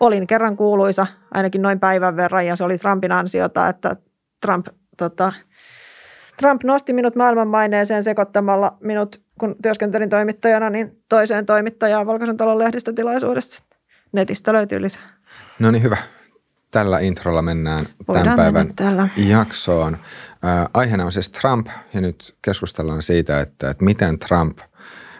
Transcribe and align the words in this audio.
olin 0.00 0.26
kerran 0.26 0.56
kuuluisa 0.56 1.06
ainakin 1.34 1.62
noin 1.62 1.80
päivän 1.80 2.16
verran 2.16 2.46
ja 2.46 2.56
se 2.56 2.64
oli 2.64 2.78
Trumpin 2.78 3.12
ansiota, 3.12 3.68
että 3.68 3.96
Trump, 4.40 4.66
tota, 4.96 5.32
Trump 6.36 6.64
nosti 6.64 6.92
minut 6.92 7.16
maailmanmaineeseen 7.16 8.04
sekoittamalla 8.04 8.76
minut, 8.80 9.20
kun 9.40 9.56
työskentelin 9.62 10.08
toimittajana, 10.08 10.70
niin 10.70 11.02
toiseen 11.08 11.46
toimittajaan 11.46 12.06
Valkoisen 12.06 12.36
talon 12.36 12.58
lehdistötilaisuudessa. 12.58 13.62
Netistä 14.12 14.52
löytyy 14.52 14.82
lisää. 14.82 15.02
No 15.58 15.70
niin, 15.70 15.82
hyvä. 15.82 15.96
Tällä 16.70 16.98
introlla 16.98 17.42
mennään 17.42 17.86
Voidaan 18.08 18.24
tämän 18.24 18.36
päivän 18.36 18.74
tällä. 18.74 19.08
jaksoon. 19.16 19.94
Äh, 20.44 20.68
aiheena 20.74 21.04
on 21.04 21.12
siis 21.12 21.30
Trump 21.30 21.66
ja 21.94 22.00
nyt 22.00 22.36
keskustellaan 22.42 23.02
siitä, 23.02 23.40
että, 23.40 23.70
että 23.70 23.84
miten 23.84 24.18
Trump, 24.18 24.58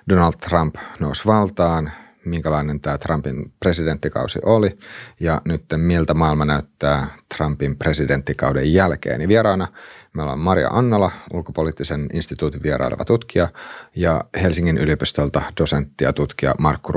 Donald 0.08 0.32
Trump 0.48 0.74
nousi 1.00 1.26
valtaan, 1.26 1.92
minkälainen 2.24 2.80
tämä 2.80 2.98
Trumpin 2.98 3.52
presidenttikausi 3.60 4.38
oli 4.44 4.78
ja 5.20 5.42
nyt 5.44 5.64
miltä 5.76 6.14
maailma 6.14 6.44
näyttää 6.44 7.06
Trumpin 7.36 7.76
presidenttikauden 7.76 8.72
jälkeen. 8.72 9.18
Niin 9.18 9.28
vieraana 9.28 9.66
meillä 10.12 10.32
on 10.32 10.38
Maria 10.38 10.68
Annala, 10.68 11.10
ulkopoliittisen 11.32 12.06
instituutin 12.12 12.62
vieraileva 12.62 13.04
tutkija 13.04 13.48
ja 13.96 14.24
Helsingin 14.42 14.78
yliopistolta 14.78 15.42
dosentti 15.60 16.04
ja 16.04 16.12
tutkija 16.12 16.54
Markku 16.58 16.92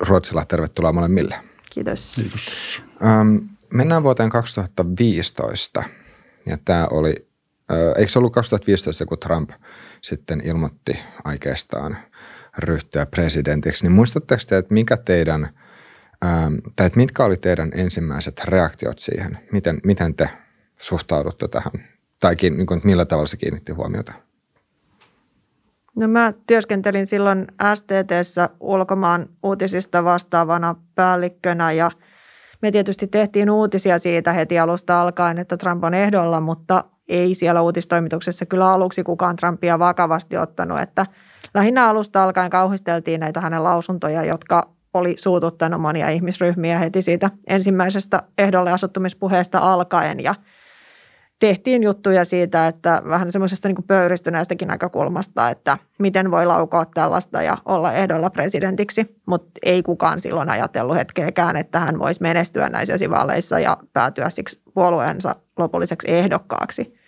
Ruotsila. 0.00 0.44
Tervetuloa 0.44 0.92
molemmille. 0.92 1.36
Kiitos. 1.70 2.12
Kiitos. 2.14 2.48
Ähm, 3.04 3.36
mennään 3.70 4.02
vuoteen 4.02 4.30
2015 4.30 5.84
ja 6.46 6.58
tämä 6.64 6.86
oli, 6.90 7.28
äh, 7.72 7.78
eikö 7.96 8.12
se 8.12 8.18
ollut 8.18 8.32
2015, 8.32 9.06
kun 9.06 9.18
Trump 9.18 9.50
sitten 10.00 10.42
ilmoitti 10.44 10.98
aikeistaan– 11.24 11.96
ryhtyä 12.58 13.06
presidentiksi, 13.06 13.84
niin 13.84 13.92
muistatteko 13.92 14.42
te, 14.48 14.56
että 14.56 14.74
mikä 14.74 14.96
teidän, 14.96 15.48
ähm, 16.24 16.54
tai 16.76 16.86
että 16.86 16.96
mitkä 16.96 17.24
oli 17.24 17.36
teidän 17.36 17.70
ensimmäiset 17.74 18.40
reaktiot 18.44 18.98
siihen? 18.98 19.38
Miten, 19.52 19.80
miten 19.84 20.14
te 20.14 20.28
suhtaudutte 20.76 21.48
tähän? 21.48 21.72
Tai 22.20 22.34
niin 22.42 22.66
kuin, 22.66 22.80
millä 22.84 23.04
tavalla 23.04 23.26
se 23.26 23.36
kiinnitti 23.36 23.72
huomiota? 23.72 24.12
No 25.96 26.08
mä 26.08 26.32
työskentelin 26.46 27.06
silloin 27.06 27.46
STTssä 27.74 28.48
ulkomaan 28.60 29.28
uutisista 29.42 30.04
vastaavana 30.04 30.74
päällikkönä 30.94 31.72
ja 31.72 31.90
me 32.62 32.70
tietysti 32.70 33.06
tehtiin 33.06 33.50
uutisia 33.50 33.98
siitä 33.98 34.32
heti 34.32 34.58
alusta 34.58 35.00
alkaen, 35.00 35.38
että 35.38 35.56
Trump 35.56 35.84
on 35.84 35.94
ehdolla, 35.94 36.40
mutta 36.40 36.84
ei 37.08 37.34
siellä 37.34 37.62
uutistoimituksessa 37.62 38.46
kyllä 38.46 38.72
aluksi 38.72 39.02
kukaan 39.02 39.36
Trumpia 39.36 39.78
vakavasti 39.78 40.36
ottanut, 40.36 40.80
että– 40.80 41.06
lähinnä 41.54 41.88
alusta 41.88 42.24
alkaen 42.24 42.50
kauhisteltiin 42.50 43.20
näitä 43.20 43.40
hänen 43.40 43.64
lausuntoja, 43.64 44.24
jotka 44.24 44.74
oli 44.94 45.14
suututtanut 45.18 45.80
monia 45.80 46.08
ihmisryhmiä 46.08 46.78
heti 46.78 47.02
siitä 47.02 47.30
ensimmäisestä 47.46 48.22
ehdolle 48.38 48.72
asuttumispuheesta 48.72 49.58
alkaen 49.58 50.20
ja 50.20 50.34
tehtiin 51.38 51.82
juttuja 51.82 52.24
siitä, 52.24 52.66
että 52.66 53.02
vähän 53.08 53.32
semmoisesta 53.32 53.68
niin 53.68 53.84
pöyristyneestäkin 53.86 54.68
näkökulmasta, 54.68 55.50
että 55.50 55.78
miten 55.98 56.30
voi 56.30 56.46
laukoa 56.46 56.84
tällaista 56.84 57.42
ja 57.42 57.58
olla 57.64 57.92
ehdolla 57.92 58.30
presidentiksi, 58.30 59.16
mutta 59.26 59.50
ei 59.62 59.82
kukaan 59.82 60.20
silloin 60.20 60.50
ajatellut 60.50 60.96
hetkeäkään, 60.96 61.56
että 61.56 61.80
hän 61.80 61.98
voisi 61.98 62.22
menestyä 62.22 62.68
näissä 62.68 62.94
esivaaleissa 62.94 63.58
ja 63.58 63.76
päätyä 63.92 64.30
siksi 64.30 64.60
puolueensa 64.74 65.36
lopulliseksi 65.58 66.10
ehdokkaaksi. 66.10 67.03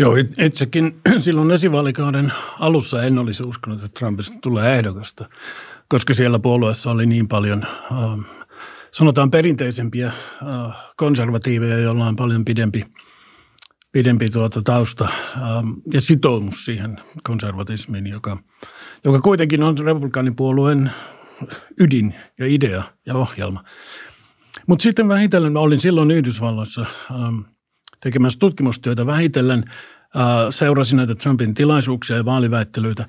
Joo, 0.00 0.16
itsekin 0.38 1.00
silloin 1.18 1.50
esivaalikauden 1.50 2.32
alussa 2.58 3.02
en 3.02 3.18
olisi 3.18 3.42
uskonut, 3.42 3.84
että 3.84 3.98
Trumpista 3.98 4.38
tulee 4.42 4.76
ehdokasta, 4.76 5.28
koska 5.88 6.14
siellä 6.14 6.38
puolueessa 6.38 6.90
oli 6.90 7.06
niin 7.06 7.28
paljon, 7.28 7.62
äh, 7.62 8.48
sanotaan 8.90 9.30
perinteisempiä 9.30 10.06
äh, 10.06 10.14
konservatiiveja, 10.96 11.78
joilla 11.78 12.06
on 12.06 12.16
paljon 12.16 12.44
pidempi, 12.44 12.84
pidempi 13.92 14.28
tuota 14.28 14.62
tausta 14.62 15.04
äh, 15.04 15.42
ja 15.92 16.00
sitoumus 16.00 16.64
siihen 16.64 17.00
konservatismiin, 17.22 18.06
joka, 18.06 18.38
joka 19.04 19.20
kuitenkin 19.20 19.62
on 19.62 19.78
republikaanipuolueen 19.78 20.90
ydin 21.80 22.14
ja 22.38 22.46
idea 22.46 22.82
ja 23.06 23.14
ohjelma. 23.14 23.64
Mutta 24.66 24.82
sitten 24.82 25.08
vähitellen, 25.08 25.52
mä 25.52 25.60
olin 25.60 25.80
silloin 25.80 26.10
Yhdysvalloissa 26.10 26.86
ähm,– 27.10 27.38
tekemässä 28.00 28.38
tutkimustyötä 28.38 29.06
vähitellen, 29.06 29.64
seurasin 30.50 30.96
näitä 30.96 31.14
Trumpin 31.14 31.54
tilaisuuksia 31.54 32.16
ja 32.16 32.24
vaaliväittelyitä, 32.24 33.06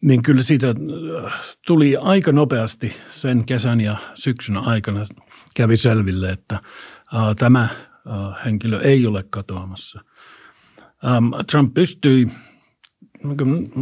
niin 0.00 0.22
kyllä 0.22 0.42
siitä 0.42 0.74
tuli 1.66 1.96
aika 1.96 2.32
nopeasti 2.32 2.96
sen 3.10 3.44
kesän 3.44 3.80
ja 3.80 3.96
syksyn 4.14 4.56
aikana 4.56 5.04
kävi 5.56 5.76
selville, 5.76 6.30
että 6.30 6.60
tämä 7.38 7.68
henkilö 8.44 8.80
ei 8.80 9.06
ole 9.06 9.24
katoamassa. 9.30 10.00
Trump 11.50 11.74
pystyi, 11.74 12.28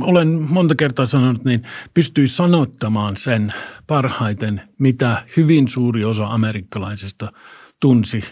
olen 0.00 0.29
monta 0.29 0.75
kertaa 0.75 1.06
sanonut, 1.06 1.44
niin 1.44 1.62
pystyi 1.94 2.29
sanottamaan 2.29 3.17
sen 3.17 3.53
parhaiten, 3.87 4.62
mitä 4.79 5.23
hyvin 5.37 5.69
suuri 5.69 6.05
osa 6.05 6.27
amerikkalaisista 6.27 7.33
tunsi 7.81 8.25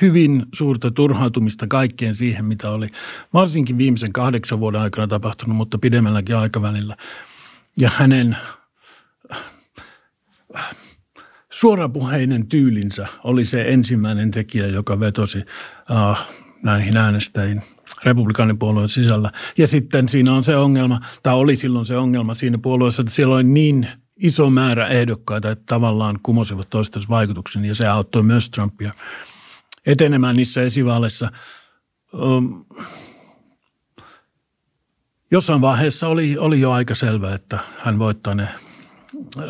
hyvin 0.00 0.46
suurta 0.54 0.90
turhautumista 0.90 1.66
kaikkeen 1.66 2.14
siihen, 2.14 2.44
mitä 2.44 2.70
oli 2.70 2.88
varsinkin 3.34 3.78
viimeisen 3.78 4.12
kahdeksan 4.12 4.60
vuoden 4.60 4.80
aikana 4.80 5.06
tapahtunut, 5.06 5.56
mutta 5.56 5.78
pidemmälläkin 5.78 6.36
aikavälillä. 6.36 6.96
Ja 7.76 7.90
hänen 7.94 8.36
suorapuheinen 11.50 12.46
tyylinsä 12.46 13.06
oli 13.24 13.44
se 13.44 13.64
ensimmäinen 13.68 14.30
tekijä, 14.30 14.66
joka 14.66 15.00
vetosi 15.00 15.38
näihin 16.62 16.96
äänestäjiin 16.96 17.62
republikaanipuolueen 18.04 18.88
sisällä. 18.88 19.32
Ja 19.58 19.66
sitten 19.66 20.08
siinä 20.08 20.34
on 20.34 20.44
se 20.44 20.56
ongelma, 20.56 21.00
tai 21.22 21.34
oli 21.34 21.56
silloin 21.56 21.86
se 21.86 21.96
ongelma 21.96 22.34
siinä 22.34 22.58
puolueessa, 22.58 23.02
että 23.02 23.14
siellä 23.14 23.34
oli 23.34 23.44
niin 23.44 23.88
iso 24.16 24.50
määrä 24.50 24.86
ehdokkaita, 24.86 25.50
että 25.50 25.64
tavallaan 25.66 26.18
kumosivat 26.22 26.70
toistensa 26.70 27.08
vaikutuksen, 27.08 27.64
ja 27.64 27.74
se 27.74 27.88
auttoi 27.88 28.22
myös 28.22 28.50
Trumpia 28.50 28.92
etenemään 29.86 30.36
niissä 30.36 30.62
esivaaleissa. 30.62 31.32
Jossain 35.30 35.60
vaiheessa 35.60 36.08
oli, 36.08 36.38
oli 36.38 36.60
jo 36.60 36.70
aika 36.70 36.94
selvää, 36.94 37.34
että 37.34 37.58
hän 37.78 37.98
voittaa, 37.98 38.34
ne, 38.34 38.48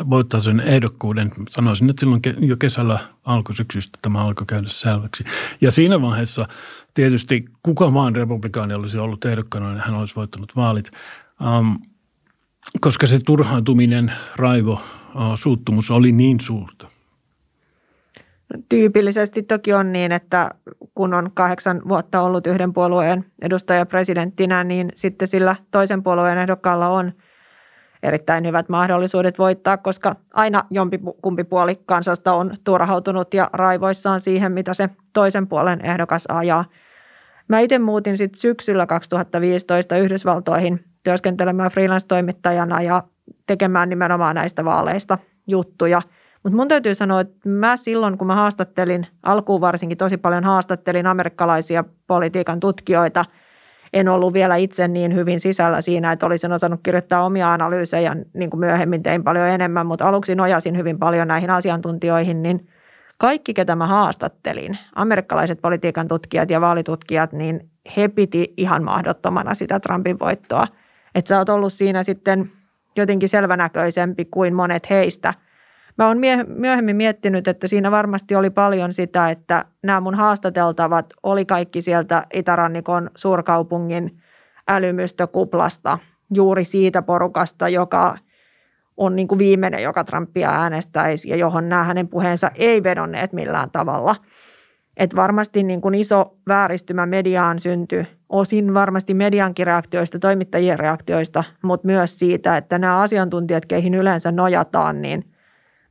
voittaa 0.09 0.41
sen 0.41 0.59
ehdokkuuden. 0.59 1.31
Sanoisin, 1.49 1.89
että 1.89 1.99
silloin 1.99 2.21
jo 2.39 2.57
kesällä 2.57 2.99
alkusyksystä 3.25 3.99
tämä 4.01 4.21
alkoi 4.21 4.45
käydä 4.45 4.67
selväksi. 4.69 5.23
Ja 5.61 5.71
siinä 5.71 6.01
vaiheessa 6.01 6.47
tietysti 6.93 7.45
kuka 7.63 7.93
vaan 7.93 8.15
republikaani 8.15 8.73
olisi 8.73 8.97
ollut 8.97 9.25
ehdokkana, 9.25 9.73
niin 9.73 9.83
hän 9.85 9.95
olisi 9.95 10.15
voittanut 10.15 10.55
vaalit. 10.55 10.91
Um, 11.59 11.79
koska 12.81 13.07
se 13.07 13.19
turhaantuminen, 13.19 14.13
raivo, 14.35 14.73
uh, 14.73 14.81
suuttumus 15.35 15.91
oli 15.91 16.11
niin 16.11 16.39
suurta. 16.39 16.90
Tyypillisesti 18.69 19.43
toki 19.43 19.73
on 19.73 19.91
niin, 19.91 20.11
että 20.11 20.51
kun 20.95 21.13
on 21.13 21.31
kahdeksan 21.33 21.81
vuotta 21.87 22.21
ollut 22.21 22.47
yhden 22.47 22.73
puolueen 22.73 23.25
edustaja 23.41 23.85
presidenttinä, 23.85 24.63
niin 24.63 24.89
sitten 24.95 25.27
sillä 25.27 25.55
toisen 25.71 26.03
puolueen 26.03 26.37
ehdokkaalla 26.37 26.87
on 26.87 27.11
erittäin 28.03 28.47
hyvät 28.47 28.69
mahdollisuudet 28.69 29.39
voittaa, 29.39 29.77
koska 29.77 30.15
aina 30.33 30.63
jompi 30.69 30.99
kumpi 31.21 31.43
puoli 31.43 31.81
kansasta 31.85 32.33
on 32.33 32.53
turhautunut 32.63 33.33
ja 33.33 33.49
raivoissaan 33.53 34.21
siihen, 34.21 34.51
mitä 34.51 34.73
se 34.73 34.89
toisen 35.13 35.47
puolen 35.47 35.85
ehdokas 35.85 36.23
ajaa. 36.29 36.65
Mä 37.47 37.59
itse 37.59 37.79
muutin 37.79 38.17
sitten 38.17 38.39
syksyllä 38.39 38.85
2015 38.85 39.97
Yhdysvaltoihin 39.97 40.83
työskentelemään 41.03 41.71
freelance-toimittajana 41.71 42.81
ja 42.81 43.03
tekemään 43.47 43.89
nimenomaan 43.89 44.35
näistä 44.35 44.65
vaaleista 44.65 45.17
juttuja– 45.47 46.01
mutta 46.43 46.55
mun 46.55 46.67
täytyy 46.67 46.95
sanoa, 46.95 47.21
että 47.21 47.49
mä 47.49 47.77
silloin, 47.77 48.17
kun 48.17 48.27
mä 48.27 48.35
haastattelin, 48.35 49.07
alkuun 49.23 49.61
varsinkin 49.61 49.97
tosi 49.97 50.17
paljon 50.17 50.43
haastattelin 50.43 51.07
amerikkalaisia 51.07 51.83
politiikan 52.07 52.59
tutkijoita, 52.59 53.25
en 53.93 54.09
ollut 54.09 54.33
vielä 54.33 54.55
itse 54.55 54.87
niin 54.87 55.15
hyvin 55.15 55.39
sisällä 55.39 55.81
siinä, 55.81 56.11
että 56.11 56.25
olisin 56.25 56.51
osannut 56.51 56.79
kirjoittaa 56.83 57.25
omia 57.25 57.53
analyysejä, 57.53 58.15
niin 58.33 58.49
kuin 58.49 58.59
myöhemmin 58.59 59.03
tein 59.03 59.23
paljon 59.23 59.47
enemmän, 59.47 59.85
mutta 59.85 60.07
aluksi 60.07 60.35
nojasin 60.35 60.77
hyvin 60.77 60.99
paljon 60.99 61.27
näihin 61.27 61.49
asiantuntijoihin, 61.49 62.43
niin 62.43 62.67
kaikki, 63.17 63.53
ketä 63.53 63.75
mä 63.75 63.87
haastattelin, 63.87 64.77
amerikkalaiset 64.95 65.61
politiikan 65.61 66.07
tutkijat 66.07 66.49
ja 66.49 66.61
vaalitutkijat, 66.61 67.33
niin 67.33 67.69
he 67.97 68.07
piti 68.07 68.53
ihan 68.57 68.83
mahdottomana 68.83 69.55
sitä 69.55 69.79
Trumpin 69.79 70.19
voittoa. 70.19 70.67
Että 71.15 71.29
sä 71.29 71.37
oot 71.37 71.49
ollut 71.49 71.73
siinä 71.73 72.03
sitten 72.03 72.51
jotenkin 72.95 73.29
selvänäköisempi 73.29 74.25
kuin 74.25 74.53
monet 74.53 74.89
heistä– 74.89 75.33
Mä 76.01 76.07
oon 76.07 76.17
myöhemmin 76.47 76.95
miettinyt, 76.95 77.47
että 77.47 77.67
siinä 77.67 77.91
varmasti 77.91 78.35
oli 78.35 78.49
paljon 78.49 78.93
sitä, 78.93 79.29
että 79.29 79.65
nämä 79.83 80.01
mun 80.01 80.15
haastateltavat 80.15 81.13
oli 81.23 81.45
kaikki 81.45 81.81
sieltä 81.81 82.23
Itärannikon 82.33 83.09
suurkaupungin 83.15 84.17
älymystökuplasta, 84.67 85.97
juuri 86.33 86.65
siitä 86.65 87.01
porukasta, 87.01 87.69
joka 87.69 88.17
on 88.97 89.15
niin 89.15 89.27
kuin 89.27 89.39
viimeinen, 89.39 89.83
joka 89.83 90.03
Trumpia 90.03 90.49
äänestäisi 90.49 91.29
ja 91.29 91.35
johon 91.35 91.69
nämä 91.69 91.83
hänen 91.83 92.07
puheensa 92.07 92.51
ei 92.55 92.83
vedonneet 92.83 93.33
millään 93.33 93.71
tavalla. 93.71 94.15
Että 94.97 95.15
varmasti 95.15 95.63
niin 95.63 95.81
kuin 95.81 95.95
iso 95.95 96.37
vääristymä 96.47 97.05
mediaan 97.05 97.59
syntyi 97.59 98.07
osin 98.29 98.73
varmasti 98.73 99.13
mediankin 99.13 99.67
reaktioista, 99.67 100.19
toimittajien 100.19 100.79
reaktioista, 100.79 101.43
mutta 101.61 101.87
myös 101.87 102.19
siitä, 102.19 102.57
että 102.57 102.79
nämä 102.79 102.99
asiantuntijat, 102.99 103.65
keihin 103.65 103.93
yleensä 103.93 104.31
nojataan, 104.31 105.01
niin 105.01 105.31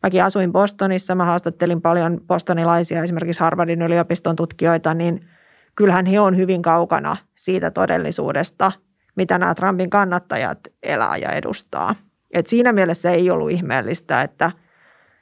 mäkin 0.03 0.25
asuin 0.25 0.53
Bostonissa, 0.53 1.15
mä 1.15 1.25
haastattelin 1.25 1.83
paljon 1.83 2.21
bostonilaisia, 2.27 3.03
esimerkiksi 3.03 3.41
Harvardin 3.41 3.83
yliopiston 3.83 4.37
tutkijoita, 4.37 4.95
niin 4.95 5.29
kyllähän 5.77 6.07
he 6.07 6.21
on 6.21 6.37
hyvin 6.37 6.63
kaukana 6.63 7.17
siitä 7.35 7.71
todellisuudesta, 7.71 8.73
mitä 9.17 9.39
nämä 9.39 9.55
Trumpin 9.55 9.91
kannattajat 9.91 10.59
elää 10.83 11.17
ja 11.17 11.31
edustaa. 11.31 11.95
Et 12.35 12.47
siinä 12.47 12.73
mielessä 12.73 13.11
ei 13.11 13.31
ollut 13.31 13.51
ihmeellistä, 13.51 14.23
että 14.23 14.51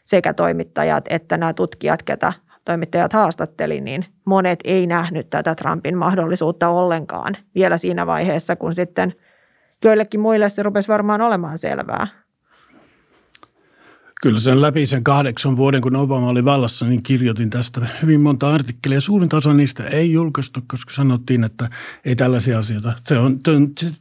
sekä 0.04 0.34
toimittajat 0.34 1.04
että 1.10 1.36
nämä 1.36 1.52
tutkijat, 1.52 2.02
ketä 2.02 2.32
toimittajat 2.64 3.12
haastatteli, 3.12 3.80
niin 3.80 4.04
monet 4.24 4.58
ei 4.64 4.86
nähnyt 4.86 5.30
tätä 5.30 5.54
Trumpin 5.54 5.98
mahdollisuutta 5.98 6.68
ollenkaan 6.68 7.36
vielä 7.54 7.78
siinä 7.78 8.06
vaiheessa, 8.06 8.56
kun 8.56 8.74
sitten 8.74 9.14
joillekin 9.84 10.20
muille 10.20 10.48
se 10.48 10.62
rupesi 10.62 10.88
varmaan 10.88 11.20
olemaan 11.20 11.58
selvää. 11.58 12.06
Kyllä 14.22 14.40
sen 14.40 14.62
läpi 14.62 14.86
sen 14.86 15.04
kahdeksan 15.04 15.56
vuoden, 15.56 15.82
kun 15.82 15.96
Obama 15.96 16.28
oli 16.28 16.44
vallassa, 16.44 16.86
niin 16.86 17.02
kirjoitin 17.02 17.50
tästä 17.50 17.88
hyvin 18.02 18.20
monta 18.20 18.54
artikkelia. 18.54 19.00
Suurin 19.00 19.34
osa 19.34 19.54
niistä 19.54 19.84
ei 19.84 20.12
julkaistu, 20.12 20.60
koska 20.66 20.92
sanottiin, 20.92 21.44
että 21.44 21.70
ei 22.04 22.16
tällaisia 22.16 22.58
asioita. 22.58 22.92
Se, 23.06 23.14
on, 23.14 23.38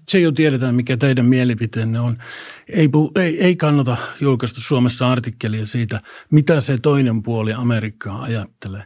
se 0.10 0.20
jo 0.20 0.32
tiedetään, 0.32 0.76
mikä 0.76 0.98
teidän 0.98 1.26
mielipiteenne 1.26 2.00
on. 2.00 2.18
Ei, 2.68 2.90
ei, 3.16 3.44
ei 3.44 3.56
kannata 3.56 3.98
julkaista 4.22 4.62
Suomessa 4.62 5.12
artikkelia 5.12 5.66
siitä, 5.66 6.02
mitä 6.32 6.62
se 6.62 6.78
toinen 6.78 7.24
puoli 7.24 7.54
Amerikkaa 7.54 8.22
ajattelee. 8.22 8.84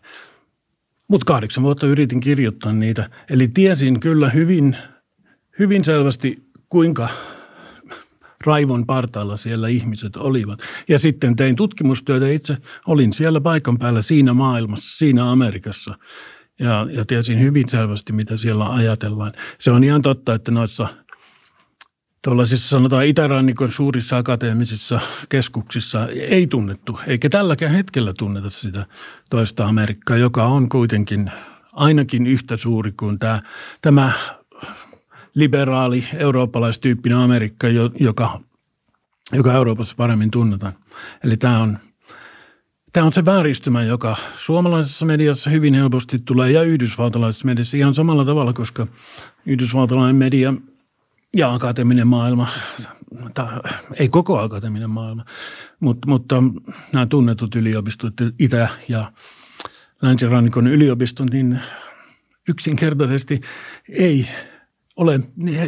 Mutta 1.08 1.26
kahdeksan 1.26 1.64
vuotta 1.64 1.88
yritin 1.88 2.20
kirjoittaa 2.20 2.74
niitä. 2.74 3.10
Eli 3.30 3.48
tiesin 3.48 4.00
kyllä 4.00 4.30
hyvin, 4.30 4.78
hyvin 5.60 5.86
selvästi, 5.86 6.44
kuinka– 6.70 7.10
raivon 8.46 8.86
partaalla 8.86 9.38
siellä 9.38 9.68
ihmiset 9.68 10.16
olivat. 10.16 10.60
Ja 10.88 11.00
sitten 11.00 11.36
tein 11.36 11.56
tutkimustyötä 11.56 12.28
itse, 12.28 12.58
olin 12.88 13.14
siellä 13.14 13.42
paikan 13.42 13.78
päällä 13.78 14.02
siinä 14.02 14.34
maailmassa, 14.34 14.98
siinä 14.98 15.32
Amerikassa. 15.32 15.98
Ja, 16.60 16.88
ja 16.92 17.06
tiesin 17.06 17.40
hyvin 17.40 17.70
selvästi, 17.70 18.14
mitä 18.14 18.38
siellä 18.38 18.70
ajatellaan. 18.70 19.34
Se 19.60 19.72
on 19.72 19.84
ihan 19.84 20.02
totta, 20.02 20.34
että 20.34 20.52
noissa 20.52 20.88
tuollaisissa 22.24 22.70
sanotaan 22.70 23.06
itärannikon 23.06 23.72
suurissa 23.72 24.18
akateemisissa 24.18 25.00
keskuksissa 25.30 26.08
ei 26.08 26.48
tunnettu, 26.48 27.00
eikä 27.08 27.30
tälläkään 27.30 27.76
hetkellä 27.76 28.14
tunneta 28.20 28.50
sitä 28.50 28.86
toista 29.30 29.66
Amerikkaa, 29.66 30.18
joka 30.18 30.46
on 30.46 30.70
kuitenkin 30.70 31.32
ainakin 31.74 32.28
yhtä 32.28 32.58
suuri 32.58 32.92
kuin 32.92 33.20
tämä, 33.20 33.42
tämä 33.82 34.12
liberaali 35.36 36.04
eurooppalaistyyppinen 36.18 37.18
Amerikka, 37.18 37.68
joka, 38.00 38.40
joka 39.34 39.54
Euroopassa 39.54 39.96
paremmin 39.96 40.32
tunnetaan. 40.32 40.74
Eli 41.24 41.38
tämä 41.38 41.60
on, 41.60 41.80
tämä 42.94 43.06
on 43.06 43.14
se 43.14 43.26
vääristymä, 43.26 43.84
joka 43.84 44.16
suomalaisessa 44.38 45.06
mediassa 45.06 45.50
hyvin 45.50 45.74
helposti 45.74 46.20
tulee 46.20 46.52
ja 46.52 46.64
yhdysvaltalaisessa 46.64 47.46
mediassa 47.46 47.78
ihan 47.78 47.94
samalla 47.94 48.26
tavalla, 48.26 48.54
koska 48.54 48.88
yhdysvaltalainen 49.46 50.16
media 50.16 50.54
ja 51.36 51.54
akateeminen 51.54 52.08
maailma, 52.08 52.48
tai 53.34 53.48
ei 53.94 54.10
koko 54.10 54.40
akateeminen 54.40 54.90
maailma, 54.90 55.26
mutta, 55.80 56.08
mutta 56.08 56.44
nämä 56.94 57.06
tunnetut 57.06 57.56
yliopistot, 57.56 58.14
Itä- 58.40 58.70
ja 58.90 59.12
Länsirannikon 60.02 60.68
yliopistot, 60.68 61.30
niin 61.30 61.60
yksinkertaisesti 62.50 63.42
ei 63.90 64.28
ole, 65.02 65.20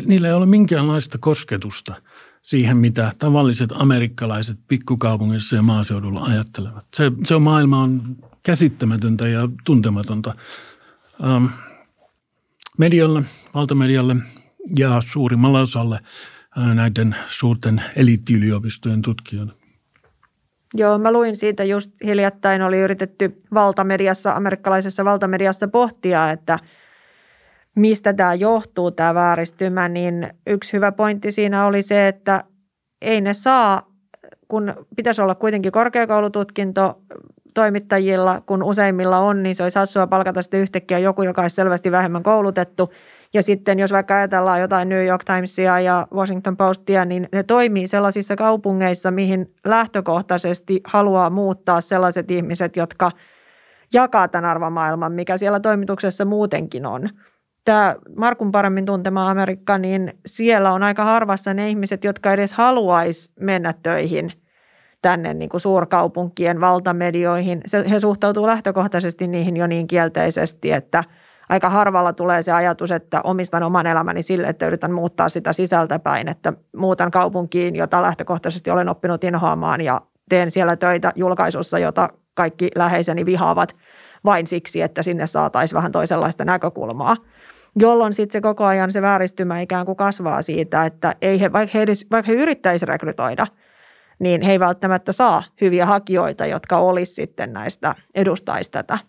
niillä 0.06 0.28
ei 0.28 0.34
ole 0.34 0.46
minkäänlaista 0.46 1.18
kosketusta 1.18 1.96
siihen, 2.42 2.78
mitä 2.78 3.12
tavalliset 3.20 3.70
amerikkalaiset 3.74 4.58
pikkukaupungissa 4.68 5.56
ja 5.56 5.62
maaseudulla 5.62 6.24
ajattelevat. 6.24 6.86
Se, 6.96 7.12
se 7.24 7.36
on 7.36 7.42
maailma 7.42 7.84
on 7.84 8.02
käsittämätöntä 8.44 9.28
ja 9.28 9.50
tuntematonta 9.66 10.36
ähm, 11.24 11.46
medialle, 12.78 13.24
valtamedialle 13.56 14.16
ja 14.78 15.02
suurimmalla 15.06 15.62
osalle 15.62 16.00
äh, 16.58 16.76
näiden 16.76 17.16
suurten 17.28 17.84
eliittiyliopistojen 17.96 19.02
tutkijoille. 19.02 19.54
Joo, 20.76 20.98
mä 20.98 21.12
luin 21.12 21.38
siitä 21.38 21.64
just 21.64 21.92
hiljattain, 22.06 22.62
oli 22.62 22.78
yritetty 22.78 23.42
valtamediassa, 23.54 24.36
amerikkalaisessa 24.36 25.06
valtamediassa 25.06 25.68
pohtia, 25.68 26.32
että– 26.32 26.60
mistä 27.76 28.14
tämä 28.14 28.34
johtuu, 28.34 28.92
tämä 28.92 29.14
vääristymä, 29.14 29.90
niin 29.90 30.34
yksi 30.48 30.74
hyvä 30.74 30.92
pointti 30.92 31.32
siinä 31.32 31.66
oli 31.66 31.82
se, 31.82 32.08
että 32.08 32.44
ei 33.02 33.22
ne 33.22 33.34
saa, 33.34 33.94
kun 34.48 34.74
pitäisi 34.96 35.22
olla 35.22 35.36
kuitenkin 35.36 35.72
korkeakoulututkinto 35.72 37.02
toimittajilla, 37.54 38.42
kun 38.46 38.64
useimmilla 38.64 39.18
on, 39.18 39.44
niin 39.44 39.56
se 39.56 39.64
olisi 39.64 39.80
hassua 39.80 40.08
palkata 40.08 40.42
sitten 40.42 40.60
yhtäkkiä 40.60 41.00
joku, 41.00 41.24
joka 41.24 41.42
olisi 41.42 41.56
selvästi 41.56 41.92
vähemmän 41.92 42.24
koulutettu. 42.24 42.94
Ja 43.34 43.44
sitten 43.44 43.80
jos 43.80 43.92
vaikka 43.92 44.16
ajatellaan 44.16 44.62
jotain 44.62 44.90
New 44.90 45.06
York 45.06 45.24
Timesia 45.24 45.80
ja 45.80 46.08
Washington 46.14 46.58
Postia, 46.58 47.06
niin 47.06 47.30
ne 47.32 47.44
toimii 47.44 47.88
sellaisissa 47.88 48.36
kaupungeissa, 48.36 49.12
mihin 49.12 49.54
lähtökohtaisesti 49.66 50.82
haluaa 50.84 51.30
muuttaa 51.30 51.82
sellaiset 51.82 52.32
ihmiset, 52.32 52.76
jotka 52.76 53.12
jakaa 53.94 54.28
tämän 54.28 54.50
arvomaailman, 54.50 55.12
mikä 55.12 55.38
siellä 55.38 55.60
toimituksessa 55.60 56.26
muutenkin 56.26 56.86
on– 56.86 57.10
tämä 57.66 57.96
Markun 58.16 58.52
paremmin 58.52 58.86
tuntema 58.86 59.30
Amerikka, 59.30 59.78
niin 59.78 60.14
siellä 60.26 60.72
on 60.72 60.84
aika 60.84 61.04
harvassa 61.04 61.54
ne 61.54 61.70
ihmiset, 61.70 62.04
jotka 62.04 62.34
edes 62.34 62.54
haluaisi 62.54 63.32
mennä 63.40 63.74
töihin 63.84 64.32
tänne 65.02 65.34
niin 65.34 65.50
kuin 65.50 65.62
suurkaupunkien 65.62 66.62
valtamedioihin. 66.62 67.62
Se, 67.66 67.90
he 67.90 68.00
suhtautuu 68.00 68.48
lähtökohtaisesti 68.48 69.28
niihin 69.28 69.58
jo 69.58 69.68
niin 69.68 69.88
kielteisesti, 69.88 70.72
että 70.72 71.04
aika 71.50 71.70
harvalla 71.70 72.14
tulee 72.14 72.44
se 72.44 72.52
ajatus, 72.52 72.92
että 72.92 73.22
omistan 73.24 73.64
oman 73.64 73.88
elämäni 73.88 74.24
sille, 74.24 74.48
että 74.48 74.68
yritän 74.68 74.92
muuttaa 74.92 75.30
sitä 75.30 75.54
sisältäpäin, 75.54 76.30
että 76.30 76.54
muutan 76.78 77.12
kaupunkiin, 77.12 77.76
jota 77.76 78.02
lähtökohtaisesti 78.02 78.72
olen 78.72 78.90
oppinut 78.90 79.24
inhoamaan 79.24 79.82
ja 79.82 80.02
teen 80.30 80.52
siellä 80.52 80.76
töitä 80.76 81.12
julkaisussa, 81.16 81.80
jota 81.80 82.10
kaikki 82.34 82.70
läheiseni 82.76 83.26
vihaavat 83.26 83.76
vain 84.26 84.48
siksi, 84.48 84.82
että 84.82 85.04
sinne 85.04 85.28
saataisiin 85.28 85.78
vähän 85.78 85.92
toisenlaista 85.92 86.46
näkökulmaa– 86.46 87.16
jolloin 87.76 88.14
sitten 88.14 88.40
se 88.40 88.42
koko 88.42 88.66
ajan 88.66 88.92
se 88.92 89.02
vääristymä 89.02 89.62
ikään 89.62 89.86
kuin 89.86 89.96
kasvaa 89.96 90.42
siitä, 90.42 90.86
että 90.86 91.16
ei 91.22 91.40
he, 91.40 91.52
vaikka, 91.52 91.78
he 91.78 91.84
edes, 91.84 92.06
vaikka 92.12 92.32
he 92.32 92.38
yrittäisi 92.38 92.86
rekrytoida, 92.86 93.48
niin 94.20 94.42
he 94.42 94.52
ei 94.52 94.60
välttämättä 94.60 95.12
saa 95.12 95.44
hyviä 95.62 95.86
hakijoita, 95.86 96.46
jotka 96.46 96.78
olisi 96.78 97.14
sitten 97.14 97.54
näistä, 97.54 97.96
edustaisi 98.16 98.72
tätä 98.72 99.00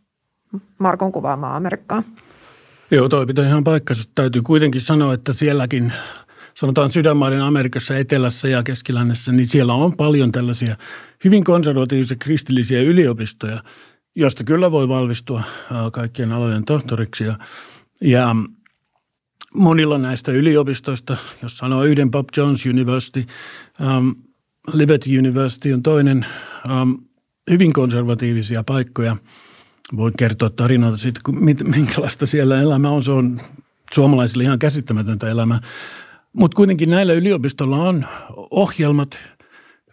Markon 0.78 1.12
kuvaamaa 1.12 1.56
Amerikkaa. 1.56 2.02
Joo, 2.90 3.08
toi 3.08 3.26
pitää 3.26 3.46
ihan 3.46 3.64
paikkansa. 3.64 4.10
Täytyy 4.14 4.42
kuitenkin 4.42 4.80
sanoa, 4.80 5.14
että 5.14 5.32
sielläkin 5.32 5.92
sanotaan 6.54 6.90
sydänmaiden 6.90 7.42
Amerikassa, 7.42 7.96
Etelässä 7.96 8.48
ja 8.48 8.62
Keskilännessä, 8.62 9.32
niin 9.32 9.46
siellä 9.46 9.74
on 9.74 9.96
paljon 9.96 10.32
tällaisia 10.32 10.76
hyvin 11.24 11.44
konservatiivisia 11.44 12.16
kristillisiä 12.20 12.82
yliopistoja, 12.82 13.62
joista 14.16 14.44
kyllä 14.44 14.70
voi 14.70 14.88
valmistua 14.88 15.42
kaikkien 15.92 16.32
alojen 16.32 16.64
tohtoriksi. 16.64 17.24
Ja 17.24 17.38
ja 18.04 18.36
monilla 19.54 19.98
näistä 19.98 20.32
yliopistoista, 20.32 21.16
jos 21.42 21.58
sanoo 21.58 21.84
yhden 21.84 22.10
Bob 22.10 22.28
Jones 22.36 22.66
University, 22.66 23.26
um, 23.96 24.14
Liberty 24.72 25.18
University 25.18 25.72
on 25.72 25.82
toinen, 25.82 26.26
um, 26.82 27.04
hyvin 27.50 27.72
konservatiivisia 27.72 28.64
paikkoja. 28.64 29.16
Voi 29.96 30.12
kertoa 30.18 30.50
tarinoita 30.50 30.98
siitä, 30.98 31.20
minkälaista 31.64 32.26
siellä 32.26 32.60
elämä 32.60 32.90
on. 32.90 33.04
Se 33.04 33.10
on 33.10 33.40
suomalaisille 33.94 34.44
ihan 34.44 34.58
käsittämätöntä 34.58 35.28
elämää. 35.28 35.60
Mutta 36.32 36.56
kuitenkin 36.56 36.90
näillä 36.90 37.12
yliopistolla 37.12 37.76
on 37.76 38.06
ohjelmat– 38.50 39.18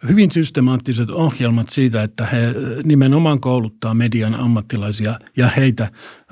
hyvin 0.08 0.30
systemaattiset 0.30 1.10
ohjelmat 1.10 1.68
siitä, 1.68 2.02
että 2.02 2.26
he 2.26 2.54
nimenomaan 2.84 3.40
kouluttaa 3.40 3.94
median 3.94 4.34
ammattilaisia 4.34 5.18
ja 5.36 5.48
heitä 5.48 5.90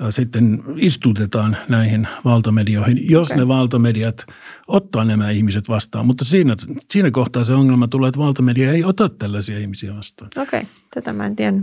sitten 0.09 0.63
istutetaan 0.75 1.57
näihin 1.69 2.07
valtamedioihin, 2.25 3.09
jos 3.09 3.27
okay. 3.27 3.37
ne 3.37 3.47
valtamediat 3.47 4.25
ottaa 4.67 5.05
nämä 5.05 5.29
ihmiset 5.29 5.69
vastaan. 5.69 6.05
Mutta 6.05 6.25
siinä, 6.25 6.55
siinä 6.89 7.11
kohtaa 7.11 7.43
se 7.43 7.53
ongelma 7.53 7.87
tulee, 7.87 8.07
että 8.07 8.19
valtamedia 8.19 8.71
ei 8.71 8.83
ota 8.83 9.09
tällaisia 9.09 9.59
ihmisiä 9.59 9.95
vastaan. 9.95 10.31
Okei, 10.37 10.59
okay. 10.59 10.71
tätä 10.93 11.13
mä 11.13 11.25
en 11.25 11.35
tiedä. 11.35 11.57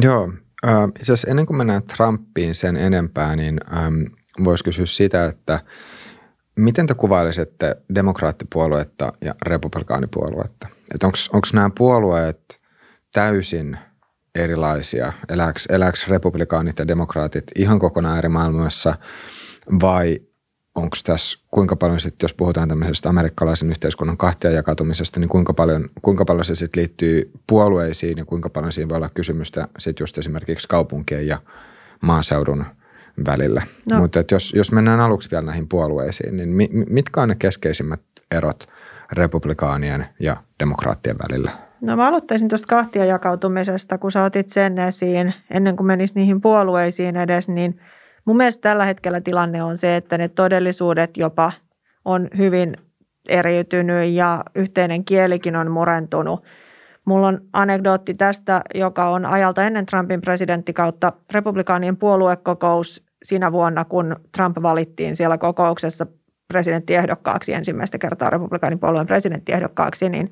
Joo, 0.00 0.32
äh, 0.66 0.88
itse 0.88 1.02
asiassa 1.02 1.30
ennen 1.30 1.46
kuin 1.46 1.56
mennään 1.56 1.82
Trumpiin 1.82 2.54
sen 2.54 2.76
enempää, 2.76 3.36
niin 3.36 3.60
ähm, 3.76 3.94
voisi 4.44 4.64
kysyä 4.64 4.86
sitä, 4.86 5.26
että– 5.26 5.60
Miten 6.58 6.86
te 6.86 6.94
kuvailisitte 6.94 7.76
demokraattipuoluetta 7.94 9.12
ja 9.20 9.34
republikaanipuoluetta? 9.42 10.68
että 10.94 11.06
onko 11.06 11.48
nämä 11.52 11.70
puolueet 11.78 12.60
täysin 13.12 13.78
erilaisia? 14.34 15.12
Elääkö, 15.28 15.60
elääkö 15.68 15.98
republikaanit 16.08 16.78
ja 16.78 16.88
demokraatit 16.88 17.44
ihan 17.56 17.78
kokonaan 17.78 18.18
eri 18.18 18.28
maailmassa 18.28 18.94
vai 19.82 20.20
onko 20.74 20.96
tässä 21.04 21.38
kuinka 21.50 21.76
paljon 21.76 22.00
sitten, 22.00 22.24
jos 22.24 22.34
puhutaan 22.34 22.68
tämmöisestä 22.68 23.08
amerikkalaisen 23.08 23.70
yhteiskunnan 23.70 24.16
kahtia 24.16 24.50
jakautumisesta, 24.50 25.20
niin 25.20 25.28
kuinka 25.28 25.54
paljon, 25.54 25.88
kuinka 26.02 26.24
paljon 26.24 26.44
se 26.44 26.54
sitten 26.54 26.80
liittyy 26.80 27.30
puolueisiin 27.46 28.18
ja 28.18 28.24
kuinka 28.24 28.50
paljon 28.50 28.72
siinä 28.72 28.88
voi 28.88 28.96
olla 28.96 29.08
kysymystä 29.08 29.68
sitten 29.78 30.02
just 30.02 30.18
esimerkiksi 30.18 30.68
kaupunkien 30.68 31.26
ja 31.26 31.38
maaseudun 32.00 32.64
välillä. 33.26 33.62
No. 33.90 33.98
Mutta 33.98 34.24
jos, 34.30 34.52
jos 34.52 34.72
mennään 34.72 35.00
aluksi 35.00 35.30
vielä 35.30 35.46
näihin 35.46 35.68
puolueisiin, 35.68 36.36
niin 36.36 36.48
mi, 36.48 36.68
mitkä 36.90 37.22
on 37.22 37.28
ne 37.28 37.34
keskeisimmät 37.34 38.00
erot 38.30 38.66
republikaanien 39.12 40.06
ja 40.20 40.36
demokraattien 40.60 41.16
välillä? 41.28 41.50
No 41.80 41.96
mä 41.96 42.08
aloittaisin 42.08 42.48
tuosta 42.48 42.66
kahtia 42.66 43.04
jakautumisesta, 43.04 43.98
kun 43.98 44.12
sä 44.12 44.24
otit 44.24 44.48
sen 44.48 44.78
esiin, 44.78 45.34
ennen 45.50 45.76
kuin 45.76 45.86
menis 45.86 46.14
niihin 46.14 46.40
puolueisiin 46.40 47.16
edes, 47.16 47.48
niin 47.48 47.80
mun 48.24 48.36
mielestä 48.36 48.60
tällä 48.60 48.84
hetkellä 48.84 49.20
tilanne 49.20 49.62
on 49.62 49.78
se, 49.78 49.96
että 49.96 50.18
ne 50.18 50.28
todellisuudet 50.28 51.16
jopa 51.16 51.52
on 52.04 52.28
hyvin 52.38 52.76
eriytynyt 53.28 54.12
ja 54.12 54.44
yhteinen 54.54 55.04
kielikin 55.04 55.56
on 55.56 55.70
murentunut. 55.70 56.44
Mulla 57.04 57.28
on 57.28 57.40
anekdootti 57.52 58.14
tästä, 58.14 58.62
joka 58.74 59.08
on 59.08 59.26
ajalta 59.26 59.64
ennen 59.64 59.86
Trumpin 59.86 60.20
presidenttikautta 60.20 61.12
republikaanien 61.30 61.96
puoluekokous 61.96 63.07
siinä 63.22 63.52
vuonna, 63.52 63.84
kun 63.84 64.16
Trump 64.36 64.56
valittiin 64.62 65.16
siellä 65.16 65.38
kokouksessa 65.38 66.06
presidenttiehdokkaaksi 66.48 67.52
ensimmäistä 67.52 67.98
kertaa 67.98 68.30
republikaanipuolueen 68.30 69.06
presidenttiehdokkaaksi, 69.06 70.08
niin 70.08 70.30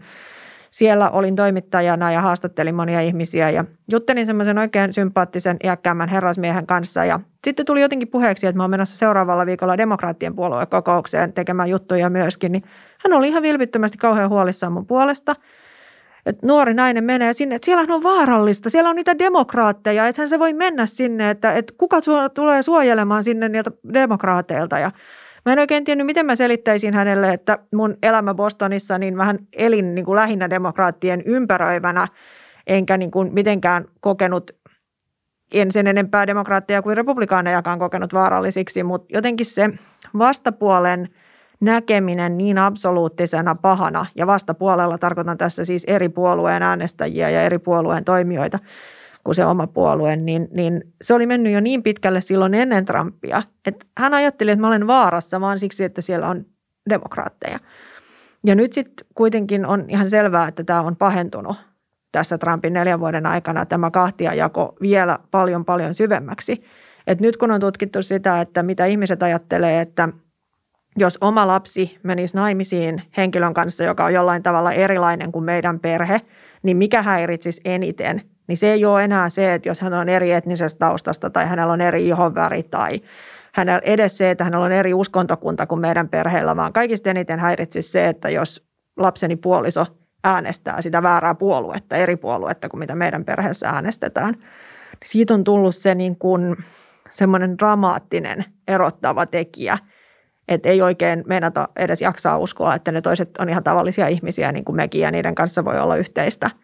siellä 0.70 1.10
olin 1.10 1.36
toimittajana 1.36 2.12
ja 2.12 2.20
haastattelin 2.20 2.74
monia 2.74 3.00
ihmisiä 3.00 3.50
ja 3.50 3.64
juttelin 3.90 4.26
semmoisen 4.26 4.58
oikein 4.58 4.92
sympaattisen 4.92 5.56
iäkkäämmän 5.64 6.08
herrasmiehen 6.08 6.66
kanssa. 6.66 7.04
Ja 7.04 7.20
sitten 7.44 7.66
tuli 7.66 7.80
jotenkin 7.80 8.08
puheeksi, 8.08 8.46
että 8.46 8.56
mä 8.56 8.62
oon 8.62 8.70
menossa 8.70 8.98
seuraavalla 8.98 9.46
viikolla 9.46 9.78
demokraattien 9.78 10.36
puoluekokoukseen 10.36 11.32
tekemään 11.32 11.68
juttuja 11.68 12.10
myöskin, 12.10 12.52
niin 12.52 12.62
hän 13.04 13.18
oli 13.18 13.28
ihan 13.28 13.42
vilpittömästi 13.42 13.98
kauhean 13.98 14.30
huolissaan 14.30 14.72
mun 14.72 14.86
puolesta– 14.86 15.36
että 16.26 16.46
nuori 16.46 16.74
nainen 16.74 17.04
menee 17.04 17.32
sinne, 17.32 17.54
että 17.54 17.66
siellä 17.66 17.94
on 17.94 18.02
vaarallista, 18.02 18.70
siellä 18.70 18.90
on 18.90 18.96
niitä 18.96 19.18
demokraatteja, 19.18 20.06
että 20.06 20.22
hän 20.22 20.28
se 20.28 20.38
voi 20.38 20.52
mennä 20.52 20.86
sinne, 20.86 21.30
että, 21.30 21.52
että 21.52 21.74
kuka 21.78 22.00
tulee 22.34 22.62
suojelemaan 22.62 23.24
sinne 23.24 23.48
niiltä 23.48 23.70
demokraateilta. 23.94 24.78
Ja 24.78 24.90
Mä 25.46 25.52
en 25.52 25.58
oikein 25.58 25.84
tiennyt, 25.84 26.06
miten 26.06 26.26
mä 26.26 26.36
selittäisin 26.36 26.94
hänelle, 26.94 27.32
että 27.32 27.58
mun 27.74 27.96
elämä 28.02 28.34
Bostonissa, 28.34 28.98
niin 28.98 29.16
vähän 29.16 29.38
elin 29.52 29.94
niin 29.94 30.04
kuin 30.04 30.16
lähinnä 30.16 30.50
demokraattien 30.50 31.22
ympäröivänä, 31.26 32.08
enkä 32.66 32.96
niin 32.96 33.10
kuin 33.10 33.34
mitenkään 33.34 33.84
kokenut 34.00 34.50
en 35.52 35.72
sen 35.72 35.86
enempää 35.86 36.26
demokraatteja 36.26 36.82
kuin 36.82 36.96
republikaanejakaan 36.96 37.78
kokenut 37.78 38.14
vaarallisiksi, 38.14 38.82
mutta 38.82 39.06
jotenkin 39.16 39.46
se 39.46 39.70
vastapuolen 40.18 41.08
näkeminen 41.60 42.38
niin 42.38 42.58
absoluuttisena 42.58 43.54
pahana, 43.54 44.06
ja 44.14 44.26
vastapuolella 44.26 44.98
tarkoitan 44.98 45.38
tässä 45.38 45.64
siis 45.64 45.84
eri 45.84 46.08
puolueen 46.08 46.62
äänestäjiä 46.62 47.30
ja 47.30 47.42
eri 47.42 47.58
puolueen 47.58 48.04
toimijoita, 48.04 48.58
kuin 49.24 49.34
se 49.34 49.46
oma 49.46 49.66
puolue, 49.66 50.16
niin, 50.16 50.48
niin 50.50 50.82
se 51.02 51.14
oli 51.14 51.26
mennyt 51.26 51.52
jo 51.52 51.60
niin 51.60 51.82
pitkälle 51.82 52.20
silloin 52.20 52.54
ennen 52.54 52.84
Trumpia, 52.84 53.42
että 53.66 53.86
hän 53.98 54.14
ajatteli, 54.14 54.50
että 54.50 54.60
mä 54.60 54.66
olen 54.66 54.86
vaarassa 54.86 55.40
vaan 55.40 55.58
siksi, 55.58 55.84
että 55.84 56.00
siellä 56.00 56.28
on 56.28 56.44
demokraatteja. 56.90 57.58
Ja 58.44 58.54
nyt 58.54 58.72
sitten 58.72 59.06
kuitenkin 59.14 59.66
on 59.66 59.84
ihan 59.88 60.10
selvää, 60.10 60.48
että 60.48 60.64
tämä 60.64 60.80
on 60.80 60.96
pahentunut 60.96 61.56
tässä 62.12 62.38
Trumpin 62.38 62.72
neljän 62.72 63.00
vuoden 63.00 63.26
aikana 63.26 63.66
tämä 63.66 63.90
kahtiajako 63.90 64.76
vielä 64.80 65.18
paljon 65.30 65.64
paljon 65.64 65.94
syvemmäksi. 65.94 66.62
Et 67.06 67.20
nyt 67.20 67.36
kun 67.36 67.50
on 67.50 67.60
tutkittu 67.60 68.02
sitä, 68.02 68.40
että 68.40 68.62
mitä 68.62 68.86
ihmiset 68.86 69.22
ajattelee, 69.22 69.80
että 69.80 70.08
jos 70.96 71.18
oma 71.20 71.46
lapsi 71.46 71.98
menisi 72.02 72.36
naimisiin 72.36 73.02
henkilön 73.16 73.54
kanssa, 73.54 73.84
joka 73.84 74.04
on 74.04 74.14
jollain 74.14 74.42
tavalla 74.42 74.72
erilainen 74.72 75.32
kuin 75.32 75.44
meidän 75.44 75.80
perhe, 75.80 76.20
niin 76.62 76.76
mikä 76.76 77.02
häiritsisi 77.02 77.60
eniten– 77.64 78.22
niin 78.46 78.56
se 78.56 78.72
ei 78.72 78.84
ole 78.84 79.04
enää 79.04 79.28
se, 79.28 79.54
että 79.54 79.68
jos 79.68 79.80
hän 79.80 79.94
on 79.94 80.08
eri 80.08 80.32
etnisestä 80.32 80.78
taustasta 80.78 81.30
tai 81.30 81.46
hänellä 81.46 81.72
on 81.72 81.80
eri 81.80 82.08
ihonväri 82.08 82.62
tai 82.62 83.00
hänellä 83.54 83.80
edes 83.84 84.18
se, 84.18 84.30
että 84.30 84.44
hänellä 84.44 84.66
on 84.66 84.72
eri 84.72 84.94
uskontokunta 84.94 85.66
kuin 85.66 85.80
meidän 85.80 86.08
perheellä, 86.08 86.56
vaan 86.56 86.72
kaikista 86.72 87.10
eniten 87.10 87.40
häiritsisi 87.40 87.90
se, 87.90 88.08
että 88.08 88.30
jos 88.30 88.66
lapseni 88.96 89.36
puoliso 89.36 89.86
äänestää 90.24 90.82
sitä 90.82 91.02
väärää 91.02 91.34
puoluetta, 91.34 91.96
eri 91.96 92.16
puoluetta 92.16 92.68
kuin 92.68 92.78
mitä 92.78 92.94
meidän 92.94 93.24
perheessä 93.24 93.68
äänestetään. 93.68 94.34
Siitä 95.04 95.34
on 95.34 95.44
tullut 95.44 95.76
se 95.76 95.94
niin 95.94 96.18
kuin 96.18 96.56
semmoinen 97.10 97.58
dramaattinen 97.58 98.44
erottava 98.68 99.26
tekijä, 99.26 99.78
että 100.48 100.68
ei 100.68 100.82
oikein 100.82 101.24
meinata 101.26 101.68
edes 101.76 102.00
jaksaa 102.00 102.38
uskoa, 102.38 102.74
että 102.74 102.92
ne 102.92 103.00
toiset 103.00 103.36
on 103.38 103.48
ihan 103.48 103.64
tavallisia 103.64 104.08
ihmisiä 104.08 104.52
niin 104.52 104.64
kuin 104.64 104.76
mekin 104.76 105.00
ja 105.00 105.10
niiden 105.10 105.34
kanssa 105.34 105.64
voi 105.64 105.78
olla 105.78 105.96
yhteistä– 105.96 106.50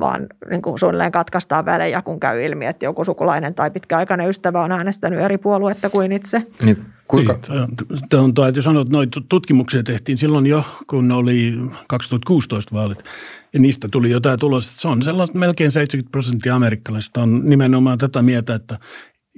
vaan 0.00 0.26
niin 0.50 0.62
kuin 0.62 0.78
suunnilleen 0.78 1.12
katkaistaan 1.12 1.64
välejä, 1.64 2.02
kun 2.02 2.20
käy 2.20 2.42
ilmi, 2.42 2.66
että 2.66 2.84
joku 2.84 3.04
sukulainen 3.04 3.54
tai 3.54 3.70
pitkäaikainen 3.70 4.28
ystävä 4.28 4.62
on 4.62 4.72
äänestänyt 4.72 5.20
eri 5.20 5.38
puoluetta 5.38 5.90
kuin 5.90 6.12
itse. 6.12 6.46
Niin, 6.64 6.84
kuinka? 7.08 7.38
Niin, 7.48 7.68
Tämä 8.08 8.22
on 8.22 8.34
täytyy 8.34 8.62
sanoa, 8.62 8.82
että 8.82 8.92
noita 8.92 9.20
tutkimuksia 9.28 9.82
tehtiin 9.82 10.18
silloin 10.18 10.46
jo, 10.46 10.64
kun 10.86 11.12
oli 11.12 11.54
2016 11.88 12.74
vaalit. 12.74 13.04
Ja 13.52 13.60
niistä 13.60 13.88
tuli 13.88 14.10
jotain 14.10 14.38
tulosta. 14.38 14.80
Se 14.80 14.88
on 14.88 15.02
sellaista 15.02 15.38
melkein 15.38 15.70
70 15.70 16.10
prosenttia 16.12 16.54
amerikkalaisista 16.54 17.22
on 17.22 17.40
nimenomaan 17.44 17.98
tätä 17.98 18.22
mieltä, 18.22 18.54
että 18.54 18.78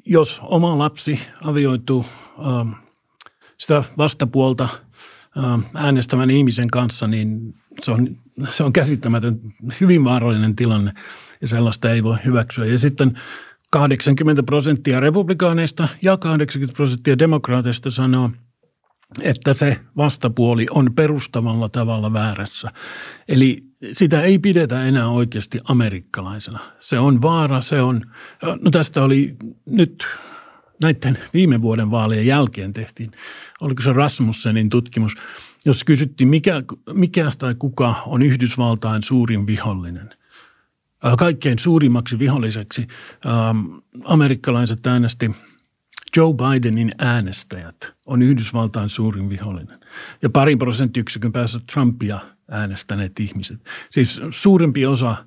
jos 0.05 0.41
oma 0.43 0.79
lapsi 0.79 1.21
avioituu 1.45 2.05
äh, 2.39 2.86
sitä 3.59 3.85
vastapuolta 3.99 4.69
äänestävän 5.75 6.31
ihmisen 6.31 6.69
kanssa, 6.69 7.07
niin 7.07 7.55
se 7.83 7.91
on, 7.91 8.17
se 8.51 8.65
on 8.65 8.73
käsittämätön, 8.73 9.41
hyvin 9.81 10.05
vaarallinen 10.05 10.57
tilanne 10.57 10.93
ja 11.41 11.49
sellaista 11.49 11.91
ei 11.91 12.03
voi 12.03 12.17
hyväksyä. 12.25 12.67
Ja 12.67 12.79
sitten 12.79 13.19
80 13.71 14.43
prosenttia 14.43 15.01
republikaaneista 15.01 15.89
ja 16.03 16.17
80 16.17 16.77
prosenttia 16.77 17.19
demokraateista 17.19 17.91
sanoo, 17.91 18.31
että 19.23 19.55
se 19.55 19.81
vastapuoli 19.97 20.67
on 20.71 20.95
perustavalla 20.95 21.69
tavalla 21.69 22.13
väärässä. 22.13 22.71
Eli 23.29 23.63
sitä 23.93 24.23
ei 24.23 24.39
pidetä 24.39 24.85
enää 24.85 25.09
oikeasti 25.09 25.61
amerikkalaisena. 25.65 26.59
Se 26.81 26.99
on 26.99 27.23
vaara, 27.23 27.61
se 27.61 27.83
on, 27.83 28.01
no 28.61 28.71
tästä 28.71 29.03
oli 29.03 29.37
nyt 29.67 30.07
näiden 30.83 31.19
viime 31.35 31.63
vuoden 31.63 31.91
vaalien 31.91 32.27
jälkeen 32.27 32.73
tehtiin, 32.73 33.11
oliko 33.61 33.83
se 33.83 33.93
Rasmussenin 33.93 34.71
tutkimus– 34.71 35.15
jos 35.67 35.85
kysyttiin, 35.85 36.29
mikä, 36.29 36.63
mikä 36.95 37.33
tai 37.39 37.55
kuka 37.59 38.03
on 38.07 38.23
Yhdysvaltain 38.23 39.03
suurin 39.03 39.47
vihollinen. 39.47 40.11
Äh, 41.07 41.17
kaikkein 41.19 41.59
suurimmaksi 41.59 42.19
viholliseksi 42.19 42.87
ähm, 43.27 43.59
amerikkalaiset 44.05 44.87
äänesti 44.87 45.31
Joe 46.17 46.35
Bidenin 46.35 46.93
äänestäjät 46.99 47.95
on 48.07 48.23
Yhdysvaltain 48.23 48.89
suurin 48.89 49.29
vihollinen. 49.29 49.81
Ja 50.23 50.31
parin 50.31 50.59
prosenttiyksikön 50.59 51.33
päässä 51.33 51.61
Trumpia 51.73 52.21
äänestäneet 52.51 53.21
ihmiset. 53.21 53.61
Siis 53.91 54.21
suurempi 54.31 54.87
osa 54.87 55.11
äh, 55.11 55.27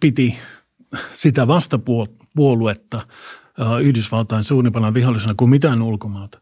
piti 0.00 0.38
sitä 1.14 1.46
vastapuoluetta 1.46 3.06
Yhdysvaltain 3.82 4.44
suurimpana 4.44 4.94
vihollisena 4.94 5.34
kuin 5.36 5.50
mitään 5.50 5.82
ulkomaata. 5.82 6.38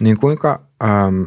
Niin 0.00 0.20
kuinka, 0.20 0.66
ähm, 0.84 1.22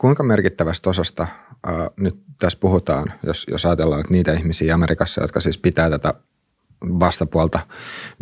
kuinka 0.00 0.22
merkittävästä 0.22 0.90
osasta 0.90 1.22
äh, 1.22 1.74
nyt 1.96 2.16
tässä 2.38 2.58
puhutaan, 2.58 3.12
jos, 3.22 3.46
jos 3.50 3.66
ajatellaan 3.66 4.00
että 4.00 4.12
niitä 4.12 4.32
ihmisiä 4.32 4.74
Amerikassa, 4.74 5.20
jotka 5.20 5.40
siis 5.40 5.58
pitää 5.58 5.90
tätä 5.90 6.14
vastapuolta 6.82 7.60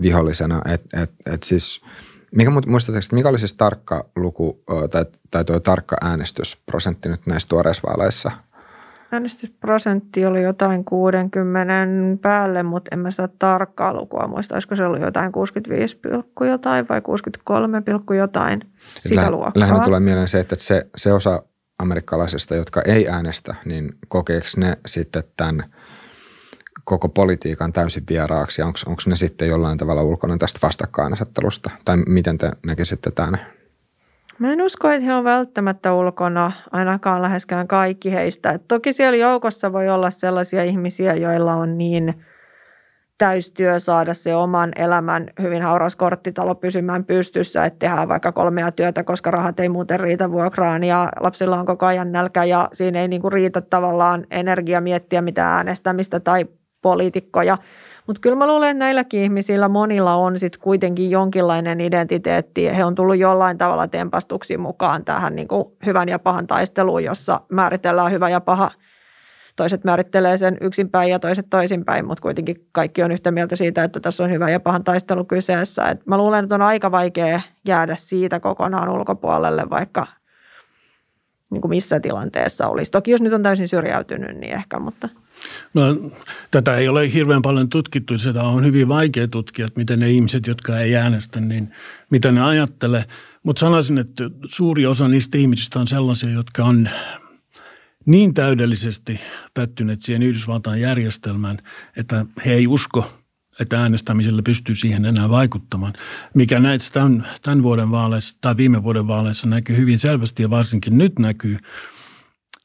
vihollisena, 0.00 0.62
että 0.64 1.02
et, 1.02 1.12
et 1.34 1.42
siis 1.42 1.80
mikä 2.36 2.50
muistatteko, 2.50 3.06
mikä 3.12 3.28
oli 3.28 3.38
siis 3.38 3.54
tarkka 3.54 4.08
luku 4.16 4.62
tai, 4.90 5.04
tai 5.30 5.44
tuo 5.44 5.60
tarkka 5.60 5.96
äänestysprosentti 6.00 7.08
nyt 7.08 7.26
näissä 7.26 7.48
tuoreissa 7.48 7.82
vaaleissa– 7.86 8.30
Äänestysprosentti 9.14 10.26
oli 10.26 10.42
jotain 10.42 10.84
60 10.84 11.74
päälle, 12.22 12.62
mutta 12.62 12.88
en 12.92 12.98
mä 12.98 13.10
sitä 13.10 13.28
tarkkaa 13.38 13.94
lukua 13.94 14.28
muista. 14.28 14.54
Olisiko 14.54 14.76
se 14.76 14.84
ollut 14.84 15.00
jotain 15.00 15.32
65, 15.32 16.00
jotain 16.40 16.88
vai 16.88 17.00
63, 17.00 17.82
jotain 18.16 18.60
sitä 18.98 19.22
Lä, 19.22 19.30
luokkaa. 19.30 19.60
Lähinnä 19.60 19.80
tulee 19.80 20.00
mieleen 20.00 20.28
se, 20.28 20.40
että 20.40 20.56
se, 20.58 20.86
se 20.96 21.12
osa 21.12 21.42
amerikkalaisista, 21.78 22.54
jotka 22.54 22.82
ei 22.86 23.08
äänestä, 23.08 23.54
niin 23.64 23.92
kokeeko 24.08 24.46
ne 24.56 24.72
sitten 24.86 25.22
tämän 25.36 25.64
koko 26.84 27.08
politiikan 27.08 27.72
täysin 27.72 28.04
vieraaksi? 28.10 28.62
Onko 28.62 29.02
ne 29.06 29.16
sitten 29.16 29.48
jollain 29.48 29.78
tavalla 29.78 30.02
ulkona 30.02 30.38
tästä 30.38 30.58
vastakkainasettelusta? 30.62 31.70
Tai 31.84 31.96
miten 31.96 32.38
te 32.38 32.52
näkisitte 32.66 33.10
tämän? 33.10 33.53
Mä 34.38 34.52
en 34.52 34.62
usko, 34.62 34.90
että 34.90 35.04
he 35.04 35.14
on 35.14 35.24
välttämättä 35.24 35.92
ulkona, 35.92 36.52
ainakaan 36.72 37.22
läheskään 37.22 37.68
kaikki 37.68 38.12
heistä. 38.12 38.50
Et 38.50 38.68
toki 38.68 38.92
siellä 38.92 39.16
joukossa 39.16 39.72
voi 39.72 39.88
olla 39.88 40.10
sellaisia 40.10 40.62
ihmisiä, 40.62 41.14
joilla 41.14 41.54
on 41.54 41.78
niin 41.78 42.14
täystyö 43.18 43.80
saada 43.80 44.14
se 44.14 44.34
oman 44.34 44.72
elämän 44.76 45.30
hyvin 45.42 45.62
hauras 45.62 45.96
korttitalo 45.96 46.54
pysymään 46.54 47.04
pystyssä, 47.04 47.64
että 47.64 47.78
tehdään 47.78 48.08
vaikka 48.08 48.32
kolmea 48.32 48.72
työtä, 48.72 49.04
koska 49.04 49.30
rahat 49.30 49.60
ei 49.60 49.68
muuten 49.68 50.00
riitä 50.00 50.30
vuokraan 50.30 50.84
ja 50.84 51.08
lapsilla 51.20 51.58
on 51.60 51.66
koko 51.66 51.86
ajan 51.86 52.12
nälkä 52.12 52.44
ja 52.44 52.68
siinä 52.72 53.00
ei 53.00 53.08
niinku 53.08 53.30
riitä 53.30 53.60
tavallaan 53.60 54.26
energia 54.30 54.80
miettiä 54.80 55.22
mitään 55.22 55.56
äänestämistä 55.56 56.20
tai 56.20 56.46
poliitikkoja– 56.82 57.58
mutta 58.06 58.20
kyllä 58.20 58.36
mä 58.36 58.46
luulen, 58.46 58.70
että 58.70 58.84
näilläkin 58.84 59.20
ihmisillä 59.20 59.68
monilla 59.68 60.14
on 60.14 60.38
sitten 60.38 60.60
kuitenkin 60.60 61.10
jonkinlainen 61.10 61.80
identiteetti. 61.80 62.76
He 62.76 62.84
on 62.84 62.94
tullut 62.94 63.16
jollain 63.16 63.58
tavalla 63.58 63.88
tempastuksi 63.88 64.56
mukaan 64.56 65.04
tähän 65.04 65.36
niin 65.36 65.48
kuin 65.48 65.64
hyvän 65.86 66.08
ja 66.08 66.18
pahan 66.18 66.46
taisteluun, 66.46 67.04
jossa 67.04 67.40
määritellään 67.48 68.12
hyvä 68.12 68.28
ja 68.28 68.40
paha. 68.40 68.70
Toiset 69.56 69.84
määrittelee 69.84 70.38
sen 70.38 70.58
yksinpäin 70.60 71.10
ja 71.10 71.18
toiset 71.18 71.46
toisinpäin, 71.50 72.06
mutta 72.06 72.22
kuitenkin 72.22 72.56
kaikki 72.72 73.02
on 73.02 73.12
yhtä 73.12 73.30
mieltä 73.30 73.56
siitä, 73.56 73.84
että 73.84 74.00
tässä 74.00 74.24
on 74.24 74.30
hyvä 74.30 74.50
ja 74.50 74.60
pahan 74.60 74.84
taistelu 74.84 75.24
kyseessä. 75.24 75.88
Et 75.88 76.06
mä 76.06 76.18
luulen, 76.18 76.44
että 76.44 76.54
on 76.54 76.62
aika 76.62 76.90
vaikea 76.90 77.40
jäädä 77.66 77.96
siitä 77.96 78.40
kokonaan 78.40 78.88
ulkopuolelle, 78.88 79.70
vaikka 79.70 80.06
niin 81.54 81.60
kuin 81.60 81.70
missä 81.70 82.00
tilanteessa 82.00 82.68
olisi. 82.68 82.90
Toki 82.90 83.10
jos 83.10 83.20
nyt 83.20 83.32
on 83.32 83.42
täysin 83.42 83.68
syrjäytynyt, 83.68 84.36
niin 84.36 84.52
ehkä, 84.52 84.78
mutta– 84.78 85.08
No, 85.74 85.82
tätä 86.50 86.76
ei 86.76 86.88
ole 86.88 87.12
hirveän 87.12 87.42
paljon 87.42 87.68
tutkittu. 87.68 88.18
Sitä 88.18 88.42
on 88.42 88.64
hyvin 88.64 88.88
vaikea 88.88 89.28
tutkia, 89.28 89.66
että 89.66 89.80
miten 89.80 90.00
ne 90.00 90.10
ihmiset, 90.10 90.46
jotka 90.46 90.78
ei 90.78 90.96
äänestä, 90.96 91.40
niin 91.40 91.72
mitä 92.10 92.32
ne 92.32 92.42
ajattelee. 92.42 93.04
Mutta 93.42 93.60
sanoisin, 93.60 93.98
että 93.98 94.24
suuri 94.48 94.86
osa 94.86 95.08
niistä 95.08 95.38
ihmisistä 95.38 95.80
on 95.80 95.86
sellaisia, 95.86 96.30
jotka 96.30 96.64
on 96.64 96.88
niin 98.06 98.34
täydellisesti 98.34 99.20
pettyneet 99.54 100.00
siihen 100.02 100.22
Yhdysvaltain 100.22 100.80
järjestelmään, 100.80 101.58
että 101.96 102.26
he 102.46 102.52
ei 102.52 102.66
usko, 102.66 103.12
että 103.60 103.80
äänestämisellä 103.80 104.42
pystyy 104.42 104.74
siihen 104.74 105.04
enää 105.04 105.30
vaikuttamaan. 105.30 105.92
Mikä 106.34 106.60
näitä 106.60 106.84
tämän, 106.92 107.28
tämän 107.42 107.62
vuoden 107.62 107.90
vaaleissa 107.90 108.38
tai 108.40 108.56
viime 108.56 108.82
vuoden 108.82 109.06
vaaleissa 109.06 109.48
näkyy 109.48 109.76
hyvin 109.76 109.98
selvästi 109.98 110.42
ja 110.42 110.50
varsinkin 110.50 110.98
nyt 110.98 111.18
näkyy. 111.18 111.58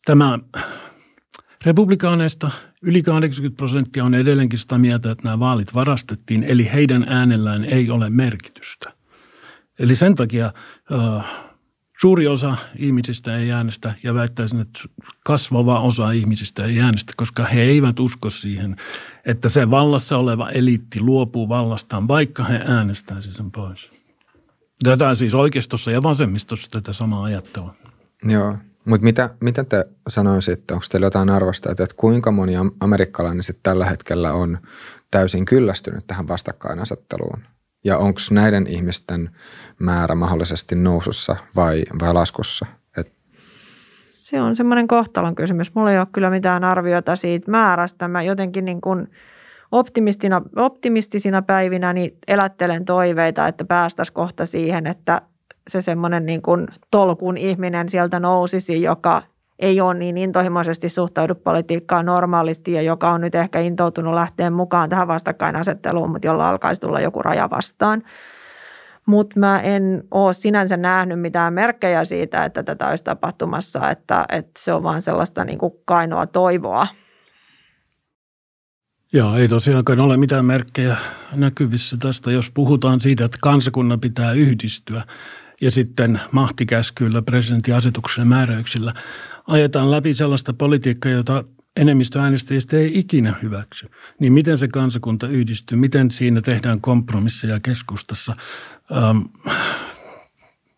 Tämä 0.06 0.40
Republikaaneista 1.66 2.52
yli 2.82 3.04
80 3.04 3.58
prosenttia 3.58 4.06
on 4.06 4.14
edelleenkin 4.14 4.60
sitä 4.60 4.78
mieltä, 4.78 5.12
että 5.12 5.24
nämä 5.24 5.40
vaalit 5.40 5.74
varastettiin, 5.74 6.44
eli 6.44 6.70
heidän 6.74 7.06
äänellään 7.08 7.66
ei 7.66 7.90
ole 7.90 8.10
merkitystä. 8.10 8.94
Eli 9.80 9.96
sen 9.96 10.16
takia 10.16 10.54
uh, 10.92 11.24
suuri 12.02 12.28
osa 12.28 12.58
ihmisistä 12.78 13.38
ei 13.38 13.52
äänestä 13.52 13.94
ja 14.04 14.14
väittäisin, 14.14 14.60
että 14.60 14.80
kasvava 15.26 15.82
osa 15.82 16.12
ihmisistä 16.12 16.66
ei 16.66 16.80
äänestä, 16.80 17.14
koska 17.18 17.46
he 17.46 17.62
eivät 17.62 18.00
usko 18.00 18.30
siihen, 18.30 18.76
että 19.26 19.50
se 19.50 19.72
vallassa 19.72 20.18
oleva 20.18 20.50
eliitti 20.50 21.00
luopuu 21.00 21.50
vallastaan, 21.50 22.08
vaikka 22.08 22.44
he 22.44 22.62
äänestäisivät 22.66 23.36
sen 23.36 23.52
pois. 23.52 23.92
Tätä 24.84 25.16
siis 25.16 25.34
oikeistossa 25.34 25.92
ja 25.92 26.04
vasemmistossa 26.04 26.72
tätä 26.72 26.94
samaa 26.94 27.24
ajattelua. 27.24 27.76
Joo, 28.24 28.58
mutta 28.86 29.04
mitä, 29.04 29.30
mitä 29.42 29.64
te 29.64 29.86
sanoisitte, 30.10 30.74
onko 30.74 30.86
teillä 30.92 31.08
jotain 31.08 31.30
arvosta, 31.30 31.72
että 31.72 31.86
kuinka 31.98 32.32
moni 32.32 32.54
amerikkalainen 32.80 33.44
sitten 33.44 33.64
tällä 33.64 33.86
hetkellä 33.86 34.34
on 34.34 34.58
täysin 35.12 35.46
kyllästynyt 35.46 36.08
tähän 36.08 36.28
vastakkainasetteluun? 36.28 37.44
Ja 37.84 37.98
onko 37.98 38.20
näiden 38.32 38.68
ihmisten 38.68 39.30
määrä 39.80 40.16
mahdollisesti 40.16 40.76
nousussa 40.76 41.36
vai, 41.56 41.84
vai 42.02 42.14
laskussa? 42.14 42.66
Et... 42.98 43.14
Se 44.06 44.42
on 44.42 44.56
semmoinen 44.56 44.88
kohtalon 44.88 45.36
kysymys. 45.36 45.76
Mulla 45.76 45.92
ei 45.92 46.00
ole 46.00 46.08
kyllä 46.12 46.30
mitään 46.30 46.64
arviota 46.64 47.16
siitä 47.16 47.52
määrästä. 47.52 48.08
Mä 48.08 48.24
jotenkin 48.24 48.66
niin 48.66 48.82
kuin 48.82 49.08
optimistina, 49.72 50.42
optimistisina 50.56 51.42
päivinä 51.42 51.94
niin 51.94 52.18
elättelen 52.28 52.86
toiveita, 52.86 53.48
että 53.48 53.66
päästäisiin 53.66 54.14
kohta 54.14 54.46
siihen, 54.46 54.88
että 54.88 55.22
se 55.70 55.82
semmoinen 55.82 56.26
niin 56.26 56.42
tolkun 56.92 57.38
ihminen 57.38 57.90
sieltä 57.90 58.20
nousisi, 58.20 58.82
joka 58.82 59.24
ei 59.60 59.82
ole 59.82 59.94
niin 59.94 60.18
intohimoisesti 60.18 60.90
suhtaudu 60.90 61.36
politiikkaan 61.36 62.06
normaalisti 62.06 62.74
ja 62.74 62.82
joka 62.82 63.10
on 63.10 63.22
nyt 63.22 63.36
ehkä 63.36 63.60
intoutunut 63.60 64.14
lähteen 64.14 64.54
mukaan 64.54 64.90
tähän 64.90 65.08
vastakkainasetteluun, 65.08 66.12
mutta 66.12 66.28
jolla 66.28 66.50
alkaisi 66.50 66.82
tulla 66.82 67.00
joku 67.00 67.22
raja 67.22 67.50
vastaan. 67.50 68.04
Mutta 69.06 69.40
mä 69.40 69.60
en 69.60 70.04
ole 70.12 70.34
sinänsä 70.34 70.78
nähnyt 70.78 71.22
mitään 71.22 71.54
merkkejä 71.54 72.06
siitä, 72.06 72.46
että 72.46 72.64
tätä 72.64 72.88
olisi 72.88 73.04
tapahtumassa, 73.04 73.90
että, 73.90 74.26
että 74.30 74.62
se 74.64 74.74
on 74.74 74.84
vaan 74.84 75.02
sellaista 75.02 75.46
niin 75.46 75.60
kuin 75.60 75.74
kainoa 75.86 76.28
toivoa. 76.28 76.88
Joo, 79.14 79.36
ei 79.36 79.48
tosiaankaan 79.48 80.00
ole 80.00 80.18
mitään 80.18 80.46
merkkejä 80.46 80.98
näkyvissä 81.36 81.98
tästä, 82.00 82.32
jos 82.32 82.52
puhutaan 82.52 83.02
siitä, 83.02 83.26
että 83.26 83.38
kansakunnan 83.42 84.00
pitää 84.00 84.32
yhdistyä 84.32 85.04
ja 85.62 85.72
sitten 85.72 86.22
mahtikäskyillä, 86.32 87.22
presidentin 87.22 87.76
asetuksella 87.76 88.26
määräyksillä 88.26 88.94
ajetaan 89.50 89.92
läpi 89.92 90.14
sellaista 90.14 90.54
politiikkaa, 90.54 91.12
jota 91.12 91.44
enemmistö 91.76 92.22
äänestäjistä 92.22 92.78
ei 92.78 93.00
ikinä 93.00 93.36
hyväksy. 93.42 93.90
Niin 94.20 94.34
miten 94.34 94.58
se 94.58 94.68
kansakunta 94.68 95.28
yhdistyy, 95.28 95.78
miten 95.78 96.12
siinä 96.12 96.42
tehdään 96.42 96.82
kompromisseja 96.82 97.60
keskustassa. 97.60 98.36
Ähm, 98.92 99.22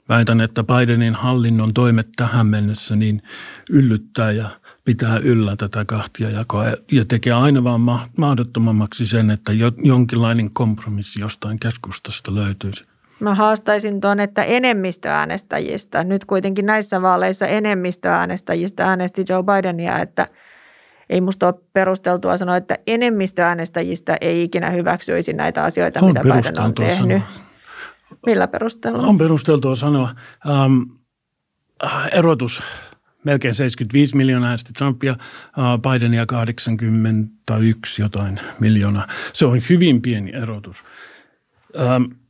väitän, 0.10 0.42
että 0.42 0.64
Bidenin 0.64 1.16
hallinnon 1.16 1.74
toimet 1.74 2.08
tähän 2.16 2.48
mennessä 2.48 2.96
niin 2.96 3.22
yllyttää 3.70 4.32
ja 4.32 4.60
pitää 4.86 5.18
yllä 5.18 5.56
tätä 5.56 5.86
kahtiajakoa 5.86 6.66
ja 6.92 7.06
tekee 7.06 7.34
aina 7.34 7.64
vaan 7.64 7.82
mahdottomammaksi 8.18 9.06
sen, 9.06 9.32
että 9.32 9.52
jonkinlainen 9.84 10.50
kompromissi 10.54 11.22
jostain 11.22 11.60
keskustasta 11.60 12.36
löytyisi. 12.36 12.91
Mä 13.22 13.36
haastaisin 13.36 14.02
tuon, 14.02 14.20
että 14.20 14.44
enemmistöäänestäjistä, 14.44 16.04
nyt 16.04 16.26
kuitenkin 16.26 16.66
näissä 16.66 17.02
vaaleissa 17.02 17.48
enemmistöäänestäjistä 17.48 18.86
äänesti 18.86 19.26
Joe 19.30 19.44
Bidenia, 19.44 20.00
että 20.00 20.28
ei 21.10 21.22
musta 21.22 21.48
ole 21.48 21.56
perusteltua 21.74 22.38
sanoa, 22.38 22.58
että 22.58 22.78
enemmistöäänestäjistä 22.88 24.18
ei 24.22 24.44
ikinä 24.44 24.70
hyväksyisi 24.70 25.34
näitä 25.34 25.64
asioita, 25.64 26.00
on 26.00 26.08
mitä 26.08 26.22
Biden 26.22 26.60
on 26.60 26.74
tehnyt. 26.74 27.22
Sanoa. 27.22 27.52
Millä 28.26 28.48
perusteella? 28.48 29.08
On 29.08 29.18
perusteltua 29.18 29.76
sanoa. 29.76 30.16
Um, 30.66 30.98
erotus 32.12 32.64
melkein 33.24 33.56
75 33.56 34.18
miljoonaa 34.18 34.50
äänesti 34.50 34.74
Trumpia, 34.74 35.12
uh, 35.12 35.92
Bidenia 35.92 36.26
81 36.26 38.02
jotain 38.02 38.36
miljoonaa. 38.60 39.08
Se 39.34 39.46
on 39.46 39.62
hyvin 39.70 40.02
pieni 40.02 40.32
erotus. 40.34 40.78
Um, 41.96 42.21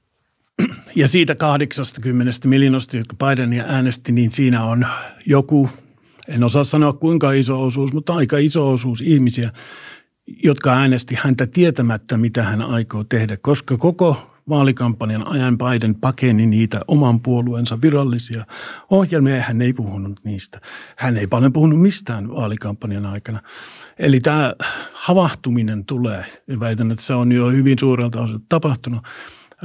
ja 0.96 1.08
siitä 1.08 1.36
80 1.36 2.48
miljoonasta, 2.48 2.98
jotka 2.98 3.16
Bidenia 3.16 3.64
äänesti, 3.68 4.12
niin 4.12 4.32
siinä 4.32 4.64
on 4.64 4.86
joku, 5.26 5.70
en 6.28 6.44
osaa 6.44 6.64
sanoa 6.64 6.94
kuinka 6.94 7.32
iso 7.32 7.64
osuus, 7.64 7.94
mutta 7.94 8.14
aika 8.14 8.38
iso 8.38 8.72
osuus 8.72 9.02
ihmisiä, 9.02 9.52
jotka 10.44 10.74
äänesti 10.74 11.16
häntä 11.20 11.48
tietämättä, 11.48 12.18
mitä 12.18 12.44
hän 12.44 12.62
aikoo 12.62 13.04
tehdä, 13.04 13.38
koska 13.38 13.78
koko 13.78 14.32
vaalikampanjan 14.50 15.28
ajan 15.28 15.58
Biden 15.58 15.96
pakeni 15.96 16.46
niitä 16.46 16.80
oman 16.88 17.20
puolueensa 17.20 17.82
virallisia 17.82 18.46
ohjelmia 18.90 19.36
ja 19.36 19.42
hän 19.42 19.62
ei 19.62 19.74
puhunut 19.74 20.20
niistä. 20.24 20.62
Hän 20.96 21.18
ei 21.18 21.28
paljon 21.28 21.54
puhunut 21.54 21.82
mistään 21.82 22.30
vaalikampanjan 22.36 23.06
aikana. 23.06 23.42
Eli 24.00 24.20
tämä 24.20 24.54
havahtuminen 24.94 25.86
tulee 25.86 26.26
ja 26.48 26.60
väitän, 26.60 26.92
että 26.92 27.04
se 27.04 27.14
on 27.14 27.32
jo 27.32 27.52
hyvin 27.52 27.80
suurelta 27.80 28.22
osalta 28.22 28.46
tapahtunut– 28.50 29.04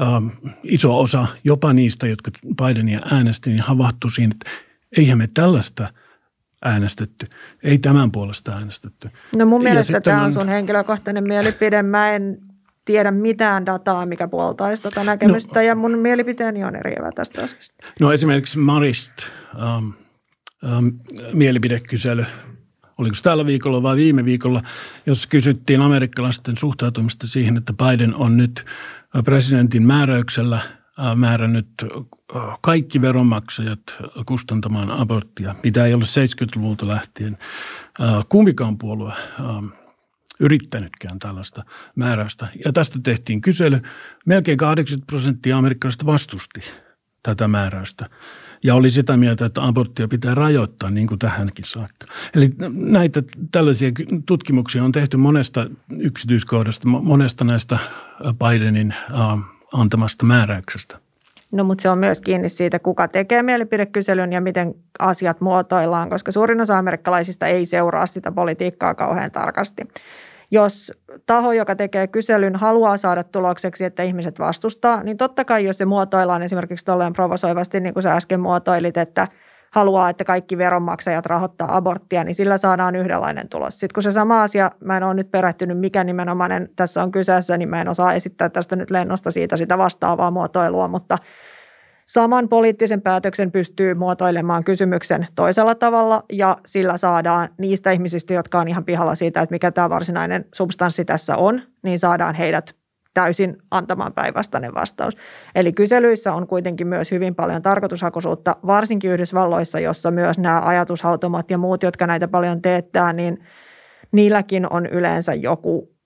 Ähm, 0.03 0.29
iso 0.63 1.01
osa 1.01 1.27
jopa 1.45 1.73
niistä, 1.73 2.07
jotka 2.07 2.31
Bidenia 2.57 3.01
äänesti, 3.11 3.51
niin 3.51 3.63
havahtui 3.63 4.11
siihen, 4.11 4.33
että 4.33 4.51
eihän 4.97 5.19
me 5.19 5.29
tällaista 5.35 5.93
äänestetty. 6.65 7.27
Ei 7.63 7.79
tämän 7.79 8.13
puolesta 8.13 8.53
äänestetty. 8.53 9.11
No 9.37 9.47
mun 9.47 9.63
mielestä 9.63 10.01
tämä 10.01 10.25
on 10.25 10.33
sun 10.33 10.49
henkilökohtainen 10.49 11.25
mielipide. 11.25 11.83
Mä 11.83 12.13
en 12.13 12.39
tiedä 12.85 13.11
mitään 13.11 13.67
dataa, 13.67 14.07
mikä 14.07 14.29
puoltaisi 14.29 14.83
tuota 14.83 15.05
näkemystä, 15.05 15.55
no, 15.55 15.61
ja 15.61 15.75
mun 15.75 15.99
mielipiteeni 15.99 16.65
on 16.65 16.77
eriävä 16.77 17.13
tästä 17.13 17.45
asiasta. 17.45 17.87
No 18.01 18.13
esimerkiksi 18.13 18.59
Marist 18.59 19.13
um, 19.77 19.93
um, 20.79 21.01
mielipidekysely, 21.33 22.25
oliko 22.99 23.15
se 23.15 23.23
tällä 23.23 23.47
viikolla 23.47 23.83
vai 23.83 23.97
viime 23.97 24.25
viikolla, 24.25 24.63
jos 25.07 25.27
kysyttiin 25.27 25.83
amerikkalaisten 25.83 26.57
suhtautumista 26.57 27.27
siihen, 27.27 27.57
että 27.57 27.73
Biden 27.73 28.15
on 28.15 28.37
nyt 28.37 28.65
presidentin 29.25 29.83
määräyksellä 29.83 30.61
määrännyt 31.17 31.69
kaikki 32.61 33.01
veronmaksajat 33.01 33.81
kustantamaan 34.27 34.91
aborttia, 34.91 35.55
mitä 35.63 35.87
ei 35.87 35.95
ole 35.95 36.05
70-luvulta 36.05 36.89
lähtien 36.89 37.39
kumpikaan 38.29 38.79
puolue 38.79 39.13
yrittänytkään 40.41 41.19
tällaista 41.19 41.65
määräystä. 41.97 42.49
Ja 42.65 42.73
tästä 42.73 42.99
tehtiin 43.03 43.41
kysely. 43.41 43.81
Melkein 44.27 44.59
80 44.59 45.07
prosenttia 45.07 45.59
amerikkalaisista 45.59 46.07
vastusti 46.07 46.61
tätä 47.23 47.49
määräystä. 47.49 48.11
Ja 48.65 48.75
oli 48.75 48.91
sitä 48.91 49.17
mieltä, 49.17 49.47
että 49.47 49.67
aborttia 49.67 50.09
pitää 50.09 50.35
rajoittaa 50.35 50.91
niin 50.91 51.07
kuin 51.07 51.19
tähänkin 51.19 51.65
saakka. 51.65 52.07
Eli 52.35 52.51
näitä 52.73 53.23
tällaisia 53.53 53.91
tutkimuksia 54.27 54.85
on 54.85 54.93
tehty 54.93 55.17
monesta 55.17 55.67
yksityiskohdasta, 55.99 56.89
monesta 56.89 57.45
näistä 57.45 57.79
Bidenin 58.33 58.95
antamasta 59.73 60.27
määräyksestä. 60.27 60.99
No 61.53 61.65
mutta 61.65 61.83
se 61.83 61.89
on 61.89 61.99
myös 61.99 62.21
kiinni 62.21 62.49
siitä, 62.49 62.79
kuka 62.79 63.09
tekee 63.09 63.43
mielipidekyselyn 63.43 64.33
ja 64.33 64.41
miten 64.41 64.75
asiat 64.99 65.41
muotoillaan, 65.41 66.11
koska 66.11 66.33
suurin 66.33 66.61
osa 66.61 66.79
amerikkalaisista 66.79 67.47
ei 67.47 67.67
seuraa 67.67 68.07
sitä 68.07 68.33
politiikkaa 68.33 68.95
kauhean 68.95 69.31
tarkasti. 69.31 69.83
Jos 70.51 70.93
taho, 71.27 71.53
joka 71.53 71.77
tekee 71.77 72.07
kyselyn, 72.07 72.57
haluaa 72.57 72.97
saada 72.97 73.25
tulokseksi, 73.25 73.85
että 73.85 74.03
ihmiset 74.03 74.39
vastustaa, 74.39 75.03
niin 75.03 75.17
totta 75.17 75.45
kai 75.45 75.65
jos 75.65 75.79
se 75.79 75.85
muotoillaan 75.85 76.43
esimerkiksi 76.43 76.85
tolleen 76.85 77.13
provosoivasti, 77.13 77.81
niin 77.81 77.95
kuin 77.95 78.03
sä 78.03 78.17
äsken 78.17 78.41
muotoilit, 78.41 78.97
että 78.97 79.29
haluaa, 79.71 80.11
että 80.11 80.25
kaikki 80.25 80.59
veronmaksajat 80.59 81.27
rahoittaa 81.27 81.77
aborttia, 81.77 82.25
niin 82.25 82.35
sillä 82.35 82.59
saadaan 82.59 82.97
yhdenlainen 82.97 83.49
tulos. 83.49 83.81
Sitten 83.81 83.95
kun 83.95 84.03
se 84.03 84.13
sama 84.13 84.43
asia, 84.43 84.71
mä 84.85 84.97
en 84.97 85.03
ole 85.03 85.15
nyt 85.15 85.31
perehtynyt, 85.31 85.79
mikä 85.79 86.05
nimenomainen 86.05 86.69
tässä 86.77 87.03
on 87.03 87.13
kyseessä, 87.13 87.57
niin 87.57 87.69
mä 87.69 87.81
en 87.81 87.89
osaa 87.89 88.15
esittää 88.15 88.49
tästä 88.49 88.77
nyt 88.77 88.91
lennosta 88.91 89.31
siitä 89.31 89.57
sitä 89.57 89.79
vastaavaa 89.79 90.31
muotoilua, 90.31 90.89
mutta– 90.89 91.19
saman 92.07 92.49
poliittisen 92.49 93.03
päätöksen 93.03 93.53
pystyy 93.53 93.95
muotoilemaan 93.95 94.65
kysymyksen 94.65 95.27
toisella 95.35 95.75
tavalla 95.75 96.25
ja 96.33 96.57
sillä 96.67 96.99
saadaan 96.99 97.49
niistä 97.59 97.91
ihmisistä, 97.91 98.35
jotka 98.35 98.61
on 98.61 98.69
ihan 98.69 98.85
pihalla 98.85 99.15
siitä, 99.15 99.41
että 99.41 99.55
mikä 99.55 99.71
tämä 99.71 99.91
varsinainen 99.91 100.45
substanssi 100.55 101.05
tässä 101.05 101.37
on, 101.37 101.63
niin 101.83 101.99
saadaan 101.99 102.35
heidät 102.35 102.75
täysin 103.15 103.57
antamaan 103.71 104.13
päinvastainen 104.13 104.75
vastaus. 104.75 105.17
Eli 105.55 105.73
kyselyissä 105.73 106.35
on 106.35 106.47
kuitenkin 106.47 106.87
myös 106.87 107.11
hyvin 107.11 107.35
paljon 107.35 107.63
tarkoitushakuisuutta, 107.63 108.57
varsinkin 108.67 109.11
Yhdysvalloissa, 109.11 109.81
jossa 109.81 110.11
myös 110.11 110.39
nämä 110.39 110.63
ajatushautomat 110.65 111.51
ja 111.51 111.59
muut, 111.59 111.83
jotka 111.83 112.07
näitä 112.07 112.29
paljon 112.29 112.63
teettää, 112.63 113.13
niin 113.13 113.45
niilläkin 114.13 114.73
on 114.73 114.87
yleensä 114.87 115.35
joku 115.35 115.97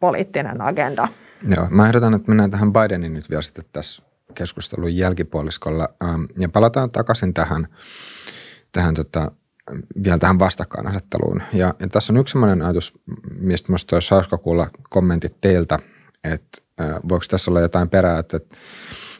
poliittinen 0.00 0.60
agenda. 0.60 1.08
Joo, 1.56 1.66
mä 1.70 1.86
ehdotan, 1.86 2.14
että 2.14 2.28
mennään 2.28 2.50
tähän 2.50 2.72
Bidenin 2.72 3.14
nyt 3.14 3.30
vielä 3.30 3.42
sitten 3.42 3.64
tässä 3.72 4.05
keskustelun 4.36 4.96
jälkipuoliskolla. 4.96 5.88
Ähm, 6.04 6.24
ja 6.38 6.48
palataan 6.48 6.90
takaisin 6.90 7.34
tähän, 7.34 7.68
tähän 8.72 8.94
tota, 8.94 9.32
vielä 10.04 10.18
tähän 10.18 10.38
vastakkainasetteluun. 10.38 11.42
Ja, 11.52 11.74
ja 11.80 11.88
tässä 11.88 12.12
on 12.12 12.16
yksi 12.16 12.32
sellainen 12.32 12.62
ajatus, 12.62 12.92
mistä 13.38 13.68
minusta 13.68 13.96
olisi 13.96 14.10
hauska 14.10 14.38
kuulla 14.38 14.66
kommentit 14.90 15.40
teiltä, 15.40 15.78
että 16.24 16.62
äh, 16.80 16.94
voiko 17.08 17.24
tässä 17.30 17.50
olla 17.50 17.60
jotain 17.60 17.88
perää, 17.88 18.18
että, 18.18 18.36
että 18.36 18.56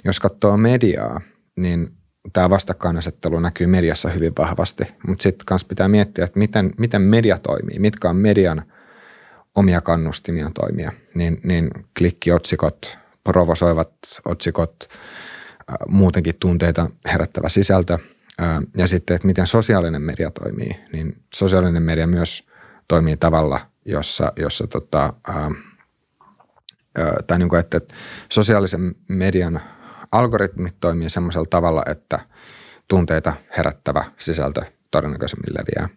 jos 0.04 0.20
katsoo 0.20 0.56
mediaa, 0.56 1.20
niin 1.56 1.96
tämä 2.32 2.50
vastakkainasettelu 2.50 3.40
näkyy 3.40 3.66
mediassa 3.66 4.08
hyvin 4.08 4.32
vahvasti, 4.38 4.84
mutta 5.06 5.22
sitten 5.22 5.46
kanssa 5.46 5.68
pitää 5.68 5.88
miettiä, 5.88 6.24
että 6.24 6.38
miten, 6.38 6.72
miten 6.78 7.02
media 7.02 7.38
toimii, 7.38 7.78
mitkä 7.78 8.10
on 8.10 8.16
median 8.16 8.62
omia 9.54 9.80
kannustimia 9.80 10.50
toimia, 10.54 10.92
niin, 11.14 11.40
niin 11.44 11.70
klikkiotsikot, 11.98 12.98
provosoivat 13.26 13.90
otsikot, 14.24 14.88
muutenkin 15.88 16.34
tunteita 16.40 16.90
herättävä 17.12 17.48
sisältö 17.48 17.98
ja 18.76 18.86
sitten, 18.88 19.14
että 19.14 19.26
miten 19.26 19.46
sosiaalinen 19.46 20.02
media 20.02 20.30
toimii, 20.30 20.80
niin 20.92 21.22
sosiaalinen 21.34 21.82
media 21.82 22.06
myös 22.06 22.46
toimii 22.88 23.16
tavalla, 23.16 23.60
jossa, 23.84 24.32
jossa 24.36 24.66
tota, 24.66 25.12
ää, 25.28 25.50
tai 27.26 27.38
niin 27.38 27.48
kuin, 27.48 27.60
että, 27.60 27.80
sosiaalisen 28.32 28.94
median 29.08 29.60
algoritmit 30.12 30.74
toimii 30.80 31.10
semmoisella 31.10 31.46
tavalla, 31.50 31.82
että 31.86 32.20
tunteita 32.88 33.32
herättävä 33.56 34.04
sisältö 34.18 34.62
todennäköisemmin 34.90 35.54
leviää. 35.58 35.88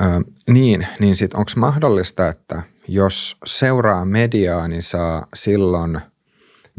Ö, 0.00 0.04
niin, 0.46 0.86
niin 0.98 1.16
sitten 1.16 1.38
onko 1.38 1.52
mahdollista, 1.56 2.28
että 2.28 2.62
jos 2.88 3.36
seuraa 3.46 4.04
mediaa, 4.04 4.68
niin 4.68 4.82
saa 4.82 5.26
silloin 5.34 6.00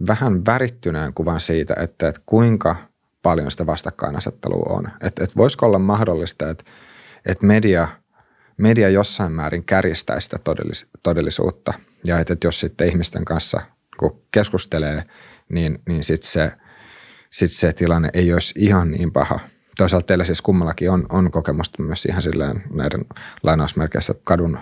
vähän 0.07 0.45
värittyneen 0.45 1.13
kuvan 1.13 1.39
siitä, 1.39 1.73
että, 1.79 2.07
että 2.07 2.21
kuinka 2.25 2.75
paljon 3.21 3.51
sitä 3.51 3.65
vastakkainasettelua 3.65 4.77
on. 4.77 4.89
Että, 5.01 5.23
että 5.23 5.37
voisiko 5.37 5.65
olla 5.65 5.79
mahdollista, 5.79 6.49
että, 6.49 6.63
että 7.25 7.45
media, 7.45 7.87
media 8.57 8.89
jossain 8.89 9.31
määrin 9.31 9.63
kärjistäisi 9.63 10.25
sitä 10.25 10.37
todellis, 10.43 10.85
todellisuutta. 11.03 11.73
Ja 12.05 12.19
että, 12.19 12.33
että 12.33 12.47
jos 12.47 12.59
sitten 12.59 12.87
ihmisten 12.87 13.25
kanssa 13.25 13.61
kun 13.99 14.21
keskustelee, 14.31 15.03
niin, 15.49 15.79
niin 15.87 16.03
sitten 16.03 16.29
se, 16.29 16.51
sit 17.29 17.51
se 17.51 17.73
tilanne 17.73 18.09
ei 18.13 18.33
olisi 18.33 18.53
ihan 18.57 18.91
niin 18.91 19.11
paha. 19.11 19.39
Toisaalta 19.77 20.05
teillä 20.05 20.25
siis 20.25 20.41
kummallakin 20.41 20.91
on, 20.91 21.05
on 21.09 21.31
kokemusta 21.31 21.83
myös 21.83 22.05
ihan 22.05 22.21
silleen 22.21 22.63
näiden 22.73 23.05
lainausmerkeissä 23.43 24.15
kadun 24.23 24.59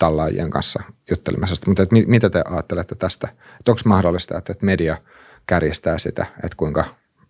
tallaajien 0.00 0.50
kanssa 0.50 0.82
juttelemisesta. 1.10 1.70
Mutta 1.70 1.82
että 1.82 1.96
mitä 2.06 2.30
te 2.30 2.42
ajattelette 2.50 2.94
tästä? 2.94 3.28
Onko 3.68 3.80
mahdollista, 3.84 4.38
että 4.38 4.54
media 4.62 4.96
kärjistää 5.46 5.98
sitä, 5.98 6.26
että 6.36 6.56
kuinka 6.56 6.84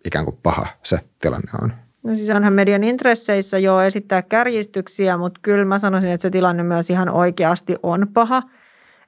ikään 0.05 0.25
kuin 0.25 0.37
paha 0.43 0.67
se 0.83 0.99
tilanne 1.21 1.51
on? 1.61 1.73
No 2.03 2.15
siis 2.15 2.29
onhan 2.29 2.53
median 2.53 2.83
intresseissä 2.83 3.57
jo 3.57 3.81
esittää 3.81 4.21
kärjistyksiä, 4.21 5.17
mutta 5.17 5.39
kyllä 5.43 5.65
mä 5.65 5.79
sanoisin, 5.79 6.11
että 6.11 6.21
se 6.21 6.29
tilanne 6.29 6.63
myös 6.63 6.89
ihan 6.89 7.09
oikeasti 7.09 7.75
on 7.83 8.07
paha. 8.13 8.43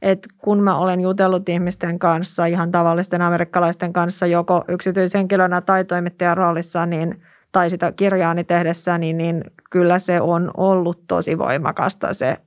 Et 0.01 0.27
kun 0.37 0.63
mä 0.63 0.77
olen 0.77 1.01
jutellut 1.01 1.49
ihmisten 1.49 1.99
kanssa, 1.99 2.45
ihan 2.45 2.71
tavallisten 2.71 3.21
amerikkalaisten 3.21 3.93
kanssa, 3.93 4.25
joko 4.25 4.63
yksityishenkilönä 4.67 5.61
tai 5.61 5.85
toimittajan 5.85 6.37
roolissa, 6.37 6.85
niin, 6.85 7.21
tai 7.51 7.69
sitä 7.69 7.91
kirjaani 7.91 8.43
tehdessä, 8.43 8.97
niin, 8.97 9.17
niin 9.17 9.43
kyllä 9.69 9.99
se 9.99 10.21
on 10.21 10.51
ollut 10.57 11.07
tosi 11.07 11.37
voimakasta 11.37 12.13
se 12.13 12.37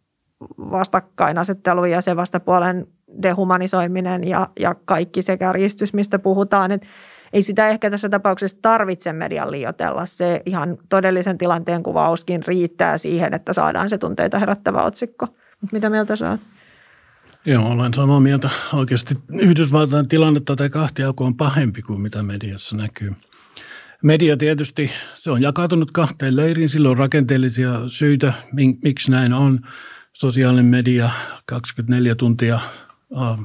vastakkainasettelu 0.59 1.85
ja 1.85 2.01
se 2.01 2.17
vastapuolen 2.17 2.87
dehumanisoiminen 3.23 4.29
ja, 4.29 4.49
ja 4.61 4.75
kaikki 4.85 5.23
se 5.23 5.37
kärjistys, 5.37 5.95
mistä 5.95 6.19
puhutaan. 6.19 6.73
Et 6.73 6.83
ei 7.33 7.43
sitä 7.43 7.69
ehkä 7.69 7.91
tässä 7.91 8.09
tapauksessa 8.09 8.59
tarvitse 8.63 9.13
median 9.13 9.51
liioitella. 9.51 10.07
Se 10.07 10.43
ihan 10.47 10.79
todellisen 10.89 11.39
tilanteen 11.39 11.83
kuvauskin 11.83 12.43
riittää 12.47 12.99
siihen, 12.99 13.35
että 13.35 13.53
saadaan 13.53 13.91
se 13.91 13.99
tunteita 13.99 14.39
herättävä 14.39 14.83
otsikko. 14.83 15.27
Mut 15.61 15.73
mitä 15.73 15.91
mieltä 15.91 16.17
sä 16.17 16.31
oot? 16.31 16.41
Joo, 17.47 17.69
olen 17.69 17.95
samaa 17.95 18.21
mieltä. 18.21 18.51
Oikeasti 18.73 19.15
Yhdysvaltain 19.33 20.09
tilanne 20.09 20.41
tai 20.41 20.71
kahtiauko 20.71 21.25
on 21.25 21.37
pahempi 21.37 21.83
kuin 21.83 22.01
mitä 22.01 22.23
mediassa 22.23 22.77
näkyy. 22.77 23.13
Media 24.03 24.37
tietysti, 24.37 24.91
se 25.15 25.31
on 25.31 25.43
jakautunut 25.43 25.91
kahteen 25.91 26.37
leiriin. 26.37 26.69
Sillä 26.69 26.91
on 26.91 26.97
rakenteellisia 26.97 27.89
syitä, 27.89 28.33
miksi 28.83 29.11
näin 29.11 29.33
on 29.33 29.61
sosiaalinen 30.17 30.65
media 30.65 31.11
24 31.47 32.15
tuntia 32.15 32.55
äh, 32.55 33.39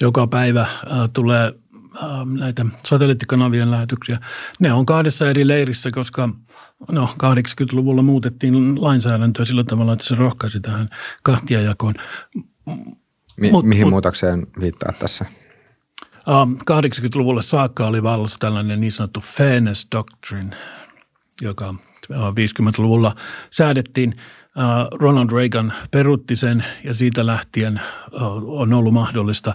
joka 0.00 0.26
päivä 0.26 0.60
äh, 0.60 0.70
tulee 1.12 1.52
äh, 1.96 2.26
näitä 2.38 2.66
satelliittikanavien 2.84 3.70
lähetyksiä. 3.70 4.18
Ne 4.60 4.72
on 4.72 4.86
kahdessa 4.86 5.30
eri 5.30 5.48
leirissä, 5.48 5.90
koska 5.90 6.28
no, 6.90 7.08
80-luvulla 7.22 8.02
muutettiin 8.02 8.82
lainsäädäntöä 8.82 9.44
sillä 9.44 9.64
tavalla, 9.64 9.92
että 9.92 10.04
se 10.04 10.14
rohkaisi 10.14 10.60
tähän 10.60 10.88
kahtiajakoon. 11.22 11.94
Mi- 13.36 13.50
mut, 13.50 13.66
mihin 13.66 13.86
mut, 13.86 13.90
muutokseen 13.90 14.46
viittaa 14.60 14.92
tässä? 14.98 15.24
80-luvulle 16.70 17.42
saakka 17.42 17.86
oli 17.86 18.02
vallassa 18.02 18.38
tällainen 18.38 18.80
niin 18.80 18.92
sanottu 18.92 19.20
fairness 19.20 19.86
doctrine, 19.92 20.56
joka 21.42 21.74
50-luvulla 22.12 23.16
säädettiin– 23.50 24.14
Äh, 24.20 24.45
Ronald 24.92 25.32
Reagan 25.32 25.72
perutti 25.90 26.36
sen 26.36 26.64
ja 26.84 26.94
siitä 26.94 27.26
lähtien 27.26 27.78
äh, 27.78 27.86
on 28.46 28.72
ollut 28.72 28.92
mahdollista 28.92 29.54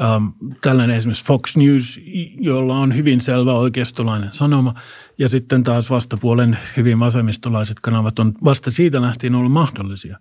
ähm, 0.00 0.26
tällainen 0.60 0.96
esimerkiksi 0.96 1.24
Fox 1.24 1.56
News, 1.56 2.00
jolla 2.40 2.78
on 2.78 2.96
hyvin 2.96 3.20
selvä 3.20 3.52
oikeistolainen 3.52 4.32
sanoma 4.32 4.74
ja 5.18 5.28
sitten 5.28 5.62
taas 5.62 5.90
vastapuolen 5.90 6.58
hyvin 6.76 7.00
vasemmistolaiset 7.00 7.80
kanavat 7.80 8.18
on 8.18 8.32
vasta 8.44 8.70
siitä 8.70 9.02
lähtien 9.02 9.34
ollut 9.34 9.52
mahdollisia. 9.52 10.18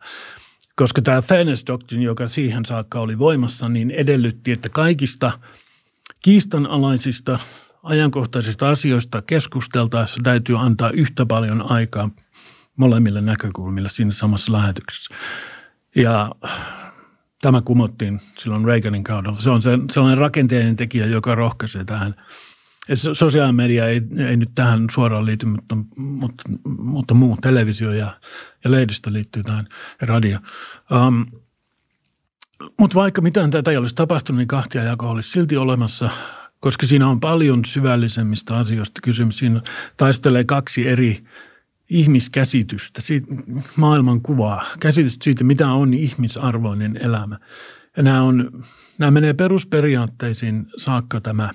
Koska 0.75 1.01
tämä 1.01 1.21
Fairness 1.21 1.63
Doctrine, 1.67 2.03
joka 2.03 2.27
siihen 2.27 2.65
saakka 2.65 2.99
oli 2.99 3.19
voimassa, 3.19 3.69
niin 3.69 3.91
edellytti, 3.91 4.51
että 4.51 4.69
kaikista 4.69 5.31
kiistanalaisista 6.23 7.39
ajankohtaisista 7.83 8.69
asioista 8.69 9.21
keskusteltaessa 9.21 10.19
täytyy 10.23 10.59
antaa 10.59 10.89
yhtä 10.89 11.25
paljon 11.25 11.71
aikaa– 11.71 12.09
molemmille 12.77 13.21
näkökulmille 13.21 13.89
siinä 13.89 14.11
samassa 14.11 14.51
lähetyksessä. 14.51 15.15
Ja 15.95 16.31
tämä 17.41 17.61
kumottiin 17.61 18.21
silloin 18.37 18.65
Reaganin 18.65 19.03
kaudella. 19.03 19.39
Se 19.39 19.49
on 19.49 19.61
se, 19.61 19.69
sellainen 19.91 20.17
rakenteellinen 20.17 20.75
tekijä, 20.75 21.05
joka 21.05 21.35
rohkaisee 21.35 21.85
tähän. 21.85 22.15
Sosiaalinen 23.13 23.55
media 23.55 23.87
ei, 23.87 24.01
ei 24.27 24.37
nyt 24.37 24.49
tähän 24.55 24.85
suoraan 24.91 25.25
liity, 25.25 25.45
mutta, 25.45 25.77
mutta, 25.95 26.43
mutta 26.67 27.13
muu 27.13 27.37
televisio 27.41 27.91
ja, 27.91 28.19
ja 28.63 28.71
lehdistö 28.71 29.13
liittyy 29.13 29.43
tähän 29.43 29.67
ja 30.01 30.07
radio. 30.07 30.39
Um, 30.91 31.25
mutta 32.79 32.95
vaikka 32.95 33.21
mitään 33.21 33.51
tätä 33.51 33.71
ei 33.71 33.77
olisi 33.77 33.95
tapahtunut, 33.95 34.37
niin 34.37 34.47
kahtiajako 34.47 35.09
olisi 35.09 35.29
silti 35.29 35.57
olemassa, 35.57 36.09
koska 36.59 36.87
siinä 36.87 37.07
on 37.07 37.19
paljon 37.19 37.65
syvällisemmistä 37.65 38.55
asioista 38.55 39.01
kysymys. 39.03 39.37
Siinä 39.37 39.61
taistelee 39.97 40.43
kaksi 40.43 40.87
eri 40.87 41.23
ihmiskäsitystä, 41.91 43.01
siitä, 43.01 43.27
maailmankuvaa, 43.75 44.65
käsitystä 44.79 45.23
siitä, 45.23 45.43
mitä 45.43 45.71
on 45.71 45.93
ihmisarvoinen 45.93 46.97
elämä. 46.97 47.39
Ja 47.97 48.03
nämä, 48.03 48.21
on, 48.23 48.63
nämä 48.97 49.11
menee 49.11 49.33
perusperiaatteisiin 49.33 50.65
saakka 50.77 51.21
tämä, 51.21 51.51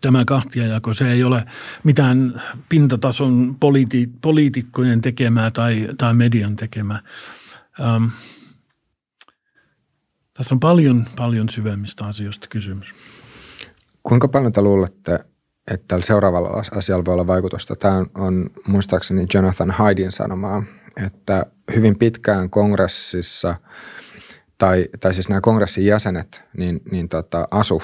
tämä 0.00 0.24
kahtiajako. 0.24 0.94
Se 0.94 1.12
ei 1.12 1.24
ole 1.24 1.44
mitään 1.84 2.42
pintatason 2.68 3.56
poliiti, 3.60 4.10
poliitikkojen 4.22 5.00
tekemää 5.00 5.50
tai, 5.50 5.88
tai 5.98 6.14
median 6.14 6.56
tekemää. 6.56 7.02
Ähm, 7.80 8.04
tässä 10.34 10.54
on 10.54 10.60
paljon, 10.60 11.06
paljon 11.16 11.48
syvemmistä 11.48 12.04
asioista 12.04 12.46
kysymys. 12.50 12.94
Kuinka 14.02 14.28
paljon 14.28 14.52
te 14.52 14.62
luulette, 14.62 15.18
että 15.70 15.84
tällä 15.88 16.04
seuraavalla 16.04 16.62
asialla 16.76 17.04
voi 17.04 17.14
olla 17.14 17.26
vaikutusta? 17.26 17.76
Tämä 17.76 18.04
on 18.14 18.50
muistaakseni 18.68 19.26
Jonathan 19.34 19.70
Haidin 19.70 20.12
sanomaa, 20.12 20.62
että 21.06 21.46
hyvin 21.74 21.98
pitkään 21.98 22.50
kongressissa, 22.50 23.54
tai, 24.58 24.88
tai 25.00 25.14
siis 25.14 25.28
nämä 25.28 25.40
kongressin 25.40 25.86
jäsenet, 25.86 26.44
niin, 26.56 26.80
niin 26.90 27.08
tota, 27.08 27.48
asu 27.50 27.82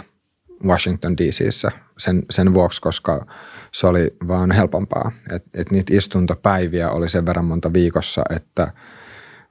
Washington 0.65 1.17
DCissä 1.17 1.71
sen, 1.99 2.23
sen 2.31 2.55
vuoksi, 2.55 2.81
koska 2.81 3.27
se 3.73 3.87
oli 3.87 4.11
vaan 4.29 4.51
helpompaa. 4.51 5.13
Että 5.31 5.61
et 5.61 5.71
niitä 5.71 5.95
istuntopäiviä 5.97 6.91
oli 6.91 7.09
sen 7.09 7.27
verran 7.27 7.45
monta 7.45 7.73
viikossa, 7.73 8.23
että 8.31 8.73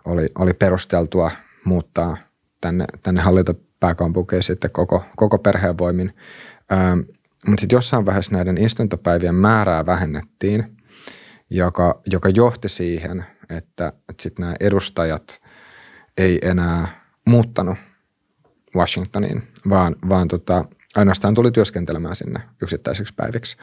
oli, 0.06 0.30
oli 0.38 0.54
perusteltua 0.54 1.32
muuttaa 1.66 2.18
tänne, 2.62 2.86
tänne 3.04 3.22
hallintopääkaupunkiin 3.22 4.44
sitten 4.44 4.72
koko, 4.72 5.04
koko 5.16 5.38
perheen 5.38 5.78
voimin. 5.78 6.14
Ähm, 6.72 7.00
mutta 7.48 7.62
sitten 7.62 7.78
jossain 7.78 8.06
vaiheessa 8.06 8.32
näiden 8.32 8.58
istuntopäivien 8.58 9.36
määrää 9.36 9.86
vähennettiin, 9.86 10.78
joka, 11.50 12.02
joka 12.12 12.30
johti 12.30 12.70
siihen, 12.70 13.26
että, 13.50 13.88
että 14.10 14.24
sitten 14.24 14.44
nämä 14.44 14.56
edustajat 14.60 15.42
ei 16.18 16.40
enää 16.42 16.88
muuttanut 17.28 17.78
Washingtoniin, 18.76 19.48
vaan, 19.70 19.96
vaan 20.10 20.28
tota, 20.28 20.66
ainoastaan 20.96 21.34
tuli 21.34 21.52
työskentelemään 21.52 22.16
sinne 22.16 22.40
yksittäisiksi 22.62 23.14
päiviksi. 23.14 23.58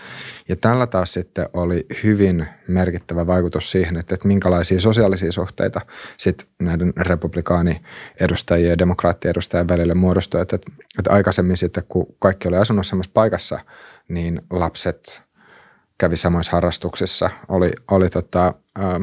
Ja 0.49 0.57
tällä 0.57 0.87
taas 0.87 1.13
sitten 1.13 1.49
oli 1.53 1.87
hyvin 2.03 2.47
merkittävä 2.69 3.27
vaikutus 3.27 3.71
siihen, 3.71 3.97
että, 3.97 4.15
että 4.15 4.29
minkälaisia 4.29 4.81
sosiaalisia 4.81 5.33
suhteita 5.33 5.81
sitten 6.17 6.47
näiden 6.59 6.93
republikaani-edustajien 6.97 8.71
ja 8.71 8.79
demokraattien 8.79 9.35
välille 9.69 9.95
muodostui. 9.95 10.41
Että, 10.41 10.59
että 10.99 11.13
aikaisemmin 11.13 11.57
sitten, 11.57 11.85
kun 11.89 12.07
kaikki 12.19 12.49
oli 12.49 12.57
asunut 12.57 12.87
samassa 12.87 13.11
paikassa, 13.15 13.61
niin 14.09 14.43
lapset 14.51 15.23
kävi 15.99 16.17
samoissa 16.17 16.53
harrastuksissa, 16.53 17.31
oli, 17.49 17.71
oli 17.91 18.11
tota, 18.11 18.55
ähm, 18.79 19.03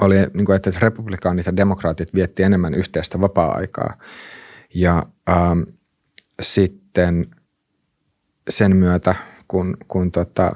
oli, 0.00 0.16
niin 0.34 0.44
kuin, 0.46 0.56
että 0.56 0.70
republikaanit 0.80 1.46
ja 1.46 1.56
demokraatit 1.56 2.14
vietti 2.14 2.42
enemmän 2.42 2.74
yhteistä 2.74 3.20
vapaa-aikaa. 3.20 3.94
Ja 4.74 5.06
ähm, 5.28 5.60
sitten 6.42 6.87
sen 8.50 8.76
myötä, 8.76 9.14
kun, 9.48 9.76
kun 9.88 10.12
tota, 10.12 10.52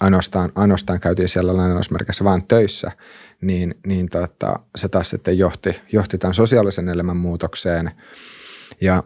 ainoastaan, 0.00 0.52
ainoastaan 0.54 1.00
käytiin 1.00 1.28
siellä 1.28 1.56
lainausmerkissä 1.56 2.24
vain 2.24 2.46
töissä, 2.46 2.92
niin, 3.40 3.74
niin 3.86 4.08
tota, 4.08 4.60
se 4.76 4.88
taas 4.88 5.10
sitten 5.10 5.38
johti, 5.38 5.80
johti 5.92 6.18
tämän 6.18 6.34
sosiaalisen 6.34 6.88
elämän 6.88 7.16
muutokseen. 7.16 7.90
Ja 8.80 9.02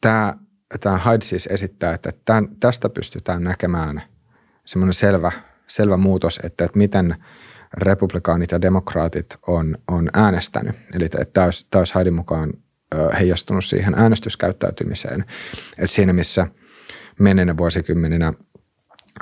tämä, 0.00 0.34
tämä 0.80 0.98
Hyde 0.98 1.24
siis 1.24 1.46
esittää, 1.46 1.94
että 1.94 2.12
tämän, 2.24 2.48
tästä 2.60 2.88
pystytään 2.88 3.44
näkemään 3.44 4.02
semmoinen 4.64 4.94
selvä, 4.94 5.32
selvä 5.66 5.96
muutos, 5.96 6.40
että, 6.44 6.64
että 6.64 6.78
miten 6.78 7.16
republikaanit 7.74 8.50
ja 8.50 8.60
demokraatit 8.60 9.26
on, 9.46 9.78
on 9.88 10.08
äänestänyt. 10.12 10.76
Eli 10.94 11.04
että 11.04 11.24
tämä 11.24 11.44
olisi, 11.44 11.66
tämä 11.70 11.80
olisi 11.80 11.94
Haidin 11.94 12.14
mukaan 12.14 12.52
heijastunut 13.18 13.64
siihen 13.64 13.94
äänestyskäyttäytymiseen. 13.94 15.24
Että 15.78 15.86
siinä 15.86 16.12
missä 16.12 16.46
menenä 17.18 17.56
vuosikymmeninä 17.56 18.32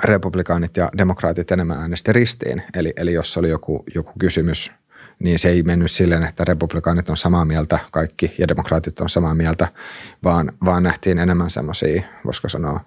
republikaanit 0.03 0.77
ja 0.77 0.89
demokraatit 0.97 1.51
enemmän 1.51 1.77
äänesti 1.77 2.13
ristiin. 2.13 2.63
Eli, 2.73 2.93
eli 2.97 3.13
jos 3.13 3.37
oli 3.37 3.49
joku, 3.49 3.83
joku 3.95 4.11
kysymys, 4.19 4.71
niin 5.19 5.39
se 5.39 5.49
ei 5.49 5.63
mennyt 5.63 5.91
silleen, 5.91 6.23
että 6.23 6.45
republikaanit 6.45 7.09
on 7.09 7.17
samaa 7.17 7.45
mieltä 7.45 7.79
kaikki 7.91 8.35
ja 8.37 8.47
demokraatit 8.47 8.99
on 8.99 9.09
samaa 9.09 9.35
mieltä, 9.35 9.67
vaan, 10.23 10.51
vaan 10.65 10.83
nähtiin 10.83 11.19
enemmän 11.19 11.49
semmoisia, 11.49 12.01
voisiko 12.25 12.49
sanoa, 12.49 12.79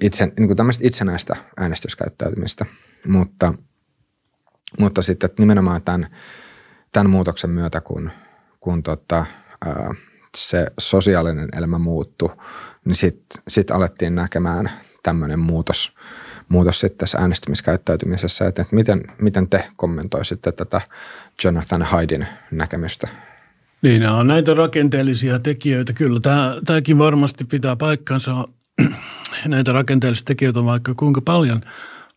itse, 0.00 0.32
niin 0.38 0.46
kuin 0.46 0.56
tämmöistä 0.56 0.86
itsenäistä 0.86 1.36
äänestyskäyttäytymistä. 1.56 2.66
Mutta, 3.06 3.54
mutta 4.78 5.02
sitten 5.02 5.30
nimenomaan 5.38 5.82
tämän, 5.82 6.16
tämän 6.92 7.10
muutoksen 7.10 7.50
myötä, 7.50 7.80
kun, 7.80 8.10
kun 8.60 8.82
tota, 8.82 9.26
se 10.36 10.66
sosiaalinen 10.78 11.48
elämä 11.56 11.78
muuttui, 11.78 12.30
niin 12.84 12.96
sitten 12.96 13.42
sit 13.48 13.70
alettiin 13.70 14.14
näkemään 14.14 14.70
tämmöinen 15.02 15.38
muutos, 15.38 15.92
muutos 16.48 16.80
sitten 16.80 16.98
tässä 16.98 17.18
äänestämiskäyttäytymisessä, 17.18 18.46
että, 18.46 18.62
että 18.62 18.74
miten, 18.74 19.02
miten 19.18 19.48
te 19.48 19.64
kommentoisitte 19.76 20.52
tätä 20.52 20.80
Jonathan 21.44 21.82
Haidin 21.82 22.26
näkemystä? 22.50 23.08
Niin, 23.82 24.00
nämä 24.02 24.16
on 24.16 24.26
näitä 24.26 24.54
rakenteellisia 24.54 25.38
tekijöitä. 25.38 25.92
Kyllä, 25.92 26.20
tämä, 26.20 26.56
tämäkin 26.66 26.98
varmasti 26.98 27.44
pitää 27.44 27.76
paikkansa. 27.76 28.48
näitä 29.46 29.72
rakenteellisia 29.72 30.24
tekijöitä 30.24 30.58
on 30.58 30.66
vaikka 30.66 30.94
kuinka 30.94 31.20
paljon, 31.20 31.60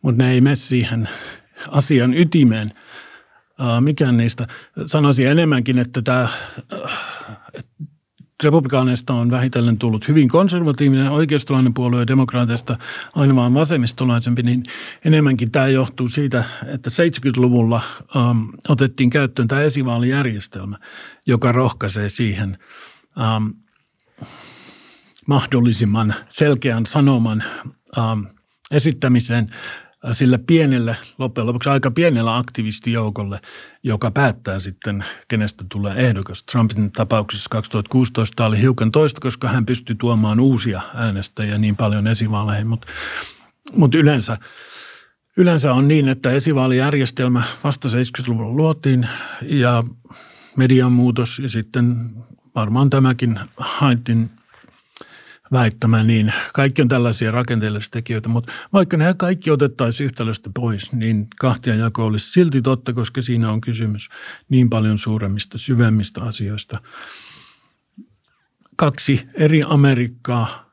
mutta 0.02 0.24
ne 0.24 0.32
ei 0.32 0.40
mene 0.40 0.56
siihen 0.56 1.08
asian 1.70 2.14
ytimeen– 2.14 2.68
mikään 3.80 4.16
niistä. 4.16 4.46
Sanoisin 4.86 5.26
enemmänkin, 5.26 5.78
että 5.78 6.02
tämä 6.02 6.28
republikaaneista 8.42 9.14
on 9.14 9.30
vähitellen 9.30 9.78
tullut 9.78 10.08
hyvin 10.08 10.28
konservatiivinen 10.28 11.10
oikeistolainen 11.10 11.74
puolue 11.74 12.00
ja 12.00 12.06
demokraateista 12.06 12.78
aina 13.14 13.36
vaan 13.36 13.54
vasemmistolaisempi, 13.54 14.42
niin 14.42 14.62
enemmänkin 15.04 15.50
tämä 15.50 15.68
johtuu 15.68 16.08
siitä, 16.08 16.44
että 16.66 16.90
70-luvulla 16.90 17.82
ähm, 18.16 18.38
otettiin 18.68 19.10
käyttöön 19.10 19.48
tämä 19.48 19.60
esivaalijärjestelmä, 19.60 20.78
joka 21.26 21.52
rohkaisee 21.52 22.08
siihen 22.08 22.58
ähm, 23.20 23.46
mahdollisimman 25.26 26.14
selkeän 26.28 26.86
sanoman 26.86 27.44
ähm, 27.98 28.20
esittämiseen– 28.70 29.46
sille 30.12 30.38
pienelle, 30.38 30.96
loppujen 31.18 31.46
lopuksi 31.46 31.68
aika 31.68 31.90
pienellä 31.90 32.36
aktivistijoukolle, 32.36 33.40
joka 33.82 34.10
päättää 34.10 34.60
sitten, 34.60 35.04
kenestä 35.28 35.64
tulee 35.68 35.94
ehdokas. 35.96 36.44
Trumpin 36.44 36.92
tapauksessa 36.92 37.50
2016 37.50 38.46
oli 38.46 38.60
hiukan 38.60 38.92
toista, 38.92 39.20
koska 39.20 39.48
hän 39.48 39.66
pystyi 39.66 39.96
tuomaan 39.96 40.40
uusia 40.40 40.80
äänestäjiä 40.94 41.58
niin 41.58 41.76
paljon 41.76 42.06
esivaaleihin, 42.06 42.66
mutta, 42.66 42.86
mutta 43.72 43.98
yleensä, 43.98 44.38
yleensä 45.36 45.74
on 45.74 45.88
niin, 45.88 46.08
että 46.08 46.30
esivaalijärjestelmä 46.30 47.42
vasta 47.64 47.88
70-luvulla 47.88 48.56
luotiin 48.56 49.08
ja 49.42 49.84
median 50.56 50.92
muutos 50.92 51.38
ja 51.38 51.48
sitten 51.48 52.10
varmaan 52.54 52.90
tämäkin 52.90 53.40
haettiin 53.56 54.30
väittämä, 55.52 56.04
niin 56.04 56.32
kaikki 56.54 56.82
on 56.82 56.88
tällaisia 56.88 57.32
rakenteellisia 57.32 57.90
tekijöitä, 57.90 58.28
mutta 58.28 58.52
vaikka 58.72 58.96
ne 58.96 59.14
kaikki 59.14 59.50
otettaisiin 59.50 60.04
yhtälöstä 60.04 60.50
pois, 60.54 60.92
niin 60.92 61.26
kahtia 61.40 61.74
jako 61.74 62.04
olisi 62.04 62.32
silti 62.32 62.62
totta, 62.62 62.92
koska 62.92 63.22
siinä 63.22 63.52
on 63.52 63.60
kysymys 63.60 64.08
niin 64.48 64.70
paljon 64.70 64.98
suuremmista, 64.98 65.58
syvemmistä 65.58 66.24
asioista. 66.24 66.80
Kaksi 68.76 69.26
eri 69.34 69.62
Amerikkaa 69.66 70.70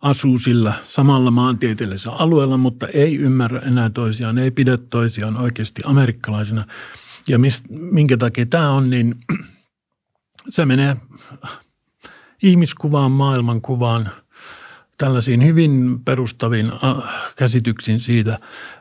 asuu 0.00 0.38
sillä 0.38 0.74
samalla 0.84 1.30
maantieteellisellä 1.30 2.16
alueella, 2.16 2.56
mutta 2.56 2.88
ei 2.88 3.16
ymmärrä 3.16 3.60
enää 3.60 3.90
toisiaan, 3.90 4.38
ei 4.38 4.50
pidä 4.50 4.76
toisiaan 4.76 5.42
oikeasti 5.42 5.82
amerikkalaisina. 5.84 6.66
Ja 7.28 7.38
mist, 7.38 7.64
minkä 7.70 8.16
takia 8.16 8.46
tämä 8.46 8.70
on, 8.70 8.90
niin 8.90 9.14
se 10.48 10.66
menee 10.66 10.96
ihmiskuvaan, 12.42 13.12
maailmankuvaan, 13.12 14.10
tällaisiin 14.98 15.44
hyvin 15.44 16.00
perustaviin 16.04 16.72
käsityksiin 17.36 18.00
siitä, 18.00 18.38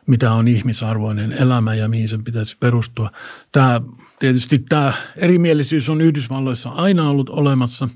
mitä 0.08 0.34
on 0.34 0.48
ihmisarvoinen 0.48 1.32
elämä 1.32 1.76
ja 1.76 1.88
mihin 1.88 2.10
sen 2.10 2.24
pitäisi 2.24 2.58
perustua. 2.60 3.12
Tämä, 3.52 3.82
tietysti 4.20 4.60
tämä 4.60 4.94
erimielisyys 5.18 5.90
on 5.90 6.02
Yhdysvalloissa 6.02 6.70
aina 6.70 7.10
ollut 7.10 7.30
olemassa, 7.30 7.90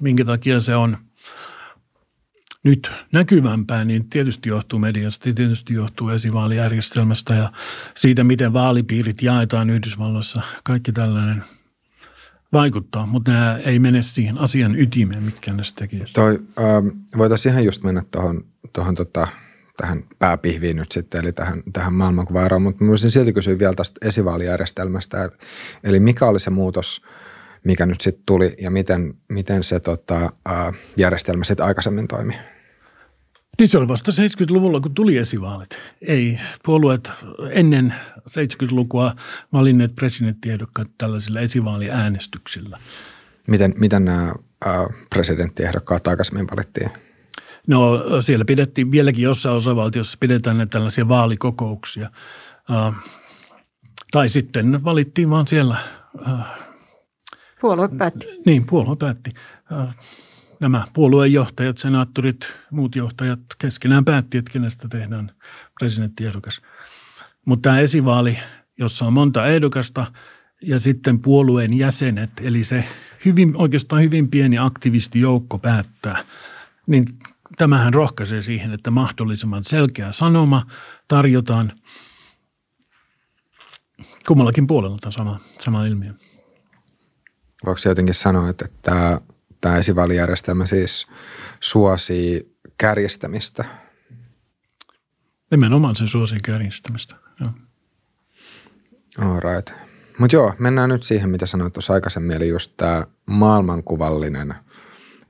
minkä 0.00 0.24
takia 0.24 0.60
se 0.60 0.76
on 0.76 0.98
nyt 2.62 2.92
näkyvämpää, 3.12 3.84
niin 3.84 4.10
tietysti 4.10 4.48
johtuu 4.48 4.78
mediasta, 4.78 5.22
tietysti 5.34 5.74
johtuu 5.74 6.08
esivaalijärjestelmästä 6.08 7.34
ja 7.34 7.52
siitä, 7.94 8.24
miten 8.24 8.52
vaalipiirit 8.52 9.22
jaetaan 9.22 9.70
Yhdysvalloissa. 9.70 10.42
Kaikki 10.64 10.92
tällainen 10.92 11.44
vaikuttaa, 12.52 13.06
mutta 13.06 13.30
nämä 13.30 13.58
ei 13.58 13.78
mene 13.78 14.02
siihen 14.02 14.38
asian 14.38 14.80
ytimeen, 14.80 15.22
mitkä 15.22 15.52
näistä 15.52 15.78
tekijöistä. 15.78 16.20
Toi, 16.20 16.42
ähm, 16.58 16.88
voitaisiin 17.18 17.52
ihan 17.52 17.64
just 17.64 17.82
mennä 17.82 18.02
tuohon, 18.10 18.44
tuohon 18.72 18.94
tota, 18.94 19.28
tähän 19.76 20.04
pääpihviin 20.18 20.76
nyt 20.76 20.92
sitten, 20.92 21.20
eli 21.24 21.32
tähän, 21.32 21.62
tähän 21.72 21.92
maailmankuvaan, 21.92 22.62
mutta 22.62 22.86
voisin 22.86 23.10
silti 23.10 23.32
kysyä 23.32 23.58
vielä 23.58 23.74
tästä 23.74 24.08
esivaalijärjestelmästä, 24.08 25.30
eli 25.84 26.00
mikä 26.00 26.26
oli 26.26 26.40
se 26.40 26.50
muutos, 26.50 27.02
mikä 27.64 27.86
nyt 27.86 28.00
sitten 28.00 28.22
tuli 28.26 28.54
ja 28.60 28.70
miten, 28.70 29.14
miten 29.28 29.64
se 29.64 29.80
tota, 29.80 30.32
äh, 30.48 30.74
järjestelmä 30.96 31.44
sitten 31.44 31.66
aikaisemmin 31.66 32.08
toimi? 32.08 32.34
Niin 33.58 33.68
se 33.68 33.78
oli 33.78 33.88
vasta 33.88 34.12
70-luvulla, 34.12 34.80
kun 34.80 34.94
tuli 34.94 35.16
esivaalit. 35.16 35.70
Ei 36.02 36.38
puolueet 36.64 37.12
ennen 37.50 37.94
70-lukua 38.18 39.14
valinneet 39.52 39.94
presidenttiehdokkaat 39.94 40.88
tällaisilla 40.98 41.40
esivaaliäänestyksillä. 41.40 42.78
Miten, 43.46 43.74
miten 43.78 44.04
nämä 44.04 44.34
presidenttiehdokkaat 45.10 46.06
aikaisemmin 46.06 46.46
valittiin? 46.50 46.90
No 47.66 48.02
siellä 48.20 48.44
pidettiin, 48.44 48.90
vieläkin 48.90 49.22
jossain 49.22 49.56
osavaltiossa 49.56 50.18
pidetään 50.20 50.58
ne 50.58 50.66
tällaisia 50.66 51.08
vaalikokouksia. 51.08 52.10
Tai 54.10 54.28
sitten 54.28 54.84
valittiin 54.84 55.30
vaan 55.30 55.46
siellä. 55.46 55.76
Puolue 57.60 57.88
päätti. 57.98 58.26
Niin, 58.46 58.66
puolue 58.66 58.96
päätti. 58.96 59.30
Nämä 60.60 60.84
puoluejohtajat, 60.92 61.78
senaattorit, 61.78 62.58
muut 62.70 62.96
johtajat 62.96 63.40
keskenään 63.58 64.04
päätti, 64.04 64.38
että 64.38 64.52
kenestä 64.52 64.88
tehdään 64.88 65.30
presidenttiehdokas. 65.78 66.62
Mutta 67.44 67.68
tämä 67.68 67.80
esivaali, 67.80 68.38
jossa 68.78 69.04
on 69.04 69.12
monta 69.12 69.46
ehdokasta 69.46 70.12
ja 70.62 70.80
sitten 70.80 71.20
puolueen 71.20 71.78
jäsenet, 71.78 72.30
eli 72.42 72.64
se 72.64 72.84
hyvin, 73.24 73.56
oikeastaan 73.56 74.02
hyvin 74.02 74.30
pieni 74.30 74.58
aktivistijoukko 74.58 75.58
päättää, 75.58 76.24
niin 76.86 77.06
tämähän 77.56 77.94
rohkaisee 77.94 78.40
siihen, 78.40 78.74
että 78.74 78.90
mahdollisimman 78.90 79.64
selkeä 79.64 80.12
sanoma 80.12 80.66
tarjotaan 81.08 81.72
kummallakin 84.26 84.66
puolella 84.66 85.10
sama, 85.10 85.40
sama 85.58 85.84
ilmiö. 85.84 86.12
Voiko 87.66 87.80
jotenkin 87.84 88.14
sanoa, 88.14 88.48
että 88.48 88.64
tämä 88.82 89.20
tämä 89.60 89.76
esivaalijärjestelmä 89.76 90.66
siis 90.66 91.06
suosii 91.60 92.56
kärjistämistä. 92.78 93.64
Nimenomaan 95.50 95.96
se 95.96 96.06
suosii 96.06 96.38
kärjistämistä, 96.44 97.14
joo. 97.44 97.52
All 99.18 99.40
right. 99.40 99.74
Mutta 100.18 100.36
joo, 100.36 100.54
mennään 100.58 100.88
nyt 100.88 101.02
siihen, 101.02 101.30
mitä 101.30 101.46
sanoit 101.46 101.72
tuossa 101.72 101.92
aikaisemmin, 101.92 102.36
eli 102.36 102.48
just 102.48 102.72
tämä 102.76 103.06
maailmankuvallinen 103.26 104.54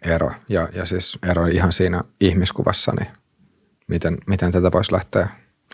ero 0.02 0.30
ja, 0.48 0.68
ja 0.74 0.86
siis 0.86 1.18
ero 1.30 1.46
ihan 1.46 1.72
siinä 1.72 2.04
ihmiskuvassa, 2.20 2.92
niin 2.98 3.08
miten, 3.88 4.18
miten 4.26 4.52
tätä 4.52 4.72
voisi 4.72 4.92
lähteä 4.92 5.28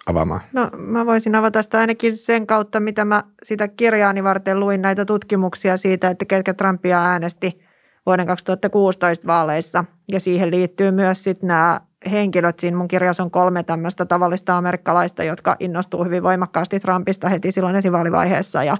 avaamaan? 0.06 0.40
No 0.52 0.70
mä 0.76 1.06
voisin 1.06 1.34
avata 1.34 1.62
sitä 1.62 1.78
ainakin 1.78 2.16
sen 2.16 2.46
kautta, 2.46 2.80
mitä 2.80 3.04
mä 3.04 3.22
sitä 3.42 3.68
kirjaani 3.68 4.24
varten 4.24 4.60
luin 4.60 4.82
näitä 4.82 5.04
tutkimuksia 5.04 5.76
siitä, 5.76 6.10
että 6.10 6.24
ketkä 6.24 6.54
Trumpia 6.54 7.04
äänesti 7.04 7.63
vuoden 8.06 8.26
2016 8.26 9.26
vaaleissa. 9.26 9.84
Ja 10.08 10.20
siihen 10.20 10.50
liittyy 10.50 10.90
myös 10.90 11.24
sitten 11.24 11.46
nämä 11.46 11.80
henkilöt. 12.10 12.60
Siinä 12.60 12.76
mun 12.76 12.88
kirjassa 12.88 13.22
on 13.22 13.30
kolme 13.30 13.62
tämmöistä 13.62 14.04
tavallista 14.06 14.56
amerikkalaista, 14.56 15.24
jotka 15.24 15.56
innostuu 15.60 16.04
hyvin 16.04 16.22
voimakkaasti 16.22 16.80
Trumpista 16.80 17.28
heti 17.28 17.52
silloin 17.52 17.76
esivaalivaiheessa 17.76 18.64
ja 18.64 18.76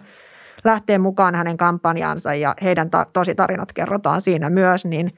lähtee 0.65 0.99
mukaan 0.99 1.35
hänen 1.35 1.57
kampanjaansa 1.57 2.35
ja 2.35 2.55
heidän 2.63 2.91
ta- 2.91 3.07
tositarinat 3.13 3.73
kerrotaan 3.73 4.21
siinä 4.21 4.51
myös, 4.51 4.85
niin 4.85 5.11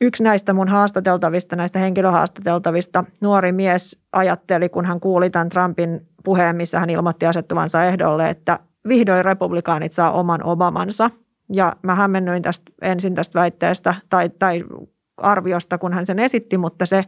Yksi 0.00 0.22
näistä 0.22 0.52
mun 0.52 0.68
haastateltavista, 0.68 1.56
näistä 1.56 1.78
henkilöhaastateltavista, 1.78 3.04
nuori 3.20 3.52
mies 3.52 3.98
ajatteli, 4.12 4.68
kun 4.68 4.84
hän 4.84 5.00
kuuli 5.00 5.30
tämän 5.30 5.48
Trumpin 5.48 6.06
puheen, 6.24 6.56
missä 6.56 6.80
hän 6.80 6.90
ilmoitti 6.90 7.26
asettuvansa 7.26 7.84
ehdolle, 7.84 8.30
että 8.30 8.58
vihdoin 8.88 9.24
republikaanit 9.24 9.92
saa 9.92 10.12
oman 10.12 10.42
Obamansa– 10.42 11.10
ja 11.52 11.76
mä 11.82 11.94
hämmennyin 11.94 12.42
tästä, 12.42 12.72
ensin 12.82 13.14
tästä 13.14 13.40
väitteestä 13.40 13.94
tai, 14.08 14.30
tai 14.38 14.64
arviosta, 15.16 15.78
kun 15.78 15.92
hän 15.92 16.06
sen 16.06 16.18
esitti, 16.18 16.58
mutta 16.58 16.86
se, 16.86 17.04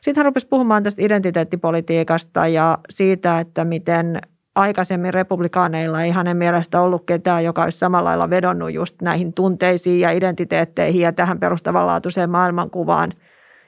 sitten 0.00 0.20
hän 0.20 0.24
rupesi 0.24 0.46
puhumaan 0.46 0.82
tästä 0.82 1.02
identiteettipolitiikasta 1.02 2.48
ja 2.48 2.78
siitä, 2.90 3.38
että 3.38 3.64
miten 3.64 4.20
aikaisemmin 4.54 5.14
republikaaneilla 5.14 6.02
ei 6.02 6.10
hänen 6.10 6.36
mielestä 6.36 6.80
ollut 6.80 7.06
ketään, 7.06 7.44
joka 7.44 7.62
olisi 7.62 7.78
samalla 7.78 8.08
lailla 8.08 8.30
vedonnut 8.30 8.72
just 8.72 9.02
näihin 9.02 9.32
tunteisiin 9.32 10.00
ja 10.00 10.10
identiteetteihin 10.10 11.00
ja 11.00 11.12
tähän 11.12 11.40
perustavanlaatuiseen 11.40 12.30
maailmankuvaan. 12.30 13.12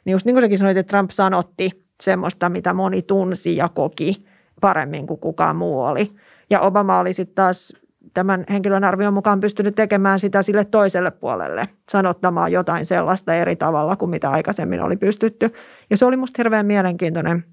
Niin 0.04 0.12
just 0.12 0.26
niin 0.26 0.34
kuin 0.34 0.42
säkin 0.42 0.58
sanoit, 0.58 0.76
että 0.76 0.90
Trump 0.90 1.10
sanotti 1.10 1.84
semmoista, 2.02 2.48
mitä 2.48 2.72
moni 2.72 3.02
tunsi 3.02 3.56
ja 3.56 3.68
koki 3.68 4.24
paremmin 4.60 5.06
kuin 5.06 5.20
kukaan 5.20 5.56
muu 5.56 5.82
oli. 5.82 6.12
Ja 6.50 6.60
Obama 6.60 6.98
oli 6.98 7.12
sitten 7.12 7.34
taas 7.34 7.72
tämän 8.18 8.44
henkilön 8.50 8.84
arvion 8.84 9.14
mukaan 9.14 9.40
pystynyt 9.40 9.74
tekemään 9.74 10.20
sitä 10.20 10.42
sille 10.42 10.64
toiselle 10.64 11.10
puolelle, 11.10 11.68
sanottamaan 11.90 12.52
jotain 12.52 12.86
sellaista 12.86 13.34
eri 13.34 13.56
tavalla 13.56 13.96
kuin 13.96 14.10
mitä 14.10 14.30
aikaisemmin 14.30 14.82
oli 14.82 14.96
pystytty. 14.96 15.52
Ja 15.90 15.96
se 15.96 16.04
oli 16.04 16.16
musta 16.16 16.34
hirveän 16.38 16.66
mielenkiintoinen, 16.66 17.44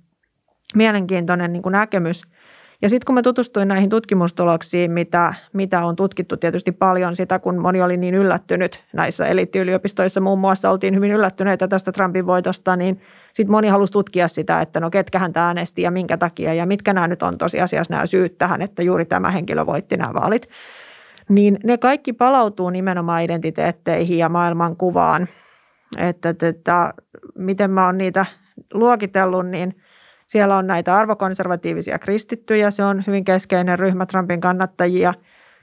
mielenkiintoinen 0.76 1.54
niin 1.54 1.64
kuin 1.64 1.74
näkemys– 1.74 2.24
ja 2.82 2.90
sitten 2.90 3.06
kun 3.06 3.16
mä 3.16 3.22
tutustuin 3.22 3.68
näihin 3.68 3.90
tutkimustuloksiin, 3.90 4.92
mitä, 4.92 5.34
mitä 5.54 5.86
on 5.86 5.96
tutkittu 5.96 6.38
tietysti 6.38 6.72
paljon 6.72 7.16
sitä, 7.16 7.40
kun 7.40 7.58
moni 7.58 7.82
oli 7.82 7.98
niin 7.98 8.16
yllättynyt 8.16 8.84
näissä 8.94 9.26
eliittiyliopistoissa 9.26 10.22
muun 10.22 10.40
muassa 10.40 10.70
oltiin 10.70 10.96
hyvin 10.96 11.12
yllättyneitä 11.12 11.68
tästä 11.68 11.92
Trumpin 11.92 12.28
voitosta, 12.28 12.76
niin 12.76 13.02
sitten 13.36 13.52
moni 13.52 13.68
halusi 13.68 13.94
tutkia 13.94 14.28
sitä, 14.28 14.62
että 14.62 14.80
no 14.80 14.90
ketkä 14.90 15.20
hän 15.20 15.32
äänesti 15.36 15.82
ja 15.82 15.92
minkä 15.92 16.18
takia 16.18 16.54
ja 16.54 16.66
mitkä 16.66 16.94
nämä 16.94 17.08
nyt 17.08 17.24
on 17.24 17.38
tosiasiassa 17.38 17.94
nämä 17.94 18.06
syyt 18.06 18.38
tähän, 18.38 18.62
että 18.62 18.84
juuri 18.84 19.06
tämä 19.06 19.32
henkilö 19.32 19.66
voitti 19.66 19.98
nämä 19.98 20.14
vaalit. 20.14 20.50
Niin 21.30 21.60
ne 21.64 21.78
kaikki 21.78 22.14
palautuu 22.14 22.70
nimenomaan 22.70 23.24
identiteetteihin 23.24 24.18
ja 24.18 24.30
maailmankuvaan, 24.30 25.28
että, 25.98 26.30
että, 26.30 26.48
että 26.48 26.94
miten 27.36 27.72
mä 27.72 27.86
oon 27.86 27.98
niitä 27.98 28.26
luokitellut, 28.74 29.48
niin– 29.48 29.76
siellä 30.26 30.58
on 30.58 30.68
näitä 30.68 30.96
arvokonservatiivisia 30.96 32.00
kristittyjä, 32.00 32.72
se 32.72 32.84
on 32.84 33.04
hyvin 33.08 33.26
keskeinen 33.26 33.80
ryhmä 33.80 34.06
Trumpin 34.06 34.42
kannattajia. 34.42 35.14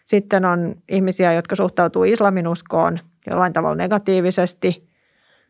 Sitten 0.05 0.45
on 0.45 0.75
ihmisiä, 0.89 1.33
jotka 1.33 1.57
suhtautuu 1.57 2.05
islaminuskoon 2.05 2.99
jollain 3.31 3.53
tavalla 3.53 3.77
negatiivisesti. 3.77 4.92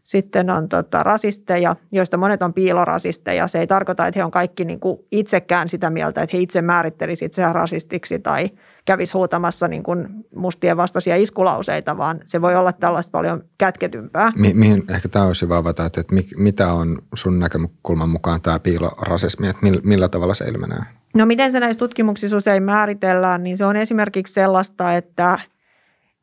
Sitten 0.05 0.51
on 0.51 0.69
tota, 0.69 1.03
rasisteja, 1.03 1.77
joista 1.93 2.17
monet 2.17 2.43
on 2.43 2.55
piilorasisteja. 2.55 3.49
Se 3.49 3.61
ei 3.61 3.67
tarkoita, 3.67 4.07
että 4.07 4.19
he 4.19 4.25
on 4.25 4.31
kaikki 4.31 4.65
niin 4.65 4.81
kuin 4.81 4.99
itsekään 5.13 5.69
sitä 5.69 5.91
mieltä, 5.91 6.23
että 6.23 6.37
he 6.37 6.43
itse 6.43 6.63
määrittelisivät 6.63 7.31
itseään 7.31 7.55
rasistiksi 7.55 8.19
tai– 8.19 8.51
kävisi 8.85 9.13
huutamassa 9.13 9.69
niin 9.69 9.83
kuin 9.83 10.09
mustien 10.35 10.77
vastaisia 10.77 11.17
iskulauseita, 11.17 11.97
vaan 11.97 12.21
se 12.25 12.41
voi 12.41 12.57
olla 12.57 12.73
tällaista 12.73 13.11
paljon 13.11 13.45
kätketympää. 13.59 14.33
Mi- 14.37 14.55
mihin 14.55 14.85
ehkä 14.91 15.09
tämä 15.09 15.25
olisi 15.25 15.45
hyvä 15.45 15.57
avata, 15.57 15.87
että, 15.87 16.01
että 16.01 16.15
mitä 16.37 16.73
on 16.73 16.99
sun 17.15 17.39
näkökulman 17.39 18.09
mukaan 18.09 18.41
tämä 18.41 18.59
piilorasismi, 18.59 19.49
että 19.49 19.67
millä 19.83 20.09
tavalla 20.09 20.35
se 20.35 20.45
ilmenee? 20.45 20.83
No 21.15 21.27
miten 21.27 21.53
se 21.53 21.61
näissä 21.61 21.79
tutkimuksissa 21.79 22.37
usein 22.37 22.63
määritellään, 22.63 23.43
niin 23.43 23.59
se 23.59 23.65
on 23.65 23.77
esimerkiksi 23.77 24.35
sellaista, 24.35 24.97
että 24.97 25.39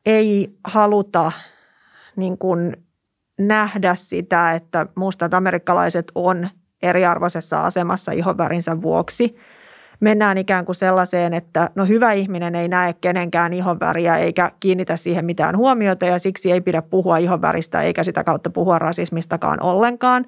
ei 0.06 0.54
haluta 0.64 1.32
niin 2.16 2.38
kuin 2.38 2.76
nähdä 3.40 3.94
sitä, 3.94 4.52
että 4.52 4.86
mustat 4.94 5.34
amerikkalaiset 5.34 6.06
on 6.14 6.48
eriarvoisessa 6.82 7.64
asemassa 7.64 8.12
ihonvärinsä 8.12 8.82
vuoksi– 8.82 9.36
mennään 10.00 10.38
ikään 10.38 10.64
kuin 10.64 10.76
sellaiseen, 10.76 11.34
että 11.34 11.70
no 11.74 11.84
hyvä 11.84 12.12
ihminen 12.12 12.54
ei 12.54 12.68
näe 12.68 12.94
kenenkään 13.00 13.52
ihonväriä 13.52 14.16
eikä 14.16 14.50
kiinnitä 14.60 14.96
siihen 14.96 15.24
mitään 15.24 15.56
huomiota 15.56 16.06
ja 16.06 16.18
siksi 16.18 16.52
ei 16.52 16.60
pidä 16.60 16.82
puhua 16.82 17.16
ihonväristä 17.16 17.82
eikä 17.82 18.04
sitä 18.04 18.24
kautta 18.24 18.50
puhua 18.50 18.78
rasismistakaan 18.78 19.62
ollenkaan, 19.62 20.26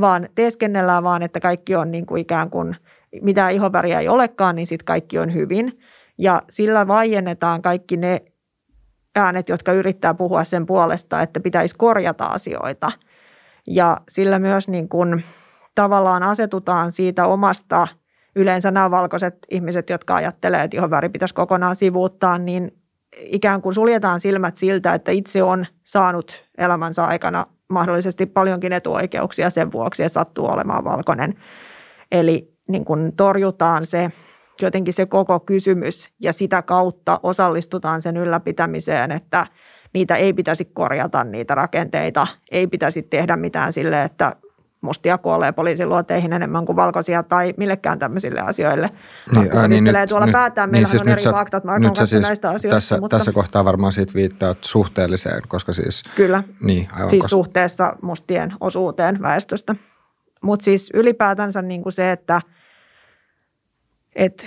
vaan 0.00 0.28
teeskennellään 0.34 1.02
vaan, 1.02 1.22
että 1.22 1.40
kaikki 1.40 1.76
on 1.76 1.90
niin 1.90 2.06
kuin 2.06 2.20
ikään 2.20 2.50
kuin 2.50 2.76
mitään 3.20 3.52
ihonväriä 3.52 4.00
ei 4.00 4.08
olekaan, 4.08 4.56
niin 4.56 4.66
sitten 4.66 4.84
kaikki 4.84 5.18
on 5.18 5.34
hyvin. 5.34 5.78
Ja 6.18 6.42
sillä 6.50 6.88
vaiennetaan 6.88 7.62
kaikki 7.62 7.96
ne 7.96 8.22
äänet, 9.16 9.48
jotka 9.48 9.72
yrittää 9.72 10.14
puhua 10.14 10.44
sen 10.44 10.66
puolesta, 10.66 11.22
että 11.22 11.40
pitäisi 11.40 11.74
korjata 11.78 12.24
asioita. 12.24 12.92
Ja 13.66 14.00
sillä 14.08 14.38
myös 14.38 14.68
niin 14.68 14.88
kuin 14.88 15.24
tavallaan 15.74 16.22
asetutaan 16.22 16.92
siitä 16.92 17.26
omasta– 17.26 17.88
yleensä 18.36 18.70
nämä 18.70 18.90
valkoiset 18.90 19.38
ihmiset, 19.50 19.90
jotka 19.90 20.14
ajattelee, 20.14 20.62
että 20.62 20.76
ihonväri 20.76 21.08
pitäisi 21.08 21.34
kokonaan 21.34 21.76
sivuuttaa, 21.76 22.38
niin 22.38 22.76
ikään 23.16 23.62
kuin 23.62 23.74
suljetaan 23.74 24.20
silmät 24.20 24.56
siltä, 24.56 24.94
että 24.94 25.12
itse 25.12 25.42
on 25.42 25.66
saanut 25.84 26.44
elämänsä 26.58 27.02
aikana 27.02 27.46
mahdollisesti 27.68 28.26
paljonkin 28.26 28.72
etuoikeuksia 28.72 29.50
sen 29.50 29.72
vuoksi, 29.72 30.02
että 30.02 30.14
sattuu 30.14 30.46
olemaan 30.46 30.84
valkoinen. 30.84 31.34
Eli 32.12 32.52
niin 32.68 32.84
kuin 32.84 33.16
torjutaan 33.16 33.86
se 33.86 34.12
jotenkin 34.62 34.94
se 34.94 35.06
koko 35.06 35.40
kysymys 35.40 36.10
ja 36.20 36.32
sitä 36.32 36.62
kautta 36.62 37.20
osallistutaan 37.22 38.00
sen 38.00 38.16
ylläpitämiseen, 38.16 39.12
että 39.12 39.46
niitä 39.92 40.16
ei 40.16 40.32
pitäisi 40.32 40.64
korjata, 40.64 41.24
niitä 41.24 41.54
rakenteita, 41.54 42.26
ei 42.50 42.66
pitäisi 42.66 43.02
tehdä 43.02 43.36
mitään 43.36 43.72
sille, 43.72 44.02
että 44.02 44.36
mustia 44.80 45.18
kuolee 45.18 45.52
poliisin 45.52 45.88
luoteihin 45.88 46.32
enemmän 46.32 46.66
kuin 46.66 46.76
valkoisia 46.76 47.22
tai 47.22 47.54
millekään 47.56 47.98
tämmöisille 47.98 48.40
asioille. 48.40 48.90
Niin, 49.34 49.56
ää, 49.56 49.68
niin 49.68 49.84
nyt, 49.84 49.96
tuolla 50.08 50.26
nyt, 50.26 50.32
päätään, 50.32 50.70
niin 50.70 50.86
siis 50.86 51.02
on 51.02 51.08
eri 51.08 51.22
sä, 51.22 51.30
faktat, 51.30 51.64
mä 51.64 51.78
nyt 51.78 51.96
sä 51.96 52.06
siis 52.06 52.22
näistä 52.22 52.50
asioista. 52.50 52.76
Tässä, 52.76 53.00
mutta... 53.00 53.16
tässä 53.18 53.32
kohtaa 53.32 53.64
varmaan 53.64 53.92
siitä 53.92 54.14
viittaat 54.14 54.58
suhteelliseen, 54.60 55.42
koska 55.48 55.72
siis... 55.72 56.02
Kyllä, 56.16 56.42
niin, 56.60 56.88
aivan 56.92 57.10
siis 57.10 57.20
koska... 57.20 57.28
suhteessa 57.28 57.96
mustien 58.02 58.52
osuuteen 58.60 59.22
väestöstä. 59.22 59.74
Mutta 60.42 60.64
siis 60.64 60.90
ylipäätänsä 60.94 61.62
niin 61.62 61.82
kuin 61.82 61.92
se, 61.92 62.12
että, 62.12 62.40
että 64.16 64.46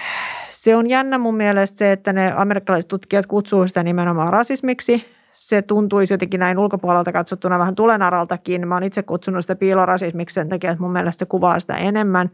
se 0.49 0.75
on 0.75 0.89
jännä 0.89 1.17
mun 1.17 1.37
mielestä 1.37 1.77
se, 1.77 1.91
että 1.91 2.13
ne 2.13 2.33
amerikkalaiset 2.35 2.89
tutkijat 2.89 3.25
kutsuu 3.25 3.67
sitä 3.67 3.83
nimenomaan 3.83 4.33
rasismiksi, 4.33 5.05
se 5.31 5.61
tuntuisi 5.61 6.13
jotenkin 6.13 6.39
näin 6.39 6.59
ulkopuolelta 6.59 7.11
katsottuna 7.11 7.59
vähän 7.59 7.75
tulenaraltakin. 7.75 8.67
Mä 8.67 8.75
oon 8.75 8.83
itse 8.83 9.03
kutsunut 9.03 9.41
sitä 9.41 9.55
piilorasismiksi 9.55 10.33
sen 10.33 10.49
takia, 10.49 10.71
että 10.71 10.81
mun 10.81 10.91
mielestä 10.91 11.19
se 11.19 11.25
kuvaa 11.25 11.59
sitä 11.59 11.73
enemmän. 11.75 12.31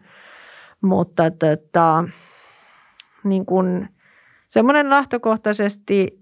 Mutta 0.81 1.31
tota, 1.31 2.03
niin 3.23 3.45
kun, 3.45 3.87
semmoinen 4.47 4.89
lähtökohtaisesti 4.89 6.19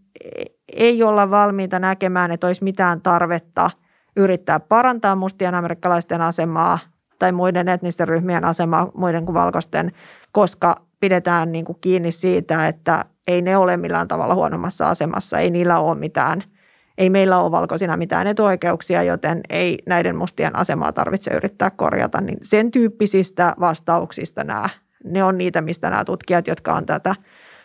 ei 0.74 1.04
olla 1.04 1.30
valmiita 1.30 1.80
näkemään, 1.80 2.32
että 2.32 2.48
olisi 2.48 2.64
mitään 2.64 3.02
tarvetta 3.02 3.72
yrittää 4.16 4.60
parantaa 4.60 5.16
mustien 5.16 5.56
amerikkalaisten 5.56 6.22
asemaa 6.22 6.80
tai 7.20 7.32
muiden 7.32 7.68
etnisten 7.70 8.08
ryhmien 8.08 8.46
asemaa 8.46 8.92
muiden 8.94 9.26
kuin 9.26 9.34
valkoisten, 9.34 9.92
koska 10.32 10.76
pidetään 11.00 11.52
niin 11.52 11.66
kuin 11.66 11.78
kiinni 11.82 12.12
siitä, 12.12 12.68
että 12.68 13.06
ei 13.28 13.42
ne 13.42 13.58
ole 13.58 13.78
millään 13.78 14.08
tavalla 14.08 14.36
huonommassa 14.36 14.90
asemassa, 14.90 15.40
ei 15.40 15.50
niillä 15.50 15.80
ole 15.80 15.96
mitään– 15.98 16.44
ei 17.00 17.10
meillä 17.10 17.38
ole 17.40 17.52
valkoisina 17.52 17.98
mitään 17.98 18.28
etuoikeuksia, 18.28 19.04
joten 19.04 19.42
ei 19.50 19.78
näiden 19.86 20.16
mustien 20.16 20.56
asemaa 20.56 20.92
tarvitse 20.92 21.32
yrittää 21.32 21.70
korjata. 21.70 22.22
Niin 22.22 22.38
sen 22.44 22.72
tyyppisistä 22.72 23.56
vastauksista 23.60 24.44
nämä, 24.44 24.70
ne 25.04 25.24
on 25.24 25.38
niitä, 25.38 25.62
mistä 25.62 25.90
nämä 25.90 26.06
tutkijat, 26.06 26.48
jotka 26.48 26.74
on 26.74 26.86
tätä 26.86 27.16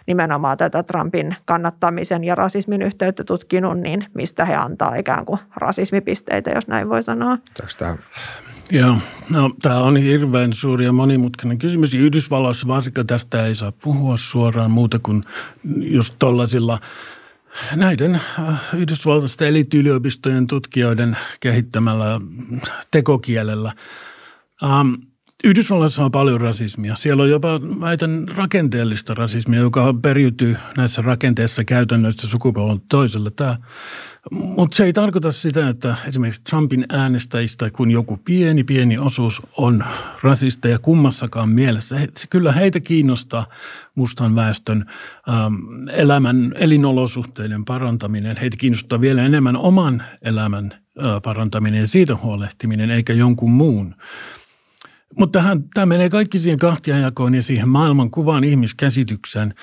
nimenomaan 0.06 0.56
tätä 0.56 0.82
Trumpin 0.82 1.36
kannattamisen 1.44 2.24
ja 2.24 2.34
rasismin 2.34 2.82
yhteyttä 2.82 3.24
tutkinut, 3.24 3.80
niin 3.80 4.06
mistä 4.14 4.44
he 4.44 4.54
antaa 4.54 4.94
ikään 4.94 5.26
kuin 5.26 5.38
rasismipisteitä, 5.56 6.50
jos 6.50 6.68
näin 6.68 6.88
voi 6.88 7.02
sanoa. 7.02 7.38
Tämä 7.78 7.96
Joo, 8.70 8.96
no 9.30 9.50
tämä 9.62 9.78
on 9.78 9.96
hirveän 9.96 10.52
suuri 10.52 10.84
ja 10.84 10.92
monimutkainen 10.92 11.58
kysymys. 11.58 11.94
Yhdysvalloissa 11.94 12.66
varsinkaan 12.66 13.06
tästä 13.06 13.46
ei 13.46 13.54
saa 13.54 13.72
puhua 13.72 14.16
suoraan 14.16 14.70
muuta 14.70 14.98
kuin 14.98 15.24
just 15.78 16.14
tuollaisilla– 16.18 16.80
Näiden 17.76 18.14
äh, 18.14 18.60
yhdysvaltaisten 18.76 19.48
eliittiyliopistojen 19.48 20.46
tutkijoiden 20.46 21.16
kehittämällä 21.40 22.20
tekokielellä. 22.90 23.72
Ähm, 24.62 24.94
Yhdysvalloissa 25.44 26.04
on 26.04 26.10
paljon 26.10 26.40
rasismia. 26.40 26.96
Siellä 26.96 27.22
on 27.22 27.30
jopa 27.30 27.60
väitän 27.80 28.28
rakenteellista 28.36 29.14
rasismia, 29.14 29.60
joka 29.60 29.94
periytyy 30.02 30.56
näissä 30.76 31.02
rakenteissa 31.02 31.64
käytännöissä 31.64 32.28
sukupolvelta 32.28 32.84
toiselle. 32.88 33.30
Mutta 34.30 34.76
se 34.76 34.84
ei 34.84 34.92
tarkoita 34.92 35.32
sitä, 35.32 35.68
että 35.68 35.96
esimerkiksi 36.08 36.42
Trumpin 36.50 36.86
äänestäjistä, 36.88 37.70
kun 37.70 37.90
joku 37.90 38.16
pieni, 38.24 38.64
pieni 38.64 38.98
osuus 38.98 39.42
on 39.56 39.84
rasisteja 40.22 40.78
kummassakaan 40.78 41.48
mielessä, 41.48 41.98
he, 41.98 42.08
kyllä 42.30 42.52
heitä 42.52 42.80
kiinnostaa 42.80 43.46
mustan 43.94 44.34
väestön 44.34 44.84
ähm, 45.28 45.54
elämän, 45.92 46.54
elinolosuhteiden 46.58 47.64
parantaminen. 47.64 48.36
Heitä 48.40 48.56
kiinnostaa 48.56 49.00
vielä 49.00 49.22
enemmän 49.22 49.56
oman 49.56 50.02
elämän 50.22 50.72
äh, 50.72 51.22
parantaminen 51.22 51.80
ja 51.80 51.86
siitä 51.86 52.16
huolehtiminen, 52.16 52.90
eikä 52.90 53.12
jonkun 53.12 53.50
muun. 53.50 53.94
Mutta 55.18 55.42
tämä 55.74 55.86
menee 55.86 56.08
kaikki 56.08 56.38
siihen 56.38 56.58
kahtiajakoon 56.58 57.34
ja 57.34 57.42
siihen 57.42 57.68
maailmankuvaan 57.68 58.44
ihmiskäsitykseen. 58.44 59.54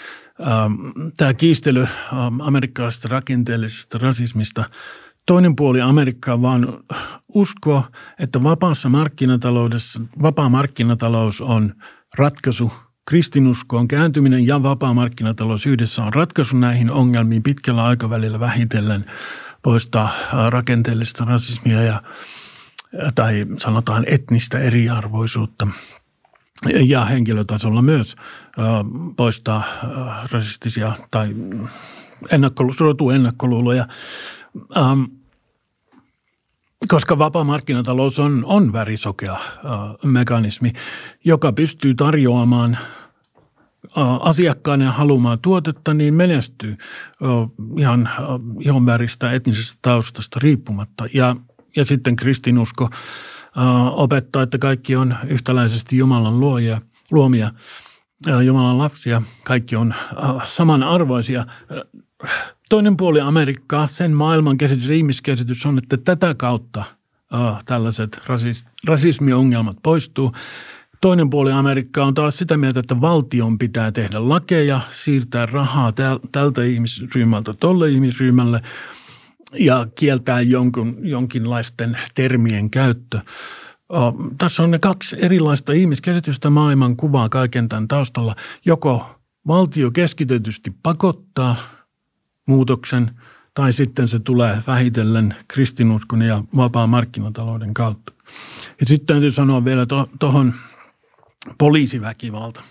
Ähm, 0.42 1.10
tämä 1.18 1.34
kiistely 1.34 1.82
ähm, 1.82 2.42
amerikkalaisesta 2.42 3.08
rakenteellisesta 3.12 3.98
rasismista. 4.02 4.64
Toinen 5.26 5.56
puoli 5.56 5.82
Amerikkaa 5.82 6.42
vaan 6.42 6.68
uskoo, 7.34 7.84
että 8.20 8.44
vapaassa 8.44 8.90
markkinataloudessa, 8.90 10.02
vapaa 10.22 10.50
markkinatalous 10.50 11.42
on 11.42 11.74
ratkaisu 12.18 12.72
kristinuskoon 13.06 13.88
kääntyminen 13.88 14.48
ja 14.48 14.64
vapaa 14.64 14.94
markkinatalous 14.94 15.66
yhdessä 15.66 16.04
on 16.04 16.14
ratkaisu 16.14 16.58
näihin 16.58 16.92
ongelmiin 16.92 17.44
pitkällä 17.44 17.84
aikavälillä 17.84 18.40
vähitellen 18.40 19.06
poistaa 19.62 20.06
äh, 20.06 20.50
rakenteellista 20.50 21.26
rasismia 21.26 21.82
ja 21.82 22.02
tai 23.16 23.46
sanotaan 23.58 24.04
etnistä 24.08 24.60
eriarvoisuutta 24.60 25.68
ja 26.70 27.06
henkilötasolla 27.06 27.82
myös 27.82 28.16
poistaa 29.18 29.64
rasistisia 30.32 30.96
tai 31.12 31.36
ennakkolu, 32.30 33.10
ennakkoluuloja. 33.14 33.88
koska 36.88 37.18
vapaa 37.18 37.44
markkinatalous 37.44 38.20
on, 38.20 38.46
on 38.46 38.74
värisokea 38.74 39.38
mekanismi, 40.04 40.74
joka 41.26 41.54
pystyy 41.54 41.96
tarjoamaan 41.96 42.78
asiakkaiden 44.20 44.88
haluamaa 44.88 45.38
tuotetta, 45.38 45.94
niin 45.94 46.14
menestyy 46.14 46.78
ihan 47.78 48.10
ihon 48.60 48.86
väristä 48.86 49.32
etnisestä 49.32 49.80
taustasta 49.82 50.40
riippumatta. 50.44 51.08
Ja 51.14 51.36
ja 51.76 51.86
sitten 51.86 52.16
kristinusko 52.16 52.90
opettaa, 53.92 54.44
että 54.44 54.58
kaikki 54.58 54.96
on 54.96 55.16
yhtäläisesti 55.28 55.98
Jumalan 55.98 56.40
luoja, 56.40 56.82
luomia, 57.12 57.52
Jumalan 58.46 58.78
lapsia, 58.78 59.22
kaikki 59.44 59.76
on 59.76 59.94
samanarvoisia. 60.44 61.46
Toinen 62.70 62.98
puoli 62.98 63.22
Amerikkaa, 63.22 63.88
sen 63.88 64.12
maailman 64.12 64.58
käsitys 64.58 64.90
ja 64.90 64.96
ihmiskäsitys 64.96 65.66
on, 65.66 65.78
että 65.78 65.98
tätä 65.98 66.36
kautta 66.38 66.84
tällaiset 67.66 68.22
rasismiongelmat 68.88 69.78
poistuu. 69.84 70.32
Toinen 71.02 71.30
puoli 71.30 71.52
Amerikkaa 71.52 72.06
on 72.06 72.14
taas 72.14 72.38
sitä 72.38 72.58
mieltä, 72.58 72.80
että 72.80 73.02
valtion 73.02 73.58
pitää 73.58 73.92
tehdä 73.92 74.30
lakeja, 74.30 74.82
siirtää 74.90 75.46
rahaa 75.46 75.94
tältä 76.32 76.64
ihmisryhmältä 76.64 77.54
tolle 77.54 77.90
ihmisryhmälle– 77.90 78.62
ja 79.60 79.88
kieltää 79.96 80.42
jonkun, 80.42 80.98
jonkinlaisten 81.02 81.98
termien 82.16 82.70
käyttö. 82.70 83.20
Tässä 84.38 84.64
on 84.64 84.72
ne 84.72 84.80
kaksi 84.80 85.16
erilaista 85.20 85.74
ihmiskäsitystä 85.74 86.50
maailman 86.50 86.96
kuvaa 86.96 87.30
kaiken 87.30 87.70
tämän 87.70 87.88
taustalla. 87.88 88.36
Joko 88.66 89.20
valtio 89.48 89.92
keskitetysti 89.92 90.74
pakottaa 90.84 91.56
muutoksen 92.46 93.12
tai 93.54 93.74
sitten 93.74 94.08
se 94.08 94.20
tulee 94.20 94.64
vähitellen 94.68 95.36
kristinuskon 95.48 96.22
ja 96.22 96.44
vapaa 96.56 96.88
markkinatalouden 96.88 97.74
kautta. 97.74 98.14
Ja 98.80 98.86
sitten 98.86 99.08
täytyy 99.08 99.32
sanoa 99.32 99.66
vielä 99.66 99.86
tuohon 100.20 100.52
to, 100.52 100.58
poliisiväkivalta. 101.58 102.62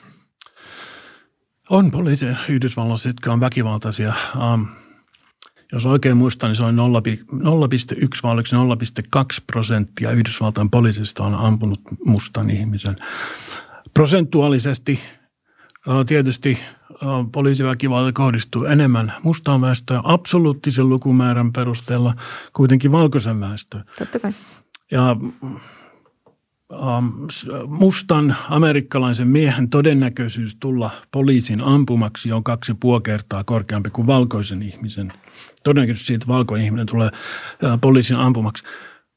On 1.71 1.91
poliisi 1.91 2.27
Yhdysvalloissa, 2.49 3.09
jotka 3.09 3.33
on 3.33 3.41
väkivaltaisia. 3.41 4.15
Um, 4.55 4.69
jos 5.73 5.87
oikein 5.87 6.17
muistan, 6.17 6.49
niin 6.49 6.57
se 6.57 6.65
on 6.65 6.77
0,1 6.77 6.83
vai 8.23 8.33
oliko 8.33 8.49
0,2 9.17 9.43
prosenttia 9.47 10.11
Yhdysvaltain 10.11 10.71
poliisista 10.71 11.25
on 11.25 11.35
ampunut 11.35 11.81
mustan 12.05 12.51
ihmisen. 12.51 12.97
Prosentuaalisesti 13.95 15.01
tietysti 16.07 16.59
poliisiväkivalta 17.33 18.13
kohdistuu 18.13 18.65
enemmän 18.65 19.13
mustaan 19.23 19.61
väestöön 19.61 20.01
absoluuttisen 20.05 20.89
lukumäärän 20.89 21.53
perusteella 21.53 22.15
kuitenkin 22.53 22.93
valkoisen 22.93 23.41
väestöön. 23.41 23.85
Totta 23.99 24.19
kai. 24.19 24.33
Ja 24.91 25.17
mustan 27.67 28.37
amerikkalaisen 28.49 29.29
miehen 29.29 29.71
todennäköisyys 29.71 30.57
tulla 30.61 30.91
poliisin 31.13 31.61
ampumaksi 31.61 32.33
on 32.33 32.45
kaksi 32.45 32.75
puoli 32.75 33.03
kertaa 33.03 33.45
korkeampi 33.45 33.91
kuin 33.91 34.07
valkoisen 34.07 34.63
ihmisen. 34.63 35.13
Todennäköisesti 35.65 36.07
siitä 36.07 36.27
valkoinen 36.27 36.65
ihminen 36.65 36.87
tulee 36.87 37.11
äh, 37.65 37.81
poliisin 37.81 38.17
ampumaksi. 38.17 38.65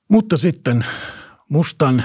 Mutta 0.08 0.38
sitten 0.38 0.86
mustan 1.49 2.04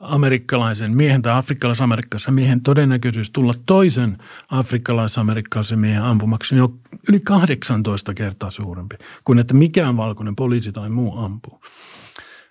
amerikkalaisen 0.00 0.96
miehen 0.96 1.22
tai 1.22 1.32
afrikkalais-amerikkalaisen 1.32 2.34
miehen 2.34 2.60
todennäköisyys 2.60 3.30
tulla 3.30 3.54
toisen 3.66 4.18
afrikkalais-amerikkalaisen 4.48 5.78
miehen 5.78 6.02
ampumaksi 6.02 6.60
on 6.60 6.78
yli 7.08 7.20
18 7.20 8.14
kertaa 8.14 8.50
suurempi 8.50 8.96
kuin 9.24 9.38
että 9.38 9.54
mikään 9.54 9.96
valkoinen 9.96 10.36
poliisi 10.36 10.72
tai 10.72 10.90
muu 10.90 11.18
ampuu. 11.18 11.60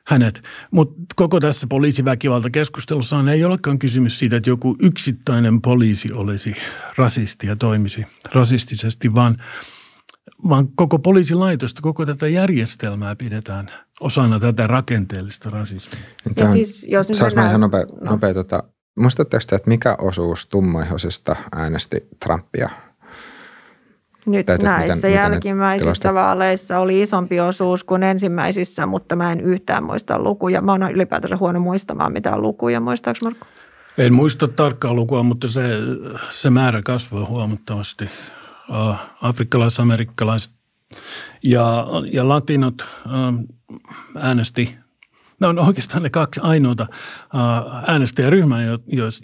Hänet. 0.10 0.44
Mutta 0.72 0.96
koko 1.16 1.40
tässä 1.40 1.68
poliisiväkivaltakeskustelussa 1.68 3.32
ei 3.32 3.44
olekaan 3.44 3.80
kysymys 3.80 4.20
siitä, 4.20 4.38
että 4.38 4.50
joku 4.50 4.76
yksittäinen 4.82 5.62
poliisi 5.62 6.14
olisi 6.14 6.56
rasisti 6.98 7.48
ja 7.48 7.56
toimisi 7.56 8.06
rasistisesti, 8.34 9.14
vaan, 9.16 9.38
vaan 10.50 10.68
koko 10.76 11.00
poliisilaitosta, 11.00 11.82
koko 11.82 12.06
tätä 12.06 12.28
järjestelmää 12.28 13.16
pidetään 13.16 13.72
osana 14.00 14.40
tätä 14.40 14.68
rakenteellista 14.68 15.50
rasismia. 15.50 16.02
Tämä 16.36 16.50
on, 16.50 16.56
siis, 16.56 16.88
jos 16.90 17.10
mennään, 17.10 17.36
mä 17.36 17.50
ihan 17.50 17.62
nopea, 17.62 17.86
no. 18.02 18.12
nopea 18.12 18.34
tota, 18.34 18.64
muistatteko 19.00 19.44
te, 19.50 19.56
että 19.56 19.70
mikä 19.70 19.96
osuus 20.02 20.46
tummaihoisista 20.46 21.36
äänesti 21.56 22.08
Trumpia 22.26 22.70
nyt 24.26 24.46
Täytyy, 24.46 24.68
näissä 24.68 24.96
miten, 24.96 25.14
jälkimmäisissä 25.14 25.90
miten 25.92 26.14
vaaleissa 26.14 26.80
oli 26.80 27.02
isompi 27.02 27.40
osuus 27.40 27.84
kuin 27.84 28.04
ensimmäisissä, 28.04 28.86
mutta 28.86 29.16
mä 29.16 29.32
en 29.32 29.42
yhtään 29.42 29.84
muista 29.84 30.20
lukuja. 30.20 30.62
Mä 30.62 30.72
oon 30.72 30.92
ylipäätänsä 30.92 31.38
huono 31.38 31.60
muistamaan 31.60 32.14
mitään 32.14 32.42
lukuja. 32.42 32.80
Muistaaks 32.80 33.22
Marko? 33.22 33.46
En 33.98 34.14
muista 34.14 34.48
tarkkaa 34.48 34.94
lukua, 34.94 35.24
mutta 35.24 35.48
se, 35.48 35.62
se 36.30 36.50
määrä 36.50 36.82
kasvoi 36.82 37.26
huomattavasti. 37.26 38.10
Afrikkalais-amerikkalaiset 39.22 40.54
ja, 41.44 41.86
ja 42.12 42.28
latinot 42.28 42.86
äänesti 44.16 44.78
ne 45.40 45.48
on 45.48 45.60
oikeastaan 45.60 46.04
ne 46.04 46.10
kaksi 46.10 46.40
ainoata 46.44 46.88
äänestäjäryhmää, 47.88 48.60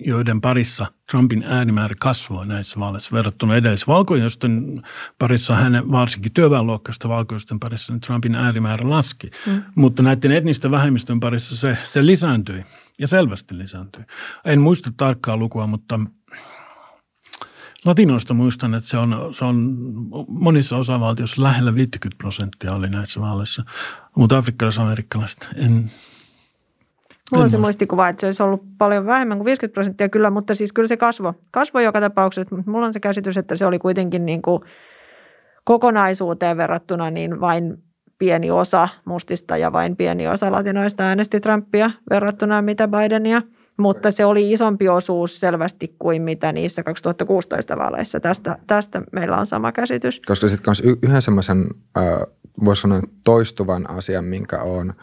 joiden 0.06 0.42
parissa 0.42 0.86
Trumpin 1.12 1.44
äänimäärä 1.48 1.96
kasvoi 2.00 2.48
näissä 2.48 2.80
vaaleissa 2.80 3.16
verrattuna 3.16 3.56
edellisessä 3.56 3.92
valkoisten 3.92 4.82
parissa, 5.20 5.56
hänen 5.56 5.92
varsinkin 5.92 6.34
työväenluokkaista 6.34 7.10
valkoisten 7.10 7.60
parissa 7.60 7.94
niin 7.94 8.02
Trumpin 8.02 8.36
äänimäärä 8.36 8.90
laski. 8.90 9.32
Mm. 9.48 9.64
Mutta 9.76 10.04
näiden 10.04 10.32
etnisten 10.32 10.72
vähemmistön 10.72 11.20
parissa 11.20 11.58
se, 11.58 11.78
se 11.84 12.06
lisääntyi 12.06 12.64
ja 13.00 13.08
selvästi 13.08 13.58
lisääntyi. 13.58 14.04
En 14.46 14.62
muista 14.62 14.92
tarkkaa 14.98 15.38
lukua, 15.38 15.68
mutta 15.68 16.00
Latinoista 17.86 18.34
muistan, 18.34 18.76
että 18.76 18.90
se 18.90 18.98
on, 18.98 19.34
se 19.34 19.46
on 19.46 19.76
monissa 20.28 20.78
osavaltioissa 20.78 21.44
lähellä 21.44 21.76
50 21.76 22.18
prosenttia 22.18 22.74
oli 22.74 22.90
näissä 22.90 23.22
vaaleissa, 23.22 23.64
mutta 24.16 24.38
afrikkalais-amerikkalaiset 24.38 25.50
en, 25.56 25.90
Mulla 27.32 27.44
on 27.44 27.50
se 27.50 27.58
muistikuva, 27.58 28.10
että 28.10 28.20
se 28.20 28.26
olisi 28.26 28.44
ollut 28.44 28.64
paljon 28.78 29.06
vähemmän 29.06 29.38
kuin 29.38 29.46
50 29.46 29.74
prosenttia 29.74 30.10
kyllä, 30.10 30.30
mutta 30.30 30.56
siis 30.56 30.74
kyllä 30.74 30.88
se 30.88 30.98
kasvoi. 30.98 31.34
Kasvoi 31.52 31.84
joka 31.84 32.02
tapauksessa, 32.02 32.56
mutta 32.56 32.72
mulla 32.72 32.86
on 32.86 32.94
se 32.94 33.00
käsitys, 33.00 33.38
että 33.38 33.56
se 33.56 33.66
oli 33.66 33.80
kuitenkin 33.80 34.26
niin 34.26 34.42
kuin 34.42 34.62
kokonaisuuteen 35.64 36.58
verrattuna 36.58 37.10
niin 37.10 37.42
vain 37.42 37.78
pieni 38.18 38.52
osa 38.52 38.90
mustista 39.06 39.58
ja 39.58 39.72
vain 39.72 39.96
pieni 39.96 40.28
osa 40.28 40.52
latinoista 40.52 41.04
äänesti 41.04 41.40
Trumpia 41.40 41.92
verrattuna 42.10 42.62
mitä 42.62 42.88
Bidenia– 42.88 43.42
mutta 43.78 44.12
se 44.12 44.26
oli 44.26 44.52
isompi 44.52 44.90
osuus 44.90 45.40
selvästi 45.40 45.96
kuin 46.00 46.22
mitä 46.22 46.52
niissä 46.52 46.84
2016 46.84 47.78
vaaleissa. 47.78 48.20
Tästä, 48.20 48.58
tästä 48.68 49.02
meillä 49.12 49.38
on 49.38 49.48
sama 49.48 49.72
käsitys. 49.72 50.22
Koska 50.26 50.48
sitten 50.48 50.70
myös 50.70 50.98
yhden 51.04 51.22
semmoisen, 51.22 51.66
voisi 52.66 52.82
sanoa 52.82 53.02
toistuvan 53.24 53.90
asian, 53.90 54.26
minkä 54.26 54.62
olen 54.62 54.94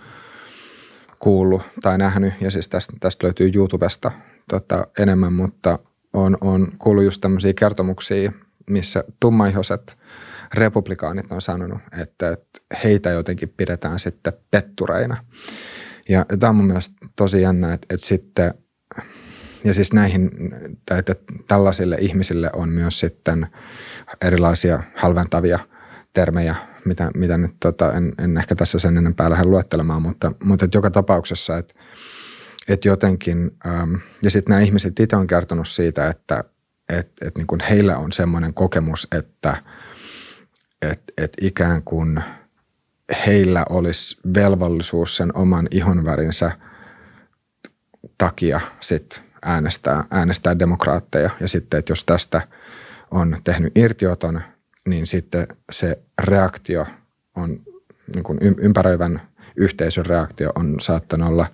kuullut 1.18 1.62
tai 1.82 1.98
nähnyt, 1.98 2.34
ja 2.40 2.50
siis 2.50 2.68
tästä, 2.68 2.92
tästä 3.00 3.26
löytyy 3.26 3.50
YouTubesta 3.54 4.10
tota, 4.48 4.86
enemmän, 4.98 5.32
mutta 5.32 5.78
on, 6.12 6.38
on 6.40 6.72
kuullut 6.78 7.04
just 7.04 7.20
tämmöisiä 7.20 7.52
kertomuksia, 7.54 8.32
missä 8.70 9.04
tummaihoset 9.20 9.96
republikaanit 10.54 11.32
on 11.32 11.40
sanonut, 11.40 11.78
että, 12.00 12.30
että 12.30 12.78
heitä 12.84 13.10
jotenkin 13.10 13.48
pidetään 13.56 13.98
sitten 13.98 14.32
pettureina. 14.50 15.16
Ja 16.08 16.24
tämä 16.38 16.48
on 16.50 16.56
mun 16.56 16.66
mielestä 16.66 16.94
tosi 17.16 17.42
jännä, 17.42 17.72
että, 17.72 17.94
että 17.94 18.06
sitten 18.06 18.54
ja 19.64 19.74
siis 19.74 19.92
näihin, 19.92 20.30
tai 20.86 20.98
että 20.98 21.14
tällaisille 21.48 21.96
ihmisille 22.00 22.50
on 22.52 22.68
myös 22.68 22.98
sitten 22.98 23.46
erilaisia 24.24 24.82
halventavia 24.96 25.58
termejä, 26.12 26.54
mitä, 26.84 27.10
mitä 27.14 27.38
nyt 27.38 27.54
tota, 27.60 27.92
en, 27.92 28.12
en, 28.18 28.38
ehkä 28.38 28.54
tässä 28.54 28.78
sen 28.78 28.98
enempää 28.98 29.30
lähde 29.30 29.44
luettelemaan, 29.44 30.02
mutta, 30.02 30.32
mutta 30.44 30.64
että 30.64 30.78
joka 30.78 30.90
tapauksessa, 30.90 31.58
että, 31.58 31.74
että 32.68 32.88
jotenkin, 32.88 33.50
ähm, 33.66 33.94
ja 34.22 34.30
sitten 34.30 34.50
nämä 34.50 34.60
ihmiset 34.60 35.00
itse 35.00 35.16
on 35.16 35.26
kertonut 35.26 35.68
siitä, 35.68 36.08
että 36.08 36.44
että 36.88 37.26
että 37.26 37.40
niin 37.40 37.46
kuin 37.46 37.60
heillä 37.70 37.96
on 37.96 38.12
semmoinen 38.12 38.54
kokemus, 38.54 39.08
että 39.18 39.56
että 40.82 41.12
että 41.18 41.46
ikään 41.46 41.82
kuin 41.82 42.20
heillä 43.26 43.64
olisi 43.70 44.16
velvollisuus 44.34 45.16
sen 45.16 45.36
oman 45.36 45.68
ihonvärinsä 45.70 46.52
takia 48.18 48.60
sitten 48.80 49.24
äänestää, 49.44 50.04
äänestää 50.10 50.58
demokraatteja. 50.58 51.30
Ja 51.40 51.48
sitten, 51.48 51.78
että 51.78 51.92
jos 51.92 52.04
tästä 52.04 52.40
on 53.10 53.36
tehnyt 53.44 53.78
irtioton, 53.78 54.40
niin 54.86 55.06
sitten 55.06 55.46
se 55.72 55.98
reaktio 56.24 56.86
on, 57.36 57.60
niin 58.14 58.24
kuin 58.24 58.38
ympäröivän 58.42 59.20
yhteisön 59.56 60.06
reaktio 60.06 60.50
on 60.54 60.80
saattanut 60.80 61.28
olla 61.28 61.46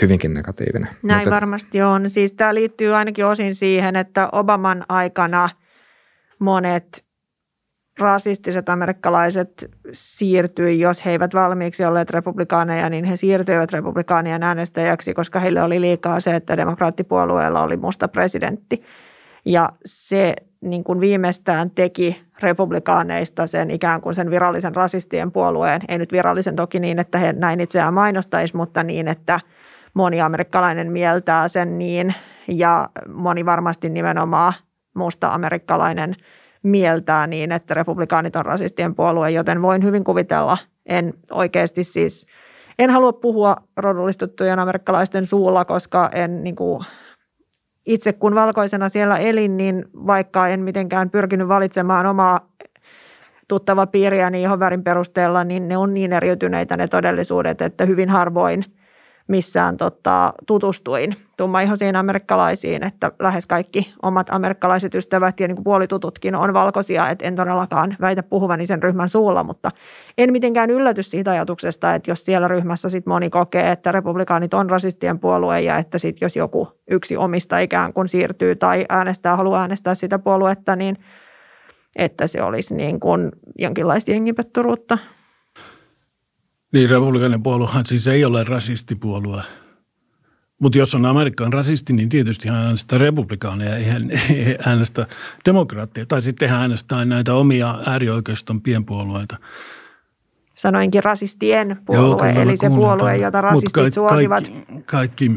hyvinkin 0.00 0.34
negatiivinen. 0.34 0.88
Näin 1.02 1.18
Mutta, 1.18 1.30
varmasti 1.30 1.82
on. 1.82 2.10
Siis 2.10 2.32
tämä 2.32 2.54
liittyy 2.54 2.96
ainakin 2.96 3.26
osin 3.26 3.54
siihen, 3.54 3.96
että 3.96 4.28
Obaman 4.32 4.84
aikana 4.88 5.50
monet 6.38 7.05
rasistiset 7.98 8.68
amerikkalaiset 8.68 9.70
siirtyi, 9.92 10.80
jos 10.80 11.04
he 11.04 11.10
eivät 11.10 11.34
valmiiksi 11.34 11.84
olleet 11.84 12.10
republikaaneja, 12.10 12.90
niin 12.90 13.04
he 13.04 13.16
siirtyivät 13.16 13.72
republikaanien 13.72 14.42
äänestäjäksi, 14.42 15.14
koska 15.14 15.40
heille 15.40 15.62
oli 15.62 15.80
liikaa 15.80 16.20
se, 16.20 16.34
että 16.34 16.56
demokraattipuolueella 16.56 17.62
oli 17.62 17.76
musta 17.76 18.08
presidentti. 18.08 18.82
Ja 19.44 19.68
se 19.84 20.34
niin 20.60 20.84
kuin 20.84 21.00
viimeistään 21.00 21.70
teki 21.70 22.24
republikaaneista 22.42 23.46
sen 23.46 23.70
ikään 23.70 24.00
kuin 24.00 24.14
sen 24.14 24.30
virallisen 24.30 24.74
rasistien 24.74 25.32
puolueen. 25.32 25.80
Ei 25.88 25.98
nyt 25.98 26.12
virallisen 26.12 26.56
toki 26.56 26.80
niin, 26.80 26.98
että 26.98 27.18
he 27.18 27.32
näin 27.32 27.60
itseään 27.60 27.94
mainostaisi, 27.94 28.56
mutta 28.56 28.82
niin, 28.82 29.08
että 29.08 29.40
moni 29.94 30.20
amerikkalainen 30.20 30.92
mieltää 30.92 31.48
sen 31.48 31.78
niin 31.78 32.14
ja 32.48 32.88
moni 33.08 33.46
varmasti 33.46 33.88
nimenomaan 33.88 34.52
musta 34.94 35.28
amerikkalainen– 35.28 36.16
mieltää 36.66 37.26
niin, 37.26 37.52
että 37.52 37.74
republikaanit 37.74 38.36
on 38.36 38.46
rasistien 38.46 38.94
puolue, 38.94 39.30
joten 39.30 39.62
voin 39.62 39.82
hyvin 39.82 40.04
kuvitella, 40.04 40.58
en 40.86 41.14
oikeasti 41.32 41.84
siis, 41.84 42.26
en 42.78 42.90
halua 42.90 43.12
puhua 43.12 43.56
rodullistettujen 43.76 44.58
amerikkalaisten 44.58 45.26
suulla, 45.26 45.64
koska 45.64 46.10
en 46.12 46.44
niin 46.44 46.56
kuin, 46.56 46.84
itse 47.86 48.12
kun 48.12 48.34
valkoisena 48.34 48.88
siellä 48.88 49.16
elin, 49.16 49.56
niin 49.56 49.84
vaikka 50.06 50.48
en 50.48 50.60
mitenkään 50.60 51.10
pyrkinyt 51.10 51.48
valitsemaan 51.48 52.06
omaa 52.06 52.52
tuttava 53.48 53.86
piiriäni 53.86 54.42
ihon 54.42 54.58
värin 54.58 54.84
perusteella, 54.84 55.44
niin 55.44 55.68
ne 55.68 55.76
on 55.76 55.94
niin 55.94 56.12
eriytyneitä 56.12 56.76
ne 56.76 56.88
todellisuudet, 56.88 57.62
että 57.62 57.84
hyvin 57.84 58.08
harvoin– 58.08 58.64
missään 59.28 59.76
tota, 59.76 60.32
tutustuin 60.46 61.16
tummaihoisiin 61.36 61.96
amerikkalaisiin, 61.96 62.84
että 62.84 63.12
lähes 63.18 63.46
kaikki 63.46 63.94
omat 64.02 64.26
amerikkalaiset 64.30 64.94
ystävät 64.94 65.40
ja 65.40 65.48
niin 65.48 65.64
puolitututkin 65.64 66.34
on 66.34 66.54
valkoisia, 66.54 67.10
että 67.10 67.24
en 67.24 67.36
todellakaan 67.36 67.96
väitä 68.00 68.22
puhuvani 68.22 68.66
sen 68.66 68.82
ryhmän 68.82 69.08
suulla, 69.08 69.44
mutta 69.44 69.70
en 70.18 70.32
mitenkään 70.32 70.70
ylläty 70.70 71.02
siitä 71.02 71.30
ajatuksesta, 71.30 71.94
että 71.94 72.10
jos 72.10 72.24
siellä 72.24 72.48
ryhmässä 72.48 72.88
sit 72.88 73.06
moni 73.06 73.30
kokee, 73.30 73.70
että 73.70 73.92
republikaanit 73.92 74.54
on 74.54 74.70
rasistien 74.70 75.18
puolue 75.18 75.60
ja 75.60 75.78
että 75.78 75.98
sit 75.98 76.20
jos 76.20 76.36
joku 76.36 76.68
yksi 76.90 77.16
omista 77.16 77.58
ikään 77.58 77.92
kuin 77.92 78.08
siirtyy 78.08 78.56
tai 78.56 78.86
äänestää, 78.88 79.36
haluaa 79.36 79.60
äänestää 79.60 79.94
sitä 79.94 80.18
puoluetta, 80.18 80.76
niin 80.76 80.96
että 81.96 82.26
se 82.26 82.42
olisi 82.42 82.74
niin 82.74 83.00
kuin 83.00 83.32
jonkinlaista 83.58 84.10
jengipetturuutta. 84.10 84.98
Niin, 86.72 86.90
republikaaninen 86.90 87.42
puoluehan 87.42 87.86
siis 87.86 88.08
ei 88.08 88.24
ole 88.24 88.42
rasistipuolue. 88.42 89.42
Mutta 90.58 90.78
jos 90.78 90.94
on 90.94 91.06
Amerikan 91.06 91.52
rasisti, 91.52 91.92
niin 91.92 92.08
tietysti 92.08 92.48
hän 92.48 92.58
äänestää 92.58 92.98
republikaaneja, 92.98 93.76
ei 93.76 93.84
hän 93.84 94.10
ei 94.10 94.58
äänestä 94.66 95.06
demokraattia. 95.44 96.06
Tai 96.06 96.22
sitten 96.22 96.48
hän 96.48 96.60
äänestää 96.60 97.04
näitä 97.04 97.34
omia 97.34 97.78
äärioikeiston 97.86 98.62
pienpuolueita. 98.62 99.36
Sanoinkin 100.54 101.04
rasistien 101.04 101.80
puolue, 101.86 102.32
Joo, 102.32 102.42
eli 102.42 102.56
se 102.56 102.68
puolue, 102.68 103.16
jota 103.16 103.40
rasistit 103.40 103.72
kaikki, 103.72 103.94
suosivat. 103.94 104.44
Kaikki, 104.48 104.82
kaikki, 104.86 105.30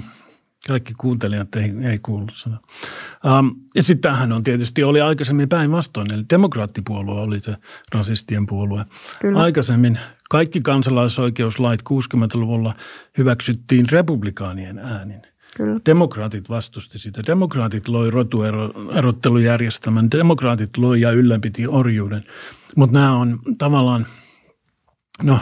kaikki 0.68 0.94
kuuntelijat 0.98 1.56
ei, 1.56 1.74
ei 1.92 2.00
kuullut 2.00 2.34
sana. 2.36 2.60
Um, 3.40 3.56
ja 3.76 3.84
sitten 3.84 4.02
tämähän 4.02 4.32
on 4.32 4.44
tietysti, 4.44 4.84
oli 4.84 5.02
aikaisemmin 5.02 5.50
päinvastoin, 5.50 6.12
eli 6.12 6.26
demokraattipuolue 6.30 7.22
oli 7.22 7.40
se 7.40 7.56
rasistien 7.94 8.46
puolue. 8.46 8.86
Kyllä. 9.22 9.40
Aikaisemmin 9.40 10.00
kaikki 10.30 10.62
kansalaisoikeuslait 10.62 11.82
60-luvulla 11.82 12.74
hyväksyttiin 13.18 13.86
republikaanien 13.92 14.80
äänin. 14.80 15.22
Kyllä. 15.58 15.80
Demokraatit 15.86 16.50
vastusti 16.50 17.00
sitä. 17.00 17.22
Demokraatit 17.28 17.88
loi 17.88 18.12
rotuerottelujärjestelmän. 18.12 20.12
Demokraatit 20.12 20.78
loi 20.78 21.02
ja 21.02 21.12
ylläpiti 21.12 21.68
orjuuden. 21.68 22.24
Mutta 22.76 23.00
nämä 23.00 23.16
on 23.16 23.40
tavallaan 23.58 24.06
No, 25.24 25.40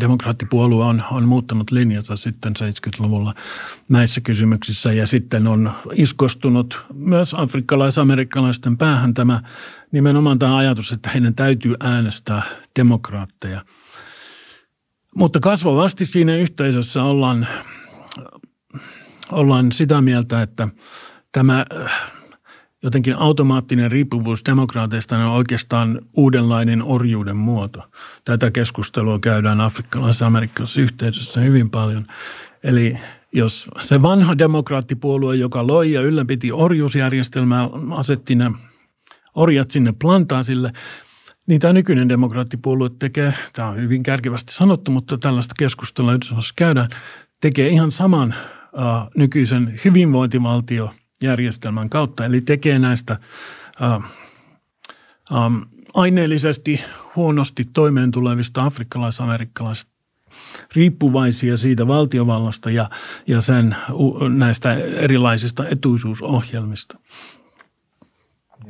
demokraattipuolue 0.00 0.84
on, 0.84 1.02
on 1.10 1.28
muuttanut 1.28 1.70
linjansa 1.70 2.16
sitten 2.16 2.52
70-luvulla 2.58 3.34
näissä 3.88 4.20
kysymyksissä 4.20 4.92
ja 4.92 5.06
sitten 5.06 5.46
on 5.46 5.72
iskostunut 5.94 6.84
myös 6.94 7.34
afrikkalais-amerikkalaisten 7.34 8.76
päähän 8.76 9.14
tämä 9.14 9.42
nimenomaan 9.92 10.38
tämä 10.38 10.56
ajatus, 10.56 10.92
että 10.92 11.10
heidän 11.10 11.34
täytyy 11.34 11.74
äänestää 11.80 12.42
demokraatteja. 12.78 13.64
Mutta 15.16 15.40
kasvavasti 15.40 16.06
siinä 16.06 16.36
yhteisössä 16.36 17.02
ollaan, 17.02 17.46
ollaan 19.32 19.72
sitä 19.72 20.00
mieltä, 20.00 20.42
että 20.42 20.68
tämä 21.32 21.66
jotenkin 22.82 23.16
automaattinen 23.16 23.90
riippuvuus 23.90 24.44
demokraateista 24.46 25.16
on 25.18 25.22
oikeastaan 25.22 26.00
uudenlainen 26.12 26.82
orjuuden 26.82 27.36
muoto. 27.36 27.82
Tätä 28.24 28.50
keskustelua 28.50 29.18
käydään 29.18 29.60
afrikkalaisessa 29.60 30.26
amerikkalaisessa 30.26 30.80
yhteisössä 30.80 31.40
hyvin 31.40 31.70
paljon. 31.70 32.06
Eli 32.62 32.96
jos 33.32 33.68
se 33.78 34.02
vanha 34.02 34.38
demokraattipuolue, 34.38 35.36
joka 35.36 35.66
loi 35.66 35.92
ja 35.92 36.00
ylläpiti 36.00 36.52
orjuusjärjestelmää, 36.52 37.68
asetti 37.96 38.34
ne 38.34 38.52
orjat 39.34 39.70
sinne 39.70 39.92
plantaasille, 40.00 40.72
niin 41.50 41.60
tämä 41.60 41.72
nykyinen 41.72 42.08
demokraattipuolue 42.08 42.90
tekee, 42.98 43.34
tämä 43.52 43.68
on 43.68 43.76
hyvin 43.76 44.02
kärkevästi 44.02 44.52
sanottu, 44.52 44.90
mutta 44.90 45.18
tällaista 45.18 45.54
keskustelua 45.58 46.12
jos 46.36 46.52
käydään, 46.52 46.88
tekee 47.40 47.68
ihan 47.68 47.92
saman 47.92 48.34
uh, 48.72 49.10
nykyisen 49.16 49.80
hyvinvointivaltio 49.84 50.94
järjestelmän 51.22 51.90
kautta. 51.90 52.24
Eli 52.24 52.40
tekee 52.40 52.78
näistä 52.78 53.18
uh, 53.98 54.04
um, 55.46 55.66
aineellisesti 55.94 56.80
huonosti 57.16 57.64
toimeentulevista 57.72 58.64
afrikkalais-amerikkalaisista 58.64 59.90
riippuvaisia 60.76 61.56
siitä 61.56 61.86
valtiovallasta 61.86 62.70
ja, 62.70 62.90
ja 63.26 63.40
sen 63.40 63.76
näistä 64.36 64.74
erilaisista 64.74 65.68
etuisuusohjelmista. 65.68 66.98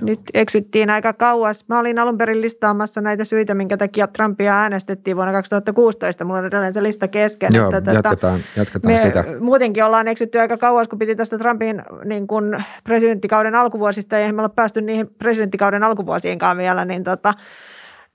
Nyt 0.01 0.21
eksyttiin 0.35 0.91
aika 0.91 1.13
kauas. 1.13 1.65
Mä 1.69 1.79
olin 1.79 1.99
alun 1.99 2.19
perin 2.19 2.41
listaamassa 2.41 3.01
näitä 3.01 3.25
syitä, 3.25 3.55
minkä 3.55 3.77
takia 3.77 4.07
Trumpia 4.07 4.55
äänestettiin 4.55 5.17
vuonna 5.17 5.33
2016. 5.33 6.25
Mulla 6.25 6.39
on 6.39 6.47
edelleen 6.47 6.75
se 6.75 6.83
lista 6.83 7.09
kesken. 7.09 7.51
Joo, 7.55 7.77
että, 7.77 7.93
jatketaan, 7.93 8.41
jatketaan 8.57 8.93
me 8.93 8.97
sitä. 8.97 9.25
Muutenkin 9.41 9.85
ollaan 9.85 10.09
eksytty 10.09 10.39
aika 10.39 10.57
kauas, 10.57 10.89
kun 10.89 10.99
piti 10.99 11.17
tästä 11.17 11.39
Trumpin 11.39 11.83
niin 12.05 12.27
kun 12.27 12.63
presidenttikauden 12.85 13.55
alkuvuosista, 13.55 14.17
ja 14.17 14.33
me 14.33 14.41
olla 14.41 14.49
päästy 14.49 14.81
niihin 14.81 15.07
presidenttikauden 15.19 15.83
alkuvuosiinkaan 15.83 16.57
vielä, 16.57 16.85
niin 16.85 17.05
tota, 17.05 17.35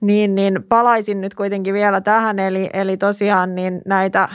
niin, 0.00 0.34
niin 0.34 0.62
palaisin 0.68 1.20
nyt 1.20 1.34
kuitenkin 1.34 1.74
vielä 1.74 2.00
tähän. 2.00 2.38
Eli, 2.38 2.70
eli 2.72 2.96
tosiaan 2.96 3.54
niin 3.54 3.82
näitä 3.86 4.28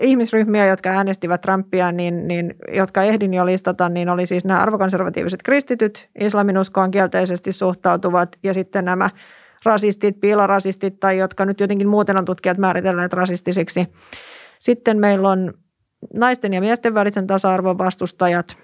ihmisryhmiä, 0.00 0.66
jotka 0.66 0.90
äänestivät 0.90 1.40
Trumpia, 1.40 1.92
niin, 1.92 2.28
niin, 2.28 2.54
jotka 2.74 3.02
ehdin 3.02 3.34
jo 3.34 3.46
listata, 3.46 3.88
niin 3.88 4.08
oli 4.08 4.26
siis 4.26 4.44
nämä 4.44 4.60
arvokonservatiiviset 4.60 5.42
kristityt, 5.42 6.08
islaminuskoon 6.20 6.90
kielteisesti 6.90 7.52
suhtautuvat 7.52 8.36
ja 8.42 8.54
sitten 8.54 8.84
nämä 8.84 9.10
rasistit, 9.64 10.20
piilorasistit 10.20 11.00
tai 11.00 11.18
jotka 11.18 11.44
nyt 11.44 11.60
jotenkin 11.60 11.88
muuten 11.88 12.16
on 12.18 12.24
tutkijat 12.24 12.58
määritelleet 12.58 13.12
rasistisiksi. 13.12 13.86
Sitten 14.58 15.00
meillä 15.00 15.28
on 15.28 15.54
naisten 16.14 16.54
ja 16.54 16.60
miesten 16.60 16.94
välisen 16.94 17.26
tasa-arvon 17.26 17.78
vastustajat 17.78 18.56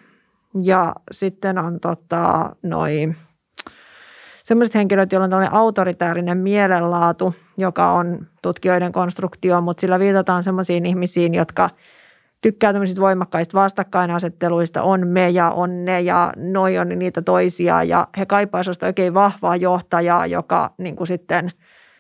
ja 0.62 0.94
sitten 1.10 1.58
on 1.58 1.80
tota, 1.80 2.56
noin 2.62 3.16
sellaiset 4.44 4.74
henkilöt, 4.74 5.12
joilla 5.12 5.24
on 5.24 5.30
tällainen 5.30 5.54
autoritäärinen 5.54 6.38
mielenlaatu, 6.38 7.34
joka 7.56 7.92
on 7.92 8.26
tutkijoiden 8.42 8.92
konstruktio, 8.92 9.60
mutta 9.60 9.80
sillä 9.80 9.98
viitataan 9.98 10.44
sellaisiin 10.44 10.86
ihmisiin, 10.86 11.34
jotka 11.34 11.70
tykkää 12.40 12.72
tämmöisistä 12.72 13.00
voimakkaista 13.00 13.58
vastakkainasetteluista, 13.58 14.82
on 14.82 15.06
me 15.06 15.30
ja 15.30 15.50
on 15.50 15.84
ne 15.84 16.00
ja 16.00 16.32
noi 16.36 16.78
on 16.78 16.88
niitä 16.88 17.22
toisia. 17.22 17.82
Ja 17.82 18.08
he 18.18 18.26
kaipaavat 18.26 18.82
oikein 18.82 19.14
vahvaa 19.14 19.56
johtajaa, 19.56 20.26
joka 20.26 20.70
niin 20.78 20.96
kuin 20.96 21.06
sitten 21.06 21.52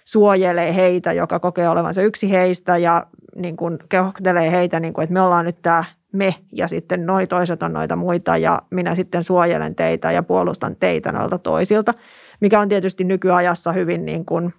suojelee 0.04 0.74
heitä, 0.74 1.12
joka 1.12 1.40
kokee 1.40 1.68
olevansa 1.68 2.02
yksi 2.02 2.30
heistä 2.30 2.76
ja 2.76 3.06
niin 3.36 3.56
kuin 3.56 3.78
kehohtelee 3.88 4.50
heitä, 4.50 4.80
niin 4.80 4.92
kuin, 4.92 5.02
että 5.02 5.14
me 5.14 5.20
ollaan 5.20 5.44
nyt 5.44 5.62
tämä 5.62 5.84
me 6.12 6.34
ja 6.52 6.68
sitten 6.68 7.06
noi 7.06 7.26
toiset 7.26 7.62
on 7.62 7.72
noita 7.72 7.96
muita 7.96 8.36
ja 8.36 8.62
minä 8.70 8.94
sitten 8.94 9.24
suojelen 9.24 9.74
teitä 9.74 10.12
ja 10.12 10.22
puolustan 10.22 10.76
teitä 10.76 11.12
noilta 11.12 11.38
toisilta 11.38 11.94
mikä 12.42 12.60
on 12.60 12.68
tietysti 12.68 13.04
nykyajassa 13.04 13.72
hyvin 13.72 14.04
niin 14.04 14.24
kuin, 14.24 14.54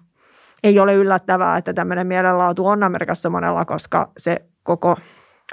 ei 0.62 0.80
ole 0.80 0.94
yllättävää, 0.94 1.56
että 1.56 1.74
tämmöinen 1.74 2.06
mielenlaatu 2.06 2.66
on 2.66 2.82
Amerikassa 2.82 3.30
monella, 3.30 3.64
koska 3.64 4.10
se 4.18 4.44
koko 4.62 4.96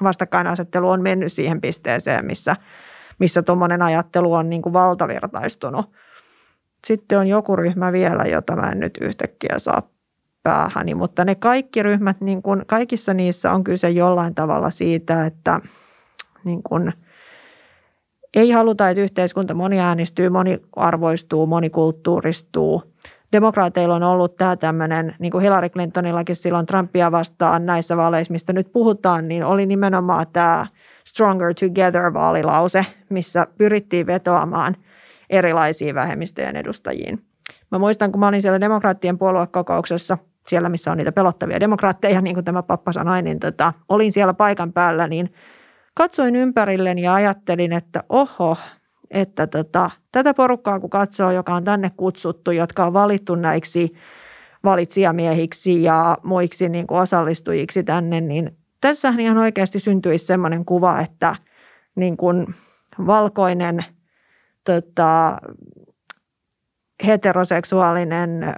vastakkainasettelu 0.04 0.90
on 0.90 1.02
mennyt 1.02 1.34
siihen 1.34 1.62
pisteeseen, 1.62 2.26
missä, 2.26 2.56
missä 3.20 3.42
tuommoinen 3.42 3.82
ajattelu 3.82 4.34
on 4.34 4.50
niin 4.50 4.62
kuin 4.62 4.74
valtavirtaistunut. 4.74 5.92
Sitten 6.88 7.20
on 7.20 7.28
joku 7.28 7.56
ryhmä 7.56 7.92
vielä, 7.92 8.24
jota 8.24 8.56
mä 8.56 8.72
en 8.72 8.80
nyt 8.80 8.98
yhtäkkiä 9.02 9.60
saa 9.60 9.90
päähäni, 10.44 10.96
mutta 10.96 11.26
ne 11.26 11.36
kaikki 11.36 11.84
ryhmät, 11.84 12.22
niin 12.22 12.42
kuin, 12.42 12.64
kaikissa 12.68 13.14
niissä 13.14 13.52
on 13.52 13.64
kyse 13.64 13.90
jollain 13.90 14.36
tavalla 14.36 14.70
siitä, 14.70 15.26
että 15.26 15.60
niin 16.44 16.64
kuin– 16.64 16.94
ei 18.36 18.52
haluta, 18.52 18.90
että 18.90 19.02
yhteiskunta 19.02 19.54
moni 19.54 19.80
äänestyy, 19.80 20.30
moni 20.30 20.62
arvoistuu, 20.76 21.48
monikulttuuristuu. 21.48 22.84
Demokraateilla 23.32 23.96
on 23.96 24.04
ollut 24.04 24.36
tämä 24.36 24.56
tämmöinen, 24.56 25.16
niin 25.20 25.32
kuin 25.32 25.42
Hillary 25.42 25.70
Clintonillakin 25.70 26.36
silloin 26.36 26.66
Trumpia 26.66 27.12
vastaan 27.12 27.66
näissä 27.66 27.98
vaaleissa, 27.98 28.32
mistä 28.32 28.54
nyt 28.54 28.72
puhutaan, 28.72 29.28
niin 29.28 29.44
oli 29.44 29.66
nimenomaan 29.66 30.28
tämä 30.34 30.68
Stronger 31.06 31.54
Together 31.54 32.14
vaalilause, 32.14 32.86
missä 33.10 33.48
pyrittiin 33.58 34.08
vetoamaan 34.08 34.76
erilaisiin 35.30 35.96
vähemmistöjen 35.96 36.56
edustajiin. 36.56 37.24
Mä 37.72 37.80
muistan, 37.80 38.12
kun 38.12 38.20
mä 38.20 38.28
olin 38.28 38.42
siellä 38.42 38.62
demokraattien 38.62 39.18
puoluekokouksessa, 39.18 40.18
siellä 40.48 40.70
missä 40.70 40.92
on 40.92 40.98
niitä 40.98 41.12
pelottavia 41.12 41.60
demokraatteja, 41.60 42.22
niin 42.32 42.34
kuin 42.34 42.46
tämä 42.46 42.64
pappa 42.64 42.94
sanoi, 42.94 43.22
niin 43.22 43.40
tota, 43.40 43.74
olin 43.90 44.12
siellä 44.12 44.34
paikan 44.34 44.74
päällä, 44.74 45.08
niin– 45.08 45.34
katsoin 45.94 46.36
ympärilleni 46.36 47.02
ja 47.02 47.14
ajattelin, 47.14 47.74
että 47.74 48.04
oho, 48.10 48.58
että 49.12 49.48
tota, 49.48 49.92
tätä 50.12 50.34
porukkaa 50.34 50.80
kun 50.80 50.90
katsoo, 50.90 51.32
joka 51.32 51.56
on 51.56 51.64
tänne 51.64 51.92
kutsuttu, 51.98 52.52
jotka 52.52 52.86
on 52.86 52.94
valittu 52.94 53.36
näiksi 53.36 53.94
valitsijamiehiksi 54.64 55.84
ja 55.84 56.18
muiksi 56.24 56.70
niin 56.70 56.88
kuin 56.88 57.02
osallistujiksi 57.02 57.84
tänne, 57.84 58.22
niin 58.22 58.58
tässähän 58.82 59.20
ihan 59.20 59.38
oikeasti 59.38 59.80
syntyisi 59.80 60.26
sellainen 60.26 60.66
kuva, 60.66 61.00
että 61.00 61.36
niin 61.96 62.18
kuin 62.18 62.56
valkoinen 63.08 63.86
tota, 64.64 65.38
heteroseksuaalinen 67.06 68.56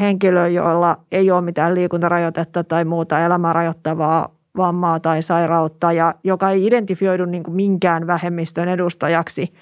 henkilö, 0.00 0.48
jolla 0.48 0.96
ei 1.12 1.30
ole 1.30 1.40
mitään 1.40 1.74
liikuntarajoitetta 1.74 2.64
tai 2.64 2.84
muuta 2.84 3.20
elämää 3.20 3.52
rajoittavaa 3.52 4.35
vammaa 4.56 5.00
tai 5.00 5.22
sairautta 5.22 5.92
ja 5.92 6.14
joka 6.24 6.50
ei 6.50 6.66
identifioidu 6.66 7.24
niin 7.24 7.42
kuin 7.42 7.54
minkään 7.54 8.06
vähemmistön 8.06 8.68
edustajaksi, 8.68 9.54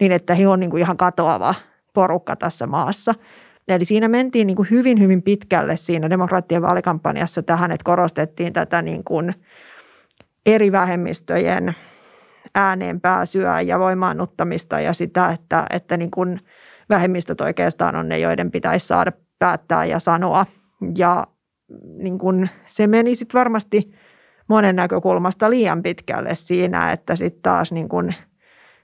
niin 0.00 0.12
että 0.12 0.34
he 0.34 0.48
on 0.48 0.60
niin 0.60 0.70
kuin 0.70 0.80
ihan 0.80 0.96
katoava 0.96 1.54
porukka 1.94 2.36
tässä 2.36 2.66
maassa. 2.66 3.14
Eli 3.68 3.84
siinä 3.84 4.08
mentiin 4.08 4.46
niin 4.46 4.56
kuin 4.56 4.70
hyvin, 4.70 5.00
hyvin 5.00 5.22
pitkälle 5.22 5.76
siinä 5.76 6.10
demokraattien 6.10 6.62
vaalikampanjassa 6.62 7.42
tähän, 7.42 7.72
että 7.72 7.84
korostettiin 7.84 8.52
tätä 8.52 8.82
niin 8.82 9.04
kuin 9.04 9.34
eri 10.46 10.72
vähemmistöjen 10.72 11.74
ääneen 12.54 13.00
pääsyä 13.00 13.60
ja 13.60 13.78
voimaannuttamista 13.78 14.80
ja 14.80 14.92
sitä, 14.92 15.28
että, 15.28 15.66
että 15.70 15.96
niin 15.96 16.10
kuin 16.10 16.40
vähemmistöt 16.88 17.40
oikeastaan 17.40 17.96
on 17.96 18.08
ne, 18.08 18.18
joiden 18.18 18.50
pitäisi 18.50 18.86
saada 18.86 19.12
päättää 19.38 19.84
ja 19.84 19.98
sanoa. 19.98 20.46
Ja 20.98 21.26
niin 21.96 22.18
kuin 22.18 22.50
se 22.64 22.86
meni 22.86 23.14
sitten 23.14 23.38
varmasti 23.38 23.92
monen 24.50 24.76
näkökulmasta 24.76 25.50
liian 25.50 25.82
pitkälle 25.82 26.34
siinä, 26.34 26.92
että 26.92 27.16
sitten 27.16 27.42
taas 27.42 27.72
niin 27.72 27.88
kuin 27.88 28.14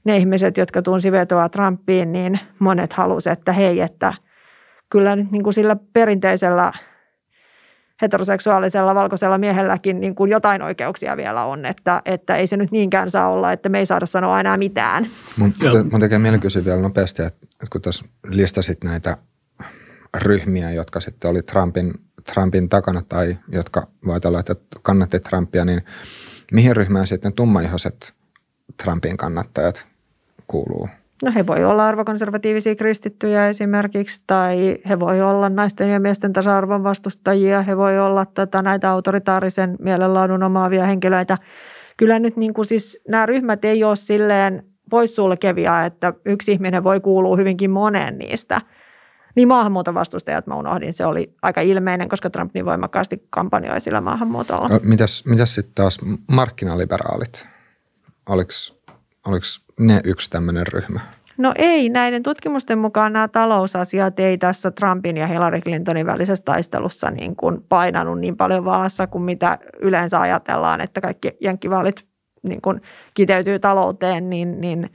ne 0.04 0.16
ihmiset, 0.16 0.56
jotka 0.56 0.82
tunsi 0.82 1.12
vetoa 1.12 1.48
Trumpiin, 1.48 2.12
niin 2.12 2.40
monet 2.58 2.92
halusivat, 2.92 3.38
että 3.38 3.52
hei, 3.52 3.80
että 3.80 4.12
kyllä 4.90 5.16
nyt 5.16 5.30
niin 5.30 5.42
kuin 5.42 5.54
sillä 5.54 5.76
perinteisellä 5.92 6.72
heteroseksuaalisella 8.02 8.94
valkoisella 8.94 9.38
miehelläkin 9.38 10.00
niin 10.00 10.14
kuin 10.14 10.30
jotain 10.30 10.62
oikeuksia 10.62 11.16
vielä 11.16 11.44
on, 11.44 11.66
että, 11.66 12.02
että 12.04 12.36
ei 12.36 12.46
se 12.46 12.56
nyt 12.56 12.70
niinkään 12.70 13.10
saa 13.10 13.30
olla, 13.30 13.52
että 13.52 13.68
me 13.68 13.78
ei 13.78 13.86
saada 13.86 14.06
sanoa 14.06 14.40
enää 14.40 14.56
mitään. 14.56 15.10
Mun, 15.36 15.54
mun 15.90 16.00
tekee 16.00 16.38
kysyä 16.40 16.64
vielä 16.64 16.80
nopeasti, 16.80 17.22
että 17.22 17.66
kun 17.72 17.82
tuossa 17.82 18.04
listasit 18.30 18.84
näitä 18.84 19.16
ryhmiä, 20.16 20.70
jotka 20.70 21.00
sitten 21.00 21.30
oli 21.30 21.42
Trumpin 21.42 22.05
Trumpin 22.34 22.68
takana 22.68 23.02
tai 23.08 23.36
jotka 23.52 23.86
voivat 24.06 24.24
olla, 24.24 24.40
että 24.40 24.54
kannatti 24.82 25.20
Trumpia, 25.20 25.64
niin 25.64 25.82
mihin 26.52 26.76
ryhmään 26.76 27.06
sitten 27.06 27.34
tummaihoiset 27.34 28.14
Trumpin 28.84 29.16
kannattajat 29.16 29.88
kuuluu? 30.46 30.88
No 31.22 31.32
he 31.34 31.46
voi 31.46 31.64
olla 31.64 31.86
arvokonservatiivisia 31.86 32.74
kristittyjä 32.74 33.48
esimerkiksi, 33.48 34.22
tai 34.26 34.78
he 34.88 35.00
voi 35.00 35.20
olla 35.20 35.48
naisten 35.48 35.90
ja 35.90 36.00
miesten 36.00 36.32
tasa-arvon 36.32 36.84
vastustajia, 36.84 37.62
he 37.62 37.76
voi 37.76 37.98
olla 37.98 38.26
tota, 38.26 38.62
näitä 38.62 38.90
autoritaarisen 38.90 39.76
mielenlaadun 39.80 40.42
omaavia 40.42 40.86
henkilöitä. 40.86 41.38
Kyllä 41.96 42.18
nyt 42.18 42.36
niin 42.36 42.54
kuin 42.54 42.66
siis 42.66 42.98
nämä 43.08 43.26
ryhmät 43.26 43.64
ei 43.64 43.84
ole 43.84 43.96
silleen 43.96 44.62
poissulkevia, 44.90 45.84
että 45.84 46.12
yksi 46.24 46.52
ihminen 46.52 46.84
voi 46.84 47.00
kuulua 47.00 47.36
hyvinkin 47.36 47.70
moneen 47.70 48.18
niistä. 48.18 48.60
Niin 49.36 49.48
maahanmuuton 49.48 49.94
vastustajat 49.94 50.46
mä 50.46 50.56
unohdin, 50.56 50.92
se 50.92 51.06
oli 51.06 51.34
aika 51.42 51.60
ilmeinen, 51.60 52.08
koska 52.08 52.30
Trump 52.30 52.50
niin 52.54 52.64
voimakkaasti 52.64 53.26
kampanjoi 53.30 53.80
sillä 53.80 54.00
maahanmuutolla. 54.00 54.68
Mitäs, 54.82 55.24
mitäs 55.24 55.54
sitten 55.54 55.74
taas 55.74 55.98
markkinaliberaalit? 56.32 57.46
Oliko 58.28 59.44
ne 59.80 60.00
yksi 60.04 60.30
tämmöinen 60.30 60.66
ryhmä? 60.66 61.00
No 61.38 61.52
ei, 61.56 61.88
näiden 61.88 62.22
tutkimusten 62.22 62.78
mukaan 62.78 63.12
nämä 63.12 63.28
talousasiat 63.28 64.20
ei 64.20 64.38
tässä 64.38 64.70
Trumpin 64.70 65.16
ja 65.16 65.26
Hillary 65.26 65.60
Clintonin 65.60 66.06
välisessä 66.06 66.44
taistelussa 66.44 67.10
niin 67.10 67.36
kuin 67.36 67.62
painanut 67.68 68.20
niin 68.20 68.36
paljon 68.36 68.64
vaassa 68.64 69.06
kuin 69.06 69.22
mitä 69.22 69.58
yleensä 69.80 70.20
ajatellaan, 70.20 70.80
että 70.80 71.00
kaikki 71.00 71.32
jenkkivaalit 71.40 72.04
niin 72.42 72.60
kuin 72.60 72.80
kiteytyy 73.14 73.58
talouteen, 73.58 74.30
niin, 74.30 74.60
niin 74.60 74.90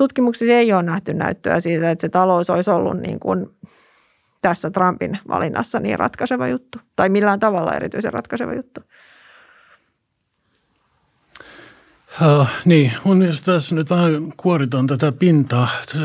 tutkimuksissa 0.00 0.54
ei 0.54 0.72
ole 0.72 0.82
nähty 0.82 1.14
näyttöä 1.14 1.60
siitä, 1.60 1.90
että 1.90 2.00
se 2.02 2.08
talous 2.08 2.50
olisi 2.50 2.70
ollut 2.70 3.00
niin 3.00 3.20
kuin 3.20 3.50
tässä 4.42 4.70
Trumpin 4.70 5.18
valinnassa 5.28 5.80
niin 5.80 5.98
ratkaiseva 5.98 6.48
juttu 6.48 6.78
tai 6.96 7.08
millään 7.08 7.40
tavalla 7.40 7.74
erityisen 7.74 8.12
ratkaiseva 8.12 8.54
juttu. 8.54 8.80
Uh, 12.22 12.46
niin, 12.64 12.92
mun 13.04 13.18
mielestä 13.18 13.52
tässä 13.52 13.74
nyt 13.74 13.90
vähän 13.90 14.32
kuoritaan 14.36 14.86
tätä 14.86 15.12
pintaa. 15.12 15.68
Se, 15.88 15.98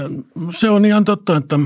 se 0.49 0.69
on 0.69 0.85
ihan 0.85 1.05
totta, 1.05 1.37
että 1.37 1.59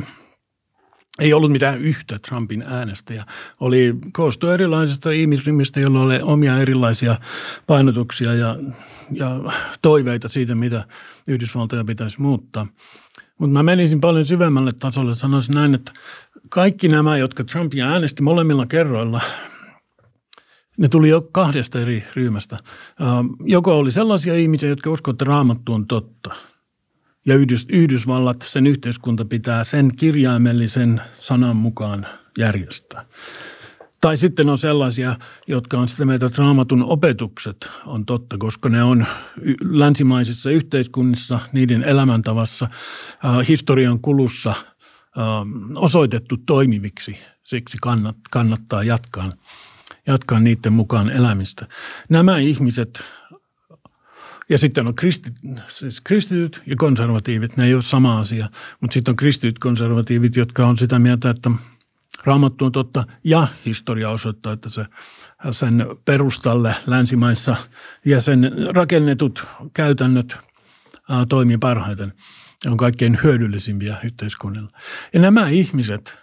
ei 1.19 1.33
ollut 1.33 1.51
mitään 1.51 1.79
yhtä 1.81 2.19
Trumpin 2.27 2.61
äänestäjä. 2.61 3.25
Oli 3.59 3.95
koostu 4.13 4.49
erilaisista 4.49 5.11
ihmisryhmistä, 5.11 5.79
joilla 5.79 6.01
oli 6.01 6.19
omia 6.21 6.57
erilaisia 6.57 7.19
painotuksia 7.67 8.33
ja, 8.33 8.55
ja 9.11 9.41
toiveita 9.81 10.27
siitä, 10.27 10.55
mitä 10.55 10.85
Yhdysvaltoja 11.27 11.83
pitäisi 11.83 12.21
muuttaa. 12.21 12.67
Mutta 13.37 13.53
mä 13.53 13.63
menisin 13.63 14.01
paljon 14.01 14.25
syvemmälle 14.25 14.71
tasolle. 14.79 15.15
Sanoisin 15.15 15.55
näin, 15.55 15.75
että 15.75 15.91
kaikki 16.49 16.87
nämä, 16.87 17.17
jotka 17.17 17.43
Trumpia 17.43 17.87
äänesti 17.87 18.23
molemmilla 18.23 18.65
kerroilla, 18.65 19.21
ne 20.77 20.87
tuli 20.87 21.09
jo 21.09 21.21
kahdesta 21.21 21.81
eri 21.81 22.03
ryhmästä. 22.15 22.57
Joko 23.45 23.77
oli 23.77 23.91
sellaisia 23.91 24.35
ihmisiä, 24.35 24.69
jotka 24.69 24.89
uskovat, 24.89 25.15
että 25.15 25.25
raamattu 25.25 25.73
on 25.73 25.87
totta. 25.87 26.35
Ja 27.25 27.35
Yhdys, 27.35 27.65
Yhdysvallat, 27.69 28.41
sen 28.41 28.67
yhteiskunta 28.67 29.25
pitää 29.25 29.63
sen 29.63 29.95
kirjaimellisen 29.95 31.01
sanan 31.17 31.55
mukaan 31.55 32.07
järjestää. 32.37 33.05
Tai 34.01 34.17
sitten 34.17 34.49
on 34.49 34.57
sellaisia, 34.57 35.15
jotka 35.47 35.79
on 35.79 35.87
sitä 35.87 36.05
mieltä, 36.05 36.25
että 36.25 36.41
raamatun 36.41 36.83
opetukset 36.83 37.69
on 37.85 38.05
totta, 38.05 38.37
koska 38.37 38.69
ne 38.69 38.83
on 38.83 39.05
länsimaisissa 39.61 40.49
yhteiskunnissa, 40.49 41.39
niiden 41.53 41.83
elämäntavassa, 41.83 42.67
historian 43.47 43.99
kulussa 43.99 44.53
osoitettu 45.75 46.37
toimiviksi. 46.37 47.17
Siksi 47.43 47.77
kannattaa 48.31 48.83
jatkaa 48.83 49.29
jatkaa 50.07 50.39
niiden 50.39 50.73
mukaan 50.73 51.09
elämistä. 51.09 51.67
Nämä 52.09 52.37
ihmiset, 52.37 53.03
ja 54.49 54.57
sitten 54.57 54.87
on 54.87 54.95
kristit, 54.95 55.33
siis 55.67 56.01
kristityt 56.01 56.61
ja 56.65 56.75
konservatiivit, 56.75 57.57
ne 57.57 57.65
ei 57.65 57.73
ole 57.73 57.81
sama 57.81 58.19
asia, 58.19 58.49
mutta 58.81 58.93
sitten 58.93 59.11
on 59.11 59.15
kristityt 59.15 59.59
konservatiivit, 59.59 60.35
jotka 60.35 60.67
on 60.67 60.77
sitä 60.77 60.99
mieltä, 60.99 61.29
että 61.29 61.51
raamattu 62.23 62.65
on 62.65 62.71
totta 62.71 63.03
ja 63.23 63.47
historia 63.65 64.09
osoittaa, 64.09 64.53
että 64.53 64.69
se 64.69 64.85
sen 65.51 65.85
perustalle 66.05 66.75
länsimaissa 66.87 67.55
ja 68.05 68.21
sen 68.21 68.51
rakennetut 68.75 69.47
käytännöt 69.73 70.37
ää, 71.09 71.25
toimii 71.25 71.57
parhaiten 71.57 72.13
on 72.67 72.77
kaikkein 72.77 73.19
hyödyllisimpiä 73.23 73.97
yhteiskunnilla. 74.03 74.69
Ja 75.13 75.19
nämä 75.19 75.49
ihmiset– 75.49 76.13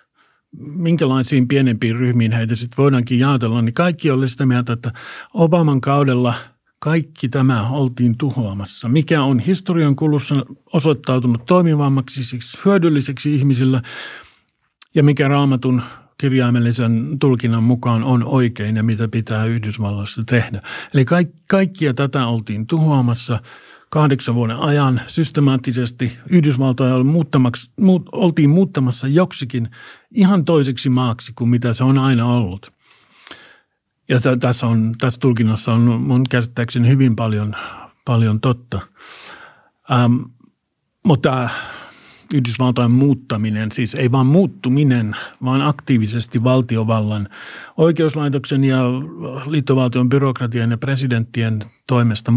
minkälaisiin 0.58 1.48
pienempiin 1.48 1.96
ryhmiin 1.96 2.32
heitä 2.32 2.56
sitten 2.56 2.76
voidaankin 2.76 3.18
jaotella, 3.18 3.62
niin 3.62 3.74
kaikki 3.74 4.10
oli 4.10 4.28
sitä 4.28 4.46
mieltä, 4.46 4.72
että 4.72 4.92
Obaman 5.34 5.80
kaudella 5.80 6.34
kaikki 6.78 7.28
tämä 7.28 7.68
oltiin 7.68 8.18
tuhoamassa. 8.18 8.88
Mikä 8.88 9.22
on 9.22 9.38
historian 9.38 9.96
kulussa 9.96 10.34
osoittautunut 10.72 11.46
toimivammaksi, 11.46 12.24
siis 12.24 12.58
hyödylliseksi 12.64 13.34
ihmisillä 13.34 13.82
ja 14.94 15.02
mikä 15.02 15.28
raamatun 15.28 15.82
kirjaimellisen 16.18 17.16
tulkinnan 17.20 17.62
mukaan 17.62 18.04
on 18.04 18.24
oikein 18.24 18.76
ja 18.76 18.82
mitä 18.82 19.08
pitää 19.08 19.44
Yhdysvalloissa 19.44 20.22
tehdä. 20.26 20.62
Eli 20.94 21.04
kaikkia 21.48 21.94
tätä 21.94 22.26
oltiin 22.26 22.66
tuhoamassa– 22.66 23.40
kahdeksan 23.90 24.34
vuoden 24.34 24.56
ajan 24.56 25.00
systemaattisesti 25.06 26.18
Yhdysvaltoja 26.30 27.04
muut, 27.04 28.08
oltiin 28.12 28.50
muuttamassa 28.50 29.08
joksikin 29.08 29.68
ihan 30.10 30.44
toiseksi 30.44 30.88
maaksi 30.88 31.32
kuin 31.34 31.50
mitä 31.50 31.72
se 31.72 31.84
on 31.84 31.98
aina 31.98 32.26
ollut. 32.26 32.75
Ja 34.08 34.20
t- 34.20 34.40
tässä, 34.40 34.66
on, 34.66 34.94
tässä 34.98 35.20
tulkinnassa 35.20 35.72
on 35.72 35.80
mun 35.80 36.24
käsittääkseni 36.30 36.88
hyvin 36.88 37.16
paljon, 37.16 37.56
paljon 38.04 38.40
totta. 38.40 38.80
Ähm, 39.92 40.16
mutta 41.04 41.48
Yhdysvaltain 42.34 42.90
muuttaminen, 42.90 43.72
siis 43.72 43.94
ei 43.94 44.12
vaan 44.12 44.26
muuttuminen, 44.26 45.16
vaan 45.44 45.62
aktiivisesti 45.62 46.44
valtiovallan, 46.44 47.28
oikeuslaitoksen 47.76 48.64
ja 48.64 48.82
liittovaltion 49.46 50.08
byrokratian 50.08 50.70
ja 50.70 50.78
presidenttien 50.78 51.58
toimesta 51.86 52.32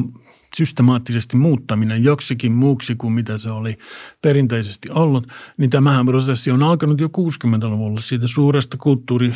systemaattisesti 0.55 1.37
muuttaminen 1.37 2.03
joksikin 2.03 2.51
muuksi 2.51 2.95
kuin 2.95 3.13
mitä 3.13 3.37
se 3.37 3.51
oli 3.51 3.77
perinteisesti 4.21 4.87
ollut, 4.93 5.27
niin 5.57 5.69
tämähän 5.69 6.05
prosessi 6.05 6.51
on 6.51 6.63
alkanut 6.63 7.01
jo 7.01 7.07
60-luvulla 7.07 8.01
siitä 8.01 8.27
suuresta 8.27 8.77
kulttuuri 8.77 9.33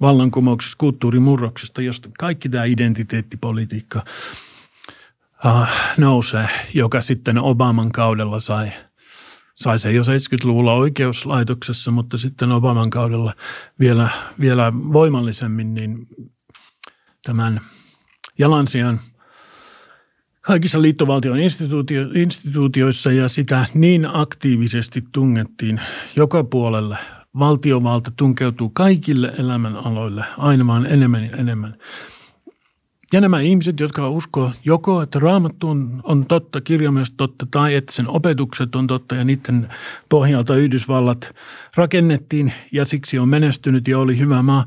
vallankumouksesta, 0.00 0.76
kulttuurimurroksesta, 0.78 1.82
josta 1.82 2.10
kaikki 2.18 2.48
tämä 2.48 2.64
identiteettipolitiikka 2.64 4.04
uh, 5.44 5.68
nousee, 5.96 6.48
joka 6.74 7.00
sitten 7.00 7.38
Obaman 7.38 7.92
kaudella 7.92 8.40
sai, 8.40 8.72
sai 9.54 9.78
se 9.78 9.92
jo 9.92 10.02
70-luvulla 10.02 10.72
oikeuslaitoksessa, 10.72 11.90
mutta 11.90 12.18
sitten 12.18 12.52
Obaman 12.52 12.90
kaudella 12.90 13.34
vielä, 13.80 14.08
vielä 14.40 14.72
voimallisemmin 14.72 15.74
niin 15.74 16.06
tämän 17.24 17.60
jalansijan– 18.38 19.00
kaikissa 20.40 20.82
liittovaltion 20.82 21.38
instituutio, 21.38 22.02
instituutioissa 22.14 23.12
ja 23.12 23.28
sitä 23.28 23.66
niin 23.74 24.06
aktiivisesti 24.12 25.04
tungettiin 25.12 25.80
joka 26.16 26.44
puolelle. 26.44 26.96
Valtiovalta 27.38 28.12
tunkeutuu 28.16 28.70
kaikille 28.70 29.34
elämänaloille 29.38 30.24
aina 30.38 30.66
vaan 30.66 30.86
enemmän 30.86 31.24
ja 31.24 31.36
enemmän. 31.36 31.78
Ja 33.12 33.20
nämä 33.20 33.40
ihmiset, 33.40 33.80
jotka 33.80 34.08
uskoo 34.08 34.52
joko, 34.64 35.02
että 35.02 35.18
raamattu 35.18 35.68
on, 35.68 36.00
on 36.04 36.26
totta, 36.26 36.60
kirja 36.60 36.90
myös 36.90 37.14
totta, 37.16 37.46
tai 37.50 37.74
että 37.74 37.92
sen 37.92 38.08
opetukset 38.08 38.74
on 38.74 38.86
totta 38.86 39.14
ja 39.14 39.24
niiden 39.24 39.68
pohjalta 40.08 40.56
Yhdysvallat 40.56 41.34
rakennettiin 41.74 42.52
ja 42.72 42.84
siksi 42.84 43.18
on 43.18 43.28
menestynyt 43.28 43.88
ja 43.88 43.98
oli 43.98 44.18
hyvä 44.18 44.42
maa, 44.42 44.66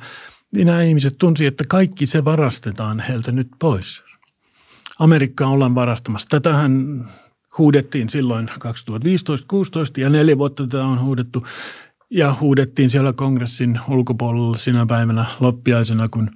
niin 0.51 0.67
nämä 0.67 0.81
ihmiset 0.81 1.17
tunsi, 1.17 1.45
että 1.45 1.63
kaikki 1.67 2.05
se 2.05 2.25
varastetaan 2.25 2.99
heiltä 2.99 3.31
nyt 3.31 3.47
pois. 3.59 4.03
Amerikkaan 4.99 5.51
ollaan 5.51 5.75
varastamassa. 5.75 6.27
Tätähän 6.29 7.05
huudettiin 7.57 8.09
silloin 8.09 8.49
2015-2016 8.49 8.53
ja 9.97 10.09
neljä 10.09 10.37
vuotta 10.37 10.63
tätä 10.63 10.85
on 10.85 11.01
huudettu. 11.01 11.45
Ja 12.13 12.35
huudettiin 12.39 12.89
siellä 12.89 13.13
kongressin 13.13 13.79
ulkopuolella 13.89 14.57
sinä 14.57 14.85
päivänä 14.85 15.25
loppiaisena, 15.39 16.09
kun 16.09 16.31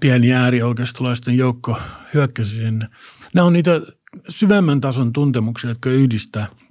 pieni 0.00 0.32
äärioikeistolaisten 0.32 1.36
joukko 1.36 1.78
hyökkäsi 2.14 2.54
sinne. 2.54 2.88
Nämä 3.34 3.46
on 3.46 3.52
niitä 3.52 3.80
syvemmän 4.28 4.80
tason 4.80 5.12
tuntemuksia, 5.12 5.70
jotka 5.70 5.90
yhdistää– 5.90 6.46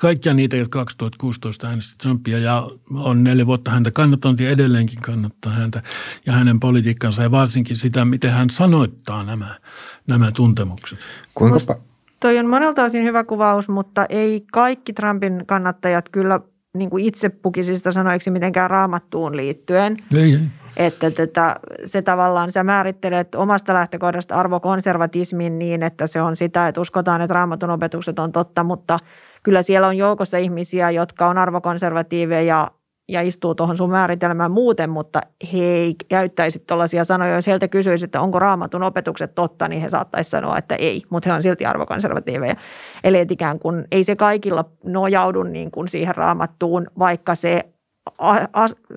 kaikkia 0.00 0.34
niitä, 0.34 0.56
jotka 0.56 0.78
2016 0.78 1.66
äänesti 1.66 1.94
Trumpia 1.98 2.38
ja 2.38 2.70
on 2.94 3.24
neljä 3.24 3.46
vuotta 3.46 3.70
häntä 3.70 3.90
kannattanut 3.90 4.40
ja 4.40 4.50
edelleenkin 4.50 5.00
kannattaa 5.00 5.52
häntä 5.52 5.82
ja 6.26 6.32
hänen 6.32 6.60
politiikkansa 6.60 7.22
ja 7.22 7.30
varsinkin 7.30 7.76
sitä, 7.76 8.04
miten 8.04 8.30
hän 8.30 8.50
sanoittaa 8.50 9.24
nämä, 9.24 9.58
nämä 10.06 10.32
tuntemukset. 10.32 10.98
Kuinka 11.34 11.58
Toi 12.20 12.38
on 12.38 12.46
monelta 12.46 12.84
osin 12.84 13.04
hyvä 13.04 13.24
kuvaus, 13.24 13.68
mutta 13.68 14.06
ei 14.08 14.44
kaikki 14.52 14.92
Trumpin 14.92 15.44
kannattajat 15.46 16.08
kyllä 16.08 16.40
niin 16.74 16.90
kuin 16.90 17.04
itse 17.04 17.28
pukisi 17.28 17.76
sitä 17.76 17.92
sanoiksi 17.92 18.30
mitenkään 18.30 18.70
raamattuun 18.70 19.36
liittyen. 19.36 19.96
Ei, 20.16 20.32
ei. 20.32 20.40
Että 20.76 21.10
tätä, 21.10 21.56
se 21.84 22.02
tavallaan, 22.02 22.52
sä 22.52 22.64
määrittelet 22.64 23.34
omasta 23.34 23.74
lähtökohdasta 23.74 24.34
arvokonservatismin 24.34 25.58
niin, 25.58 25.82
että 25.82 26.06
se 26.06 26.22
on 26.22 26.36
sitä, 26.36 26.68
että 26.68 26.80
uskotaan, 26.80 27.20
että 27.20 27.34
raamatun 27.34 27.70
opetukset 27.70 28.18
on 28.18 28.32
totta, 28.32 28.64
mutta 28.64 28.98
kyllä 29.42 29.62
siellä 29.62 29.86
on 29.86 29.96
joukossa 29.96 30.38
ihmisiä, 30.38 30.90
jotka 30.90 31.28
on 31.28 31.38
arvokonservatiiveja 31.38 32.70
ja 33.12 33.22
istuu 33.22 33.54
tuohon 33.54 33.76
sun 33.76 33.90
määritelmään 33.90 34.50
muuten, 34.50 34.90
mutta 34.90 35.20
he 35.52 35.58
ei 35.58 35.94
käyttäisi 36.08 36.64
tuollaisia 36.66 37.04
sanoja. 37.04 37.34
Jos 37.34 37.46
heiltä 37.46 37.68
kysyisi, 37.68 38.04
että 38.04 38.20
onko 38.20 38.38
raamatun 38.38 38.82
opetukset 38.82 39.34
totta, 39.34 39.68
niin 39.68 39.82
he 39.82 39.90
saattaisi 39.90 40.30
sanoa, 40.30 40.58
että 40.58 40.74
ei, 40.74 41.02
mutta 41.10 41.28
he 41.28 41.34
on 41.34 41.42
silti 41.42 41.66
arvokonservatiiveja. 41.66 42.54
Eli 43.04 43.18
että 43.18 43.34
ikään 43.34 43.58
kuin 43.58 43.84
ei 43.92 44.04
se 44.04 44.16
kaikilla 44.16 44.64
nojaudu 44.84 45.42
niin 45.42 45.70
kuin 45.70 45.88
siihen 45.88 46.14
raamattuun, 46.14 46.86
vaikka 46.98 47.34
se 47.34 47.64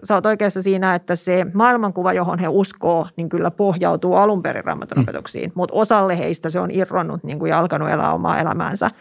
sä 0.03 0.13
oot 0.13 0.25
oikeassa 0.25 0.61
siinä, 0.61 0.95
että 0.95 1.15
se 1.15 1.45
maailmankuva, 1.53 2.13
johon 2.13 2.39
he 2.39 2.47
uskoo, 2.47 3.07
niin 3.17 3.29
kyllä 3.29 3.51
pohjautuu 3.51 4.15
alun 4.15 4.41
perin 4.41 4.63
raamatun 4.63 4.97
mm. 4.97 5.01
opetuksiin, 5.01 5.51
mutta 5.55 5.75
osalle 5.75 6.17
heistä 6.17 6.49
se 6.49 6.59
on 6.59 6.71
irronnut 6.71 7.23
niin 7.23 7.39
kuin 7.39 7.49
ja 7.49 7.59
alkanut 7.59 7.89
elää 7.89 8.13
omaa 8.13 8.39
elämäänsä 8.39 8.91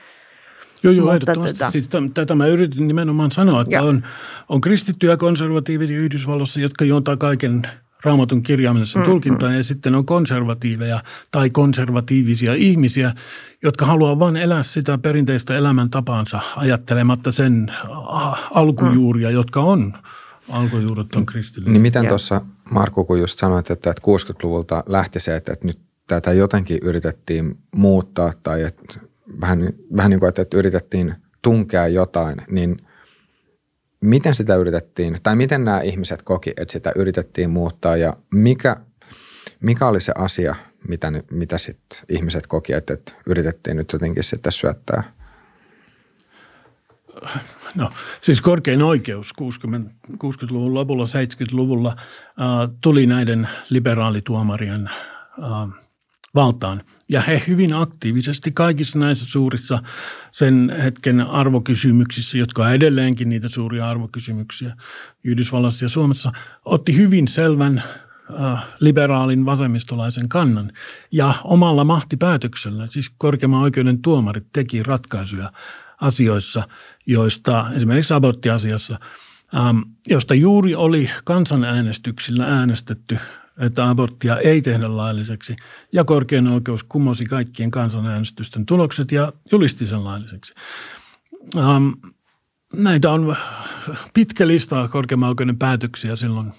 Joo, 0.82 0.92
joo, 0.92 1.12
ehdottomasti. 1.12 1.58
Tätä. 1.58 1.70
Siis 1.70 1.88
tätä 2.14 2.34
mä 2.34 2.46
yritin 2.46 2.88
nimenomaan 2.88 3.30
sanoa, 3.30 3.62
että 3.62 3.82
on, 3.82 4.02
on 4.48 4.60
kristittyjä 4.60 5.16
konservatiivia 5.16 5.98
Yhdysvalloissa, 5.98 6.60
jotka 6.60 6.84
juontaa 6.84 7.16
kaiken 7.16 7.62
raamatun 8.04 8.42
kirjaamisen 8.42 9.02
mm, 9.02 9.06
tulkintaan, 9.06 9.52
mm. 9.52 9.56
ja 9.56 9.64
sitten 9.64 9.94
on 9.94 10.06
konservatiiveja 10.06 11.02
tai 11.30 11.50
konservatiivisia 11.50 12.54
ihmisiä, 12.54 13.14
jotka 13.62 13.86
haluaa 13.86 14.18
vain 14.18 14.36
elää 14.36 14.62
sitä 14.62 14.98
perinteistä 14.98 15.56
elämäntapaansa 15.56 16.40
ajattelematta 16.56 17.32
sen 17.32 17.72
alkujuuria, 18.50 19.28
mm. 19.28 19.34
jotka 19.34 19.60
on 19.60 19.92
alkujuuret 20.48 21.14
on 21.14 21.26
kristillisiä. 21.26 21.72
Niin 21.72 21.82
miten 21.82 22.08
tuossa 22.08 22.40
Markku, 22.70 23.04
kun 23.04 23.20
just 23.20 23.38
sanoit, 23.38 23.70
että, 23.70 23.90
että 23.90 24.02
60-luvulta 24.06 24.84
lähti 24.86 25.20
se, 25.20 25.36
että, 25.36 25.52
että 25.52 25.66
nyt 25.66 25.78
tätä 26.06 26.32
jotenkin 26.32 26.78
yritettiin 26.82 27.58
muuttaa 27.74 28.32
tai 28.42 28.62
että 28.62 29.00
vähän, 29.40 29.72
vähän 29.96 30.10
niin 30.10 30.20
kuin, 30.20 30.28
että, 30.28 30.56
yritettiin 30.56 31.14
tunkea 31.42 31.86
jotain, 31.86 32.38
niin 32.50 32.76
miten 34.00 34.34
sitä 34.34 34.56
yritettiin, 34.56 35.16
tai 35.22 35.36
miten 35.36 35.64
nämä 35.64 35.80
ihmiset 35.80 36.22
koki, 36.22 36.50
että 36.50 36.72
sitä 36.72 36.92
yritettiin 36.96 37.50
muuttaa 37.50 37.96
ja 37.96 38.16
mikä, 38.34 38.76
mikä 39.60 39.86
oli 39.86 40.00
se 40.00 40.12
asia, 40.18 40.54
mitä, 40.88 41.12
mitä 41.30 41.58
sitten 41.58 41.98
ihmiset 42.08 42.46
koki, 42.46 42.72
että, 42.72 42.94
että 42.94 43.14
yritettiin 43.26 43.76
nyt 43.76 43.92
jotenkin 43.92 44.24
sitten 44.24 44.52
syöttää? 44.52 45.02
No 47.74 47.90
siis 48.20 48.40
korkein 48.40 48.82
oikeus 48.82 49.32
60, 49.32 49.90
60-luvun 50.12 50.74
lopulla, 50.74 51.04
70-luvulla 51.04 51.96
äh, 51.98 52.76
tuli 52.80 53.06
näiden 53.06 53.48
liberaalituomarien 53.70 54.88
äh, 54.88 55.82
valtaan. 56.34 56.84
Ja 57.12 57.20
he 57.20 57.42
hyvin 57.48 57.74
aktiivisesti 57.74 58.52
kaikissa 58.52 58.98
näissä 58.98 59.26
suurissa 59.26 59.82
sen 60.30 60.74
hetken 60.82 61.20
arvokysymyksissä, 61.20 62.38
jotka 62.38 62.62
on 62.64 62.72
edelleenkin 62.72 63.28
niitä 63.28 63.48
suuria 63.48 63.88
arvokysymyksiä 63.88 64.76
Yhdysvallassa 65.24 65.84
ja 65.84 65.88
Suomessa, 65.88 66.32
otti 66.64 66.96
hyvin 66.96 67.28
selvän 67.28 67.82
äh, 68.40 68.64
liberaalin 68.80 69.46
vasemmistolaisen 69.46 70.28
kannan. 70.28 70.72
Ja 71.10 71.34
omalla 71.44 71.84
mahtipäätöksellä, 71.84 72.86
siis 72.86 73.10
korkeimman 73.18 73.62
oikeuden 73.62 74.02
tuomarit 74.02 74.46
teki 74.52 74.82
ratkaisuja 74.82 75.52
asioissa, 76.00 76.68
joista 77.06 77.70
esimerkiksi 77.74 78.14
aborttiasiassa, 78.14 78.98
ähm, 79.56 79.78
josta 80.08 80.34
juuri 80.34 80.74
oli 80.74 81.10
kansanäänestyksillä 81.24 82.44
äänestetty– 82.44 83.18
että 83.58 83.88
aborttia 83.88 84.38
ei 84.38 84.62
tehdä 84.62 84.96
lailliseksi 84.96 85.56
ja 85.92 86.04
korkein 86.04 86.48
oikeus 86.48 86.84
kumosi 86.84 87.24
kaikkien 87.24 87.70
kansanäänestysten 87.70 88.66
tulokset 88.66 89.12
ja 89.12 89.32
julisti 89.52 89.86
sen 89.86 90.04
lailliseksi. 90.04 90.54
Ähm, 91.58 91.88
näitä 92.76 93.10
on 93.10 93.36
pitkä 94.14 94.46
lista 94.46 94.88
korkeimman 94.88 95.28
oikeuden 95.28 95.58
päätöksiä 95.58 96.16
silloin 96.16 96.52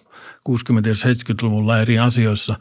60- 0.50 0.88
ja 0.88 0.94
70-luvulla 0.94 1.80
eri 1.80 2.00
asioissa, 2.00 2.56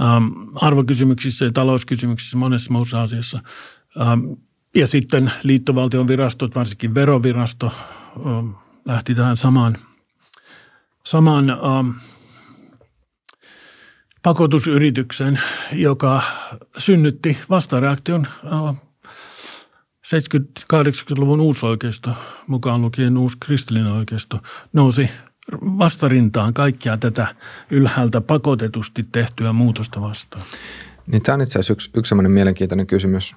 ähm, 0.00 0.26
arvokysymyksissä 0.54 1.44
ja 1.44 1.52
talouskysymyksissä, 1.52 2.36
monessa 2.36 2.72
muussa 2.72 3.02
asiassa. 3.02 3.40
Ähm, 4.00 4.32
ja 4.74 4.86
sitten 4.86 5.32
liittovaltion 5.42 6.08
virastot, 6.08 6.54
varsinkin 6.54 6.94
verovirasto, 6.94 7.72
ähm, 8.26 8.50
lähti 8.84 9.14
tähän 9.14 9.36
samaan, 9.36 9.76
samaan 11.04 11.50
ähm, 11.50 11.90
pakotusyrityksen, 14.22 15.40
joka 15.72 16.22
synnytti 16.76 17.38
vastareaktion 17.50 18.26
70-80-luvun 20.06 21.40
uusoikeisto, 21.40 22.10
mukaan 22.46 22.82
lukien 22.82 23.18
uusi 23.18 23.36
kristillinen 23.40 23.92
oikeisto, 23.92 24.38
nousi 24.72 25.10
vastarintaan 25.52 26.54
kaikkia 26.54 26.96
tätä 26.96 27.34
ylhäältä 27.70 28.20
pakotetusti 28.20 29.06
tehtyä 29.12 29.52
muutosta 29.52 30.00
vastaan. 30.00 30.44
Niin 31.06 31.22
tämä 31.22 31.34
on 31.34 31.40
itse 31.40 31.58
asiassa 31.58 31.72
yksi, 31.72 31.90
yksi 31.94 32.08
sellainen 32.08 32.32
mielenkiintoinen 32.32 32.86
kysymys, 32.86 33.36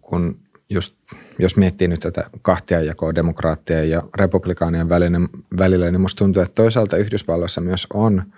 kun 0.00 0.38
just, 0.70 0.94
jos 1.38 1.56
miettii 1.56 1.88
nyt 1.88 2.00
tätä 2.00 2.30
kahtiajakoa 2.42 3.14
demokraattien 3.14 3.90
ja 3.90 4.02
republikaanien 4.14 4.88
välillä, 4.88 5.18
välillä, 5.58 5.90
niin 5.90 6.00
musta 6.00 6.18
tuntuu, 6.18 6.42
että 6.42 6.54
toisaalta 6.54 6.96
Yhdysvalloissa 6.96 7.60
myös 7.60 7.86
on– 7.94 8.22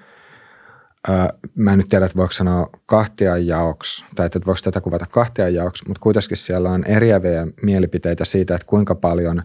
mä 1.54 1.72
en 1.72 1.78
nyt 1.78 1.88
tiedä, 1.88 2.04
että 2.04 2.18
voiko 2.18 2.32
sanoa 2.32 2.70
kahtiajaoksi, 2.86 4.04
tai 4.14 4.26
että 4.26 4.40
voiko 4.46 4.60
tätä 4.64 4.80
kuvata 4.80 5.06
kahtiajaoksi, 5.06 5.84
mutta 5.88 6.00
kuitenkin 6.00 6.36
siellä 6.36 6.70
on 6.70 6.84
eriäviä 6.84 7.46
mielipiteitä 7.62 8.24
siitä, 8.24 8.54
että 8.54 8.66
kuinka 8.66 8.94
paljon 8.94 9.42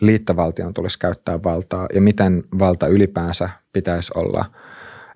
liittovaltion 0.00 0.74
tulisi 0.74 0.98
käyttää 0.98 1.42
valtaa 1.42 1.86
ja 1.94 2.00
miten 2.00 2.44
valta 2.58 2.86
ylipäänsä 2.86 3.48
pitäisi 3.72 4.12
olla 4.14 4.44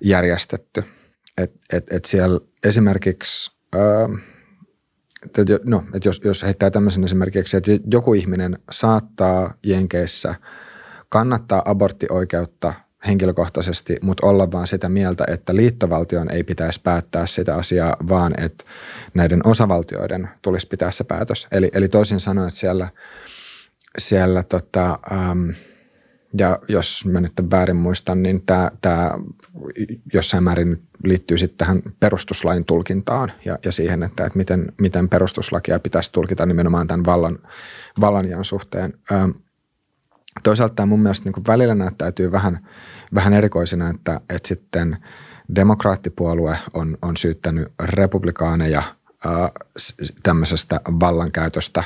järjestetty. 0.05 0.84
Et, 1.39 1.53
et, 1.72 1.93
et 1.93 2.05
siellä 2.05 2.41
esimerkiksi, 2.64 3.51
ää, 3.76 4.09
et, 5.24 5.64
no, 5.64 5.84
et 5.95 6.05
jos, 6.05 6.20
jos 6.24 6.43
heittää 6.43 6.70
tämmöisen 6.70 7.05
esimerkiksi, 7.05 7.57
että 7.57 7.70
joku 7.91 8.14
ihminen 8.14 8.59
saattaa 8.70 9.55
Jenkeissä 9.66 10.34
kannattaa 11.09 11.62
aborttioikeutta– 11.64 12.74
henkilökohtaisesti, 13.07 13.96
mutta 14.03 14.26
olla 14.26 14.53
vaan 14.53 14.66
sitä 14.66 14.88
mieltä, 14.88 15.24
että 15.28 15.57
liittovaltion 15.57 16.32
ei 16.32 16.44
pitäisi 16.44 16.80
päättää 16.82 17.26
sitä 17.26 17.55
asiaa, 17.55 17.96
vaan 18.09 18.34
että 18.40 18.64
näiden 19.14 19.40
osavaltioiden 19.46 20.28
tulisi 20.42 20.68
pitää 20.68 20.90
se 20.90 21.05
päätös. 21.05 21.46
Eli, 21.53 21.68
eli 21.72 21.88
toisin 21.88 22.20
sanoen, 22.20 22.49
että 22.49 22.61
siellä, 22.61 22.88
siellä 23.99 24.42
tota, 24.42 24.99
ähm, 25.12 25.51
ja 26.38 26.59
jos 26.68 27.07
mä 27.07 27.20
nyt 27.20 27.32
väärin 27.51 27.76
muistan, 27.76 28.22
niin 28.22 28.42
tämä, 28.46 28.70
tämä 28.80 29.11
jossain 30.12 30.44
määrin 30.44 30.82
liittyy 31.05 31.38
sitten 31.38 31.59
tähän 31.59 31.82
perustuslain 32.01 32.64
tulkintaan 32.64 33.32
ja, 33.44 33.59
ja 33.64 33.72
siihen, 33.72 34.03
että, 34.03 34.24
että 34.26 34.38
miten, 34.38 34.72
miten 34.80 35.09
perustuslakia 35.09 35.80
pitäisi 35.80 36.12
tulkita 36.12 36.46
nimenomaan 36.46 36.86
tämän 36.86 37.05
vallan, 37.05 37.38
vallanjaon 38.01 38.44
suhteen. 38.44 38.94
Ähm, 39.12 39.30
Toisaalta 40.43 40.74
tämä 40.74 40.86
mun 40.86 41.01
mielestä 41.01 41.30
niin 41.30 41.47
välillä 41.47 41.74
näyttäytyy 41.74 42.32
vähän, 42.32 42.68
vähän 43.14 43.32
erikoisena, 43.32 43.91
että, 43.91 44.20
että 44.30 44.49
sitten 44.49 44.97
demokraattipuolue 45.55 46.59
on, 46.74 46.99
on 47.03 47.16
syyttänyt 47.16 47.68
republikaaneja 47.82 48.82
ää, 49.24 49.51
tämmöisestä 50.22 50.80
vallankäytöstä, 51.01 51.84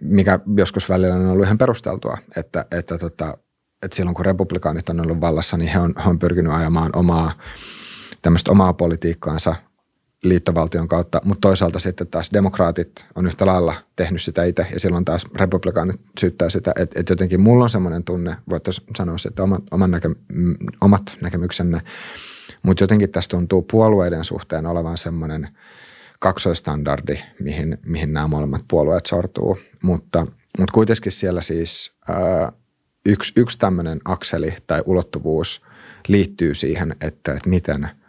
mikä 0.00 0.38
joskus 0.56 0.88
välillä 0.88 1.14
on 1.14 1.26
ollut 1.26 1.44
ihan 1.46 1.58
perusteltua, 1.58 2.18
että, 2.36 2.64
että, 2.70 2.98
tota, 2.98 3.38
että 3.82 3.96
silloin 3.96 4.14
kun 4.14 4.24
republikaanit 4.24 4.88
on 4.88 5.00
ollut 5.00 5.20
vallassa, 5.20 5.56
niin 5.56 5.72
he 5.72 5.78
on, 5.78 5.94
he 6.04 6.10
on 6.10 6.18
pyrkinyt 6.18 6.52
ajamaan 6.52 6.90
omaa 6.96 7.32
tämmöistä 8.22 8.50
omaa 8.50 8.72
politiikkaansa 8.72 9.54
liittovaltion 10.22 10.88
kautta, 10.88 11.20
mutta 11.24 11.48
toisaalta 11.48 11.78
sitten 11.78 12.06
taas 12.06 12.30
demokraatit 12.32 13.06
on 13.14 13.26
yhtä 13.26 13.46
lailla 13.46 13.74
tehnyt 13.96 14.22
sitä 14.22 14.44
itse 14.44 14.66
ja 14.72 14.80
silloin 14.80 15.04
taas 15.04 15.26
republikaanit 15.34 16.00
syyttää 16.20 16.50
sitä, 16.50 16.72
että, 16.78 17.00
että 17.00 17.12
jotenkin 17.12 17.40
mulla 17.40 17.64
on 17.64 17.70
semmoinen 17.70 18.04
tunne, 18.04 18.36
voitte 18.48 18.70
sanoa 18.96 19.16
että 19.28 19.42
omat, 19.42 19.62
oman 19.70 19.90
näke, 19.90 20.10
omat 20.80 21.18
näkemyksenne, 21.20 21.80
mutta 22.62 22.82
jotenkin 22.82 23.10
tässä 23.10 23.28
tuntuu 23.28 23.62
puolueiden 23.62 24.24
suhteen 24.24 24.66
olevan 24.66 24.98
semmoinen 24.98 25.48
kaksoistandardi, 26.18 27.18
mihin, 27.40 27.78
mihin 27.86 28.12
nämä 28.12 28.28
molemmat 28.28 28.64
puolueet 28.70 29.06
sortuu, 29.06 29.58
mutta, 29.82 30.26
mutta 30.58 30.72
kuitenkin 30.72 31.12
siellä 31.12 31.42
siis 31.42 31.92
ää, 32.08 32.52
yksi, 33.06 33.32
yksi 33.36 33.58
tämmöinen 33.58 34.00
akseli 34.04 34.54
tai 34.66 34.82
ulottuvuus 34.86 35.62
liittyy 36.08 36.54
siihen, 36.54 36.96
että, 37.00 37.32
että 37.32 37.48
miten– 37.48 37.88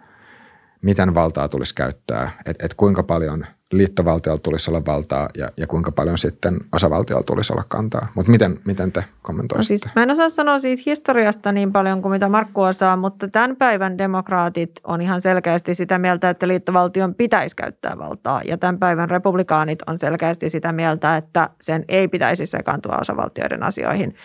miten 0.82 1.14
valtaa 1.16 1.50
tulisi 1.50 1.76
käyttää, 1.76 2.32
että 2.46 2.66
et 2.66 2.74
kuinka 2.74 3.04
paljon 3.04 3.46
liittovaltiolla 3.72 4.40
tulisi 4.40 4.72
olla 4.72 4.86
valtaa 4.86 5.30
ja, 5.38 5.48
ja 5.58 5.68
kuinka 5.68 5.92
paljon 5.92 6.18
sitten 6.18 6.60
osavaltiolla 6.74 7.24
tulisi 7.24 7.54
olla 7.54 7.64
kantaa. 7.68 8.08
Mutta 8.16 8.32
miten, 8.32 8.60
miten 8.66 8.92
te 8.92 9.04
kommentoisitte? 9.22 9.74
No 9.74 9.80
siis, 9.80 9.96
mä 9.96 10.04
en 10.04 10.12
osaa 10.12 10.30
sanoa 10.30 10.60
siitä 10.60 10.84
historiasta 10.86 11.52
niin 11.52 11.72
paljon 11.72 12.02
kuin 12.02 12.12
mitä 12.12 12.30
Markku 12.30 12.62
osaa, 12.62 12.98
mutta 12.98 13.28
tämän 13.28 13.56
päivän 13.56 13.98
demokraatit 13.98 14.72
on 14.84 15.02
ihan 15.02 15.22
selkeästi 15.22 15.76
sitä 15.76 15.98
mieltä, 15.98 16.30
että 16.30 16.48
liittovaltion 16.48 17.16
pitäisi 17.16 17.56
käyttää 17.56 17.98
valtaa. 17.98 18.42
Ja 18.46 18.58
tämän 18.58 18.80
päivän 18.80 19.10
republikaanit 19.10 19.80
on 19.88 19.98
selkeästi 19.98 20.50
sitä 20.50 20.72
mieltä, 20.72 21.18
että 21.18 21.50
sen 21.62 21.86
ei 21.88 22.08
pitäisi 22.08 22.46
sekaantua 22.46 22.98
osavaltioiden 23.02 23.64
asioihin. 23.64 24.16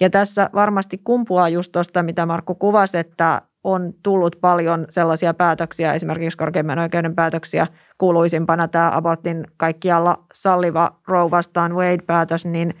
Ja 0.00 0.10
tässä 0.10 0.50
varmasti 0.54 1.00
kumpuaa 1.04 1.48
just 1.48 1.72
tuosta, 1.72 2.02
mitä 2.02 2.26
Markku 2.26 2.54
kuvasi, 2.54 2.98
että 2.98 3.42
on 3.66 3.94
tullut 4.02 4.36
paljon 4.40 4.86
sellaisia 4.88 5.34
päätöksiä, 5.34 5.92
esimerkiksi 5.92 6.38
korkeimman 6.38 6.78
oikeuden 6.78 7.14
päätöksiä, 7.14 7.66
kuuluisimpana 7.98 8.68
tämä 8.68 8.90
abortin 8.94 9.44
kaikkialla 9.56 10.24
salliva 10.34 10.90
Roe 11.08 11.30
vastaan 11.30 11.74
Wade-päätös, 11.74 12.44
niin 12.44 12.74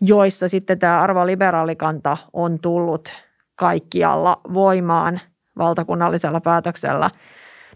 joissa 0.00 0.48
sitten 0.48 0.78
tämä 0.78 1.00
arvoliberaalinkanta 1.00 2.16
on 2.32 2.58
tullut 2.62 3.12
kaikkialla 3.56 4.40
voimaan 4.54 5.20
valtakunnallisella 5.58 6.40
päätöksellä, 6.40 7.10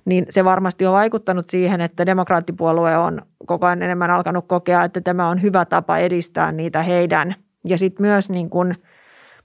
niin 0.04 0.26
se 0.30 0.44
varmasti 0.44 0.86
on 0.86 0.92
vaikuttanut 0.92 1.50
siihen, 1.50 1.80
että 1.80 2.06
demokraattipuolue 2.06 2.96
on 2.96 3.22
koko 3.46 3.66
ajan 3.66 3.82
enemmän 3.82 4.10
alkanut 4.10 4.44
kokea, 4.48 4.84
että 4.84 5.00
tämä 5.00 5.28
on 5.28 5.42
hyvä 5.42 5.64
tapa 5.64 5.98
edistää 5.98 6.52
niitä 6.52 6.82
heidän. 6.82 7.34
Ja 7.64 7.78
sitten 7.78 8.06
myös 8.06 8.30
niin 8.30 8.50
kuin– 8.50 8.74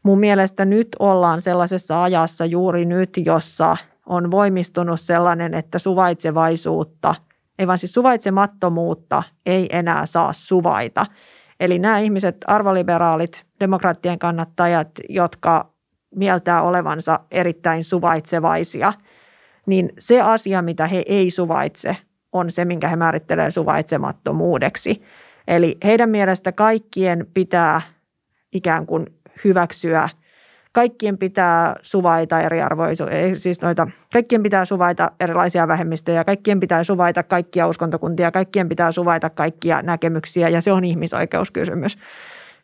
Mun 0.05 0.19
mielestä 0.19 0.65
nyt 0.65 0.87
ollaan 0.99 1.41
sellaisessa 1.41 2.03
ajassa 2.03 2.45
juuri 2.45 2.85
nyt, 2.85 3.09
jossa 3.25 3.77
on 4.05 4.31
voimistunut 4.31 4.99
sellainen, 4.99 5.53
että 5.53 5.79
suvaitsevaisuutta, 5.79 7.15
ei 7.59 7.67
vaan 7.67 7.77
siis 7.77 7.93
suvaitsemattomuutta 7.93 9.23
ei 9.45 9.69
enää 9.71 10.05
saa 10.05 10.33
suvaita. 10.33 11.05
Eli 11.59 11.79
nämä 11.79 11.99
ihmiset, 11.99 12.37
arvoliberaalit, 12.47 13.45
demokraattien 13.59 14.19
kannattajat, 14.19 14.89
jotka 15.09 15.69
mieltää 16.15 16.61
olevansa 16.61 17.19
erittäin 17.31 17.83
suvaitsevaisia, 17.83 18.93
niin 19.65 19.93
se 19.99 20.21
asia, 20.21 20.61
mitä 20.61 20.87
he 20.87 21.03
ei 21.05 21.31
suvaitse, 21.31 21.97
on 22.31 22.51
se, 22.51 22.65
minkä 22.65 22.87
he 22.87 22.95
määrittelee 22.95 23.51
suvaitsemattomuudeksi. 23.51 25.01
Eli 25.47 25.77
heidän 25.83 26.09
mielestä 26.09 26.51
kaikkien 26.51 27.27
pitää 27.33 27.81
ikään 28.51 28.85
kuin 28.85 29.05
hyväksyä. 29.43 30.09
Kaikkien 30.71 31.17
pitää 31.17 31.75
suvaita 31.81 32.41
eriarvoisuutta, 32.41 33.15
siis 33.35 33.61
noita, 33.61 33.87
kaikkien 34.13 34.43
pitää 34.43 34.65
suvaita 34.65 35.11
erilaisia 35.19 35.67
vähemmistöjä, 35.67 36.23
kaikkien 36.23 36.59
pitää 36.59 36.83
suvaita 36.83 37.23
kaikkia 37.23 37.67
uskontokuntia, 37.67 38.31
kaikkien 38.31 38.69
pitää 38.69 38.91
suvaita 38.91 39.29
kaikkia 39.29 39.81
näkemyksiä 39.81 40.49
ja 40.49 40.61
se 40.61 40.71
on 40.71 40.83
ihmisoikeuskysymys. 40.83 41.97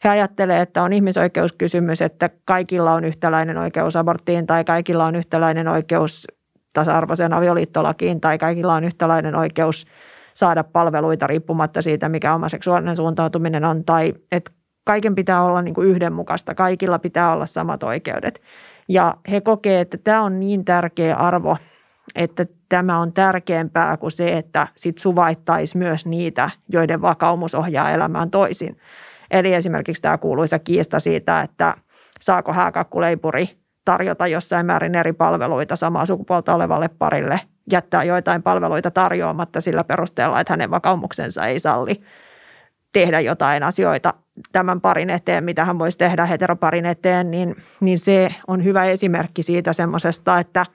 He 0.03 0.09
ajattelee, 0.09 0.61
että 0.61 0.83
on 0.83 0.93
ihmisoikeuskysymys, 0.93 2.01
että 2.01 2.29
kaikilla 2.45 2.91
on 2.91 3.03
yhtäläinen 3.03 3.57
oikeus 3.57 3.95
aborttiin 3.95 4.47
tai 4.47 4.63
kaikilla 4.63 5.05
on 5.05 5.15
yhtäläinen 5.15 5.67
oikeus 5.67 6.27
tasa-arvoiseen 6.73 7.33
avioliittolakiin 7.33 8.21
tai 8.21 8.37
kaikilla 8.37 8.73
on 8.73 8.83
yhtäläinen 8.83 9.35
oikeus 9.35 9.85
saada 10.33 10.63
palveluita 10.63 11.27
riippumatta 11.27 11.81
siitä, 11.81 12.09
mikä 12.09 12.33
oma 12.33 12.49
seksuaalinen 12.49 12.95
suuntautuminen 12.95 13.65
on, 13.65 13.85
tai 13.85 14.13
että 14.31 14.51
kaiken 14.83 15.15
pitää 15.15 15.43
olla 15.43 15.61
niin 15.61 15.73
kuin 15.73 15.87
yhdenmukaista, 15.87 16.55
kaikilla 16.55 16.99
pitää 16.99 17.33
olla 17.33 17.45
samat 17.45 17.83
oikeudet. 17.83 18.41
Ja 18.87 19.15
he 19.31 19.41
kokee, 19.41 19.81
että 19.81 19.97
tämä 19.97 20.21
on 20.21 20.39
niin 20.39 20.65
tärkeä 20.65 21.15
arvo, 21.15 21.57
että 22.15 22.45
tämä 22.69 22.99
on 22.99 23.13
tärkeämpää 23.13 23.97
kuin 23.97 24.11
se, 24.11 24.37
että 24.37 24.67
sit 24.75 24.97
suvaittaisi 24.97 25.77
myös 25.77 26.05
niitä, 26.05 26.49
joiden 26.69 27.01
vakaumus 27.01 27.55
ohjaa 27.55 27.91
elämään 27.91 28.31
toisin. 28.31 28.77
Eli 29.31 29.53
esimerkiksi 29.53 30.01
tämä 30.01 30.17
kuuluisa 30.17 30.59
kiista 30.59 30.99
siitä, 30.99 31.41
että 31.41 31.75
saako 32.21 32.53
hääkakkuleipuri 32.53 33.49
tarjota 33.85 34.27
jossain 34.27 34.65
määrin 34.65 34.95
eri 34.95 35.13
palveluita 35.13 35.75
samaa 35.75 36.05
sukupuolta 36.05 36.55
olevalle 36.55 36.89
parille, 36.99 37.39
jättää 37.71 38.03
joitain 38.03 38.43
palveluita 38.43 38.91
tarjoamatta 38.91 39.61
sillä 39.61 39.83
perusteella, 39.83 40.39
että 40.39 40.53
hänen 40.53 40.71
vakaumuksensa 40.71 41.45
ei 41.45 41.59
salli 41.59 42.03
tehdä 42.93 43.19
jotain 43.19 43.63
asioita 43.63 44.13
tämän 44.51 44.81
parin 44.81 45.09
eteen, 45.09 45.43
mitä 45.43 45.65
hän 45.65 45.79
voisi 45.79 45.97
tehdä 45.97 46.25
heteroparin 46.25 46.85
eteen, 46.85 47.31
niin, 47.31 47.55
niin 47.79 47.99
se 47.99 48.35
on 48.47 48.63
hyvä 48.63 48.85
esimerkki 48.85 49.43
siitä 49.43 49.73
semmoisesta, 49.73 50.39
että 50.39 50.65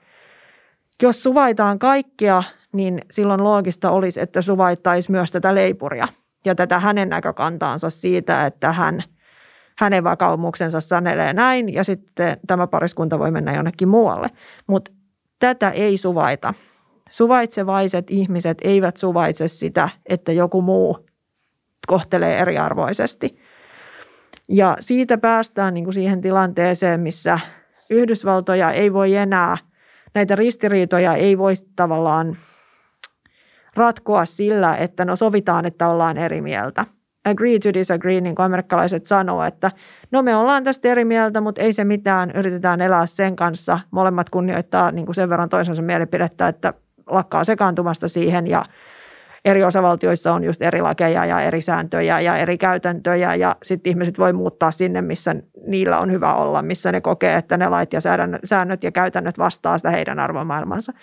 jos 1.01 1.23
suvaitaan 1.23 1.79
kaikkea, 1.79 2.43
niin 2.73 3.01
silloin 3.11 3.43
loogista 3.43 3.91
olisi, 3.91 4.21
että 4.21 4.41
suvaittaisi 4.41 5.11
myös 5.11 5.31
tätä 5.31 5.55
leipuria 5.55 6.07
ja 6.45 6.55
tätä 6.55 6.79
hänen 6.79 7.09
näkökantaansa 7.09 7.89
siitä, 7.89 8.45
että 8.45 8.71
hän, 8.71 9.03
hänen 9.77 10.03
vakaumuksensa 10.03 10.81
sanelee 10.81 11.33
näin 11.33 11.73
ja 11.73 11.83
sitten 11.83 12.37
tämä 12.47 12.67
pariskunta 12.67 13.19
voi 13.19 13.31
mennä 13.31 13.53
jonnekin 13.53 13.87
muualle. 13.87 14.29
Mutta 14.67 14.91
tätä 15.39 15.69
ei 15.69 15.97
suvaita. 15.97 16.53
Suvaitsevaiset 17.09 18.05
ihmiset 18.09 18.57
eivät 18.61 18.97
suvaitse 18.97 19.47
sitä, 19.47 19.89
että 20.05 20.31
joku 20.31 20.61
muu 20.61 21.06
kohtelee 21.87 22.39
eriarvoisesti. 22.39 23.39
Ja 24.47 24.77
siitä 24.79 25.17
päästään 25.17 25.73
niin 25.73 25.83
kuin 25.83 25.93
siihen 25.93 26.21
tilanteeseen, 26.21 26.99
missä 26.99 27.39
Yhdysvaltoja 27.89 28.71
ei 28.71 28.93
voi 28.93 29.15
enää, 29.15 29.57
näitä 30.13 30.35
ristiriitoja 30.35 31.13
ei 31.13 31.37
voi 31.37 31.53
tavallaan 31.75 32.37
ratkoa 33.75 34.25
sillä, 34.25 34.75
että 34.75 35.05
no 35.05 35.15
sovitaan, 35.15 35.65
että 35.65 35.87
ollaan 35.87 36.17
eri 36.17 36.41
mieltä. 36.41 36.85
Agree 37.25 37.59
to 37.59 37.73
disagree, 37.73 38.21
niin 38.21 38.35
kuin 38.35 38.45
amerikkalaiset 38.45 39.05
sanoo, 39.05 39.43
että 39.43 39.71
no 40.11 40.21
me 40.21 40.35
ollaan 40.35 40.63
tästä 40.63 40.87
eri 40.87 41.05
mieltä, 41.05 41.41
mutta 41.41 41.61
ei 41.61 41.73
se 41.73 41.83
mitään, 41.83 42.31
yritetään 42.35 42.81
elää 42.81 43.05
sen 43.05 43.35
kanssa. 43.35 43.79
Molemmat 43.91 44.29
kunnioittaa 44.29 44.91
niin 44.91 45.05
kuin 45.05 45.15
sen 45.15 45.29
verran 45.29 45.49
toisensa 45.49 45.81
mielipidettä, 45.81 46.47
että 46.47 46.73
lakkaa 47.09 47.43
sekaantumasta 47.43 48.07
siihen 48.07 48.47
ja 48.47 48.65
eri 49.45 49.63
osavaltioissa 49.63 50.33
on 50.33 50.43
just 50.43 50.61
eri 50.61 50.81
lakeja 50.81 51.25
ja 51.25 51.41
eri 51.41 51.61
sääntöjä 51.61 52.19
ja 52.19 52.37
eri 52.37 52.57
käytäntöjä 52.57 53.35
ja 53.35 53.55
sitten 53.63 53.89
ihmiset 53.89 54.19
voi 54.19 54.33
muuttaa 54.33 54.71
sinne, 54.71 55.01
missä 55.01 55.35
niillä 55.67 55.99
on 55.99 56.11
hyvä 56.11 56.33
olla, 56.33 56.61
missä 56.61 56.91
ne 56.91 57.01
kokee, 57.01 57.35
että 57.35 57.57
ne 57.57 57.69
lait 57.69 57.93
ja 57.93 57.99
säännöt 58.43 58.83
ja 58.83 58.91
käytännöt 58.91 59.37
vastaa 59.37 59.77
sitä 59.77 59.89
heidän 59.89 60.19
arvomaailmansa. 60.19 60.93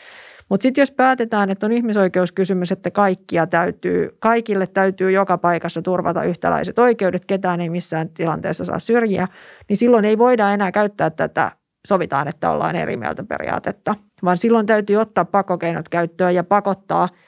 Mutta 0.49 0.63
sitten 0.63 0.83
jos 0.83 0.91
päätetään, 0.91 1.51
että 1.51 1.67
on 1.67 1.73
ihmisoikeuskysymys, 1.73 2.73
että 2.73 2.91
kaikkia 2.91 3.47
täytyy, 3.47 4.17
kaikille 4.19 4.67
täytyy 4.67 5.11
joka 5.11 5.39
paikassa 5.39 5.83
turvata 5.83 6.25
yhtäläiset 6.25 6.79
oikeudet, 6.79 7.25
ketään 7.25 7.61
ei 7.61 7.71
missään 7.71 8.09
tilanteessa 8.09 8.65
saa 8.65 8.79
syrjiä, 8.79 9.29
niin 9.69 9.77
silloin 9.77 10.05
ei 10.05 10.19
voida 10.19 10.51
enää 10.51 10.73
käyttää 10.73 11.11
tätä 11.11 11.53
sovitaan, 11.87 12.29
että 12.29 12.51
ollaan 12.51 12.77
eri 12.77 12.97
mieltä 12.97 13.25
periaatetta, 13.25 13.95
vaan 14.25 14.39
silloin 14.39 14.67
täytyy 14.67 14.97
ottaa 14.97 15.25
pakokeinot 15.25 15.89
käyttöön 15.89 16.35
ja 16.35 16.45
pakottaa– 16.45 17.09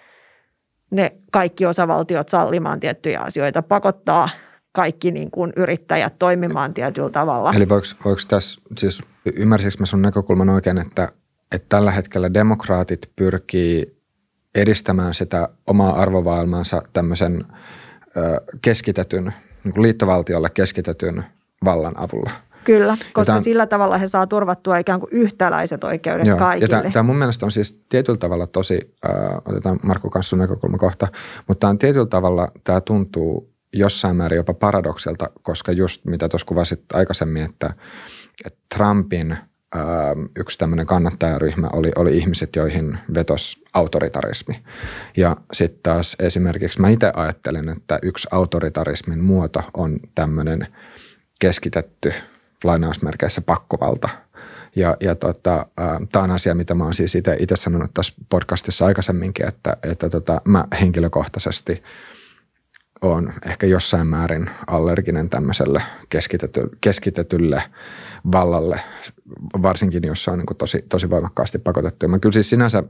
ne 0.90 1.12
kaikki 1.32 1.66
osavaltiot 1.66 2.28
sallimaan 2.28 2.80
tiettyjä 2.80 3.20
asioita, 3.20 3.62
pakottaa 3.62 4.28
kaikki 4.72 5.10
niin 5.10 5.30
kuin 5.30 5.52
yrittäjät 5.56 6.18
toimimaan 6.18 6.74
tietyllä 6.74 7.10
tavalla. 7.10 7.52
Eli 7.56 7.68
voiko, 7.68 7.86
voiko 8.04 8.20
tässä, 8.28 8.60
siis 8.78 9.02
ymmärsikö 9.36 9.76
mä 9.78 9.86
sun 9.86 10.02
näkökulman 10.02 10.48
oikein, 10.48 10.78
että, 10.78 11.12
että 11.52 11.66
tällä 11.68 11.90
hetkellä 11.90 12.34
demokraatit 12.34 13.10
pyrkii 13.16 13.96
edistämään 14.54 15.14
sitä 15.14 15.48
omaa 15.66 16.02
arvomaailmansa 16.02 16.82
tämmöisen 16.92 17.44
keskitetyn, 18.62 19.32
niin 19.64 19.74
kuin 19.74 19.82
liittovaltiolle 19.82 20.50
keskitetyn 20.50 21.24
vallan 21.64 21.98
avulla– 21.98 22.30
Kyllä, 22.66 22.96
koska 23.12 23.24
tämän, 23.24 23.44
sillä 23.44 23.66
tavalla 23.66 23.98
he 23.98 24.08
saa 24.08 24.26
turvattua 24.26 24.78
ikään 24.78 25.00
kuin 25.00 25.10
yhtäläiset 25.12 25.84
oikeudet 25.84 26.26
joo, 26.26 26.38
kaikille. 26.38 26.76
Ja 26.84 26.90
tämä 26.90 27.02
mun 27.02 27.16
mielestä 27.16 27.46
on 27.46 27.52
siis 27.52 27.84
tietyllä 27.88 28.18
tavalla 28.18 28.46
tosi, 28.46 28.78
äh, 29.08 29.36
otetaan 29.48 29.78
Markku 29.82 30.10
kanssa 30.10 30.30
sun 30.30 30.38
näkökulma 30.38 30.78
kohta, 30.78 31.08
mutta 31.48 31.60
tämä 31.60 31.70
on 31.70 31.78
tietyllä 31.78 32.06
tavalla, 32.06 32.48
tämä 32.64 32.80
tuntuu 32.80 33.52
jossain 33.72 34.16
määrin 34.16 34.36
jopa 34.36 34.54
paradokselta, 34.54 35.30
koska 35.42 35.72
just 35.72 36.04
mitä 36.04 36.28
tuossa 36.28 36.46
kuvasit 36.46 36.80
aikaisemmin, 36.94 37.42
että, 37.42 37.74
että 38.44 38.58
Trumpin 38.74 39.32
äh, 39.32 39.40
yksi 40.38 40.58
tämmöinen 40.58 40.86
kannattajaryhmä 40.86 41.68
oli, 41.72 41.90
oli 41.96 42.16
ihmiset, 42.16 42.56
joihin 42.56 42.98
vetos 43.14 43.62
autoritarismi. 43.74 44.62
Ja 45.16 45.36
sitten 45.52 45.80
taas 45.82 46.16
esimerkiksi 46.20 46.80
mä 46.80 46.88
itse 46.88 47.12
ajattelen, 47.14 47.68
että 47.68 47.98
yksi 48.02 48.28
autoritarismin 48.30 49.24
muoto 49.24 49.62
on 49.74 50.00
tämmöinen 50.14 50.66
keskitetty– 51.40 52.12
lainausmerkeissä 52.64 53.40
pakkovalta. 53.40 54.08
Ja, 54.76 54.96
ja 55.00 55.14
tota, 55.14 55.66
tämä 56.12 56.22
on 56.22 56.30
asia, 56.30 56.54
mitä 56.54 56.74
mä 56.74 56.84
oon 56.84 56.94
siis 56.94 57.14
itse 57.14 57.56
sanonut 57.56 57.94
tässä 57.94 58.14
podcastissa 58.28 58.86
aikaisemminkin, 58.86 59.48
että, 59.48 59.76
että 59.82 60.08
tota, 60.08 60.40
mä 60.44 60.64
henkilökohtaisesti 60.80 61.82
on 63.02 63.32
ehkä 63.46 63.66
jossain 63.66 64.06
määrin 64.06 64.50
allerginen 64.66 65.30
tämmöiselle 65.30 65.82
keskitety, 66.08 66.60
keskitetylle 66.80 67.62
vallalle, 68.32 68.80
varsinkin 69.62 70.04
jos 70.04 70.24
se 70.24 70.30
on 70.30 70.38
niin 70.38 70.56
tosi, 70.58 70.84
tosi 70.88 71.10
voimakkaasti 71.10 71.58
pakotettu. 71.58 72.04
Ja 72.04 72.08
mä 72.08 72.18
kyllä 72.18 72.32
siis 72.32 72.50
sinänsä 72.50 72.82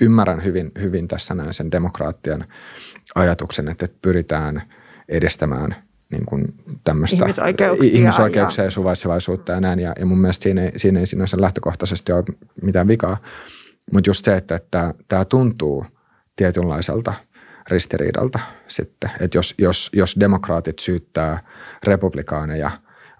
ymmärrän 0.00 0.44
hyvin, 0.44 0.72
hyvin 0.80 1.08
tässä 1.08 1.34
näin 1.34 1.52
sen 1.52 1.70
demokraattien 1.70 2.44
ajatuksen, 3.14 3.68
että 3.68 3.88
pyritään 4.02 4.62
edistämään 5.08 5.76
niin 6.10 6.26
kuin 6.26 6.54
tämmöistä 6.84 7.24
ihmisoikeuksia, 7.24 7.90
ihmisoikeuksia 7.92 8.64
ja, 8.64 8.66
ja 8.66 8.70
suvaitsevaisuutta 8.70 9.52
ja 9.52 9.60
näin. 9.60 9.78
Ja, 9.78 9.92
ja 9.98 10.06
mun 10.06 10.20
mielestä 10.20 10.42
siinä 10.42 10.62
ei, 10.62 10.72
siinä 10.76 11.00
ei 11.00 11.06
sinänsä 11.06 11.40
lähtökohtaisesti 11.40 12.12
ole 12.12 12.24
mitään 12.62 12.88
vikaa. 12.88 13.16
Mutta 13.92 14.10
just 14.10 14.24
se, 14.24 14.36
että, 14.36 14.54
että 14.54 14.94
tämä 15.08 15.24
tuntuu 15.24 15.86
tietynlaiselta 16.36 17.14
ristiriidalta 17.70 18.38
sitten. 18.66 19.10
Että 19.20 19.38
jos, 19.38 19.54
jos, 19.58 19.90
jos 19.92 20.16
demokraatit 20.20 20.78
syyttää 20.78 21.38
republikaaneja 21.84 22.70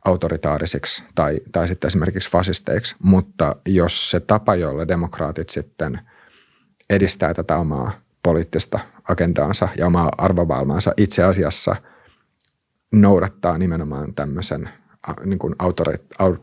autoritaarisiksi 0.05 1.05
tai, 1.15 1.41
tai 1.53 1.69
sitten 1.69 1.89
esimerkiksi 1.89 2.31
fasisteiksi, 2.31 2.97
mutta 3.03 3.57
jos 3.67 4.11
se 4.11 4.21
tapa, 4.21 4.55
jolla 4.55 4.89
demokraatit 4.89 5.51
sitten 5.51 6.01
edistää 6.91 7.35
tätä 7.35 7.57
omaa 7.57 7.93
poliittista 8.23 8.79
agendaansa 9.09 9.69
ja 9.79 9.87
omaa 9.87 10.11
arvomaailmaansa 10.19 10.93
itse 10.97 11.25
asiassa 11.25 11.77
noudattaa 13.01 13.59
nimenomaan 13.59 14.15
tämmöisen 14.15 14.69
niin 15.25 15.39
kuin 15.39 15.55
autorit, 15.59 16.03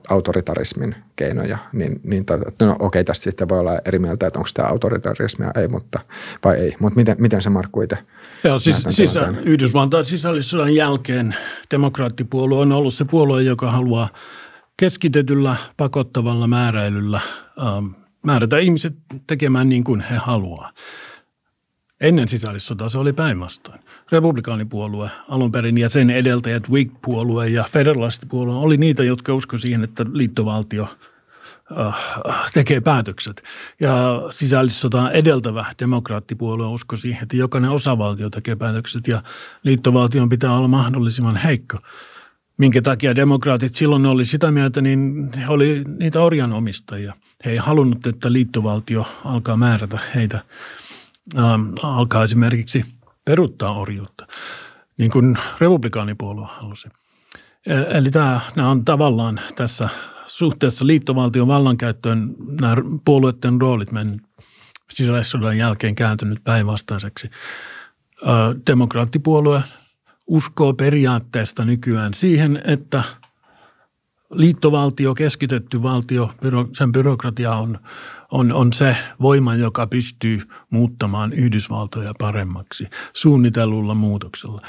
autoritarismin 0.10 0.96
keinoja, 1.16 1.58
niin, 1.74 2.02
niin 2.04 2.26
no, 2.62 2.76
okei, 2.80 3.04
tästä 3.04 3.24
sitten 3.24 3.50
voi 3.50 3.60
olla 3.60 3.80
eri 3.86 4.00
mieltä, 4.00 4.28
että 4.28 4.40
onko 4.40 4.50
tämä 4.54 4.68
autoritarismia 4.68 5.52
ei, 5.56 5.68
mutta, 5.68 6.00
vai 6.46 6.58
ei. 6.58 6.76
Mutta 6.80 7.00
miten, 7.00 7.16
miten 7.20 7.42
se 7.42 7.50
Markku 7.50 7.82
itse 7.82 7.98
Joo, 8.44 8.60
siis, 8.60 8.84
siis 8.90 9.14
Yhdysvaltain 9.44 10.06
sisällissodan 10.06 10.76
jälkeen 10.76 11.36
demokraattipuolue 11.72 12.62
on 12.62 12.72
ollut 12.72 12.94
se 12.94 13.06
puolue, 13.06 13.44
joka 13.44 13.72
haluaa 13.72 14.10
keskitetyllä 14.78 15.56
pakottavalla 15.78 16.48
määräilyllä 16.48 17.22
ähm, 17.60 17.86
määrätä 18.24 18.58
ihmiset 18.58 18.94
tekemään 19.28 19.70
niin 19.70 19.84
kuin 19.84 20.02
he 20.02 20.16
haluaa. 20.16 20.72
Ennen 22.02 22.28
sisällissotaa 22.28 22.90
se 22.90 23.00
oli 23.00 23.14
päinvastoin. 23.14 23.80
Republikaanipuolue 24.12 25.10
alun 25.30 25.52
perin 25.52 25.78
ja 25.78 25.90
sen 25.90 26.10
edeltäjät 26.10 26.64
Whig-puolue 26.70 27.48
ja 27.48 27.66
Federalistipuolue 27.72 28.56
oli 28.56 28.78
niitä, 28.78 29.04
jotka 29.04 29.34
uskoivat 29.34 29.62
siihen, 29.62 29.84
että 29.84 30.06
liittovaltio 30.14 30.88
äh, 31.80 32.52
tekee 32.54 32.82
päätökset. 32.82 33.44
Ja 33.80 34.22
sisällissotaa 34.30 35.12
edeltävä 35.12 35.66
demokraattipuolue 35.80 36.68
uskoi 36.68 36.98
siihen, 36.98 37.24
että 37.24 37.38
jokainen 37.38 37.72
osavaltio 37.72 38.30
tekee 38.30 38.56
päätökset 38.56 39.08
ja 39.08 39.24
liittovaltion 39.64 40.30
pitää 40.30 40.58
olla 40.58 40.68
mahdollisimman 40.68 41.38
heikko. 41.38 41.78
Minkä 42.58 42.82
takia 42.82 43.16
demokraatit 43.16 43.76
silloin 43.76 44.06
oli 44.06 44.26
sitä 44.26 44.52
mieltä, 44.52 44.82
niin 44.82 45.30
he 45.38 45.46
oli 45.50 45.84
niitä 45.98 46.22
orjanomistajia. 46.22 47.14
He 47.46 47.52
ei 47.52 47.58
halunnut, 47.58 48.08
että 48.08 48.34
liittovaltio 48.34 49.08
alkaa 49.26 49.58
määrätä 49.58 50.00
heitä– 50.16 50.42
alkaa 51.84 52.24
esimerkiksi 52.24 52.86
peruttaa 53.26 53.80
orjuutta, 53.80 54.28
niin 54.98 55.12
kuin 55.12 55.38
republikaanipuolue 55.60 56.48
halusi. 56.50 56.90
E, 57.68 57.74
eli 57.98 58.12
tämä, 58.12 58.42
nämä 58.56 58.70
on 58.70 58.86
tavallaan 58.86 59.40
tässä 59.56 59.90
suhteessa 60.26 60.88
liittovaltion 60.88 61.48
vallankäyttöön 61.48 62.36
nämä 62.62 62.76
puolueiden 63.06 63.62
roolit 63.62 63.92
mennyt 63.92 64.22
sisällissodan 64.94 65.58
jälkeen 65.58 65.96
kääntynyt 65.96 66.44
päinvastaiseksi. 66.44 67.30
Demokraattipuolue 68.68 69.64
uskoo 70.28 70.74
periaatteesta 70.74 71.66
nykyään 71.66 72.14
siihen, 72.14 72.62
että 72.66 73.04
liittovaltio, 74.32 75.16
keskitetty 75.16 75.84
valtio, 75.84 76.32
sen 76.74 76.92
byrokratia 76.92 77.56
on 77.56 77.80
on, 78.32 78.54
on 78.54 78.74
se 78.74 78.98
voima, 79.22 79.56
joka 79.56 79.88
pystyy 79.88 80.42
muuttamaan 80.70 81.34
Yhdysvaltoja 81.34 82.14
paremmaksi 82.20 82.88
suunnitellulla 83.14 83.94
muutoksella. 83.94 84.62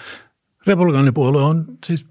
Republikaanipuolue 0.66 1.42
on 1.42 1.64
siis 1.86 2.06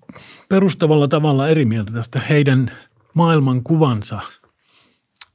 perustavalla 0.50 1.08
tavalla 1.08 1.48
eri 1.48 1.66
mieltä 1.66 1.94
tästä 1.94 2.22
heidän 2.30 2.72
maailmankuvansa 3.14 4.20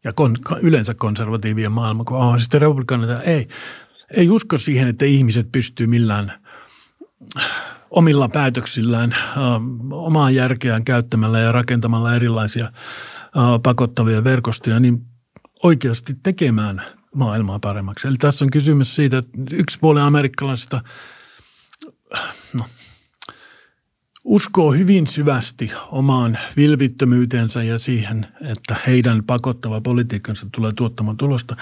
ja 0.04 0.12
kon, 0.12 0.36
yleensä 0.62 0.94
konservatiivien 0.94 1.72
maailmankuva. 1.72 2.38
Sitten 2.38 2.60
republikaanit 2.60 3.10
ei, 3.24 3.48
ei 4.10 4.30
usko 4.30 4.58
siihen, 4.58 4.88
että 4.88 5.04
ihmiset 5.04 5.52
pystyy 5.52 5.86
millään 5.86 6.32
omilla 7.90 8.28
päätöksillään, 8.28 9.12
äh, 9.12 9.18
omaa 9.90 10.30
järkeään 10.30 10.84
käyttämällä 10.84 11.40
ja 11.40 11.52
rakentamalla 11.52 12.14
erilaisia 12.14 12.64
äh, 12.64 12.72
pakottavia 13.62 14.24
verkostoja, 14.24 14.80
niin 14.80 15.06
oikeasti 15.62 16.14
tekemään 16.22 16.82
maailmaa 17.14 17.58
paremmaksi. 17.58 18.08
Eli 18.08 18.16
tässä 18.16 18.44
on 18.44 18.50
kysymys 18.50 18.94
siitä, 18.94 19.18
että 19.18 19.38
yksi 19.52 19.78
puoli 19.78 20.00
amerikkalaisista 20.00 20.80
no, 22.52 22.64
uskoo 24.24 24.72
hyvin 24.72 25.06
syvästi 25.06 25.72
omaan 25.90 26.38
vilpittömyytensä 26.56 27.62
ja 27.62 27.78
siihen, 27.78 28.26
että 28.40 28.76
heidän 28.86 29.24
pakottava 29.24 29.80
politiikkansa 29.80 30.46
tulee 30.52 30.72
tuottamaan 30.76 31.16
tulosta. 31.16 31.56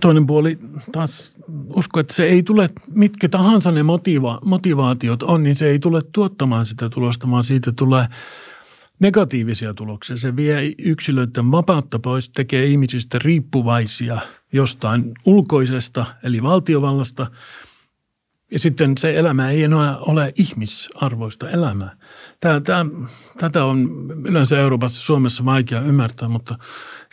Toinen 0.00 0.26
puoli 0.26 0.58
taas 0.92 1.38
uskoo, 1.76 2.00
että 2.00 2.14
se 2.14 2.24
ei 2.24 2.42
tule, 2.42 2.70
mitkä 2.90 3.28
tahansa 3.28 3.70
ne 3.70 3.82
motiva- 3.82 4.40
motivaatiot 4.44 5.22
on, 5.22 5.42
niin 5.42 5.56
se 5.56 5.70
ei 5.70 5.78
tule 5.78 6.02
tuottamaan 6.12 6.66
sitä 6.66 6.88
tulosta, 6.88 7.30
vaan 7.30 7.44
siitä 7.44 7.72
tulee– 7.72 8.06
negatiivisia 8.98 9.74
tuloksia. 9.74 10.16
Se 10.16 10.36
vie 10.36 10.74
yksilöiden 10.78 11.50
vapautta 11.50 11.98
pois, 11.98 12.28
tekee 12.28 12.66
ihmisistä 12.66 13.18
riippuvaisia 13.24 14.18
jostain 14.52 15.12
ulkoisesta, 15.24 16.06
eli 16.22 16.42
valtiovallasta. 16.42 17.26
Ja 18.50 18.58
sitten 18.58 18.98
se 18.98 19.18
elämä 19.18 19.50
ei 19.50 19.64
enää 19.64 19.98
ole 19.98 20.32
ihmisarvoista 20.36 21.50
elämää. 21.50 21.96
Tämä, 22.40 22.60
tämä, 22.60 22.86
tätä 23.38 23.64
on 23.64 24.06
yleensä 24.24 24.58
Euroopassa, 24.58 25.06
Suomessa 25.06 25.44
vaikea 25.44 25.80
ymmärtää, 25.80 26.28
mutta 26.28 26.58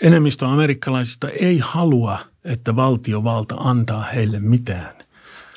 enemmistö 0.02 0.48
amerikkalaisista 0.48 1.30
ei 1.30 1.60
halua, 1.60 2.20
että 2.46 2.76
valtiovalta 2.76 3.56
antaa 3.56 4.04
heille 4.04 4.40
mitään. 4.40 4.96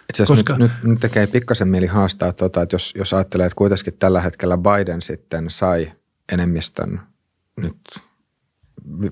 Itse 0.09 0.25
Koska... 0.27 0.53
nyt, 0.53 0.59
nyt, 0.59 0.85
nyt 0.85 1.01
tekee 1.01 1.27
pikkasen 1.27 1.69
mieli 1.69 1.87
haastaa, 1.87 2.33
tuota, 2.33 2.63
että 2.63 2.75
jos, 2.75 2.95
jos 2.99 3.15
ajattelee, 3.15 3.47
että 3.47 3.57
kuitenkin 3.57 3.95
tällä 3.99 4.21
hetkellä 4.21 4.59
Biden 4.59 5.03
sitten 5.03 5.51
sai 5.51 5.93
enemmistön 6.33 7.01
nyt 7.57 7.77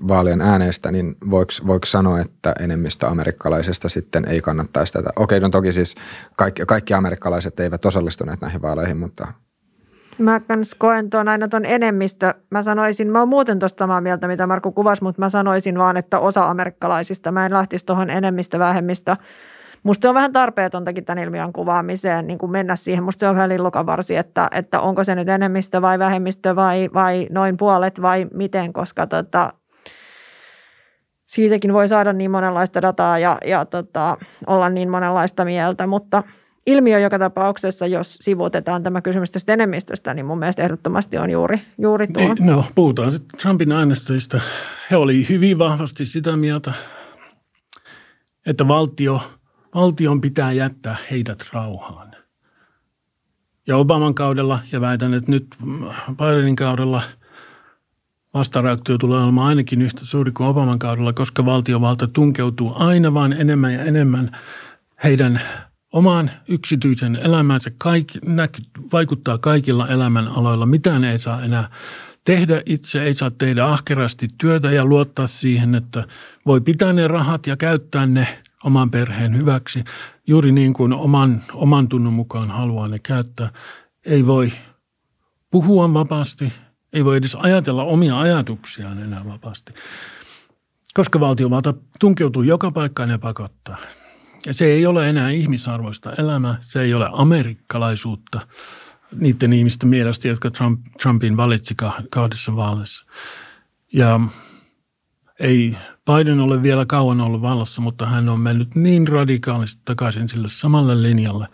vaalien 0.07 0.41
äänestä, 0.41 0.91
niin 0.91 1.15
voiko, 1.29 1.51
voiko 1.67 1.85
sanoa, 1.85 2.19
että 2.19 2.55
enemmistö 2.59 3.07
amerikkalaisista 3.07 3.89
sitten 3.89 4.25
ei 4.27 4.41
kannattaisi 4.41 4.93
tätä? 4.93 5.09
Okei, 5.15 5.39
no 5.39 5.49
toki 5.49 5.71
siis 5.71 5.95
kaikki, 6.35 6.65
kaikki 6.67 6.93
amerikkalaiset 6.93 7.59
eivät 7.59 7.85
osallistuneet 7.85 8.41
näihin 8.41 8.61
vaaleihin, 8.61 8.97
mutta... 8.97 9.33
Mä 10.19 10.39
kans 10.39 10.75
koen 10.75 11.09
tuon 11.09 11.27
aina 11.27 11.47
tuon 11.47 11.65
enemmistö. 11.65 12.33
Mä 12.49 12.63
sanoisin, 12.63 13.11
mä 13.11 13.19
oon 13.19 13.29
muuten 13.29 13.59
tuosta 13.59 13.83
samaa 13.83 14.01
mieltä, 14.01 14.27
mitä 14.27 14.47
Markku 14.47 14.71
kuvasi, 14.71 15.03
mutta 15.03 15.21
mä 15.21 15.29
sanoisin 15.29 15.77
vaan, 15.77 15.97
että 15.97 16.19
osa 16.19 16.49
amerikkalaisista. 16.49 17.31
Mä 17.31 17.45
en 17.45 17.53
lähtisi 17.53 17.85
tuohon 17.85 18.09
enemmistö-vähemmistö 18.09 19.15
Musta 19.83 20.09
on 20.09 20.15
vähän 20.15 20.33
tarpeetontakin 20.33 21.05
tämän 21.05 21.23
ilmiön 21.23 21.53
kuvaamiseen 21.53 22.27
niin 22.27 22.39
kuin 22.39 22.51
mennä 22.51 22.75
siihen. 22.75 23.03
Musta 23.03 23.19
se 23.19 23.27
on 23.27 23.35
vähän 23.35 23.49
lillukavarsi, 23.49 24.15
että, 24.15 24.47
että 24.51 24.79
onko 24.79 25.03
se 25.03 25.15
nyt 25.15 25.29
enemmistö 25.29 25.81
vai 25.81 25.99
vähemmistö 25.99 26.55
vai, 26.55 26.89
vai 26.93 27.27
noin 27.31 27.57
puolet 27.57 28.01
vai 28.01 28.27
miten, 28.33 28.73
koska 28.73 29.07
tota, 29.07 29.53
siitäkin 31.25 31.73
voi 31.73 31.87
saada 31.87 32.13
niin 32.13 32.31
monenlaista 32.31 32.81
dataa 32.81 33.19
ja, 33.19 33.37
ja 33.45 33.65
tota, 33.65 34.17
olla 34.47 34.69
niin 34.69 34.89
monenlaista 34.89 35.45
mieltä, 35.45 35.87
mutta 35.87 36.23
ilmiö 36.67 36.99
joka 36.99 37.19
tapauksessa, 37.19 37.87
jos 37.87 38.17
sivuutetaan 38.21 38.83
tämä 38.83 39.01
kysymys 39.01 39.31
tästä 39.31 39.53
enemmistöstä, 39.53 40.13
niin 40.13 40.25
mun 40.25 40.39
mielestä 40.39 40.63
ehdottomasti 40.63 41.17
on 41.17 41.29
juuri, 41.29 41.61
juuri 41.77 42.07
tuo. 42.07 42.33
Niin, 42.33 42.47
no, 42.47 42.65
puhutaan 42.75 43.11
sitten 43.11 43.39
Trumpin 43.39 43.71
äänestäjistä. 43.71 44.41
He 44.91 44.95
oli 44.95 45.29
hyvin 45.29 45.57
vahvasti 45.57 46.05
sitä 46.05 46.35
mieltä, 46.35 46.73
että 48.45 48.67
valtio– 48.67 49.21
Valtion 49.77 50.21
pitää 50.21 50.51
jättää 50.51 50.97
heidät 51.11 51.45
rauhaan. 51.53 52.11
Ja 53.67 53.77
Obaman 53.77 54.15
kaudella, 54.15 54.59
ja 54.71 54.81
väitän, 54.81 55.13
että 55.13 55.31
nyt 55.31 55.47
Bidenin 56.17 56.55
kaudella 56.55 57.01
vastareaktio 58.33 58.97
tulee 58.97 59.23
olemaan 59.23 59.47
ainakin 59.47 59.81
yhtä 59.81 60.01
suuri 60.03 60.31
kuin 60.31 60.47
Obaman 60.47 60.79
kaudella, 60.79 61.13
koska 61.13 61.45
valtiovalta 61.45 62.07
tunkeutuu 62.07 62.73
aina 62.75 63.13
vain 63.13 63.33
enemmän 63.33 63.73
ja 63.73 63.83
enemmän 63.83 64.37
heidän 65.03 65.41
omaan 65.97 66.31
yksityisen 66.47 67.15
elämänsä, 67.15 67.71
kaikki, 67.77 68.19
näky, 68.25 68.61
vaikuttaa 68.93 69.37
kaikilla 69.37 69.87
elämän 69.87 70.27
aloilla. 70.27 70.65
Mitään 70.65 71.03
ei 71.03 71.17
saa 71.19 71.43
enää 71.43 71.69
tehdä 72.23 72.61
itse, 72.65 73.03
ei 73.03 73.13
saa 73.13 73.31
tehdä 73.31 73.65
ahkerasti 73.65 74.27
työtä 74.37 74.71
ja 74.71 74.85
luottaa 74.85 75.27
siihen, 75.27 75.75
että 75.75 76.07
voi 76.45 76.61
pitää 76.61 76.93
ne 76.93 77.07
rahat 77.07 77.47
ja 77.47 77.57
käyttää 77.57 78.05
ne 78.05 78.27
oman 78.63 78.91
perheen 78.91 79.37
hyväksi, 79.37 79.83
juuri 80.27 80.51
niin 80.51 80.73
kuin 80.73 80.93
oman, 80.93 81.43
oman 81.53 81.87
tunnon 81.87 82.13
mukaan 82.13 82.51
haluaa 82.51 82.87
ne 82.87 82.99
käyttää. 82.99 83.49
Ei 84.05 84.25
voi 84.25 84.51
puhua 85.51 85.93
vapaasti, 85.93 86.53
ei 86.93 87.05
voi 87.05 87.17
edes 87.17 87.35
ajatella 87.35 87.83
omia 87.83 88.19
ajatuksiaan 88.19 89.03
enää 89.03 89.25
vapaasti. 89.25 89.73
koska 90.93 91.19
valtiovalta 91.19 91.73
tunkeutuu 91.99 92.43
joka 92.43 92.71
paikkaan 92.71 93.09
ja 93.09 93.19
pakottaa. 93.19 93.77
Se 94.51 94.65
ei 94.65 94.85
ole 94.85 95.09
enää 95.09 95.29
ihmisarvoista 95.29 96.13
elämää, 96.13 96.57
se 96.61 96.81
ei 96.81 96.93
ole 96.93 97.09
amerikkalaisuutta 97.11 98.47
niiden 99.15 99.53
ihmisten 99.53 99.89
mielestä, 99.89 100.27
jotka 100.27 100.51
Trump, 100.51 100.81
Trumpin 101.01 101.37
valitsi 101.37 101.75
kahdessa 102.09 102.55
vaaleissa. 102.55 103.05
Ja 103.93 104.19
ei 105.39 105.77
Biden 106.05 106.39
ole 106.39 106.63
vielä 106.63 106.85
kauan 106.85 107.21
ollut 107.21 107.41
vallassa, 107.41 107.81
mutta 107.81 108.05
hän 108.05 108.29
on 108.29 108.39
mennyt 108.39 108.75
niin 108.75 109.07
radikaalisti 109.07 109.81
takaisin 109.85 110.29
sille 110.29 110.49
samalle 110.49 111.03
linjalle. 111.03 111.47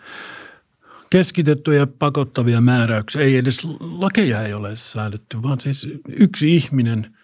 Keskitettyjä 1.10 1.86
pakottavia 1.86 2.60
määräyksiä, 2.60 3.22
ei 3.22 3.36
edes 3.36 3.58
lakeja 3.80 4.42
ei 4.42 4.54
ole 4.54 4.76
säädetty, 4.76 5.42
vaan 5.42 5.60
siis 5.60 5.88
yksi 6.08 6.56
ihminen 6.56 7.16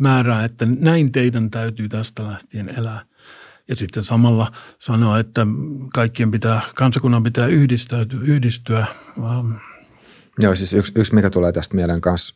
määrää, 0.00 0.44
että 0.44 0.66
näin 0.66 1.12
teidän 1.12 1.50
täytyy 1.50 1.88
tästä 1.88 2.26
lähtien 2.26 2.78
elää. 2.78 3.04
Ja 3.68 3.76
sitten 3.76 4.04
samalla 4.04 4.52
sanoa, 4.78 5.18
että 5.18 5.46
kaikkien 5.94 6.30
pitää, 6.30 6.60
kansakunnan 6.74 7.22
pitää 7.22 7.46
yhdistäytyä, 7.46 8.20
yhdistyä. 8.22 8.86
Joo, 10.38 10.56
siis 10.56 10.72
yksi, 10.72 10.92
yksi 10.96 11.14
mikä 11.14 11.30
tulee 11.30 11.52
tästä 11.52 11.74
mieleen 11.74 12.00
kanssa, 12.00 12.34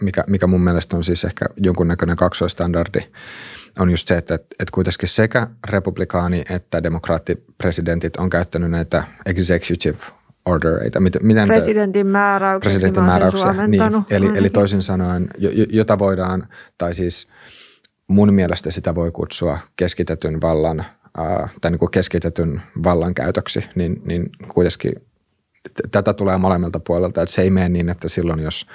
mikä, 0.00 0.24
mikä 0.26 0.46
mun 0.46 0.64
mielestä 0.64 0.96
on 0.96 1.04
siis 1.04 1.24
ehkä 1.24 1.46
jonkunnäköinen 1.56 2.16
kaksoistandardi, 2.16 2.98
on 3.78 3.90
just 3.90 4.08
se, 4.08 4.16
että, 4.16 4.34
että 4.34 4.72
kuitenkin 4.72 5.08
sekä 5.08 5.46
republikaani- 5.66 6.44
että 6.54 6.82
demokraattipresidentit 6.82 8.16
on 8.16 8.30
käyttänyt 8.30 8.70
näitä 8.70 9.04
executive 9.26 9.98
ordereita. 10.46 11.00
Miten, 11.00 11.26
miten 11.26 11.48
presidentin 11.48 12.06
määräyksiä. 12.06 12.70
Presidentin 12.70 13.02
määräyksiä, 13.02 13.66
niin, 13.66 13.82
eli, 14.10 14.30
eli 14.34 14.50
toisin 14.50 14.82
sanoen, 14.82 15.28
jota 15.70 15.98
voidaan, 15.98 16.48
tai 16.78 16.94
siis 16.94 17.28
mun 18.08 18.34
mielestä 18.34 18.70
sitä 18.70 18.94
voi 18.94 19.12
kutsua 19.12 19.58
keskitetyn 19.76 20.40
vallan, 20.40 20.84
tai 21.60 21.70
niin 21.70 21.78
kuin 21.78 21.90
keskitetyn 21.90 22.62
vallan 22.84 23.14
käytöksi, 23.14 23.64
niin, 23.74 24.02
niin 24.04 24.30
kuitenkin 24.48 24.92
tätä 25.92 26.12
tulee 26.12 26.38
molemmilta 26.38 26.80
puolelta, 26.80 27.22
että 27.22 27.34
se 27.34 27.42
ei 27.42 27.50
mene 27.50 27.68
niin, 27.68 27.88
että 27.88 28.08
silloin 28.08 28.40
jos 28.40 28.66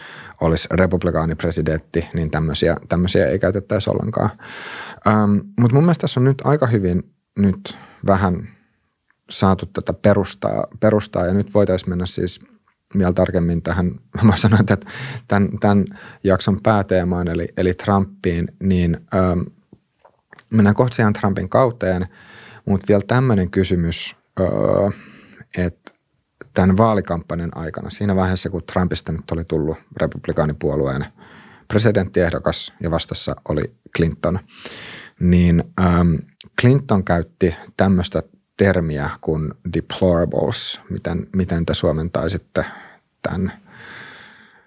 olisi 0.41 0.67
republikaanipresidentti, 0.71 2.07
niin 2.13 2.31
tämmöisiä, 2.31 2.75
tämmöisiä 2.89 3.27
ei 3.27 3.39
käytettäisi 3.39 3.89
ollenkaan. 3.89 4.29
Ähm, 5.07 5.37
mutta 5.59 5.73
mun 5.75 5.83
mielestä 5.83 6.01
tässä 6.01 6.19
on 6.19 6.23
nyt 6.23 6.41
aika 6.43 6.67
hyvin 6.67 7.03
nyt 7.39 7.77
vähän 8.07 8.49
saatu 9.29 9.65
tätä 9.65 9.93
perustaa, 9.93 10.67
perustaa 10.79 11.25
ja 11.25 11.33
nyt 11.33 11.53
voitaisiin 11.53 11.89
mennä 11.89 12.05
siis 12.05 12.41
vielä 12.97 13.13
tarkemmin 13.13 13.61
tähän, 13.61 13.91
mä 14.23 14.37
sanoin, 14.37 14.61
että 14.61 14.77
tämän, 15.27 15.49
tämän 15.59 15.85
jakson 16.23 16.59
pääteemaan, 16.63 17.27
eli, 17.27 17.47
eli 17.57 17.73
Trumpiin, 17.73 18.47
niin 18.63 18.97
ähm, 19.15 19.39
mennään 20.49 20.75
kohta 20.75 20.95
siihen 20.95 21.13
Trumpin 21.13 21.49
kauteen, 21.49 22.07
mutta 22.65 22.85
vielä 22.87 23.03
tämmöinen 23.07 23.51
kysymys, 23.51 24.15
äh, 24.39 24.93
että 25.57 25.91
tämän 26.53 26.77
vaalikampanjan 26.77 27.57
aikana, 27.57 27.89
siinä 27.89 28.15
vaiheessa 28.15 28.49
kun 28.49 28.63
Trumpista 28.73 29.11
nyt 29.11 29.31
oli 29.31 29.45
tullut 29.45 29.77
republikaanipuolueen 29.97 31.05
presidenttiehdokas 31.67 32.73
ja 32.83 32.91
vastassa 32.91 33.35
oli 33.49 33.61
Clinton, 33.97 34.39
niin 35.19 35.63
ähm, 35.81 36.15
Clinton 36.61 37.03
käytti 37.03 37.55
tämmöistä 37.77 38.23
termiä 38.59 39.09
kuin 39.21 39.53
deplorables. 39.73 40.81
Miten, 40.89 41.27
miten 41.35 41.65
te 41.65 41.73
suomentaisitte 41.73 42.65
tämän? 43.21 43.53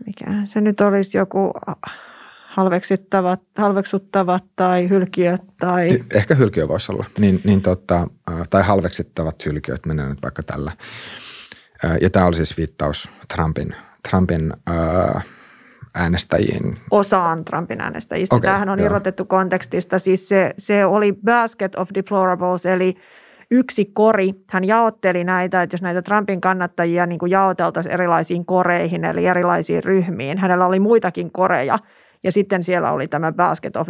Mikä 0.06 0.26
se 0.44 0.60
nyt 0.60 0.80
olisi 0.80 1.18
joku 1.18 1.52
halveksittavat, 2.46 3.40
halveksuttavat 3.56 4.44
tai 4.56 4.88
hylkiöt 4.88 5.42
tai... 5.60 5.88
Ehkä 6.14 6.34
hylkiö 6.34 6.68
voisi 6.68 6.92
olla, 6.92 7.04
niin, 7.18 7.40
niin 7.44 7.62
tota, 7.62 8.08
tai 8.50 8.62
halveksittavat 8.62 9.46
hylkiöt, 9.46 9.86
menee 9.86 10.08
nyt 10.08 10.22
vaikka 10.22 10.42
tällä. 10.42 10.72
Ja 12.00 12.10
tämä 12.10 12.26
oli 12.26 12.34
siis 12.34 12.56
viittaus 12.56 13.10
Trumpin, 13.34 13.74
Trumpin 14.10 14.52
äänestäjiin. 15.94 16.78
Osaan 16.90 17.44
Trumpin 17.44 17.80
äänestäjistä. 17.80 18.36
Okay, 18.36 18.48
Tämähän 18.48 18.68
on 18.68 18.78
joo. 18.78 18.86
irrotettu 18.86 19.24
kontekstista. 19.24 19.98
Siis 19.98 20.28
se, 20.28 20.54
se 20.58 20.84
oli 20.84 21.12
basket 21.24 21.74
of 21.76 21.88
deplorables, 21.94 22.66
eli 22.66 22.96
yksi 23.52 23.84
kori. 23.84 24.34
Hän 24.50 24.64
jaotteli 24.64 25.24
näitä, 25.24 25.62
että 25.62 25.74
jos 25.74 25.82
näitä 25.82 26.02
Trumpin 26.02 26.40
kannattajia 26.40 27.06
niin 27.06 27.18
kuin 27.18 27.30
jaoteltaisiin 27.30 27.92
erilaisiin 27.92 28.46
koreihin, 28.46 29.04
eli 29.04 29.26
erilaisiin 29.26 29.84
ryhmiin. 29.84 30.38
Hänellä 30.38 30.66
oli 30.66 30.80
muitakin 30.80 31.32
koreja. 31.32 31.78
Ja 32.24 32.32
sitten 32.32 32.64
siellä 32.64 32.92
oli 32.92 33.08
tämä 33.08 33.32
basket 33.32 33.76
of 33.76 33.88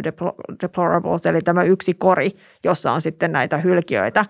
deplorables, 0.61 1.25
eli 1.25 1.41
tämä 1.41 1.63
yksi 1.63 1.93
kori, 1.93 2.31
jossa 2.63 2.91
on 2.91 3.01
sitten 3.01 3.31
näitä 3.31 3.57
hylkiöitä 3.57 4.25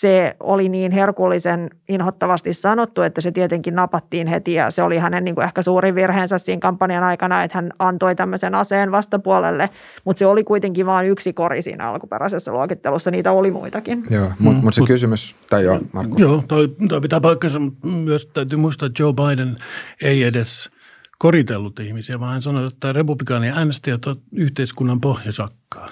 se 0.00 0.36
oli 0.40 0.68
niin 0.68 0.92
herkullisen 0.92 1.70
inhottavasti 1.88 2.54
sanottu, 2.54 3.02
että 3.02 3.20
se 3.20 3.32
tietenkin 3.32 3.74
napattiin 3.74 4.26
heti 4.26 4.54
ja 4.54 4.70
se 4.70 4.82
oli 4.82 4.98
hänen 4.98 5.24
niin 5.24 5.34
kuin 5.34 5.44
ehkä 5.44 5.62
suurin 5.62 5.94
virheensä 5.94 6.38
siinä 6.38 6.60
kampanjan 6.60 7.04
aikana, 7.04 7.42
että 7.42 7.58
hän 7.58 7.72
antoi 7.78 8.16
tämmöisen 8.16 8.54
aseen 8.54 8.92
vastapuolelle, 8.92 9.70
mutta 10.04 10.18
se 10.18 10.26
oli 10.26 10.44
kuitenkin 10.44 10.86
vain 10.86 11.08
yksi 11.08 11.32
kori 11.32 11.62
siinä 11.62 11.88
alkuperäisessä 11.88 12.52
luokittelussa, 12.52 13.10
niitä 13.10 13.32
oli 13.32 13.50
muitakin. 13.50 14.04
Joo, 14.10 14.30
mutta 14.38 14.62
mut 14.62 14.74
se 14.74 14.80
mm, 14.80 14.86
kysymys, 14.86 15.36
tai 15.50 15.64
joo 15.64 15.80
Markku. 15.92 16.20
Joo, 16.20 16.44
toi, 16.48 16.76
toi 16.88 17.00
pitää 17.00 17.20
paikkansa, 17.20 17.60
myös 17.82 18.26
täytyy 18.26 18.58
muistaa, 18.58 18.86
että 18.86 19.02
Joe 19.02 19.12
Biden 19.12 19.56
ei 20.02 20.22
edes 20.22 20.70
koritellut 21.18 21.80
ihmisiä, 21.80 22.20
vaan 22.20 22.32
hän 22.32 22.42
sanoi, 22.42 22.66
että 22.66 22.92
republikaanien 22.92 23.54
äänestäjät 23.54 24.06
on 24.06 24.16
yhteiskunnan 24.32 25.00
pohjasakkaa. 25.00 25.88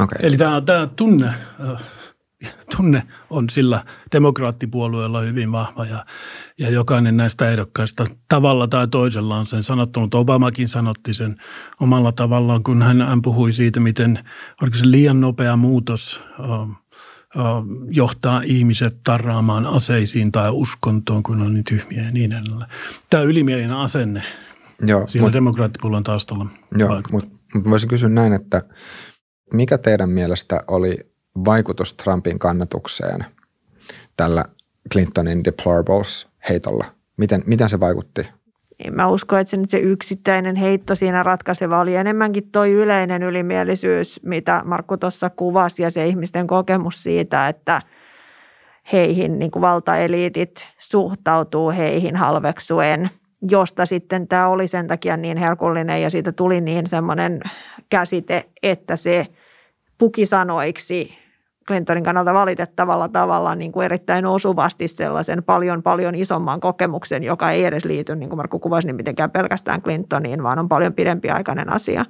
Okay. 0.00 0.18
Eli 0.22 0.36
tämä, 0.36 0.60
tämä 0.60 0.88
tunne 0.96 1.34
tunne 2.76 3.02
on 3.30 3.50
sillä 3.50 3.84
demokraattipuolueella 4.12 5.20
hyvin 5.20 5.52
vahva 5.52 5.86
ja, 5.86 6.06
ja 6.58 6.70
jokainen 6.70 7.16
näistä 7.16 7.50
ehdokkaista 7.50 8.06
tavalla 8.28 8.68
tai 8.68 8.88
toisella 8.88 9.36
on 9.36 9.46
sen 9.46 9.62
sanottanut. 9.62 10.14
Obamakin 10.14 10.68
sanotti 10.68 11.14
sen 11.14 11.36
omalla 11.80 12.12
tavallaan, 12.12 12.62
kun 12.62 12.82
hän, 12.82 13.02
hän 13.02 13.22
puhui 13.22 13.52
siitä, 13.52 13.80
miten 13.80 14.18
oliko 14.62 14.76
se 14.76 14.90
liian 14.90 15.20
nopea 15.20 15.56
muutos 15.56 16.24
uh, 16.38 16.68
johtaa 17.90 18.42
ihmiset 18.44 18.96
tarraamaan 19.04 19.66
aseisiin 19.66 20.32
tai 20.32 20.50
uskontoon, 20.50 21.22
kun 21.22 21.42
on 21.42 21.54
niin 21.54 21.64
tyhmiä 21.64 22.02
ja 22.02 22.10
niin 22.10 22.32
edelleen. 22.32 22.70
Tämä 23.10 23.22
ylimielinen 23.22 23.76
asenne 23.76 24.22
joo, 24.86 25.06
siinä 25.06 25.26
mut, 25.26 25.32
demokraattipuolueen 25.32 26.04
taustalla. 26.04 26.46
Joo, 26.76 27.02
mutta 27.12 27.30
mut 27.54 27.64
voisin 27.70 27.88
kysyä 27.88 28.08
näin, 28.08 28.32
että 28.32 28.62
mikä 29.52 29.78
teidän 29.78 30.10
mielestä 30.10 30.60
oli 30.68 30.96
vaikutus 31.44 31.94
Trumpin 31.94 32.38
kannatukseen 32.38 33.24
tällä 34.16 34.44
Clintonin 34.92 35.44
deplorables 35.44 36.28
heitolla? 36.48 36.84
Miten, 37.16 37.42
miten 37.46 37.68
se 37.68 37.80
vaikutti? 37.80 38.28
En 38.84 38.94
mä 38.94 39.08
usko, 39.08 39.36
että 39.36 39.50
se 39.50 39.56
nyt 39.56 39.70
se 39.70 39.78
yksittäinen 39.78 40.56
heitto 40.56 40.94
siinä 40.94 41.22
ratkaiseva 41.22 41.80
oli 41.80 41.96
enemmänkin 41.96 42.50
toi 42.50 42.72
yleinen 42.72 43.22
ylimielisyys, 43.22 44.20
mitä 44.22 44.62
Markku 44.64 44.96
tuossa 44.96 45.30
kuvasi 45.30 45.82
ja 45.82 45.90
se 45.90 46.06
ihmisten 46.06 46.46
kokemus 46.46 47.02
siitä, 47.02 47.48
että 47.48 47.82
heihin 48.92 49.38
niin 49.38 49.50
kuin 49.50 49.60
valtaeliitit 49.60 50.68
suhtautuu 50.78 51.70
heihin 51.70 52.16
halveksuen, 52.16 53.10
josta 53.50 53.86
sitten 53.86 54.28
tämä 54.28 54.48
oli 54.48 54.68
sen 54.68 54.86
takia 54.86 55.16
niin 55.16 55.36
herkullinen 55.36 56.02
ja 56.02 56.10
siitä 56.10 56.32
tuli 56.32 56.60
niin 56.60 56.88
semmoinen 56.88 57.40
käsite, 57.90 58.48
että 58.62 58.96
se 58.96 59.26
puki 59.98 60.26
sanoiksi 60.26 61.23
Clintonin 61.66 62.04
kannalta 62.04 62.34
valitettavalla 62.34 63.08
tavalla 63.08 63.54
niin 63.54 63.72
kuin 63.72 63.84
erittäin 63.84 64.26
osuvasti 64.26 64.88
sellaisen 64.88 65.42
paljon 65.42 65.82
paljon 65.82 66.14
isomman 66.14 66.60
kokemuksen, 66.60 67.22
joka 67.22 67.50
ei 67.50 67.64
edes 67.64 67.84
liity, 67.84 68.16
niin 68.16 68.28
kuin 68.28 68.36
Markku 68.36 68.58
kuvasi, 68.58 68.86
niin 68.86 68.96
mitenkään 68.96 69.30
pelkästään 69.30 69.82
Clintoniin, 69.82 70.42
vaan 70.42 70.58
on 70.58 70.68
paljon 70.68 70.94
pidempiaikainen 70.94 71.72
asia. 71.72 72.04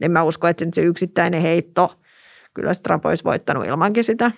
En 0.00 0.10
mä 0.10 0.22
usko, 0.22 0.48
että 0.48 0.64
se 0.72 0.82
yksittäinen 0.82 1.42
heitto, 1.42 2.00
kyllä 2.54 2.74
Trump 2.74 3.06
olisi 3.06 3.24
voittanut 3.24 3.66
ilmankin 3.66 4.04
sitä. 4.04 4.30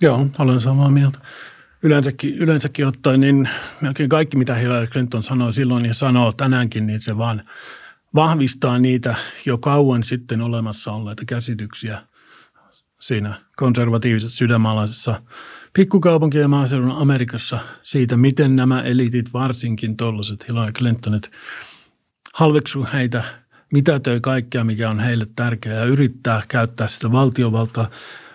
Joo, 0.00 0.26
olen 0.38 0.60
samaa 0.60 0.90
mieltä. 0.90 1.18
Yleensäkin, 1.82 2.38
yleensäkin 2.38 2.86
ottaen, 2.86 3.20
niin 3.20 3.48
melkein 3.80 4.08
kaikki, 4.08 4.36
mitä 4.36 4.54
Hillary 4.54 4.86
Clinton 4.86 5.22
sanoi 5.22 5.54
silloin 5.54 5.86
ja 5.86 5.94
sanoo 5.94 6.32
tänäänkin, 6.32 6.86
niin 6.86 7.00
se 7.00 7.18
vaan– 7.18 7.42
vahvistaa 8.14 8.78
niitä 8.78 9.14
jo 9.46 9.58
kauan 9.58 10.02
sitten 10.02 10.40
olemassa 10.40 10.92
olleita 10.92 11.22
käsityksiä 11.24 12.02
siinä 13.00 13.40
konservatiivisessa 13.56 14.36
sydämaalaisessa 14.36 15.22
pikkukaupunki- 15.72 16.38
ja 16.38 16.48
maaseudun 16.48 16.90
Amerikassa 16.90 17.58
siitä, 17.82 18.16
miten 18.16 18.56
nämä 18.56 18.82
elitit, 18.82 19.32
varsinkin 19.32 19.96
tuollaiset 19.96 20.48
Hillary 20.48 20.72
Clintonit, 20.72 21.30
halveksu 22.34 22.86
heitä, 22.92 23.24
mitätöi 23.72 24.20
kaikkea, 24.20 24.64
mikä 24.64 24.90
on 24.90 25.00
heille 25.00 25.26
tärkeää 25.36 25.76
ja 25.78 25.84
yrittää 25.84 26.42
käyttää 26.48 26.88
sitä 26.88 27.12
valtiovaltaa 27.12 27.90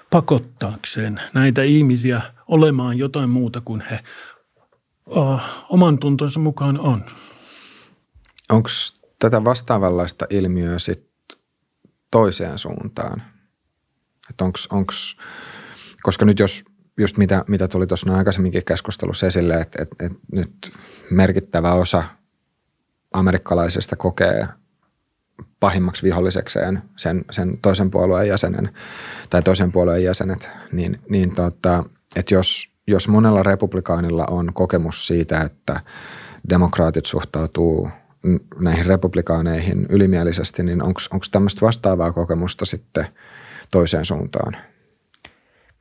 pakottaakseen 0.10 1.22
näitä 1.34 1.64
ihmisiä 1.64 2.22
olemaan 2.48 2.98
jotain 2.98 3.30
muuta 3.30 3.62
kuin 3.62 3.84
he 3.92 4.00
oh, 5.06 5.42
oman 5.70 6.00
tuntonsa 6.00 6.40
mukaan 6.40 6.80
on. 6.80 7.06
Onko 8.50 8.70
tätä 9.20 9.44
vastaavanlaista 9.44 10.26
ilmiöä 10.30 10.80
sit 10.80 11.08
toiseen 12.12 12.58
suuntaan? 12.58 13.24
Että 14.30 14.46
onks, 14.46 14.68
onks, 14.72 15.18
koska 16.04 16.26
nyt 16.26 16.40
jos 16.40 16.64
just 16.98 17.18
mitä, 17.18 17.46
mitä 17.48 17.68
tuli 17.68 17.88
tuossa 17.88 18.16
aikaisemminkin 18.16 18.66
keskustelussa 18.66 19.28
esille, 19.28 19.54
että, 19.54 19.84
että, 19.84 20.06
että 20.06 20.20
nyt 20.32 20.74
merkittävä 21.12 21.74
osa 21.74 22.04
amerikkalaisista 23.14 23.96
kokee 23.96 24.48
pahimmaksi 25.60 26.04
vihollisekseen 26.04 26.82
sen, 26.98 27.26
sen 27.32 27.58
toisen 27.58 27.92
puolueen 27.92 28.28
jäsenen 28.28 28.70
tai 29.30 29.42
toisen 29.44 29.72
puolueen 29.72 30.04
jäsenet, 30.04 30.50
niin, 30.72 31.02
niin 31.10 31.36
tota, 31.36 31.84
että 32.16 32.34
jos, 32.34 32.70
jos 32.88 33.08
monella 33.08 33.44
republikaanilla 33.44 34.26
on 34.30 34.54
kokemus 34.54 35.08
siitä, 35.08 35.42
että 35.42 35.80
demokraatit 36.50 37.06
suhtautuu 37.06 37.90
näihin 38.60 38.86
republikaaneihin 38.86 39.86
ylimielisesti, 39.90 40.64
niin 40.64 40.84
onko 40.84 41.00
tämmöistä 41.32 41.62
vastaavaa 41.62 42.14
kokemusta 42.14 42.66
sitten 42.66 43.06
toiseen 43.72 44.06
suuntaan? 44.06 44.58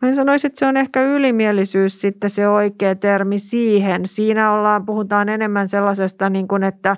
Mä 0.02 0.14
sanoisin, 0.14 0.48
että 0.48 0.58
se 0.58 0.66
on 0.66 0.76
ehkä 0.76 1.02
ylimielisyys 1.02 2.00
sitten 2.00 2.30
se 2.30 2.48
oikea 2.48 2.94
termi 2.94 3.38
siihen. 3.38 4.06
Siinä 4.06 4.52
ollaan, 4.52 4.86
puhutaan 4.86 5.28
enemmän 5.28 5.68
sellaisesta, 5.68 6.30
niin 6.30 6.48
kuin, 6.48 6.62
että 6.62 6.96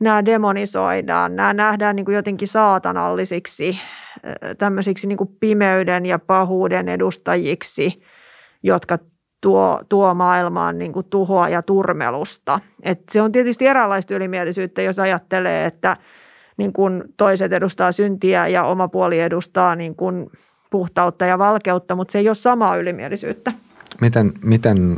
nämä 0.00 0.24
demonisoidaan, 0.24 1.36
nämä 1.36 1.52
nähdään 1.52 1.96
niin 1.96 2.04
kuin 2.04 2.14
jotenkin 2.14 2.48
saatanallisiksi, 2.48 3.78
tämmöisiksi 4.58 5.06
niin 5.06 5.18
kuin 5.18 5.36
pimeyden 5.40 6.06
ja 6.06 6.18
pahuuden 6.18 6.88
edustajiksi, 6.88 8.02
jotka 8.62 8.98
tuo, 9.40 9.80
tuo 9.88 10.14
maailmaan 10.14 10.78
niin 10.78 10.92
kuin 10.92 11.06
tuhoa 11.10 11.48
ja 11.48 11.62
turmelusta. 11.62 12.60
Et 12.82 13.00
se 13.12 13.22
on 13.22 13.32
tietysti 13.32 13.66
eräänlaista 13.66 14.14
ylimielisyyttä, 14.14 14.82
jos 14.82 14.98
ajattelee, 14.98 15.64
että 15.64 15.96
niin 16.56 16.72
kuin 16.72 17.04
toiset 17.16 17.52
edustaa 17.52 17.92
syntiä 17.92 18.48
ja 18.48 18.64
oma 18.64 18.88
puoli 18.88 19.20
edustaa 19.20 19.76
niin 19.76 19.96
kuin 19.96 20.30
puhtautta 20.70 21.24
ja 21.24 21.38
valkeutta, 21.38 21.94
mutta 21.94 22.12
se 22.12 22.18
ei 22.18 22.28
ole 22.28 22.34
samaa 22.34 22.76
ylimielisyyttä. 22.76 23.52
Miten, 24.00 24.32
miten, 24.44 24.96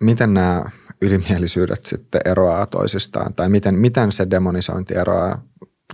miten 0.00 0.34
nämä 0.34 0.64
ylimielisyydet 1.02 1.86
sitten 1.86 2.20
eroaa 2.24 2.66
toisistaan? 2.66 3.34
Tai 3.34 3.48
miten, 3.48 3.74
miten 3.74 4.12
se 4.12 4.30
demonisointi 4.30 4.94
eroaa 4.98 5.42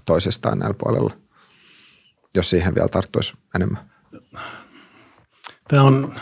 toisistaan 0.05 0.59
näillä 0.59 0.77
puolella, 0.79 1.13
jos 2.35 2.51
siihen 2.51 2.75
vielä 2.75 2.89
tarttuisi 2.89 3.35
enemmän? 3.55 3.98
Tämä 5.69 5.83
on, 5.83 6.15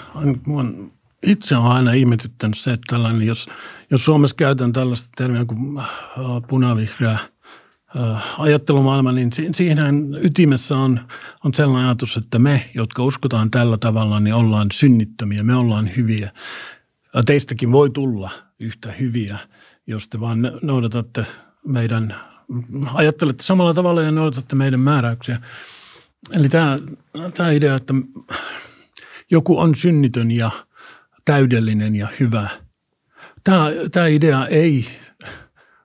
on 0.48 0.92
itse 1.22 1.56
on 1.56 1.66
aina 1.66 1.92
ihmetyttänyt 1.92 2.58
se, 2.58 2.70
että 2.70 2.94
tällainen, 2.94 3.26
jos, 3.26 3.48
jos 3.90 4.04
Suomessa 4.04 4.36
käytän 4.36 4.72
tällaista 4.72 5.08
termiä 5.16 5.44
kuin 5.44 5.78
äh, 5.78 5.86
punavihreä– 6.48 7.18
ajattelumaailma, 8.38 9.12
niin 9.12 9.30
siihen 9.54 9.78
ytimessä 10.22 10.76
on, 10.76 11.00
on 11.44 11.54
sellainen 11.54 11.88
ajatus, 11.88 12.16
että 12.16 12.38
me, 12.38 12.70
jotka 12.74 13.02
uskotaan 13.02 13.50
tällä 13.50 13.78
tavalla, 13.78 14.20
niin 14.20 14.34
ollaan 14.34 14.68
synnittömiä, 14.72 15.42
me 15.42 15.54
ollaan 15.56 15.90
hyviä. 15.96 16.32
Teistäkin 17.26 17.72
voi 17.72 17.90
tulla 17.90 18.30
yhtä 18.58 18.92
hyviä, 18.92 19.38
jos 19.86 20.08
te 20.08 20.20
vaan 20.20 20.52
noudatatte 20.62 21.26
meidän, 21.66 22.14
ajattelette 22.94 23.42
samalla 23.42 23.74
tavalla 23.74 24.02
ja 24.02 24.10
noudatatte 24.10 24.56
meidän 24.56 24.80
määräyksiä. 24.80 25.40
Eli 26.34 26.48
tämä, 26.48 26.78
tämä 27.34 27.50
idea, 27.50 27.76
että 27.76 27.94
joku 29.30 29.58
on 29.58 29.74
synnitön 29.74 30.30
ja 30.30 30.50
täydellinen 31.24 31.96
ja 31.96 32.08
hyvä. 32.20 32.48
Tämä, 33.44 33.70
tämä 33.92 34.06
idea 34.06 34.46
ei 34.46 34.86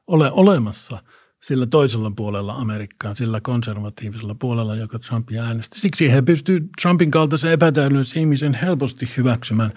ole 0.08 0.32
olemassa– 0.32 1.02
sillä 1.42 1.66
toisella 1.66 2.12
puolella 2.16 2.54
Amerikkaa, 2.54 3.16
sillä 3.16 3.42
konservatiivisella 3.42 4.36
puolella, 4.36 4.76
joka 4.76 5.00
Trumpia 5.00 5.44
äänesti. 5.44 5.80
Siksi 5.80 6.12
he 6.12 6.22
pystyvät 6.22 6.64
Trumpin 6.82 7.12
kaltaisen 7.12 7.52
epätäydellisen 7.52 8.22
ihmisen 8.22 8.54
helposti 8.54 9.10
hyväksymään, 9.18 9.72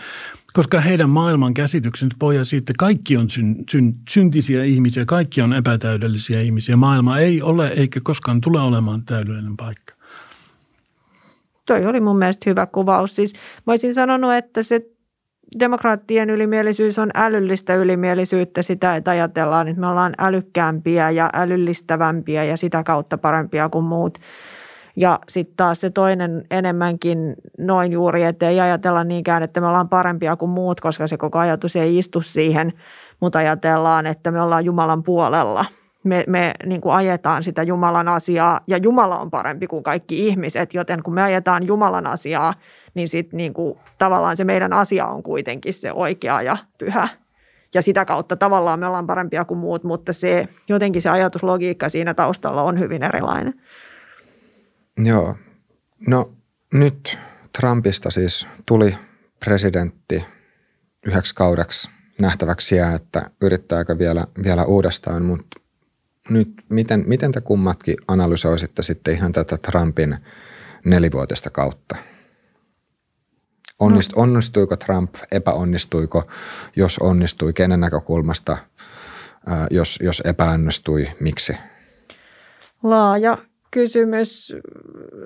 koska 0.52 0.80
heidän 0.80 1.10
maailman 1.10 1.54
käsityksensä 1.54 2.16
pohjaa 2.18 2.44
siitä, 2.44 2.62
että 2.62 2.72
kaikki 2.78 3.16
on 3.16 3.30
syn, 3.30 3.56
syn, 3.70 3.94
syntisiä 4.10 4.64
ihmisiä, 4.64 5.04
kaikki 5.04 5.42
on 5.42 5.52
epätäydellisiä 5.52 6.40
ihmisiä. 6.40 6.76
Maailma 6.76 7.18
ei 7.18 7.42
ole 7.42 7.68
eikä 7.68 8.00
koskaan 8.02 8.40
tule 8.40 8.60
olemaan 8.60 9.04
täydellinen 9.04 9.56
paikka. 9.56 9.93
Toi 11.66 11.86
oli 11.86 12.00
mun 12.00 12.18
mielestä 12.18 12.50
hyvä 12.50 12.66
kuvaus. 12.66 13.16
Siis 13.16 13.32
mä 13.66 13.72
olisin 13.72 13.94
sanonut, 13.94 14.34
että 14.34 14.62
se 14.62 14.80
demokraattien 15.60 16.30
ylimielisyys 16.30 16.98
on 16.98 17.10
älyllistä 17.14 17.74
ylimielisyyttä 17.74 18.62
sitä, 18.62 18.96
että 18.96 19.10
ajatellaan, 19.10 19.68
että 19.68 19.80
me 19.80 19.86
ollaan 19.86 20.14
älykkäämpiä 20.18 21.10
ja 21.10 21.30
älyllistävämpiä 21.32 22.44
ja 22.44 22.56
sitä 22.56 22.82
kautta 22.82 23.18
parempia 23.18 23.68
kuin 23.68 23.84
muut. 23.84 24.18
Ja 24.96 25.18
sitten 25.28 25.56
taas 25.56 25.80
se 25.80 25.90
toinen 25.90 26.44
enemmänkin 26.50 27.34
noin 27.58 27.92
juuri, 27.92 28.24
että 28.24 28.48
ei 28.48 28.60
ajatella 28.60 29.04
niinkään, 29.04 29.42
että 29.42 29.60
me 29.60 29.68
ollaan 29.68 29.88
parempia 29.88 30.36
kuin 30.36 30.50
muut, 30.50 30.80
koska 30.80 31.06
se 31.06 31.16
koko 31.16 31.38
ajatus 31.38 31.76
ei 31.76 31.98
istu 31.98 32.22
siihen, 32.22 32.72
mutta 33.20 33.38
ajatellaan, 33.38 34.06
että 34.06 34.30
me 34.30 34.40
ollaan 34.40 34.64
Jumalan 34.64 35.02
puolella. 35.02 35.64
Me, 36.04 36.24
me 36.26 36.54
niin 36.66 36.80
kuin 36.80 36.94
ajetaan 36.94 37.44
sitä 37.44 37.62
Jumalan 37.62 38.08
asiaa 38.08 38.60
ja 38.66 38.76
Jumala 38.76 39.18
on 39.18 39.30
parempi 39.30 39.66
kuin 39.66 39.82
kaikki 39.82 40.28
ihmiset, 40.28 40.74
joten 40.74 41.02
kun 41.02 41.14
me 41.14 41.22
ajetaan 41.22 41.66
Jumalan 41.66 42.06
asiaa, 42.06 42.54
niin 42.94 43.08
sitten 43.08 43.36
niin 43.36 43.54
tavallaan 43.98 44.36
se 44.36 44.44
meidän 44.44 44.72
asia 44.72 45.06
on 45.06 45.22
kuitenkin 45.22 45.72
se 45.72 45.92
oikea 45.92 46.42
ja 46.42 46.56
pyhä. 46.78 47.08
Ja 47.74 47.82
sitä 47.82 48.04
kautta 48.04 48.36
tavallaan 48.36 48.80
me 48.80 48.86
ollaan 48.86 49.06
parempia 49.06 49.44
kuin 49.44 49.58
muut, 49.58 49.84
mutta 49.84 50.12
se 50.12 50.48
jotenkin 50.68 51.02
se 51.02 51.08
ajatuslogiikka 51.08 51.88
siinä 51.88 52.14
taustalla 52.14 52.62
on 52.62 52.78
hyvin 52.78 53.02
erilainen. 53.02 53.54
Joo. 55.04 55.34
No 56.08 56.32
nyt 56.72 57.18
Trumpista 57.58 58.10
siis 58.10 58.48
tuli 58.66 58.94
presidentti 59.44 60.24
yhdeksi 61.06 61.34
kaudeksi 61.34 61.90
nähtäväksi 62.20 62.76
jää, 62.76 62.94
että 62.94 63.30
yrittääkö 63.40 63.98
vielä, 63.98 64.24
vielä 64.44 64.64
uudestaan, 64.64 65.22
mutta 65.22 65.60
nyt 66.30 66.48
miten, 66.70 67.04
miten 67.06 67.32
te 67.32 67.40
kummatkin 67.40 67.94
analysoisitte 68.08 68.82
sitten 68.82 69.14
ihan 69.14 69.32
tätä 69.32 69.58
Trumpin 69.58 70.16
nelivuotista 70.84 71.50
kautta? 71.50 71.96
Onnist, 73.78 74.12
no. 74.16 74.22
Onnistuiko 74.22 74.76
Trump, 74.76 75.14
epäonnistuiko, 75.32 76.22
jos 76.76 76.98
onnistui, 76.98 77.52
kenen 77.52 77.80
näkökulmasta, 77.80 78.58
jos, 79.70 79.98
jos 80.02 80.22
epäonnistui, 80.24 81.06
miksi? 81.20 81.56
Laaja 82.82 83.38
kysymys. 83.70 84.54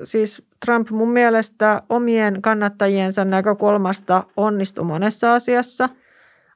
Siis 0.05 0.43
Trump 0.67 0.91
mun 0.91 1.13
mielestä 1.13 1.83
omien 1.89 2.43
kannattajiensa 2.43 3.25
näkökulmasta 3.25 4.25
onnistui 4.37 4.85
monessa 4.85 5.35
asiassa. 5.35 5.89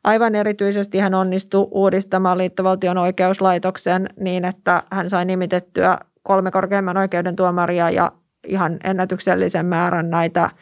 Aivan 0.04 0.34
erityisesti 0.34 0.98
hän 0.98 1.14
onnistui 1.14 1.68
uudistamaan 1.70 2.38
liittovaltion 2.38 2.98
oikeuslaitoksen 2.98 4.08
niin, 4.20 4.44
että 4.44 4.82
hän 4.90 5.10
sai 5.10 5.24
nimitettyä 5.24 5.98
kolme 6.22 6.50
korkeimman 6.50 6.96
oikeuden 6.96 7.36
tuomaria 7.36 7.90
ja 7.90 8.12
ihan 8.46 8.78
ennätyksellisen 8.84 9.66
määrän 9.66 10.10
näitä– 10.10 10.50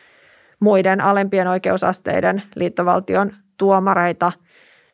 muiden 0.60 1.00
alempien 1.00 1.48
oikeusasteiden 1.48 2.42
liittovaltion 2.54 3.32
tuomareita. 3.56 4.32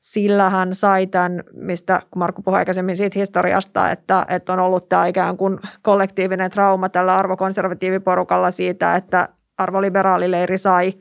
Sillä 0.01 0.51
hän 0.51 0.75
sai 0.75 1.07
tämän, 1.07 1.45
mistä 1.53 2.03
Markku 2.17 2.43
puhui 2.43 2.59
aikaisemmin 2.59 2.97
siitä 2.97 3.19
historiasta, 3.19 3.91
että, 3.91 4.27
että 4.29 4.53
on 4.53 4.59
ollut 4.59 4.89
tämä 4.89 5.07
ikään 5.07 5.37
kuin 5.37 5.59
kollektiivinen 5.83 6.51
trauma 6.51 6.89
tällä 6.89 7.17
arvokonservatiiviporukalla 7.17 8.51
siitä, 8.51 8.97
että 8.97 9.29
arvoliberaalileiri 9.59 10.59
sai 10.59 10.93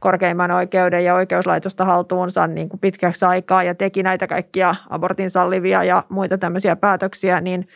korkeimman 0.00 0.50
oikeuden 0.50 1.04
ja 1.04 1.14
oikeuslaitosta 1.14 1.84
haltuunsa 1.84 2.46
niin 2.46 2.68
kuin 2.68 2.80
pitkäksi 2.80 3.24
aikaa 3.24 3.62
ja 3.62 3.74
teki 3.74 4.02
näitä 4.02 4.26
kaikkia 4.26 4.74
abortin 4.90 5.30
sallivia 5.30 5.84
ja 5.84 6.02
muita 6.08 6.38
tämmöisiä 6.38 6.76
päätöksiä, 6.76 7.40
niin– 7.40 7.66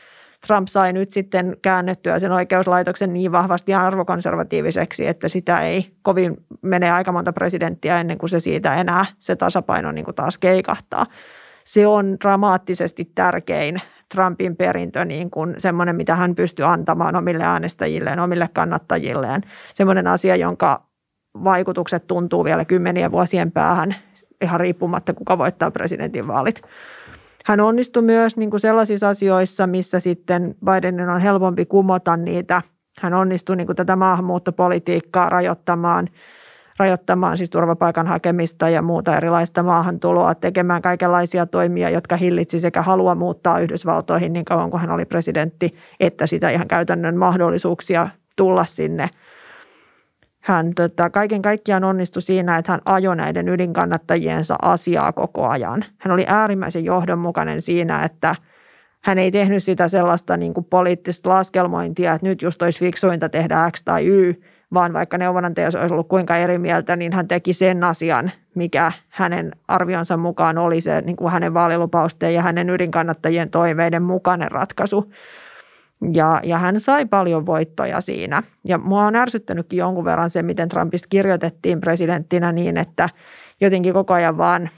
Trump 0.47 0.69
sai 0.69 0.93
nyt 0.93 1.13
sitten 1.13 1.57
käännettyä 1.63 2.19
sen 2.19 2.33
oikeuslaitoksen 2.33 3.13
niin 3.13 3.33
vahvasti 3.33 3.75
arvokonservatiiviseksi, 3.75 5.07
että 5.07 5.29
sitä 5.29 5.61
ei 5.61 5.91
kovin 6.03 6.37
mene 6.63 6.91
aika 6.91 7.13
monta 7.13 7.33
presidenttiä 7.33 8.01
ennen 8.01 8.19
kuin 8.19 8.31
se 8.31 8.41
siitä 8.41 8.75
enää 8.75 9.07
se 9.19 9.37
tasapaino 9.37 9.93
niin 9.93 10.05
kuin 10.05 10.15
taas 10.15 10.39
keikahtaa. 10.39 11.07
Se 11.65 11.87
on 11.87 12.17
dramaattisesti 12.21 13.13
tärkein 13.15 13.81
Trumpin 14.15 14.57
perintö, 14.57 15.05
niin 15.05 15.31
kuin 15.31 15.55
semmoinen, 15.59 15.97
mitä 15.97 16.15
hän 16.15 16.35
pystyy 16.35 16.65
antamaan 16.65 17.17
omille 17.17 17.45
äänestäjilleen, 17.45 18.21
omille 18.21 18.49
kannattajilleen. 18.53 19.43
Semmoinen 19.75 20.07
asia, 20.07 20.37
jonka 20.37 20.90
vaikutukset 21.45 22.07
tuntuu 22.07 22.45
vielä 22.45 22.65
kymmenien 22.65 23.13
vuosien 23.13 23.53
päähän, 23.53 23.95
ihan 24.41 24.61
riippumatta 24.61 25.15
kuka 25.15 25.39
voittaa 25.39 25.71
presidentinvaalit. 25.71 26.63
Hän 27.45 27.61
onnistui 27.61 28.03
myös 28.03 28.37
niin 28.37 28.51
kuin 28.51 28.61
sellaisissa 28.61 29.09
asioissa, 29.09 29.67
missä 29.67 30.01
sitten 30.01 30.55
Bidenin 30.65 31.09
on 31.09 31.21
helpompi 31.21 31.65
kumota 31.67 32.17
niitä. 32.17 32.63
Hän 33.01 33.15
onnistui 33.15 33.57
niin 33.57 33.67
kuin 33.67 33.77
tätä 33.77 33.97
maahanmuuttopolitiikkaa 33.97 35.29
rajoittamaan, 35.29 36.09
rajoittamaan 36.79 37.37
siis 37.37 37.51
turvapaikan 37.51 38.07
hakemista 38.07 38.69
ja 38.69 38.83
muuta 38.83 39.17
erilaista 39.17 39.63
maahantuloa, 39.63 40.35
tekemään 40.35 40.83
kaikenlaisia 40.83 41.47
toimia, 41.47 41.91
jotka 41.91 42.17
hillitsi 42.17 42.61
sekä 42.61 42.83
halua 42.83 43.15
muuttaa 43.15 43.59
Yhdysvaltoihin 43.59 44.33
niin 44.33 44.45
kauan 44.45 44.71
kuin 44.71 44.81
hän 44.81 44.91
oli 44.91 45.05
presidentti, 45.05 45.75
että 46.01 46.27
sitä 46.27 46.51
ihan 46.51 46.69
käytännön 46.69 47.17
mahdollisuuksia 47.17 48.09
tulla 48.37 48.65
sinne. 48.65 49.09
Hän 50.41 50.75
tota, 50.75 51.11
kaiken 51.11 51.43
kaikkiaan 51.43 51.85
onnistui 51.85 52.23
siinä, 52.23 52.59
että 52.59 52.73
hän 52.73 52.81
ajoi 52.85 53.17
näiden 53.17 53.49
ydinkannattajiensa 53.49 54.57
asiaa 54.63 55.13
koko 55.13 55.49
ajan. 55.49 55.85
Hän 55.99 56.13
oli 56.13 56.25
äärimmäisen 56.29 56.85
johdonmukainen 56.85 57.63
siinä, 57.63 58.05
että 58.05 58.35
hän 59.01 59.19
ei 59.19 59.31
tehnyt 59.31 59.63
sitä 59.63 59.89
sellaista 59.89 60.37
niin 60.37 60.55
kuin 60.55 60.65
poliittista 60.65 61.29
laskelmointia, 61.29 62.13
että 62.13 62.27
nyt 62.27 62.43
just 62.43 62.63
olisi 62.63 62.81
fiksuinta 62.81 63.29
tehdä 63.29 63.71
X 63.71 63.83
tai 63.85 64.07
Y, 64.07 64.35
vaan 64.75 64.93
vaikka 64.93 65.19
neuvonantaja 65.19 65.67
olisi 65.67 65.95
ollut 65.95 66.09
kuinka 66.09 66.37
eri 66.37 66.59
mieltä, 66.59 66.97
niin 66.97 67.13
hän 67.13 67.29
teki 67.29 67.53
sen 67.53 67.85
asian, 67.85 68.31
mikä 68.55 68.93
hänen 69.09 69.53
arvionsa 69.69 70.17
mukaan 70.17 70.59
oli 70.59 70.81
se 70.81 71.01
niin 71.01 71.17
kuin 71.17 71.33
hänen 71.33 71.55
vaalilupausten 71.55 72.35
ja 72.35 72.43
hänen 72.43 72.71
ydinkannattajien 72.71 73.51
toiveiden 73.51 74.03
mukainen 74.03 74.51
ratkaisu. 74.51 75.13
Ja, 76.13 76.41
ja 76.45 76.59
hän 76.59 76.81
sai 76.81 77.07
paljon 77.07 77.47
voittoja 77.47 78.01
siinä. 78.01 78.43
Ja 78.65 78.79
mua 78.79 79.07
on 79.07 79.17
ärsyttänytkin 79.17 79.77
jonkun 79.77 80.05
verran 80.05 80.31
se, 80.31 80.43
miten 80.43 80.69
Trumpista 80.69 81.09
kirjoitettiin 81.11 81.81
presidenttinä 81.81 82.53
niin, 82.53 82.77
että 82.77 83.09
jotenkin 83.61 83.93
koko 83.93 84.15
ajan 84.15 84.39
vaan 84.39 84.71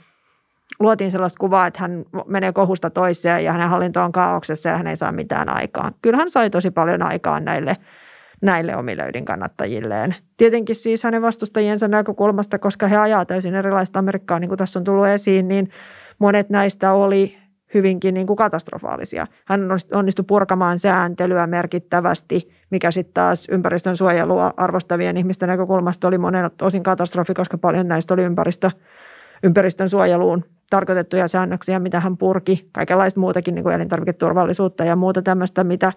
luotiin 0.79 1.11
sellaista 1.11 1.39
kuvaa, 1.39 1.67
että 1.67 1.79
hän 1.81 2.05
menee 2.27 2.51
kohusta 2.51 2.89
toiseen 2.89 3.43
ja 3.43 3.51
hänen 3.51 3.69
hallinto 3.69 4.01
on 4.01 4.11
kaauksessa 4.11 4.69
ja 4.69 4.77
hän 4.77 4.87
ei 4.87 4.95
saa 4.95 5.11
mitään 5.11 5.49
aikaan. 5.49 5.93
Kyllä 6.01 6.17
hän 6.17 6.31
sai 6.31 6.49
tosi 6.49 6.71
paljon 6.71 7.01
aikaan 7.01 7.45
näille 7.45 7.77
näille 8.41 8.75
omille 8.75 9.07
ydinkannattajilleen. 9.09 10.15
Tietenkin 10.37 10.75
siis 10.75 11.03
hänen 11.03 11.21
vastustajiensa 11.21 11.87
näkökulmasta, 11.87 12.59
koska 12.59 12.87
he 12.87 12.97
ajaa 12.97 13.25
täysin 13.25 13.55
erilaista 13.55 13.99
Amerikkaa, 13.99 14.39
niin 14.39 14.49
kuin 14.49 14.57
tässä 14.57 14.79
on 14.79 14.83
tullut 14.83 15.07
esiin, 15.07 15.47
niin 15.47 15.69
monet 16.19 16.49
näistä 16.49 16.93
oli 16.93 17.37
hyvinkin 17.73 18.13
niin 18.13 18.27
kuin 18.27 18.37
katastrofaalisia. 18.37 19.27
Hän 19.45 19.61
onnistui 19.93 20.25
purkamaan 20.27 20.79
sääntelyä 20.79 21.47
merkittävästi, 21.47 22.49
mikä 22.69 22.91
sitten 22.91 23.13
taas 23.13 23.47
ympäristön 23.51 23.97
suojelua 23.97 24.53
arvostavien 24.57 25.17
ihmisten 25.17 25.49
näkökulmasta 25.49 26.07
oli 26.07 26.17
monen 26.17 26.51
osin 26.61 26.83
katastrofi, 26.83 27.33
koska 27.33 27.57
paljon 27.57 27.87
näistä 27.87 28.13
oli 28.13 28.23
ympäristö, 28.23 28.71
ympäristön 29.43 29.89
suojeluun 29.89 30.45
tarkoitettuja 30.69 31.27
säännöksiä, 31.27 31.79
mitä 31.79 31.99
hän 31.99 32.17
purki. 32.17 32.69
Kaikenlaista 32.71 33.19
muutakin 33.19 33.55
niin 33.55 33.63
kuin 33.63 33.75
elintarviketurvallisuutta 33.75 34.83
ja 34.83 34.95
muuta 34.95 35.21
tämmöistä, 35.21 35.63
mitä 35.63 35.93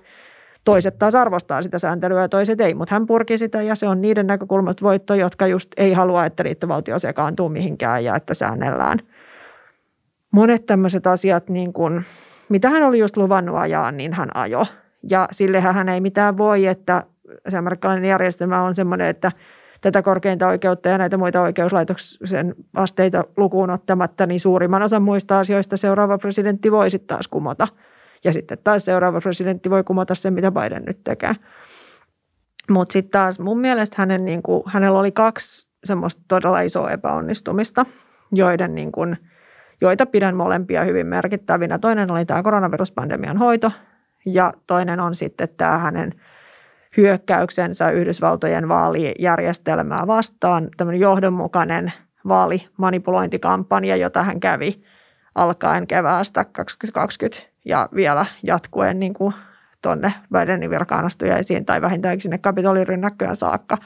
Toiset 0.67 0.99
taas 0.99 1.15
arvostaa 1.15 1.63
sitä 1.63 1.79
sääntelyä 1.79 2.21
ja 2.21 2.29
toiset 2.29 2.61
ei, 2.61 2.75
mutta 2.75 2.95
hän 2.95 3.07
purki 3.07 3.39
sitä 3.39 3.63
ja 3.63 3.75
se 3.75 3.89
on 3.89 4.01
niiden 4.01 4.27
näkökulmasta 4.27 4.85
voitto, 4.85 5.15
jotka 5.15 5.47
just 5.47 5.71
ei 5.77 5.93
halua, 5.93 6.27
että 6.27 6.45
liittovaltio 6.45 6.99
sekaantuu 6.99 7.49
mihinkään 7.49 8.05
ja 8.05 8.17
että 8.17 8.35
säännellään. 8.35 8.99
Monet 10.37 10.67
tämmöiset 10.67 11.07
asiat, 11.07 11.49
niin 11.49 11.73
kuin, 11.73 12.05
mitä 12.49 12.71
hän 12.71 12.83
oli 12.83 12.99
just 12.99 13.17
luvannut 13.17 13.57
ajaa, 13.57 13.93
niin 13.93 14.13
hän 14.13 14.29
ajo. 14.35 14.67
Ja 15.11 15.29
sillehän 15.33 15.75
hän 15.75 15.89
ei 15.89 16.01
mitään 16.01 16.39
voi, 16.39 16.67
että 16.67 17.05
se 17.49 17.57
amerikkalainen 17.57 18.11
järjestelmä 18.11 18.63
on 18.63 18.75
semmoinen, 18.75 19.07
että 19.07 19.33
tätä 19.81 20.03
korkeinta 20.03 20.49
oikeutta 20.49 20.89
ja 20.89 20.99
näitä 20.99 21.17
muita 21.17 21.43
oikeuslaitoksen 21.43 22.55
asteita 22.75 23.25
lukuun 23.37 23.71
ottamatta, 23.71 24.27
niin 24.27 24.41
suurimman 24.41 24.83
osan 24.83 25.03
muista 25.03 25.39
asioista 25.39 25.77
seuraava 25.77 26.19
presidentti 26.19 26.73
voi 26.73 26.91
sitten 26.91 27.17
taas 27.17 27.29
kumota– 27.29 27.69
ja 28.25 28.33
sitten 28.33 28.59
taas 28.65 28.85
seuraava 28.85 29.21
presidentti 29.21 29.71
voi 29.71 29.85
kumota 29.85 30.15
sen, 30.15 30.35
mitä 30.35 30.53
Biden 30.53 30.85
nyt 30.85 31.05
tekee. 31.05 31.37
Mutta 32.71 32.93
sitten 32.93 33.11
taas 33.11 33.39
mun 33.39 33.61
mielestä 33.61 33.97
hänen, 33.99 34.25
niin 34.25 34.43
kuin, 34.43 34.63
hänellä 34.67 34.99
oli 34.99 35.13
kaksi 35.13 35.69
semmoista 35.85 36.23
todella 36.29 36.61
isoa 36.61 36.91
epäonnistumista, 36.91 37.87
joiden 38.33 38.75
niin 38.75 38.93
kuin, 38.93 39.17
joita 39.81 40.07
pidän 40.07 40.37
molempia 40.37 40.85
hyvin 40.85 41.07
merkittävinä. 41.07 41.79
Toinen 41.79 42.11
oli 42.11 42.25
tämä 42.25 42.43
koronaviruspandemian 42.43 43.37
hoito 43.37 43.73
ja 44.27 44.53
toinen 44.67 45.01
on 45.01 45.15
sitten 45.15 45.49
tämä 45.57 45.79
hänen 45.79 46.13
hyökkäyksensä 46.97 47.91
Yhdysvaltojen 47.91 48.69
vaalijärjestelmää 48.69 50.07
vastaan, 50.07 50.69
tämmöinen 50.77 51.01
johdonmukainen 51.01 51.93
vaalimanipulointikampanja, 52.29 53.97
jota 53.97 54.23
hän 54.23 54.41
kävi 54.41 54.83
alkaen 55.35 55.87
keväästä 55.87 56.45
2020 56.45 57.43
ja 57.65 57.89
vielä 57.95 58.27
jatkuen 58.43 59.01
niin 59.01 59.15
kuin 59.15 59.35
tuonne 59.83 60.13
Bidenin 60.33 60.71
virkaanastujaisiin 60.71 61.65
tai 61.65 61.83
vähintäänkin 61.83 62.23
sinne 62.23 62.39
Kapitolin 62.39 62.87
rynnäkköön 62.87 63.37
saakka. 63.37 63.79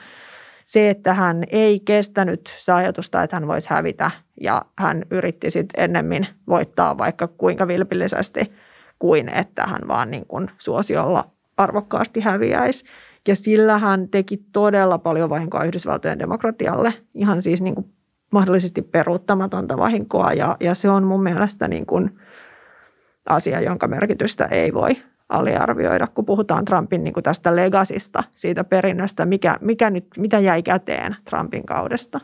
Se, 0.65 0.89
että 0.89 1.13
hän 1.13 1.43
ei 1.49 1.79
kestänyt 1.79 2.53
se 2.59 2.71
ajatusta, 2.71 3.23
että 3.23 3.35
hän 3.35 3.47
voisi 3.47 3.69
hävitä 3.69 4.11
ja 4.41 4.61
hän 4.79 5.03
yritti 5.11 5.51
sitten 5.51 5.83
ennemmin 5.83 6.27
voittaa 6.47 6.97
vaikka 6.97 7.27
kuinka 7.27 7.67
vilpillisesti 7.67 8.51
kuin 8.99 9.29
että 9.29 9.65
hän 9.65 9.87
vaan 9.87 10.11
niin 10.11 10.25
kuin 10.27 10.51
suosiolla 10.57 11.23
arvokkaasti 11.57 12.19
häviäisi. 12.19 12.85
Ja 13.27 13.35
sillä 13.35 13.77
hän 13.77 14.09
teki 14.09 14.37
todella 14.53 14.97
paljon 14.97 15.29
vahinkoa 15.29 15.63
Yhdysvaltojen 15.63 16.19
demokratialle, 16.19 16.93
ihan 17.13 17.41
siis 17.41 17.61
niin 17.61 17.75
kuin 17.75 17.93
mahdollisesti 18.31 18.81
peruuttamatonta 18.81 19.77
vahinkoa 19.77 20.33
ja, 20.33 20.57
ja 20.59 20.75
se 20.75 20.89
on 20.89 21.03
mun 21.03 21.23
mielestä 21.23 21.67
niin 21.67 21.85
kuin– 21.85 22.09
asia, 23.29 23.61
jonka 23.61 23.87
merkitystä 23.87 24.45
ei 24.45 24.73
voi 24.73 24.91
aliarvioida, 25.31 26.07
kun 26.07 26.25
puhutaan 26.25 26.65
Trumpin 26.65 27.03
niin 27.03 27.13
kuin 27.13 27.23
tästä 27.23 27.55
legasista, 27.55 28.23
siitä 28.33 28.63
perinnöstä, 28.63 29.25
mikä, 29.25 29.57
mikä 29.61 29.89
nyt, 29.89 30.05
mitä 30.17 30.39
jäi 30.39 30.63
käteen 30.63 31.15
Trumpin 31.29 31.65
kaudesta. 31.65 32.19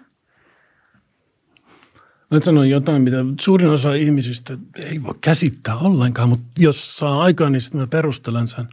Mä 2.31 2.39
sanon 2.39 2.69
jotain, 2.69 3.01
mitä 3.01 3.17
suurin 3.41 3.69
osa 3.69 3.93
ihmisistä 3.93 4.57
ei 4.75 5.03
voi 5.03 5.15
käsittää 5.21 5.77
ollenkaan, 5.77 6.29
mutta 6.29 6.45
jos 6.57 6.97
saa 6.97 7.21
aikaa, 7.21 7.49
niin 7.49 7.61
sitten 7.61 7.81
mä 7.81 7.88
perustelen 7.88 8.47
sen. 8.47 8.67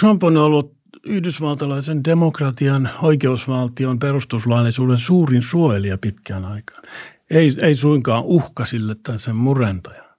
Trump 0.00 0.24
on 0.24 0.36
ollut 0.36 0.74
yhdysvaltalaisen 1.04 2.04
demokratian, 2.04 2.90
oikeusvaltion, 3.02 3.98
perustuslaillisuuden 3.98 4.98
suurin 4.98 5.42
suojelija 5.42 5.98
pitkään 5.98 6.44
aikaan. 6.44 6.82
Ei, 7.30 7.52
ei 7.62 7.74
suinkaan 7.74 8.24
uhka 8.24 8.64
sille 8.64 8.94
tai 8.94 9.18
sen 9.18 9.36
murentaja. 9.36 10.09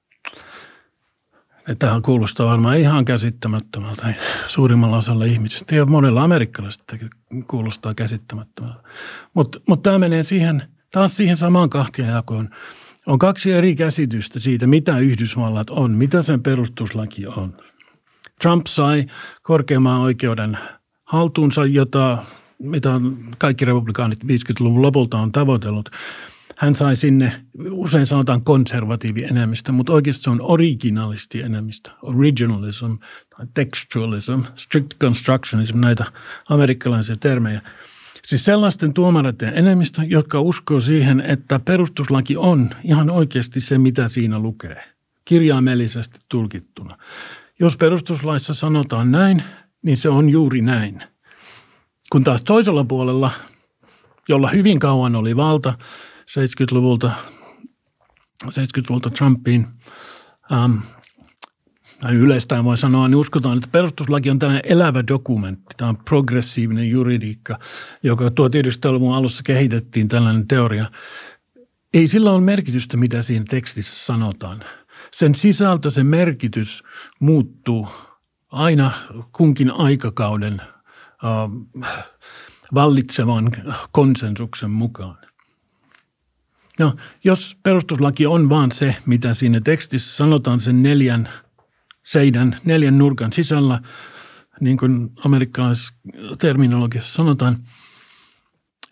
Tähän 1.79 2.01
kuulostaa 2.01 2.47
varmaan 2.47 2.77
ihan 2.77 3.05
käsittämättömältä 3.05 4.13
suurimmalla 4.47 4.97
osalla 4.97 5.25
ihmisistä 5.25 5.75
ja 5.75 5.85
monella 5.85 6.23
amerikkalaisista 6.23 6.97
kuulostaa 7.47 7.93
käsittämättömältä. 7.93 8.79
Mutta 9.33 9.59
mut 9.67 9.83
tämä 9.83 9.99
menee 9.99 10.23
siihen, 10.23 10.63
taas 10.91 11.17
siihen 11.17 11.37
samaan 11.37 11.69
kahtiajakoon. 11.69 12.49
On 13.05 13.19
kaksi 13.19 13.51
eri 13.51 13.75
käsitystä 13.75 14.39
siitä, 14.39 14.67
mitä 14.67 14.99
Yhdysvallat 14.99 15.69
on, 15.69 15.91
mitä 15.91 16.21
sen 16.21 16.43
perustuslaki 16.43 17.27
on. 17.27 17.57
Trump 18.41 18.67
sai 18.67 19.05
korkeamman 19.41 20.01
oikeuden 20.01 20.57
haltuunsa, 21.03 21.65
jota 21.65 22.23
mitä 22.59 22.89
kaikki 23.37 23.65
republikaanit 23.65 24.23
50-luvun 24.23 24.81
lopulta 24.81 25.17
on 25.17 25.31
tavoitellut– 25.31 25.89
hän 26.61 26.75
sai 26.75 26.95
sinne, 26.95 27.45
usein 27.69 28.05
sanotaan 28.05 28.43
konservatiivi 28.43 29.23
enemmistö, 29.23 29.71
mutta 29.71 29.93
oikeasti 29.93 30.23
se 30.23 30.29
on 30.29 30.41
originalisti 30.41 31.41
enemmistö, 31.41 31.91
originalism 32.01 32.93
textualism, 33.53 34.39
strict 34.55 34.93
constructionism, 34.99 35.79
näitä 35.79 36.05
amerikkalaisia 36.49 37.15
termejä. 37.15 37.61
Siis 38.23 38.45
sellaisten 38.45 38.93
tuomareiden 38.93 39.53
enemmistö, 39.57 40.01
jotka 40.07 40.41
uskoo 40.41 40.79
siihen, 40.79 41.21
että 41.21 41.59
perustuslaki 41.59 42.37
on 42.37 42.69
ihan 42.83 43.09
oikeasti 43.09 43.61
se, 43.61 43.77
mitä 43.77 44.07
siinä 44.07 44.39
lukee, 44.39 44.83
kirjaimellisesti 45.25 46.19
tulkittuna. 46.29 46.97
Jos 47.59 47.77
perustuslaissa 47.77 48.53
sanotaan 48.53 49.11
näin, 49.11 49.43
niin 49.81 49.97
se 49.97 50.09
on 50.09 50.29
juuri 50.29 50.61
näin. 50.61 51.03
Kun 52.11 52.23
taas 52.23 52.41
toisella 52.43 52.83
puolella, 52.83 53.31
jolla 54.29 54.49
hyvin 54.49 54.79
kauan 54.79 55.15
oli 55.15 55.35
valta, 55.35 55.73
70-luvulta, 56.31 57.11
70-luvulta 58.45 59.09
Trumpiin, 59.09 59.67
ähm, 60.51 60.77
yleistään 62.11 62.63
voi 62.63 62.77
sanoa, 62.77 63.07
niin 63.07 63.15
uskotaan, 63.15 63.57
että 63.57 63.69
perustuslaki 63.71 64.29
on 64.29 64.39
tällainen 64.39 64.71
elävä 64.71 65.03
dokumentti. 65.07 65.75
Tämä 65.77 65.89
on 65.89 65.97
progressiivinen 65.97 66.89
juridiikka, 66.89 67.59
joka 68.03 68.27
1900-luvun 68.27 69.15
alussa 69.15 69.43
kehitettiin 69.43 70.07
tällainen 70.07 70.47
teoria. 70.47 70.91
Ei 71.93 72.07
sillä 72.07 72.31
ole 72.31 72.41
merkitystä, 72.41 72.97
mitä 72.97 73.21
siinä 73.21 73.45
tekstissä 73.49 74.05
sanotaan. 74.05 74.63
Sen 75.11 75.35
sisältö, 75.35 75.91
sen 75.91 76.05
merkitys 76.05 76.83
muuttuu 77.19 77.87
aina 78.49 78.91
kunkin 79.31 79.71
aikakauden 79.71 80.61
äh, 80.61 80.67
vallitsevan 82.73 83.51
konsensuksen 83.91 84.71
mukaan. 84.71 85.17
No, 86.79 86.95
jos 87.23 87.57
perustuslaki 87.63 88.25
on 88.25 88.49
vaan 88.49 88.71
se, 88.71 88.95
mitä 89.05 89.33
siinä 89.33 89.61
tekstissä 89.61 90.15
sanotaan 90.15 90.59
sen 90.59 90.83
neljän 90.83 91.29
seidän, 92.03 92.57
neljän 92.65 92.97
nurkan 92.97 93.33
sisällä, 93.33 93.81
niin 94.59 94.77
kuin 94.77 95.11
amerikkalaisessa 95.25 95.93
terminologiassa 96.39 97.13
sanotaan, 97.13 97.57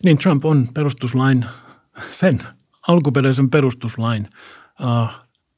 niin 0.04 0.18
Trump 0.18 0.44
on 0.44 0.68
perustuslain, 0.74 1.44
sen 2.10 2.42
alkuperäisen 2.88 3.50
perustuslain 3.50 4.28
uh, 4.80 5.08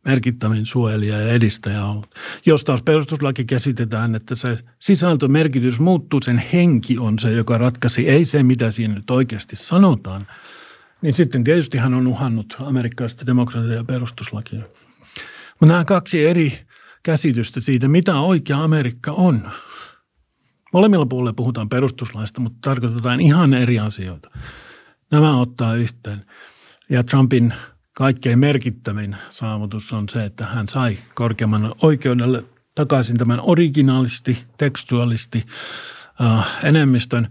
merkittävin 0.04 0.66
suojelija 0.66 1.20
ja 1.20 1.32
edistäjä 1.32 1.86
ollut. 1.86 2.14
Jos 2.46 2.64
taas 2.64 2.82
perustuslaki 2.82 3.44
käsitetään, 3.44 4.14
että 4.14 4.36
se 4.36 4.58
sisältömerkitys 4.78 5.80
muuttuu, 5.80 6.20
sen 6.22 6.42
henki 6.52 6.98
on 6.98 7.18
se, 7.18 7.30
joka 7.30 7.58
ratkaisi, 7.58 8.08
ei 8.08 8.24
se, 8.24 8.42
mitä 8.42 8.70
siinä 8.70 8.94
nyt 8.94 9.10
oikeasti 9.10 9.56
sanotaan, 9.56 10.26
niin 11.02 11.14
sitten 11.14 11.44
tietysti 11.44 11.78
hän 11.78 11.94
on 11.94 12.06
uhannut 12.06 12.56
amerikkalaista 12.60 13.26
demokratiaa 13.26 13.74
ja 13.74 13.84
perustuslakia. 13.84 14.62
Mutta 15.60 15.72
nämä 15.72 15.84
kaksi 15.84 16.26
eri 16.26 16.58
käsitystä 17.02 17.60
siitä, 17.60 17.88
mitä 17.88 18.20
oikea 18.20 18.64
Amerikka 18.64 19.12
on. 19.12 19.50
Molemmilla 20.72 21.06
puolilla 21.06 21.32
puhutaan 21.32 21.68
perustuslaista, 21.68 22.40
mutta 22.40 22.58
tarkoitetaan 22.60 23.20
ihan 23.20 23.54
eri 23.54 23.78
asioita. 23.78 24.30
Nämä 25.10 25.40
ottaa 25.40 25.74
yhteen. 25.74 26.26
Ja 26.88 27.04
Trumpin 27.04 27.54
kaikkein 27.96 28.38
merkittävin 28.38 29.16
saavutus 29.30 29.92
on 29.92 30.08
se, 30.08 30.24
että 30.24 30.46
hän 30.46 30.68
sai 30.68 30.98
korkeamman 31.14 31.74
oikeudelle 31.82 32.44
takaisin 32.74 33.18
tämän 33.18 33.40
originaalisti, 33.42 34.44
tekstuaalisti 34.58 35.44
äh, 36.20 36.58
enemmistön, 36.64 37.28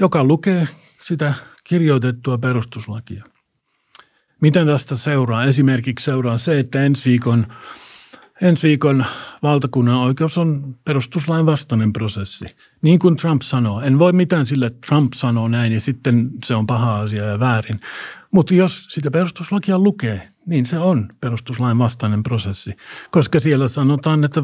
joka 0.00 0.24
lukee 0.24 0.68
sitä 1.02 1.34
kirjoitettua 1.64 2.38
perustuslakia. 2.38 3.22
Miten 4.40 4.66
tästä 4.66 4.96
seuraa? 4.96 5.44
Esimerkiksi 5.44 6.04
seuraa 6.04 6.38
se, 6.38 6.58
että 6.58 6.82
ensi 6.82 7.10
viikon, 7.10 7.46
ensi 8.42 8.68
viikon 8.68 9.04
valtakunnan 9.42 9.96
oikeus 9.96 10.38
on 10.38 10.76
perustuslain 10.84 11.46
vastainen 11.46 11.92
prosessi. 11.92 12.44
Niin 12.82 12.98
kuin 12.98 13.16
Trump 13.16 13.42
sanoo. 13.42 13.80
En 13.80 13.98
voi 13.98 14.12
mitään 14.12 14.46
sille, 14.46 14.66
että 14.66 14.86
Trump 14.86 15.12
sanoo 15.12 15.48
näin 15.48 15.72
ja 15.72 15.80
sitten 15.80 16.30
se 16.44 16.54
on 16.54 16.66
paha 16.66 17.00
asia 17.00 17.24
ja 17.24 17.40
väärin. 17.40 17.80
Mutta 18.30 18.54
jos 18.54 18.84
sitä 18.84 19.10
perustuslakia 19.10 19.78
lukee, 19.78 20.33
niin 20.46 20.66
se 20.66 20.78
on 20.78 21.08
perustuslain 21.20 21.78
vastainen 21.78 22.22
prosessi, 22.22 22.76
koska 23.10 23.40
siellä 23.40 23.68
sanotaan, 23.68 24.24
että 24.24 24.42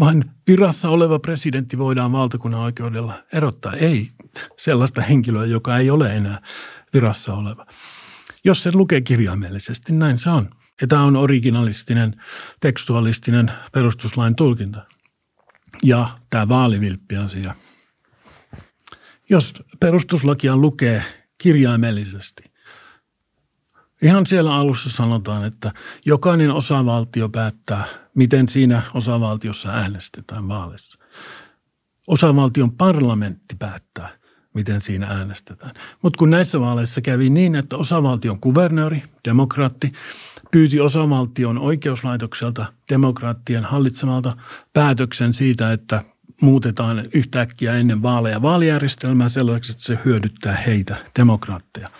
vain 0.00 0.24
virassa 0.46 0.88
oleva 0.88 1.18
presidentti 1.18 1.78
voidaan 1.78 2.12
valtakunnan 2.12 2.60
oikeudella 2.60 3.22
erottaa. 3.32 3.72
Ei 3.72 4.08
sellaista 4.58 5.00
henkilöä, 5.00 5.46
joka 5.46 5.78
ei 5.78 5.90
ole 5.90 6.16
enää 6.16 6.42
virassa 6.94 7.34
oleva. 7.34 7.66
Jos 8.44 8.62
se 8.62 8.70
lukee 8.74 9.00
kirjaimellisesti, 9.00 9.92
näin 9.92 10.18
se 10.18 10.30
on. 10.30 10.50
Ja 10.80 10.86
tämä 10.86 11.02
on 11.02 11.16
originalistinen, 11.16 12.22
tekstualistinen 12.60 13.52
perustuslain 13.72 14.36
tulkinta. 14.36 14.86
Ja 15.82 16.18
tämä 16.30 16.48
vaalivilppi-asia. 16.48 17.54
Jos 19.30 19.62
perustuslakia 19.80 20.56
lukee 20.56 21.04
kirjaimellisesti, 21.38 22.53
Ihan 24.02 24.26
siellä 24.26 24.54
alussa 24.54 24.90
sanotaan, 24.90 25.44
että 25.44 25.72
jokainen 26.06 26.50
osavaltio 26.50 27.28
päättää, 27.28 27.84
miten 28.14 28.48
siinä 28.48 28.82
osavaltiossa 28.94 29.68
äänestetään 29.68 30.48
vaaleissa. 30.48 30.98
Osavaltion 32.06 32.72
parlamentti 32.72 33.56
päättää, 33.58 34.08
miten 34.54 34.80
siinä 34.80 35.06
äänestetään. 35.06 35.74
Mutta 36.02 36.18
kun 36.18 36.30
näissä 36.30 36.60
vaaleissa 36.60 37.00
kävi 37.00 37.30
niin, 37.30 37.54
että 37.54 37.76
osavaltion 37.76 38.40
kuvernööri, 38.40 39.02
demokraatti, 39.28 39.92
pyysi 40.50 40.80
osavaltion 40.80 41.58
oikeuslaitokselta 41.58 42.66
demokraattien 42.88 43.64
hallitsemalta 43.64 44.36
päätöksen 44.72 45.32
siitä, 45.34 45.72
että 45.72 46.02
muutetaan 46.42 47.08
yhtäkkiä 47.14 47.74
ennen 47.74 48.02
vaaleja 48.02 48.42
vaalijärjestelmää 48.42 49.28
sellaiseksi, 49.28 49.72
että 49.72 49.82
se 49.82 49.98
hyödyttää 50.04 50.56
heitä, 50.56 50.96
demokraatteja– 51.18 51.90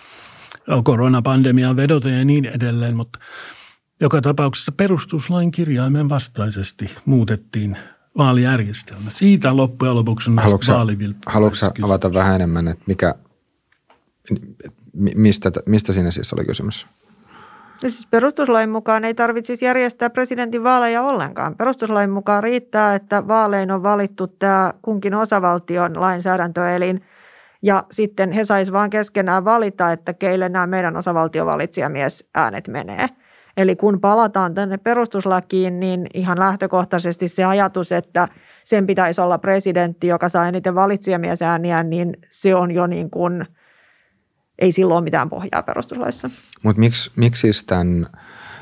koronapandemiaan 0.84 1.76
vedota 1.76 2.08
ja 2.08 2.24
niin 2.24 2.44
edelleen, 2.44 2.96
mutta 2.96 3.18
joka 4.00 4.20
tapauksessa 4.20 4.72
perustuslain 4.72 5.50
kirjaimen 5.50 6.08
vastaisesti 6.08 6.96
muutettiin 7.04 7.76
vaalijärjestelmä. 8.18 9.10
Siitä 9.10 9.56
loppujen 9.56 9.94
lopuksi 9.94 10.30
on 10.30 10.38
haluatko, 10.38 10.72
haluatko 11.26 11.66
avata 11.82 12.12
vähän 12.12 12.34
enemmän, 12.34 12.68
että 12.68 12.84
mikä, 12.86 13.14
mistä, 15.14 15.50
mistä 15.66 15.92
siinä 15.92 16.10
siis 16.10 16.32
oli 16.32 16.44
kysymys? 16.44 16.86
No 17.82 17.90
siis 17.90 18.06
perustuslain 18.06 18.70
mukaan 18.70 19.04
ei 19.04 19.14
tarvitsisi 19.14 19.64
järjestää 19.64 20.10
presidentin 20.10 20.64
vaaleja 20.64 21.02
ollenkaan. 21.02 21.56
Perustuslain 21.56 22.10
mukaan 22.10 22.42
riittää, 22.42 22.94
että 22.94 23.28
vaalein 23.28 23.70
on 23.70 23.82
valittu 23.82 24.26
tämä 24.26 24.72
kunkin 24.82 25.14
osavaltion 25.14 26.00
lainsäädäntöelin– 26.00 27.00
ja 27.64 27.84
sitten 27.90 28.32
he 28.32 28.44
saisivat 28.44 28.78
vain 28.78 28.90
keskenään 28.90 29.44
valita, 29.44 29.92
että 29.92 30.14
keille 30.14 30.48
nämä 30.48 30.66
meidän 30.66 30.96
osavaltiovalitsijamies 30.96 32.28
äänet 32.34 32.68
menee. 32.68 33.08
Eli 33.56 33.76
kun 33.76 34.00
palataan 34.00 34.54
tänne 34.54 34.78
perustuslakiin, 34.78 35.80
niin 35.80 36.06
ihan 36.14 36.38
lähtökohtaisesti 36.38 37.28
se 37.28 37.44
ajatus, 37.44 37.92
että 37.92 38.28
sen 38.64 38.86
pitäisi 38.86 39.20
olla 39.20 39.38
presidentti, 39.38 40.06
joka 40.06 40.28
saa 40.28 40.48
eniten 40.48 40.74
valitsijamiesääniä, 40.74 41.82
niin 41.82 42.16
se 42.30 42.54
on 42.54 42.70
jo 42.70 42.86
niin 42.86 43.10
kuin, 43.10 43.46
ei 44.58 44.72
silloin 44.72 44.98
ole 44.98 45.04
mitään 45.04 45.30
pohjaa 45.30 45.62
perustuslaissa. 45.62 46.30
Mutta 46.62 46.80
miksi, 46.80 47.10
miksi 47.16 47.40
siis 47.40 47.64
tämän, 47.64 48.06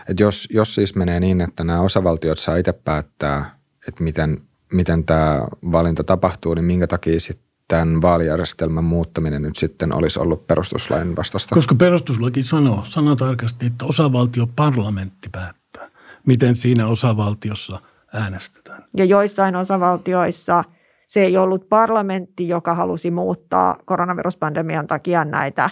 että 0.08 0.22
jos, 0.22 0.48
jos 0.52 0.74
siis 0.74 0.94
menee 0.94 1.20
niin, 1.20 1.40
että 1.40 1.64
nämä 1.64 1.80
osavaltiot 1.80 2.38
saa 2.38 2.56
itse 2.56 2.72
päättää, 2.72 3.50
että 3.88 4.04
miten, 4.04 4.38
miten 4.72 5.04
tämä 5.04 5.46
valinta 5.72 6.04
tapahtuu, 6.04 6.54
niin 6.54 6.64
minkä 6.64 6.86
takia 6.86 7.20
sitten 7.20 7.51
tämän 7.72 8.02
vaalijärjestelmän 8.02 8.84
muuttaminen 8.84 9.42
nyt 9.42 9.56
sitten 9.56 9.94
olisi 9.94 10.20
ollut 10.20 10.46
perustuslain 10.46 11.16
vastasta? 11.16 11.54
Koska 11.54 11.74
perustuslaki 11.74 12.42
sanoo 12.42 12.84
sanatarkasti, 12.84 13.66
että 13.66 13.84
osavaltio 13.84 14.46
parlamentti 14.56 15.28
päättää, 15.32 15.88
miten 16.26 16.56
siinä 16.56 16.86
osavaltiossa 16.86 17.80
äänestetään. 18.12 18.84
Ja 18.96 19.04
joissain 19.04 19.56
osavaltioissa 19.56 20.64
se 21.08 21.22
ei 21.22 21.36
ollut 21.36 21.68
parlamentti, 21.68 22.48
joka 22.48 22.74
halusi 22.74 23.10
muuttaa 23.10 23.76
koronaviruspandemian 23.84 24.86
takia 24.86 25.24
näitä 25.24 25.70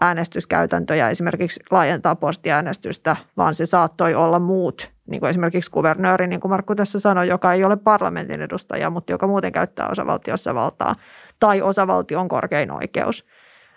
äänestyskäytäntöjä, 0.00 1.10
esimerkiksi 1.10 1.60
laajentaa 1.70 2.16
postiäänestystä, 2.16 3.16
vaan 3.36 3.54
se 3.54 3.66
saattoi 3.66 4.14
olla 4.14 4.38
muut, 4.38 4.90
niin 5.06 5.20
kuin 5.20 5.30
esimerkiksi 5.30 5.70
kuvernööri, 5.70 6.26
niin 6.26 6.40
kuin 6.40 6.50
Markku 6.50 6.74
tässä 6.74 6.98
sanoi, 6.98 7.28
joka 7.28 7.52
ei 7.52 7.64
ole 7.64 7.76
parlamentin 7.76 8.42
edustaja, 8.42 8.90
mutta 8.90 9.12
joka 9.12 9.26
muuten 9.26 9.52
käyttää 9.52 9.88
osavaltiossa 9.88 10.54
valtaa 10.54 10.94
tai 11.40 11.62
osavaltion 11.62 12.28
korkein 12.28 12.72
oikeus, 12.72 13.24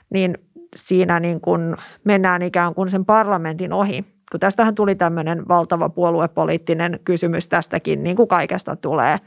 niin 0.10 0.38
siinä 0.76 1.20
niin 1.20 1.42
kuin 1.42 1.76
mennään 2.04 2.42
ikään 2.42 2.74
kuin 2.74 2.90
sen 2.90 3.06
parlamentin 3.06 3.74
ohi. 3.74 4.06
Kun 4.32 4.40
tästähän 4.40 4.76
tuli 4.76 4.96
tämmöinen 4.96 5.48
valtava 5.48 5.90
puoluepoliittinen 5.90 7.00
kysymys 7.04 7.48
tästäkin, 7.48 8.04
niin 8.04 8.16
kuin 8.16 8.28
kaikesta 8.28 8.76
tulee, 8.76 9.18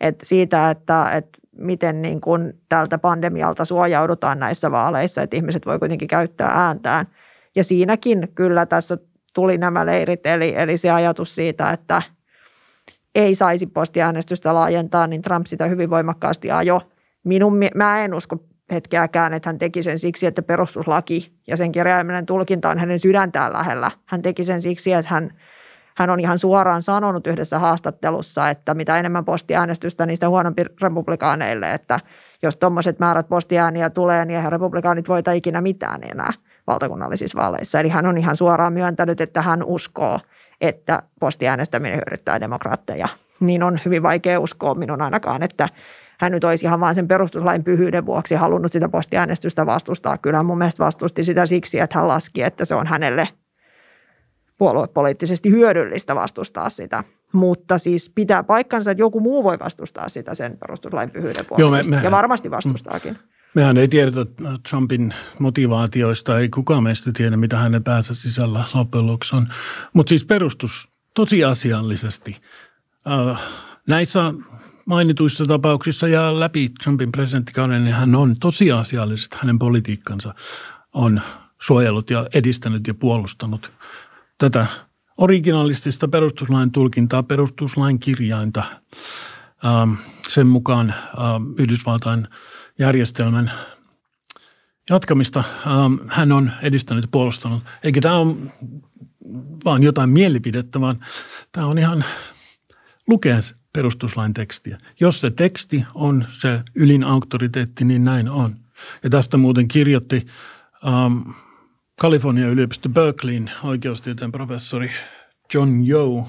että 0.00 0.26
siitä, 0.26 0.70
että, 0.70 1.10
että 1.10 1.38
miten 1.58 2.02
niin 2.02 2.20
kuin 2.20 2.52
tältä 2.68 2.98
pandemialta 2.98 3.64
suojaudutaan 3.64 4.38
näissä 4.38 4.70
vaaleissa, 4.70 5.22
että 5.22 5.36
ihmiset 5.36 5.66
voi 5.66 5.78
kuitenkin 5.78 6.08
käyttää 6.08 6.50
ääntään. 6.54 7.06
Ja 7.56 7.64
siinäkin 7.64 8.28
kyllä 8.34 8.66
tässä 8.66 8.98
tuli 9.34 9.58
nämä 9.58 9.86
leirit, 9.86 10.26
eli, 10.26 10.54
eli 10.56 10.78
se 10.78 10.90
ajatus 10.90 11.34
siitä, 11.34 11.70
että 11.70 12.02
ei 13.14 13.34
saisi 13.34 13.66
postiäänestystä 13.66 14.54
laajentaa, 14.54 15.06
niin 15.06 15.22
Trump 15.22 15.46
sitä 15.46 15.66
hyvin 15.66 15.90
voimakkaasti 15.90 16.50
ajoi 16.50 16.80
minun, 17.26 17.58
mä 17.74 18.04
en 18.04 18.14
usko 18.14 18.36
hetkeäkään, 18.72 19.34
että 19.34 19.48
hän 19.48 19.58
teki 19.58 19.82
sen 19.82 19.98
siksi, 19.98 20.26
että 20.26 20.42
perustuslaki 20.42 21.32
ja 21.46 21.56
sen 21.56 21.72
kirjaimellinen 21.72 22.26
tulkinta 22.26 22.68
on 22.68 22.78
hänen 22.78 22.98
sydäntään 22.98 23.52
lähellä. 23.52 23.90
Hän 24.06 24.22
teki 24.22 24.44
sen 24.44 24.62
siksi, 24.62 24.92
että 24.92 25.14
hän, 25.14 25.30
hän 25.96 26.10
on 26.10 26.20
ihan 26.20 26.38
suoraan 26.38 26.82
sanonut 26.82 27.26
yhdessä 27.26 27.58
haastattelussa, 27.58 28.50
että 28.50 28.74
mitä 28.74 28.98
enemmän 28.98 29.24
postiäänestystä, 29.24 30.06
niin 30.06 30.16
sitä 30.16 30.28
huonompi 30.28 30.64
republikaaneille, 30.82 31.72
että 31.72 32.00
jos 32.42 32.56
tuommoiset 32.56 32.98
määrät 32.98 33.28
postiääniä 33.28 33.90
tulee, 33.90 34.24
niin 34.24 34.36
eihän 34.36 34.52
republikaanit 34.52 35.08
voita 35.08 35.32
ikinä 35.32 35.60
mitään 35.60 36.00
enää 36.12 36.32
valtakunnallisissa 36.66 37.38
vaaleissa. 37.38 37.80
Eli 37.80 37.88
hän 37.88 38.06
on 38.06 38.18
ihan 38.18 38.36
suoraan 38.36 38.72
myöntänyt, 38.72 39.20
että 39.20 39.42
hän 39.42 39.62
uskoo, 39.64 40.20
että 40.60 41.02
postiäänestäminen 41.20 42.00
hyödyttää 42.06 42.40
demokraatteja. 42.40 43.08
Niin 43.40 43.62
on 43.62 43.80
hyvin 43.84 44.02
vaikea 44.02 44.40
uskoa 44.40 44.74
minun 44.74 45.02
ainakaan, 45.02 45.42
että 45.42 45.68
hän 46.20 46.32
nyt 46.32 46.44
olisi 46.44 46.66
ihan 46.66 46.80
vain 46.80 46.94
sen 46.94 47.08
perustuslain 47.08 47.64
pyhyyden 47.64 48.06
vuoksi 48.06 48.34
halunnut 48.34 48.72
sitä 48.72 48.88
postiäänestystä 48.88 49.66
vastustaa. 49.66 50.18
Kyllä 50.18 50.42
mun 50.42 50.58
mielestä 50.58 50.84
vastusti 50.84 51.24
sitä 51.24 51.46
siksi, 51.46 51.80
että 51.80 51.98
hän 51.98 52.08
laski, 52.08 52.42
että 52.42 52.64
se 52.64 52.74
on 52.74 52.86
hänelle 52.86 53.28
puoluepoliittisesti 54.58 55.50
hyödyllistä 55.50 56.14
vastustaa 56.14 56.70
sitä. 56.70 57.04
Mutta 57.32 57.78
siis 57.78 58.10
pitää 58.14 58.42
paikkansa, 58.42 58.90
että 58.90 59.02
joku 59.02 59.20
muu 59.20 59.44
voi 59.44 59.58
vastustaa 59.58 60.08
sitä 60.08 60.34
sen 60.34 60.58
perustuslain 60.58 61.10
pyhyyden 61.10 61.44
vuoksi. 61.50 61.62
Joo, 61.62 61.70
me, 61.70 61.82
mehän, 61.82 62.04
ja 62.04 62.10
varmasti 62.10 62.50
vastustaakin. 62.50 63.12
Mm. 63.12 63.18
Mehän 63.54 63.76
ei 63.76 63.88
tiedetä 63.88 64.26
Trumpin 64.70 65.14
motivaatioista, 65.38 66.38
ei 66.38 66.48
kukaan 66.48 66.82
meistä 66.82 67.10
tiedä, 67.12 67.36
mitä 67.36 67.56
hänen 67.56 67.84
päässä 67.84 68.14
sisällä 68.14 68.64
loppujen 68.74 69.06
lopuksi 69.06 69.36
on. 69.36 69.48
Mutta 69.92 70.08
siis 70.08 70.26
perustus 70.26 70.88
tosiasiallisesti. 71.14 72.36
Äh, 73.30 73.40
näissä 73.86 74.34
mainituissa 74.86 75.44
tapauksissa 75.44 76.08
ja 76.08 76.40
läpi 76.40 76.70
Trumpin 76.84 77.12
presidenttikauden, 77.12 77.84
niin 77.84 77.94
hän 77.94 78.14
on 78.14 78.36
tosiasiallisesti 78.40 79.36
hänen 79.40 79.58
politiikkansa 79.58 80.34
on 80.92 81.22
suojellut 81.62 82.10
ja 82.10 82.26
edistänyt 82.34 82.86
ja 82.86 82.94
puolustanut 82.94 83.72
tätä 84.38 84.66
originalistista 85.18 86.08
perustuslain 86.08 86.72
tulkintaa, 86.72 87.22
perustuslain 87.22 87.98
kirjainta. 87.98 88.64
Ähm, 89.64 89.92
sen 90.28 90.46
mukaan 90.46 90.90
ähm, 90.90 91.52
Yhdysvaltain 91.58 92.28
järjestelmän 92.78 93.52
jatkamista 94.90 95.44
ähm, 95.66 95.94
hän 96.08 96.32
on 96.32 96.52
edistänyt 96.62 97.04
ja 97.04 97.08
puolustanut. 97.12 97.62
Eikä 97.82 98.00
tämä 98.00 98.16
ole 98.16 98.36
vaan 99.64 99.82
jotain 99.82 100.10
mielipidettä, 100.10 100.80
vaan 100.80 101.00
tämä 101.52 101.66
on 101.66 101.78
ihan 101.78 102.04
lukea 103.08 103.36
perustuslain 103.76 104.34
tekstiä. 104.34 104.78
Jos 105.00 105.20
se 105.20 105.30
teksti 105.30 105.84
on 105.94 106.24
se 106.32 106.62
ylin 106.74 107.04
auktoriteetti, 107.04 107.84
niin 107.84 108.04
näin 108.04 108.28
on. 108.28 108.56
Ja 109.02 109.10
tästä 109.10 109.36
muuten 109.36 109.68
kirjoitti 109.68 110.26
um, 110.86 111.34
Kalifornian 112.00 112.50
yliopisto 112.50 112.88
Berkeleyin 112.88 113.50
oikeustieteen 113.62 114.32
professori 114.32 114.90
John 115.54 115.88
Yo 115.88 116.28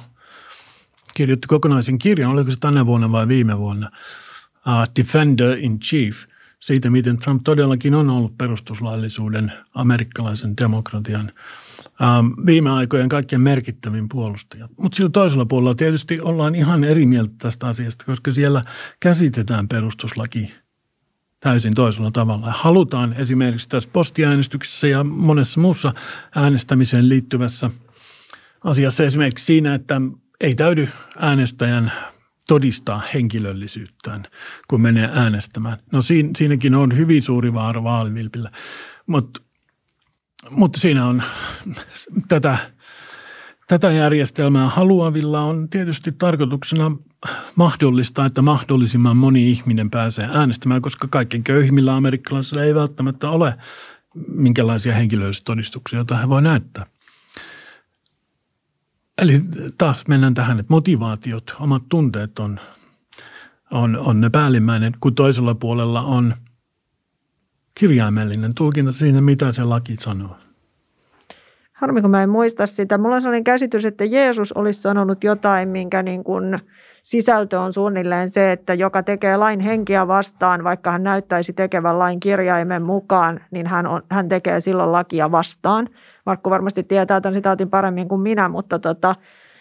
kirjoitti 1.14 1.48
kokonaisen 1.48 1.98
kirjan, 1.98 2.32
oliko 2.32 2.52
se 2.52 2.60
tänä 2.60 2.86
vuonna 2.86 3.12
vai 3.12 3.28
viime 3.28 3.58
vuonna, 3.58 3.92
uh, 4.56 4.88
Defender 5.00 5.58
in 5.58 5.80
Chief, 5.80 6.26
siitä 6.60 6.90
miten 6.90 7.18
Trump 7.18 7.42
todellakin 7.44 7.96
on 7.96 8.10
ollut 8.10 8.38
perustuslaillisuuden 8.38 9.54
amerikkalaisen 9.74 10.58
demokratian 10.58 11.32
um, 12.02 12.46
viime 12.46 12.72
aikojen 12.72 13.10
kaikkein 13.10 13.42
merkittävin 13.42 14.10
puolustaja. 14.10 14.70
Mutta 14.78 14.96
sillä 14.96 15.10
toisella 15.10 15.46
puolella 15.46 15.76
tietysti 15.76 16.22
ollaan 16.22 16.56
ihan 16.56 16.84
eri 16.84 17.06
mieltä 17.06 17.34
tästä 17.38 17.68
asiasta, 17.68 18.06
koska 18.06 18.32
siellä 18.32 18.64
käsitetään 19.00 19.68
perustuslaki 19.68 20.54
täysin 21.40 21.74
toisella 21.74 22.12
tavalla. 22.12 22.52
Halutaan 22.52 23.14
esimerkiksi 23.14 23.70
tässä 23.70 23.90
postiäänestyksessä 23.94 24.88
ja 24.88 25.04
monessa 25.04 25.60
muussa 25.60 25.94
äänestämiseen 26.36 27.10
liittyvässä 27.10 27.70
asiassa 28.64 29.04
esimerkiksi 29.04 29.46
siinä, 29.46 29.74
että 29.74 30.02
ei 30.42 30.56
täydy 30.56 30.90
äänestäjän 31.20 31.92
todistaa 32.48 33.02
henkilöllisyyttään, 33.14 34.24
kun 34.68 34.82
menee 34.82 35.10
äänestämään. 35.14 35.78
No 35.92 36.02
siinä, 36.02 36.30
siinäkin 36.38 36.76
on 36.76 36.98
hyvin 36.98 37.24
suuri 37.24 37.54
vaara 37.54 37.84
vaalivilpillä, 37.84 38.52
mutta, 39.08 39.42
mutta 40.50 40.80
siinä 40.80 41.06
on 41.06 41.24
tätä, 42.28 42.58
tätä 43.68 43.92
järjestelmää 43.92 44.70
haluavilla 44.70 45.42
on 45.42 45.70
tietysti 45.70 46.12
tarkoituksena 46.12 46.92
mahdollista, 47.56 48.26
että 48.26 48.42
mahdollisimman 48.42 49.18
moni 49.18 49.52
ihminen 49.52 49.90
pääsee 49.90 50.30
äänestämään, 50.34 50.82
koska 50.82 51.08
kaikkein 51.08 51.44
köyhimmillä 51.44 51.96
amerikkalaisilla 51.96 52.64
ei 52.64 52.76
välttämättä 52.76 53.30
ole 53.30 53.58
minkälaisia 54.28 54.96
henkilöllisyystodistuksia, 54.96 56.00
joita 56.00 56.18
he 56.18 56.30
voi 56.30 56.42
näyttää. 56.42 56.86
Eli 59.18 59.42
taas 59.78 60.08
mennään 60.08 60.34
tähän, 60.34 60.60
että 60.60 60.74
motivaatiot, 60.74 61.56
omat 61.60 61.84
tunteet 61.90 62.40
on, 62.40 62.60
on, 63.72 63.98
on 63.98 64.22
ne 64.22 64.30
päällimmäinen, 64.30 64.94
kun 65.00 65.16
toisella 65.16 65.56
puolella 65.56 66.02
on 66.02 66.36
kirjaimellinen 67.78 68.54
tulkinta 68.54 68.92
siinä, 68.92 69.22
mitä 69.22 69.52
se 69.52 69.64
laki 69.64 69.96
sanoo. 70.00 70.36
Harmi, 71.74 72.02
kun 72.02 72.12
mä 72.12 72.24
en 72.24 72.30
muista 72.30 72.68
sitä. 72.68 72.98
Mulla 72.98 73.16
on 73.16 73.22
sellainen 73.22 73.44
käsitys, 73.44 73.86
että 73.86 74.06
Jeesus 74.06 74.52
olisi 74.52 74.82
sanonut 74.82 75.24
jotain, 75.24 75.70
minkä 75.70 76.04
niin 76.04 76.24
kuin 76.24 76.60
sisältö 77.04 77.60
on 77.60 77.74
suunnilleen 77.74 78.30
se, 78.30 78.52
että 78.52 78.74
joka 78.74 79.04
tekee 79.04 79.38
lain 79.38 79.60
henkiä 79.60 80.08
vastaan, 80.08 80.64
vaikka 80.64 80.92
hän 80.92 81.04
näyttäisi 81.04 81.54
tekevän 81.54 82.00
lain 82.00 82.20
kirjaimen 82.20 82.82
mukaan, 82.82 83.40
niin 83.52 83.68
hän, 83.68 83.88
on, 83.88 84.02
hän 84.12 84.30
tekee 84.30 84.62
silloin 84.62 84.92
lakia 84.92 85.32
vastaan. 85.32 85.90
Markku 86.26 86.50
varmasti 86.50 86.84
tietää 86.84 87.22
tämän 87.22 87.36
sitaatin 87.36 87.70
paremmin 87.70 88.08
kuin 88.08 88.22
minä, 88.22 88.50
mutta 88.50 88.80
tota, 88.80 89.16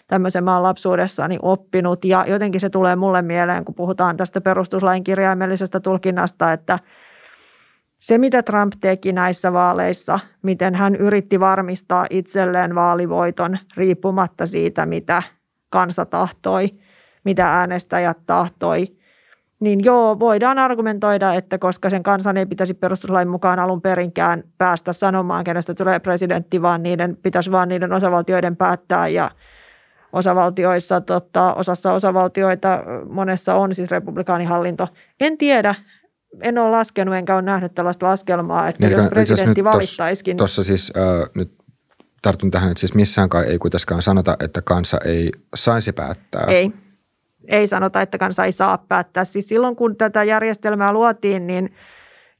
tämmöisen 0.07 0.43
mä 0.43 0.53
olen 0.53 0.63
lapsuudessani 0.63 1.37
oppinut 1.41 2.05
ja 2.05 2.25
jotenkin 2.27 2.61
se 2.61 2.69
tulee 2.69 2.95
mulle 2.95 3.21
mieleen, 3.21 3.65
kun 3.65 3.75
puhutaan 3.75 4.17
tästä 4.17 4.41
perustuslain 4.41 5.03
kirjaimellisesta 5.03 5.79
tulkinnasta, 5.79 6.53
että 6.53 6.79
se, 7.99 8.17
mitä 8.17 8.43
Trump 8.43 8.73
teki 8.81 9.13
näissä 9.13 9.53
vaaleissa, 9.53 10.19
miten 10.41 10.75
hän 10.75 10.95
yritti 10.95 11.39
varmistaa 11.39 12.05
itselleen 12.09 12.75
vaalivoiton 12.75 13.57
riippumatta 13.77 14.47
siitä, 14.47 14.85
mitä 14.85 15.23
kansa 15.69 16.05
tahtoi, 16.05 16.69
mitä 17.23 17.53
äänestäjät 17.53 18.17
tahtoi, 18.25 18.97
niin 19.59 19.83
joo, 19.83 20.19
voidaan 20.19 20.57
argumentoida, 20.57 21.33
että 21.33 21.57
koska 21.57 21.89
sen 21.89 22.03
kansan 22.03 22.37
ei 22.37 22.45
pitäisi 22.45 22.73
perustuslain 22.73 23.27
mukaan 23.27 23.59
alun 23.59 23.81
perinkään 23.81 24.43
päästä 24.57 24.93
sanomaan, 24.93 25.43
kenestä 25.43 25.73
tulee 25.73 25.99
presidentti, 25.99 26.61
vaan 26.61 26.83
niiden 26.83 27.17
pitäisi 27.21 27.51
vaan 27.51 27.69
niiden 27.69 27.93
osavaltioiden 27.93 28.55
päättää 28.55 29.07
ja 29.07 29.31
osavaltioissa, 30.13 31.01
tota, 31.01 31.53
osassa 31.53 31.93
osavaltioita 31.93 32.83
monessa 33.09 33.55
on 33.55 33.75
siis 33.75 33.91
republikaanihallinto. 33.91 34.87
En 35.19 35.37
tiedä, 35.37 35.75
en 36.41 36.57
ole 36.57 36.71
laskenut 36.71 37.15
enkä 37.15 37.35
ole 37.35 37.41
nähnyt 37.41 37.75
tällaista 37.75 38.05
laskelmaa, 38.05 38.67
että 38.67 38.87
niin, 38.87 38.97
jos 38.97 39.09
presidentti 39.09 39.63
valittaisikin. 39.63 40.37
Tuossa 40.37 40.63
siis 40.63 40.93
äh, 40.97 41.29
nyt 41.35 41.51
tartun 42.21 42.51
tähän, 42.51 42.71
että 42.71 42.79
siis 42.79 42.93
missään 42.93 43.29
ei 43.47 43.57
kuitenkaan 43.57 44.01
sanota, 44.01 44.37
että 44.39 44.61
kansa 44.61 44.97
ei 45.05 45.29
saisi 45.55 45.93
päättää. 45.93 46.45
Ei 46.47 46.73
ei 47.47 47.67
sanota, 47.67 48.01
että 48.01 48.17
kansa 48.17 48.45
ei 48.45 48.51
saa 48.51 48.77
päättää. 48.77 49.25
Siis 49.25 49.47
silloin 49.47 49.75
kun 49.75 49.95
tätä 49.95 50.23
järjestelmää 50.23 50.93
luotiin, 50.93 51.47
niin 51.47 51.73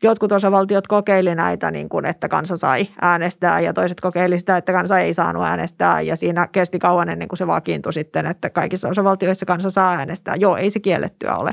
jotkut 0.04 0.32
osavaltiot 0.32 0.88
kokeili 0.88 1.36
näitä, 1.36 1.72
niin 1.72 1.90
kuin, 1.90 2.06
että 2.06 2.30
kansa 2.30 2.58
sai 2.58 2.88
äänestää 3.02 3.60
ja 3.60 3.74
toiset 3.74 4.02
kokeili 4.02 4.40
sitä, 4.40 4.58
että 4.58 4.74
kansa 4.74 5.00
ei 5.00 5.14
saanut 5.14 5.44
äänestää 5.44 6.02
ja 6.02 6.16
siinä 6.16 6.48
kesti 6.52 6.80
kauan 6.80 7.10
ennen 7.10 7.28
kuin 7.28 7.38
se 7.38 7.48
vakiintui 7.48 7.94
sitten, 7.94 8.26
että 8.26 8.50
kaikissa 8.50 8.90
osavaltioissa 8.90 9.46
kansa 9.46 9.70
saa 9.70 9.92
äänestää. 9.92 10.36
Joo, 10.36 10.58
ei 10.58 10.70
se 10.70 10.80
kiellettyä 10.80 11.36
ole. 11.36 11.52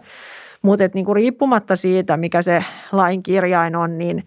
Mutta 0.64 0.84
niin 0.94 1.04
kuin 1.04 1.16
riippumatta 1.16 1.76
siitä, 1.76 2.16
mikä 2.16 2.42
se 2.42 2.64
lain 2.92 3.22
kirjain 3.22 3.76
on, 3.76 3.98
niin 3.98 4.24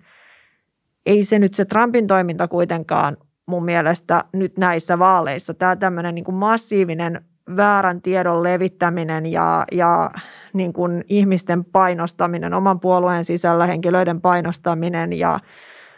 ei 1.05 1.25
se 1.25 1.39
nyt 1.39 1.53
se 1.53 1.65
Trumpin 1.65 2.07
toiminta 2.07 2.47
kuitenkaan 2.47 3.17
mun 3.45 3.65
mielestä 3.65 4.23
nyt 4.33 4.57
näissä 4.57 4.99
vaaleissa. 4.99 5.53
Tämä 5.53 5.75
tämmöinen 5.75 6.15
niin 6.15 6.25
kuin 6.25 6.35
massiivinen 6.35 7.25
väärän 7.55 8.01
tiedon 8.01 8.43
levittäminen 8.43 9.25
ja, 9.25 9.65
ja 9.71 10.11
niin 10.53 10.73
kuin 10.73 11.03
ihmisten 11.09 11.65
painostaminen, 11.65 12.53
oman 12.53 12.79
puolueen 12.79 13.25
sisällä 13.25 13.65
henkilöiden 13.65 14.21
painostaminen 14.21 15.13
ja 15.13 15.39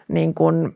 niin 0.07 0.33
kuin 0.33 0.75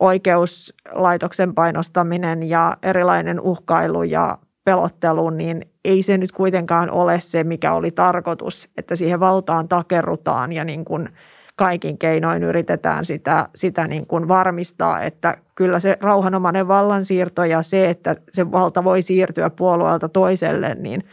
oikeuslaitoksen 0.00 1.54
painostaminen 1.54 2.42
ja 2.42 2.76
erilainen 2.82 3.40
uhkailu 3.40 4.02
ja 4.02 4.38
pelottelu, 4.66 5.30
niin 5.30 5.62
ei 5.84 6.02
se 6.02 6.18
nyt 6.18 6.32
kuitenkaan 6.32 6.90
ole 6.90 7.20
se, 7.20 7.44
mikä 7.44 7.72
oli 7.72 7.90
tarkoitus, 7.90 8.68
että 8.76 8.96
siihen 8.96 9.20
valtaan 9.20 9.68
takerrutaan 9.68 10.52
ja 10.52 10.64
niin 10.64 10.84
kuin– 10.84 11.08
kaikin 11.56 11.98
keinoin 11.98 12.42
yritetään 12.42 13.04
sitä, 13.04 13.48
sitä 13.54 13.86
niin 13.86 14.06
kuin 14.06 14.28
varmistaa, 14.28 15.02
että 15.02 15.36
kyllä 15.54 15.80
se 15.80 15.96
rauhanomainen 16.00 16.68
vallansiirto 16.68 17.44
ja 17.44 17.62
se, 17.62 17.90
että 17.90 18.16
se 18.32 18.52
valta 18.52 18.84
voi 18.84 19.02
siirtyä 19.02 19.50
puolueelta 19.50 20.08
toiselle, 20.08 20.74
niin 20.74 21.04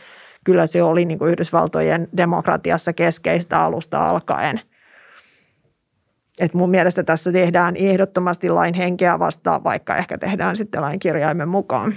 kyllä 0.43 0.67
se 0.67 0.83
oli 0.83 1.05
niin 1.05 1.19
kuin 1.19 1.31
Yhdysvaltojen 1.31 2.07
demokratiassa 2.17 2.93
keskeistä 2.93 3.59
alusta 3.59 4.09
alkaen. 4.09 4.61
Et 6.39 6.53
mun 6.53 6.69
mielestä 6.69 7.03
tässä 7.03 7.31
tehdään 7.31 7.75
ehdottomasti 7.75 8.49
lain 8.49 8.73
henkeä 8.73 9.19
vastaan, 9.19 9.63
vaikka 9.63 9.97
ehkä 9.97 10.17
tehdään 10.17 10.57
sitten 10.57 10.81
lain 10.81 10.99
kirjaimen 10.99 11.49
mukaan. 11.49 11.93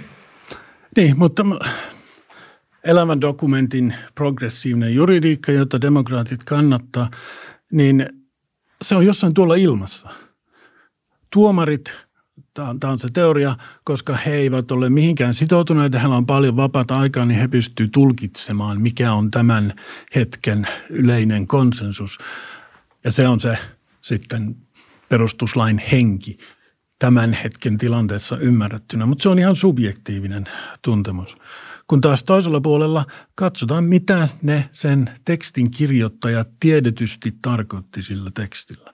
Niin, 0.97 1.19
mutta 1.19 1.43
elävän 2.83 3.21
dokumentin 3.21 3.95
progressiivinen 4.15 4.95
juridiikka, 4.95 5.51
jota 5.51 5.81
demokraatit 5.81 6.43
kannattaa, 6.43 7.11
niin 7.71 8.09
se 8.81 8.95
on 8.95 9.05
jossain 9.05 9.33
tuolla 9.33 9.55
ilmassa. 9.55 10.09
Tuomarit, 11.33 11.97
tämä 12.53 12.91
on 12.93 12.99
se 12.99 13.07
teoria, 13.13 13.55
koska 13.85 14.15
he 14.15 14.33
eivät 14.33 14.71
ole 14.71 14.89
mihinkään 14.89 15.33
sitoutuneita, 15.33 15.99
heillä 15.99 16.17
on 16.17 16.25
paljon 16.25 16.55
vapaata 16.55 16.97
aikaa, 16.99 17.25
niin 17.25 17.39
he 17.39 17.47
pystyvät 17.47 17.91
tulkitsemaan, 17.91 18.81
mikä 18.81 19.13
on 19.13 19.31
tämän 19.31 19.73
hetken 20.15 20.67
yleinen 20.89 21.47
konsensus. 21.47 22.17
Ja 23.03 23.11
se 23.11 23.27
on 23.27 23.39
se 23.39 23.57
sitten 24.01 24.55
perustuslain 25.09 25.81
henki 25.91 26.37
tämän 26.99 27.33
hetken 27.33 27.77
tilanteessa 27.77 28.37
ymmärrettynä, 28.37 29.05
mutta 29.05 29.23
se 29.23 29.29
on 29.29 29.39
ihan 29.39 29.55
subjektiivinen 29.55 30.43
tuntemus. 30.81 31.37
Kun 31.87 32.01
taas 32.01 32.23
toisella 32.23 32.61
puolella 32.61 33.05
katsotaan, 33.35 33.83
mitä 33.83 34.27
ne 34.41 34.69
sen 34.71 35.09
tekstin 35.25 35.71
kirjoittajat 35.71 36.49
tiedetysti 36.59 37.33
tarkoitti 37.41 38.03
sillä 38.03 38.31
tekstillä. 38.33 38.93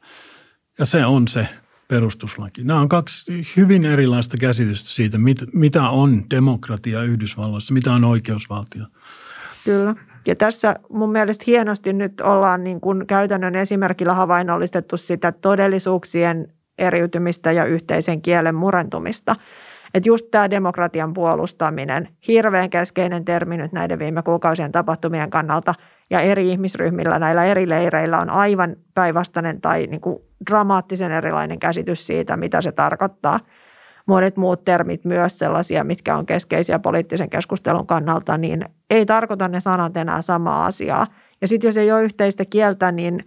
Ja 0.80 0.86
se 0.86 1.06
on 1.06 1.28
se 1.28 1.48
perustuslaki. 1.88 2.64
Nämä 2.64 2.80
on 2.80 2.90
kaksi 2.90 3.48
hyvin 3.58 3.86
erilaista 3.86 4.38
käsitystä 4.38 4.90
siitä, 4.90 5.18
mitä 5.54 5.90
on 5.90 6.26
demokratia 6.30 7.04
Yhdysvalloissa, 7.04 7.74
mitä 7.74 7.94
on 7.94 8.04
oikeusvaltio. 8.04 8.86
Kyllä. 9.66 9.96
Ja 10.28 10.36
tässä 10.36 10.76
mun 10.90 11.12
mielestä 11.12 11.44
hienosti 11.48 11.94
nyt 11.94 12.22
ollaan 12.22 12.64
niin 12.64 12.82
kuin 12.82 13.08
käytännön 13.08 13.56
esimerkillä 13.56 14.14
havainnollistettu 14.14 14.98
sitä 14.98 15.32
todellisuuksien 15.32 16.54
eriytymistä 16.78 17.52
ja 17.52 17.66
yhteisen 17.66 18.22
kielen 18.22 18.56
murentumista. 18.56 19.36
Että 19.94 20.10
just 20.10 20.26
tämä 20.32 20.50
demokratian 20.50 21.14
puolustaminen, 21.14 22.08
hirveän 22.28 22.70
keskeinen 22.70 23.26
termi 23.26 23.58
nyt 23.58 23.72
näiden 23.72 24.00
viime 24.00 24.24
kuukausien 24.24 24.72
tapahtumien 24.72 25.30
kannalta, 25.30 25.74
ja 26.10 26.20
eri 26.20 26.50
ihmisryhmillä 26.52 27.20
näillä 27.20 27.46
eri 27.46 27.70
leireillä 27.70 28.20
on 28.20 28.30
aivan 28.30 28.76
päinvastainen 28.94 29.62
tai 29.62 29.88
niin 29.88 30.02
kuin 30.02 30.20
dramaattisen 30.50 31.12
erilainen 31.12 31.60
käsitys 31.60 32.08
siitä, 32.08 32.38
mitä 32.38 32.62
se 32.62 32.72
tarkoittaa. 32.72 33.40
Monet 34.06 34.38
muut 34.38 34.66
termit 34.66 35.06
myös 35.06 35.40
sellaisia, 35.40 35.84
mitkä 35.84 36.18
on 36.18 36.26
keskeisiä 36.26 36.80
poliittisen 36.80 37.30
keskustelun 37.30 37.88
kannalta, 37.88 38.38
niin 38.38 38.66
ei 38.90 39.06
tarkoita 39.06 39.48
ne 39.48 39.60
sanat 39.60 39.98
enää 39.98 40.22
samaa 40.22 40.66
asiaa. 40.66 41.08
Ja 41.42 41.48
sitten 41.48 41.68
jos 41.68 41.78
ei 41.78 41.92
ole 41.92 42.04
yhteistä 42.04 42.46
kieltä, 42.46 42.92
niin 42.92 43.24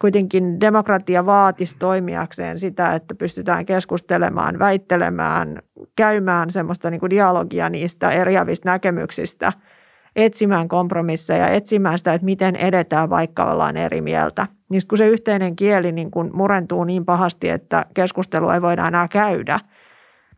kuitenkin 0.00 0.60
demokratia 0.60 1.26
vaatisi 1.26 1.76
toimijakseen 1.78 2.58
sitä, 2.58 2.88
että 2.88 3.14
pystytään 3.14 3.66
keskustelemaan, 3.66 4.58
väittelemään, 4.58 5.62
käymään 5.96 6.50
semmoista 6.50 6.90
niin 6.90 7.00
kuin 7.00 7.10
dialogia 7.10 7.68
niistä 7.68 8.10
eriävistä 8.10 8.70
näkemyksistä, 8.70 9.52
etsimään 10.16 10.68
kompromisseja, 10.68 11.48
etsimään 11.48 11.98
sitä, 11.98 12.14
että 12.14 12.24
miten 12.24 12.56
edetään, 12.56 13.10
vaikka 13.10 13.44
ollaan 13.44 13.76
eri 13.76 14.00
mieltä. 14.00 14.46
Niin 14.68 14.82
kun 14.88 14.98
se 14.98 15.06
yhteinen 15.06 15.56
kieli 15.56 15.92
niin 15.92 16.10
kun 16.10 16.30
murentuu 16.32 16.84
niin 16.84 17.04
pahasti, 17.04 17.48
että 17.48 17.86
keskustelua 17.94 18.54
ei 18.54 18.62
voida 18.62 18.88
enää 18.88 19.08
käydä, 19.08 19.60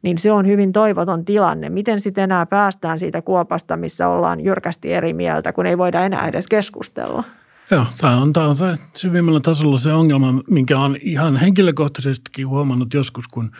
niin 0.02 0.18
se 0.18 0.32
on 0.32 0.46
hyvin 0.46 0.72
toivoton 0.72 1.24
tilanne. 1.24 1.68
Miten 1.68 2.00
sitten 2.00 2.24
enää 2.24 2.46
päästään 2.46 2.98
siitä 2.98 3.22
kuopasta, 3.22 3.76
missä 3.76 4.08
ollaan 4.08 4.40
jyrkästi 4.40 4.92
eri 4.92 5.12
mieltä, 5.12 5.52
kun 5.52 5.66
ei 5.66 5.78
voida 5.78 6.04
enää 6.04 6.28
edes 6.28 6.46
keskustella? 6.46 7.24
Joo, 7.70 7.86
tämä 7.98 8.16
on, 8.16 8.32
tämä 8.32 8.46
on 8.46 8.56
se 8.56 8.76
syvimmällä 8.96 9.40
tasolla 9.40 9.78
se 9.78 9.92
ongelma, 9.92 10.42
minkä 10.50 10.78
on 10.78 10.96
ihan 11.00 11.36
henkilökohtaisestikin 11.36 12.48
huomannut 12.48 12.94
joskus, 12.94 13.28
kun 13.28 13.50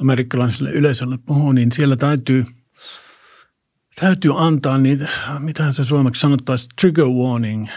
amerikkalaiselle 0.00 0.70
yleisölle 0.70 1.18
puhuu, 1.26 1.52
niin 1.52 1.72
siellä 1.72 1.96
täytyy, 1.96 2.46
täytyy 4.00 4.32
antaa 4.36 4.78
niitä, 4.78 5.08
mitä 5.38 5.72
se 5.72 5.84
suomeksi 5.84 6.20
sanottaisiin, 6.20 6.70
trigger 6.80 7.04
warning, 7.04 7.68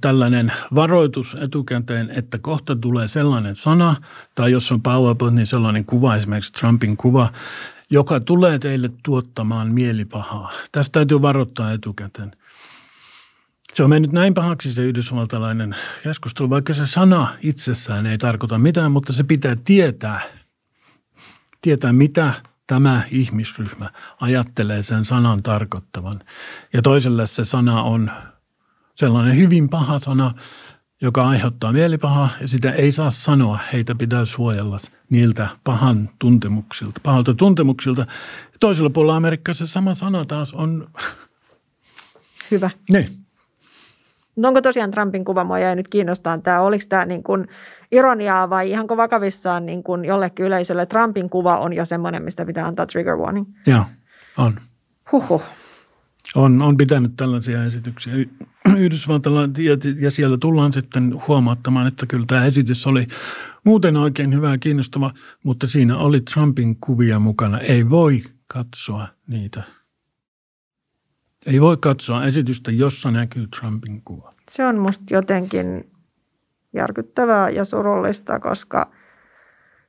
tällainen 0.00 0.52
varoitus 0.74 1.36
etukäteen, 1.40 2.10
että 2.10 2.38
kohta 2.38 2.76
tulee 2.76 3.08
sellainen 3.08 3.56
sana, 3.56 3.96
tai 4.34 4.52
jos 4.52 4.72
on 4.72 4.82
PowerPoint, 4.82 5.36
niin 5.36 5.46
sellainen 5.46 5.84
kuva, 5.84 6.16
esimerkiksi 6.16 6.52
Trumpin 6.52 6.96
kuva, 6.96 7.32
joka 7.90 8.20
tulee 8.20 8.58
teille 8.58 8.90
tuottamaan 9.02 9.72
mielipahaa. 9.74 10.52
Tästä 10.72 10.92
täytyy 10.92 11.22
varoittaa 11.22 11.72
etukäteen. 11.72 12.32
Se 13.74 13.82
on 13.82 13.90
mennyt 13.90 14.12
näin 14.12 14.34
pahaksi 14.34 14.72
se 14.72 14.82
yhdysvaltalainen 14.82 15.76
keskustelu, 16.02 16.50
vaikka 16.50 16.74
se 16.74 16.86
sana 16.86 17.36
itsessään 17.42 18.06
ei 18.06 18.18
tarkoita 18.18 18.58
mitään, 18.58 18.92
mutta 18.92 19.12
se 19.12 19.24
pitää 19.24 19.56
tietää, 19.64 20.20
tietää 21.60 21.92
mitä 21.92 22.34
tämä 22.66 23.02
ihmisryhmä 23.10 23.90
ajattelee 24.20 24.82
sen 24.82 25.04
sanan 25.04 25.42
tarkoittavan. 25.42 26.20
Ja 26.72 26.82
toiselle 26.82 27.26
se 27.26 27.44
sana 27.44 27.82
on 27.82 28.10
sellainen 28.94 29.36
hyvin 29.36 29.68
paha 29.68 29.98
sana, 29.98 30.34
joka 31.00 31.28
aiheuttaa 31.28 31.72
mielipahaa 31.72 32.30
ja 32.40 32.48
sitä 32.48 32.70
ei 32.70 32.92
saa 32.92 33.10
sanoa. 33.10 33.58
Heitä 33.72 33.94
pitää 33.94 34.24
suojella 34.24 34.76
niiltä 35.10 35.48
pahan 35.64 36.10
tuntemuksilta, 36.18 37.00
pahalta 37.02 37.34
tuntemuksilta. 37.34 38.06
Toisella 38.60 38.90
puolella 38.90 39.16
Amerikassa 39.16 39.66
se 39.66 39.72
sama 39.72 39.94
sana 39.94 40.24
taas 40.24 40.52
on... 40.52 40.90
Hyvä. 42.50 42.70
Niin. 42.90 43.21
No 44.36 44.48
onko 44.48 44.62
tosiaan 44.62 44.90
Trumpin 44.90 45.24
kuva, 45.24 45.44
mua 45.44 45.58
jäi 45.58 45.76
nyt 45.76 45.88
kiinnostaa 45.88 46.38
tämä, 46.38 46.60
oliko 46.60 46.84
tämä 46.88 47.04
niin 47.04 47.22
kuin 47.22 47.48
ironiaa 47.92 48.50
vai 48.50 48.70
ihanko 48.70 48.96
vakavissaan 48.96 49.66
niin 49.66 49.82
kuin 49.82 50.04
jollekin 50.04 50.46
yleisölle 50.46 50.86
Trumpin 50.86 51.30
kuva 51.30 51.58
on 51.58 51.72
jo 51.72 51.84
semmoinen, 51.84 52.22
mistä 52.22 52.46
pitää 52.46 52.66
antaa 52.66 52.86
trigger 52.86 53.16
warning? 53.16 53.46
Joo, 53.66 53.84
on. 54.38 54.60
Huhhuh. 55.12 55.42
On, 56.34 56.62
on 56.62 56.76
pitänyt 56.76 57.12
tällaisia 57.16 57.64
esityksiä 57.64 58.14
Yhdysvaltalla 58.78 59.40
ja, 59.40 59.76
ja 60.00 60.10
siellä 60.10 60.38
tullaan 60.38 60.72
sitten 60.72 61.14
huomauttamaan, 61.28 61.86
että 61.86 62.06
kyllä 62.06 62.26
tämä 62.26 62.44
esitys 62.44 62.86
oli 62.86 63.06
muuten 63.64 63.96
oikein 63.96 64.34
hyvä 64.34 64.50
ja 64.50 64.58
kiinnostava, 64.58 65.14
mutta 65.42 65.66
siinä 65.66 65.96
oli 65.98 66.20
Trumpin 66.20 66.76
kuvia 66.80 67.18
mukana. 67.18 67.58
Ei 67.58 67.90
voi 67.90 68.22
katsoa 68.46 69.08
niitä 69.26 69.62
ei 71.46 71.60
voi 71.60 71.76
katsoa 71.76 72.24
esitystä, 72.24 72.70
jossa 72.70 73.10
näkyy 73.10 73.46
Trumpin 73.46 74.02
kuva. 74.04 74.32
Se 74.50 74.64
on 74.64 74.78
musta 74.78 75.04
jotenkin 75.10 75.90
järkyttävää 76.72 77.50
ja 77.50 77.64
surullista, 77.64 78.40
koska 78.40 78.90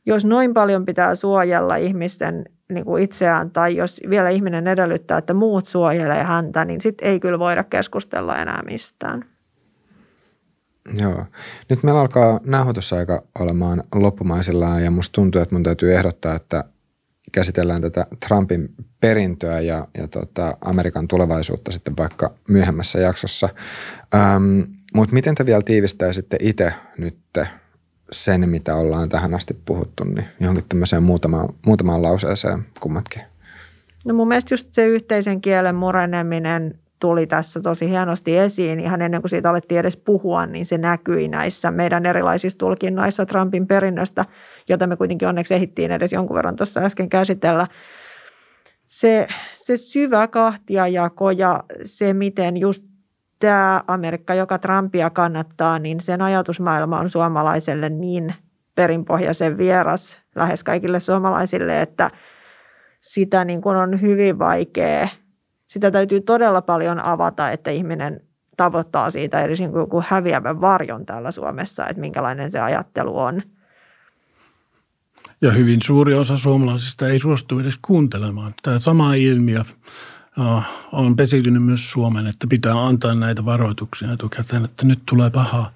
jos 0.06 0.26
noin 0.26 0.54
paljon 0.54 0.86
pitää 0.86 1.16
suojella 1.16 1.76
ihmisten 1.76 2.46
niin 2.70 2.86
kuin 2.86 3.04
itseään 3.04 3.52
tai 3.52 3.76
jos 3.76 4.02
vielä 4.10 4.30
ihminen 4.30 4.68
edellyttää, 4.68 5.18
että 5.18 5.34
muut 5.34 5.68
suojelee 5.68 6.24
häntä, 6.24 6.66
niin 6.66 6.82
sitten 6.82 7.08
ei 7.08 7.20
kyllä 7.20 7.40
voida 7.40 7.64
keskustella 7.64 8.38
enää 8.38 8.64
mistään. 8.66 9.26
Joo. 11.02 11.26
Nyt 11.70 11.84
meillä 11.84 12.02
alkaa 12.02 12.40
nauhoitusaika 12.46 13.24
olemaan 13.40 13.84
loppumaisillaan 13.96 14.84
ja 14.84 14.92
musta 14.92 15.14
tuntuu, 15.14 15.42
että 15.42 15.56
mun 15.56 15.64
täytyy 15.64 15.94
ehdottaa, 15.94 16.36
että 16.36 16.64
käsitellään 17.34 17.82
tätä 17.82 18.08
Trumpin 18.28 18.70
perintöä 19.02 19.60
ja, 19.60 19.88
ja 19.98 20.08
tota 20.08 20.58
Amerikan 20.62 21.08
tulevaisuutta 21.08 21.72
sitten 21.72 21.98
vaikka 21.98 22.34
myöhemmässä 22.48 23.00
jaksossa. 23.00 23.50
Ähm, 24.16 24.62
Mutta 24.94 25.14
miten 25.14 25.36
te 25.36 25.46
vielä 25.46 25.62
tiivistäisitte 25.62 26.38
itse 26.42 26.74
nyt 26.98 27.18
sen, 28.12 28.50
mitä 28.50 28.76
ollaan 28.76 29.10
tähän 29.10 29.34
asti 29.34 29.58
puhuttu, 29.66 30.04
niin 30.04 30.26
johonkin 30.40 30.66
tämmöiseen 30.70 31.04
muutamaan, 31.04 31.50
muutamaan 31.66 32.02
lauseeseen 32.02 32.66
kummatkin? 32.80 33.22
No 34.06 34.14
mun 34.14 34.28
mielestä 34.28 34.54
just 34.54 34.68
se 34.72 34.86
yhteisen 34.86 35.42
kielen 35.42 35.76
mureneminen 35.76 36.80
tuli 37.04 37.28
tässä 37.28 37.62
tosi 37.62 37.90
hienosti 37.90 38.38
esiin. 38.38 38.80
Ihan 38.80 39.02
ennen 39.02 39.22
kuin 39.22 39.30
siitä 39.30 39.50
alettiin 39.50 39.80
edes 39.80 39.98
puhua, 39.98 40.46
niin 40.46 40.66
se 40.66 40.78
näkyi 40.78 41.28
näissä 41.28 41.72
meidän 41.72 42.06
erilaisissa 42.06 42.58
tulkinnoissa 42.58 43.26
Trumpin 43.26 43.68
perinnöstä, 43.68 44.26
jota 44.70 44.88
me 44.88 44.96
kuitenkin 44.96 45.28
onneksi 45.28 45.54
ehittiin 45.54 45.92
edes 45.92 46.14
jonkun 46.14 46.36
verran 46.36 46.56
tuossa 46.56 46.80
äsken 46.80 47.10
käsitellä. 47.10 47.68
Se, 48.88 49.28
se 49.52 49.78
syvä 49.78 50.28
kahtiajako 50.28 51.32
ja 51.32 51.64
se, 51.86 52.14
miten 52.14 52.58
just 52.58 52.84
tämä 53.40 53.82
Amerikka, 53.88 54.34
joka 54.34 54.60
Trumpia 54.60 55.10
kannattaa, 55.10 55.80
niin 55.80 56.02
sen 56.02 56.22
ajatusmaailma 56.22 57.00
on 57.00 57.10
suomalaiselle 57.10 57.90
niin 57.90 58.34
perinpohjaisen 58.76 59.58
vieras 59.58 60.20
lähes 60.36 60.64
kaikille 60.64 61.00
suomalaisille, 61.00 61.82
että 61.82 62.12
sitä 63.02 63.46
niin 63.46 63.62
kuin 63.62 63.78
on 63.78 64.02
hyvin 64.02 64.40
vaikea– 64.40 65.08
sitä 65.74 65.92
täytyy 65.92 66.22
todella 66.22 66.62
paljon 66.62 67.00
avata, 67.00 67.52
että 67.52 67.72
ihminen 67.72 68.22
tavoittaa 68.58 69.12
siitä 69.12 69.42
edes 69.42 69.60
niin 69.60 69.72
kuin 69.90 70.06
häviävän 70.08 70.62
varjon 70.62 71.06
täällä 71.06 71.32
Suomessa, 71.32 71.88
että 71.88 72.02
minkälainen 72.02 72.52
se 72.52 72.60
ajattelu 72.60 73.20
on. 73.20 73.42
Ja 75.42 75.52
hyvin 75.52 75.80
suuri 75.84 76.14
osa 76.14 76.38
suomalaisista 76.38 77.08
ei 77.08 77.20
suostu 77.20 77.60
edes 77.60 77.76
kuuntelemaan. 77.82 78.54
Tämä 78.64 78.80
sama 78.80 79.14
ilmiö 79.14 79.64
on 80.92 81.16
pesiytynyt 81.16 81.64
myös 81.64 81.92
Suomen, 81.92 82.28
että 82.28 82.48
pitää 82.48 82.86
antaa 82.86 83.16
näitä 83.16 83.46
varoituksia 83.46 84.14
etukäteen, 84.14 84.66
että 84.66 84.86
nyt 84.86 85.00
tulee 85.06 85.30
paha, 85.30 85.72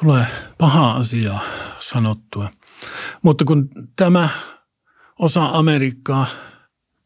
tulee 0.00 0.26
paha 0.58 0.92
asia 0.92 1.38
sanottua. 1.78 2.50
Mutta 3.22 3.44
kun 3.44 3.68
tämä 3.96 4.28
osa 5.18 5.44
Amerikkaa– 5.44 6.26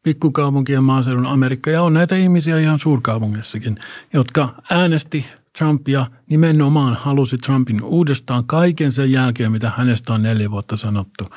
pikkukaupunkien 0.05 0.83
maaseudun 0.83 1.25
Amerikka 1.25 1.69
ja 1.69 1.83
on 1.83 1.93
näitä 1.93 2.15
ihmisiä 2.15 2.59
ihan 2.59 2.79
suurkaupungissakin, 2.79 3.79
jotka 4.13 4.55
äänesti 4.71 5.25
Trumpia 5.57 6.07
nimenomaan 6.29 6.93
halusi 6.93 7.37
Trumpin 7.37 7.83
uudestaan 7.83 8.45
kaiken 8.45 8.91
sen 8.91 9.11
jälkeen, 9.11 9.51
mitä 9.51 9.71
hänestä 9.77 10.13
on 10.13 10.23
neljä 10.23 10.51
vuotta 10.51 10.77
sanottu. 10.77 11.29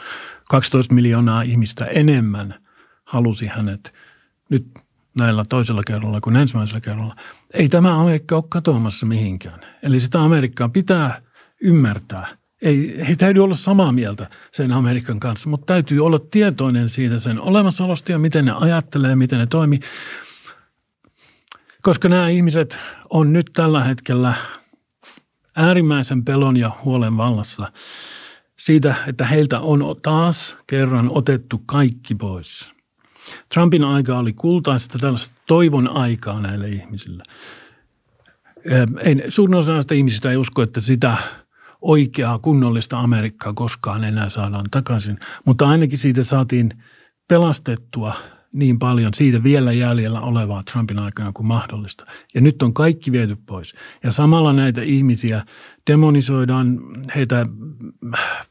12 0.49 0.95
miljoonaa 0.95 1.43
ihmistä 1.43 1.85
enemmän 1.85 2.55
halusi 3.05 3.47
hänet 3.47 3.95
nyt 4.49 4.67
näillä 5.15 5.45
toisella 5.49 5.83
kerralla 5.87 6.21
kuin 6.21 6.37
ensimmäisellä 6.37 6.81
kerralla. 6.81 7.17
Ei 7.55 7.69
tämä 7.69 8.01
Amerikka 8.01 8.37
ole 8.37 8.45
katoamassa 8.49 9.07
mihinkään. 9.07 9.61
Eli 9.83 10.01
sitä 10.01 10.23
Amerikkaa 10.23 10.69
pitää 10.69 11.23
ymmärtää– 11.61 12.27
ei, 12.63 13.03
ei 13.09 13.17
täytyy 13.17 13.45
olla 13.45 13.55
samaa 13.55 13.93
mieltä 13.93 14.31
sen 14.53 14.73
Amerikan 14.73 15.21
kanssa, 15.21 15.49
mutta 15.49 15.67
täytyy 15.67 16.01
olla 16.01 16.19
tietoinen 16.19 16.89
siitä 16.89 17.19
sen 17.19 17.41
olemassaolosta 17.41 18.13
ja 18.13 18.19
miten 18.19 18.45
ne 18.45 18.53
ajattelee, 18.53 19.17
miten 19.17 19.39
ne 19.39 19.47
toimii. 19.47 19.81
Koska 21.83 22.09
nämä 22.09 22.29
ihmiset 22.29 22.79
on 23.11 23.33
nyt 23.33 23.51
tällä 23.53 23.85
hetkellä 23.85 24.35
äärimmäisen 25.57 26.25
pelon 26.25 26.57
ja 26.57 26.71
huolen 26.85 27.17
vallassa 27.17 27.73
siitä, 28.57 28.95
että 29.07 29.25
heiltä 29.25 29.61
on 29.61 29.97
taas 30.03 30.57
kerran 30.67 31.11
otettu 31.15 31.63
kaikki 31.67 32.15
pois. 32.15 32.71
Trumpin 33.55 33.85
aika 33.85 34.19
oli 34.19 34.33
kultaista 34.33 34.99
tällaista 34.99 35.35
toivon 35.47 35.89
aikaa 35.89 36.41
näille 36.41 36.69
ihmisille. 36.69 37.23
Suurin 39.29 39.55
osa 39.55 39.73
näistä 39.73 39.95
ihmisistä 39.95 40.31
ei 40.31 40.37
usko, 40.37 40.63
että 40.63 40.81
sitä– 40.81 41.17
oikeaa 41.81 42.39
kunnollista 42.39 42.99
Amerikkaa 42.99 43.53
koskaan 43.53 44.05
enää 44.05 44.29
saadaan 44.29 44.67
takaisin. 44.71 45.19
Mutta 45.45 45.69
ainakin 45.69 45.99
siitä 45.99 46.25
saatiin 46.25 46.71
pelastettua 47.29 48.15
niin 48.53 48.79
paljon 48.79 49.15
siitä 49.15 49.43
vielä 49.43 49.73
jäljellä 49.73 50.21
olevaa 50.21 50.63
Trumpin 50.63 50.99
aikana 50.99 51.33
kuin 51.33 51.47
mahdollista. 51.47 52.07
Ja 52.35 52.41
nyt 52.41 52.63
on 52.63 52.75
kaikki 52.75 53.13
viety 53.13 53.37
pois. 53.47 53.75
Ja 54.03 54.13
samalla 54.13 54.53
näitä 54.53 54.83
ihmisiä 54.83 55.45
demonisoidaan, 55.91 56.81
heitä 57.15 57.47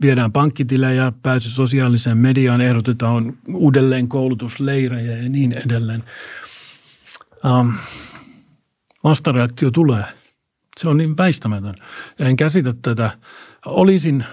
viedään 0.01 0.31
pankkitilejä, 0.31 1.13
pääsy 1.23 1.49
sosiaaliseen 1.49 2.17
mediaan, 2.17 2.61
ehdotetaan 2.61 3.37
uudelleen 3.53 4.07
koulutusleirejä 4.07 5.17
ja 5.17 5.29
niin 5.29 5.57
edelleen. 5.57 6.03
Um, 7.45 7.73
vastareaktio 9.03 9.71
tulee. 9.71 10.05
Se 10.77 10.89
on 10.89 10.97
niin 10.97 11.17
väistämätön. 11.17 11.75
En 12.19 12.35
käsitä 12.35 12.73
tätä. 12.81 13.11
Olisin 13.65 14.25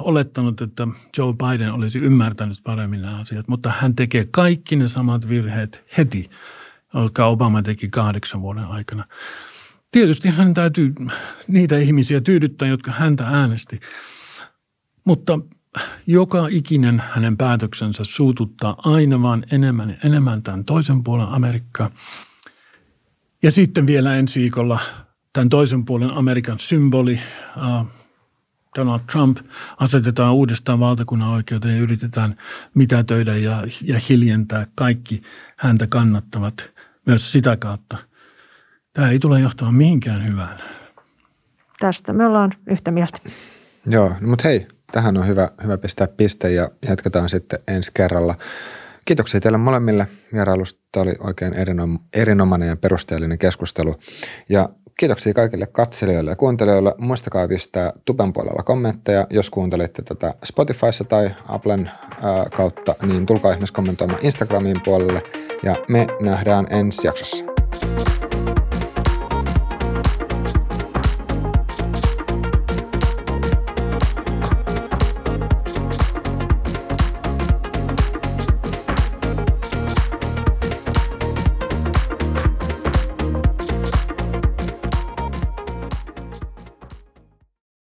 olettanut, 0.00 0.60
että 0.60 0.88
Joe 1.18 1.32
Biden 1.32 1.72
olisi 1.72 1.98
ymmärtänyt 1.98 2.58
paremmin 2.64 3.02
nämä 3.02 3.20
asiat, 3.20 3.48
mutta 3.48 3.72
hän 3.78 3.96
tekee 3.96 4.26
kaikki 4.30 4.76
ne 4.76 4.88
samat 4.88 5.28
virheet 5.28 5.84
heti, 5.98 6.30
jotka 6.94 7.26
Obama 7.26 7.62
teki 7.62 7.88
kahdeksan 7.88 8.42
vuoden 8.42 8.64
aikana. 8.64 9.04
Tietysti 9.90 10.28
hän 10.28 10.54
täytyy 10.54 10.94
niitä 11.48 11.78
ihmisiä 11.78 12.20
tyydyttää, 12.20 12.68
jotka 12.68 12.90
häntä 12.90 13.26
äänesti, 13.26 13.80
mutta 15.04 15.40
joka 16.06 16.48
ikinen 16.50 17.02
hänen 17.10 17.36
päätöksensä 17.36 18.04
suututtaa 18.04 18.76
aina 18.78 19.22
vaan 19.22 19.44
enemmän 19.50 19.98
enemmän 20.04 20.42
tämän 20.42 20.64
toisen 20.64 21.04
puolen 21.04 21.28
Amerikkaa. 21.28 21.90
Ja 23.42 23.50
sitten 23.50 23.86
vielä 23.86 24.16
ensi 24.16 24.40
viikolla 24.40 24.80
tämän 25.32 25.48
toisen 25.48 25.84
puolen 25.84 26.10
Amerikan 26.10 26.58
symboli, 26.58 27.20
uh, 27.56 27.86
Donald 28.78 29.00
Trump 29.12 29.38
asetetaan 29.76 30.34
uudestaan 30.34 30.80
valtakunnan 30.80 31.28
oikeuteen 31.28 31.76
ja 31.76 31.82
yritetään 31.82 32.34
mitätöidä 32.74 33.36
ja, 33.36 33.64
ja 33.84 34.00
hiljentää 34.08 34.66
kaikki 34.74 35.22
häntä 35.56 35.86
kannattavat 35.86 36.70
myös 37.06 37.32
sitä 37.32 37.56
kautta. 37.56 37.98
Tämä 38.92 39.10
ei 39.10 39.18
tule 39.18 39.40
johtamaan 39.40 39.74
mihinkään 39.74 40.26
hyvään. 40.26 40.58
Tästä 41.78 42.12
me 42.12 42.26
ollaan 42.26 42.54
yhtä 42.70 42.90
mieltä. 42.90 43.18
Joo, 43.86 44.08
no 44.20 44.28
mutta 44.28 44.48
hei, 44.48 44.66
tähän 44.92 45.16
on 45.16 45.26
hyvä, 45.26 45.48
hyvä 45.62 45.78
pistää 45.78 46.06
piste 46.06 46.52
ja 46.52 46.70
jatketaan 46.88 47.28
sitten 47.28 47.58
ensi 47.68 47.90
kerralla. 47.94 48.34
Kiitoksia 49.04 49.40
teille 49.40 49.58
molemmille 49.58 50.08
vierailusta. 50.32 50.80
Tämä 50.92 51.02
oli 51.02 51.14
oikein 51.20 51.54
erinomainen 52.12 52.68
ja 52.68 52.76
perusteellinen 52.76 53.38
keskustelu. 53.38 53.96
Ja 54.48 54.68
Kiitoksia 54.98 55.34
kaikille 55.34 55.66
katselijoille 55.66 56.30
ja 56.30 56.36
kuuntelijoille. 56.36 56.94
Muistakaa 56.98 57.48
pistää 57.48 57.92
tuben 58.04 58.32
puolella 58.32 58.62
kommentteja. 58.62 59.26
Jos 59.30 59.50
kuuntelitte 59.50 60.02
tätä 60.02 60.34
Spotifyssa 60.44 61.04
tai 61.04 61.30
Applen 61.48 61.90
ää, 62.22 62.46
kautta, 62.56 62.94
niin 63.02 63.26
tulkaa 63.26 63.52
ihmeessä 63.52 63.74
kommentoimaan 63.74 64.20
Instagramin 64.22 64.80
puolelle. 64.84 65.22
Ja 65.62 65.76
me 65.88 66.06
nähdään 66.20 66.66
ensi 66.70 67.06
jaksossa. 67.06 67.44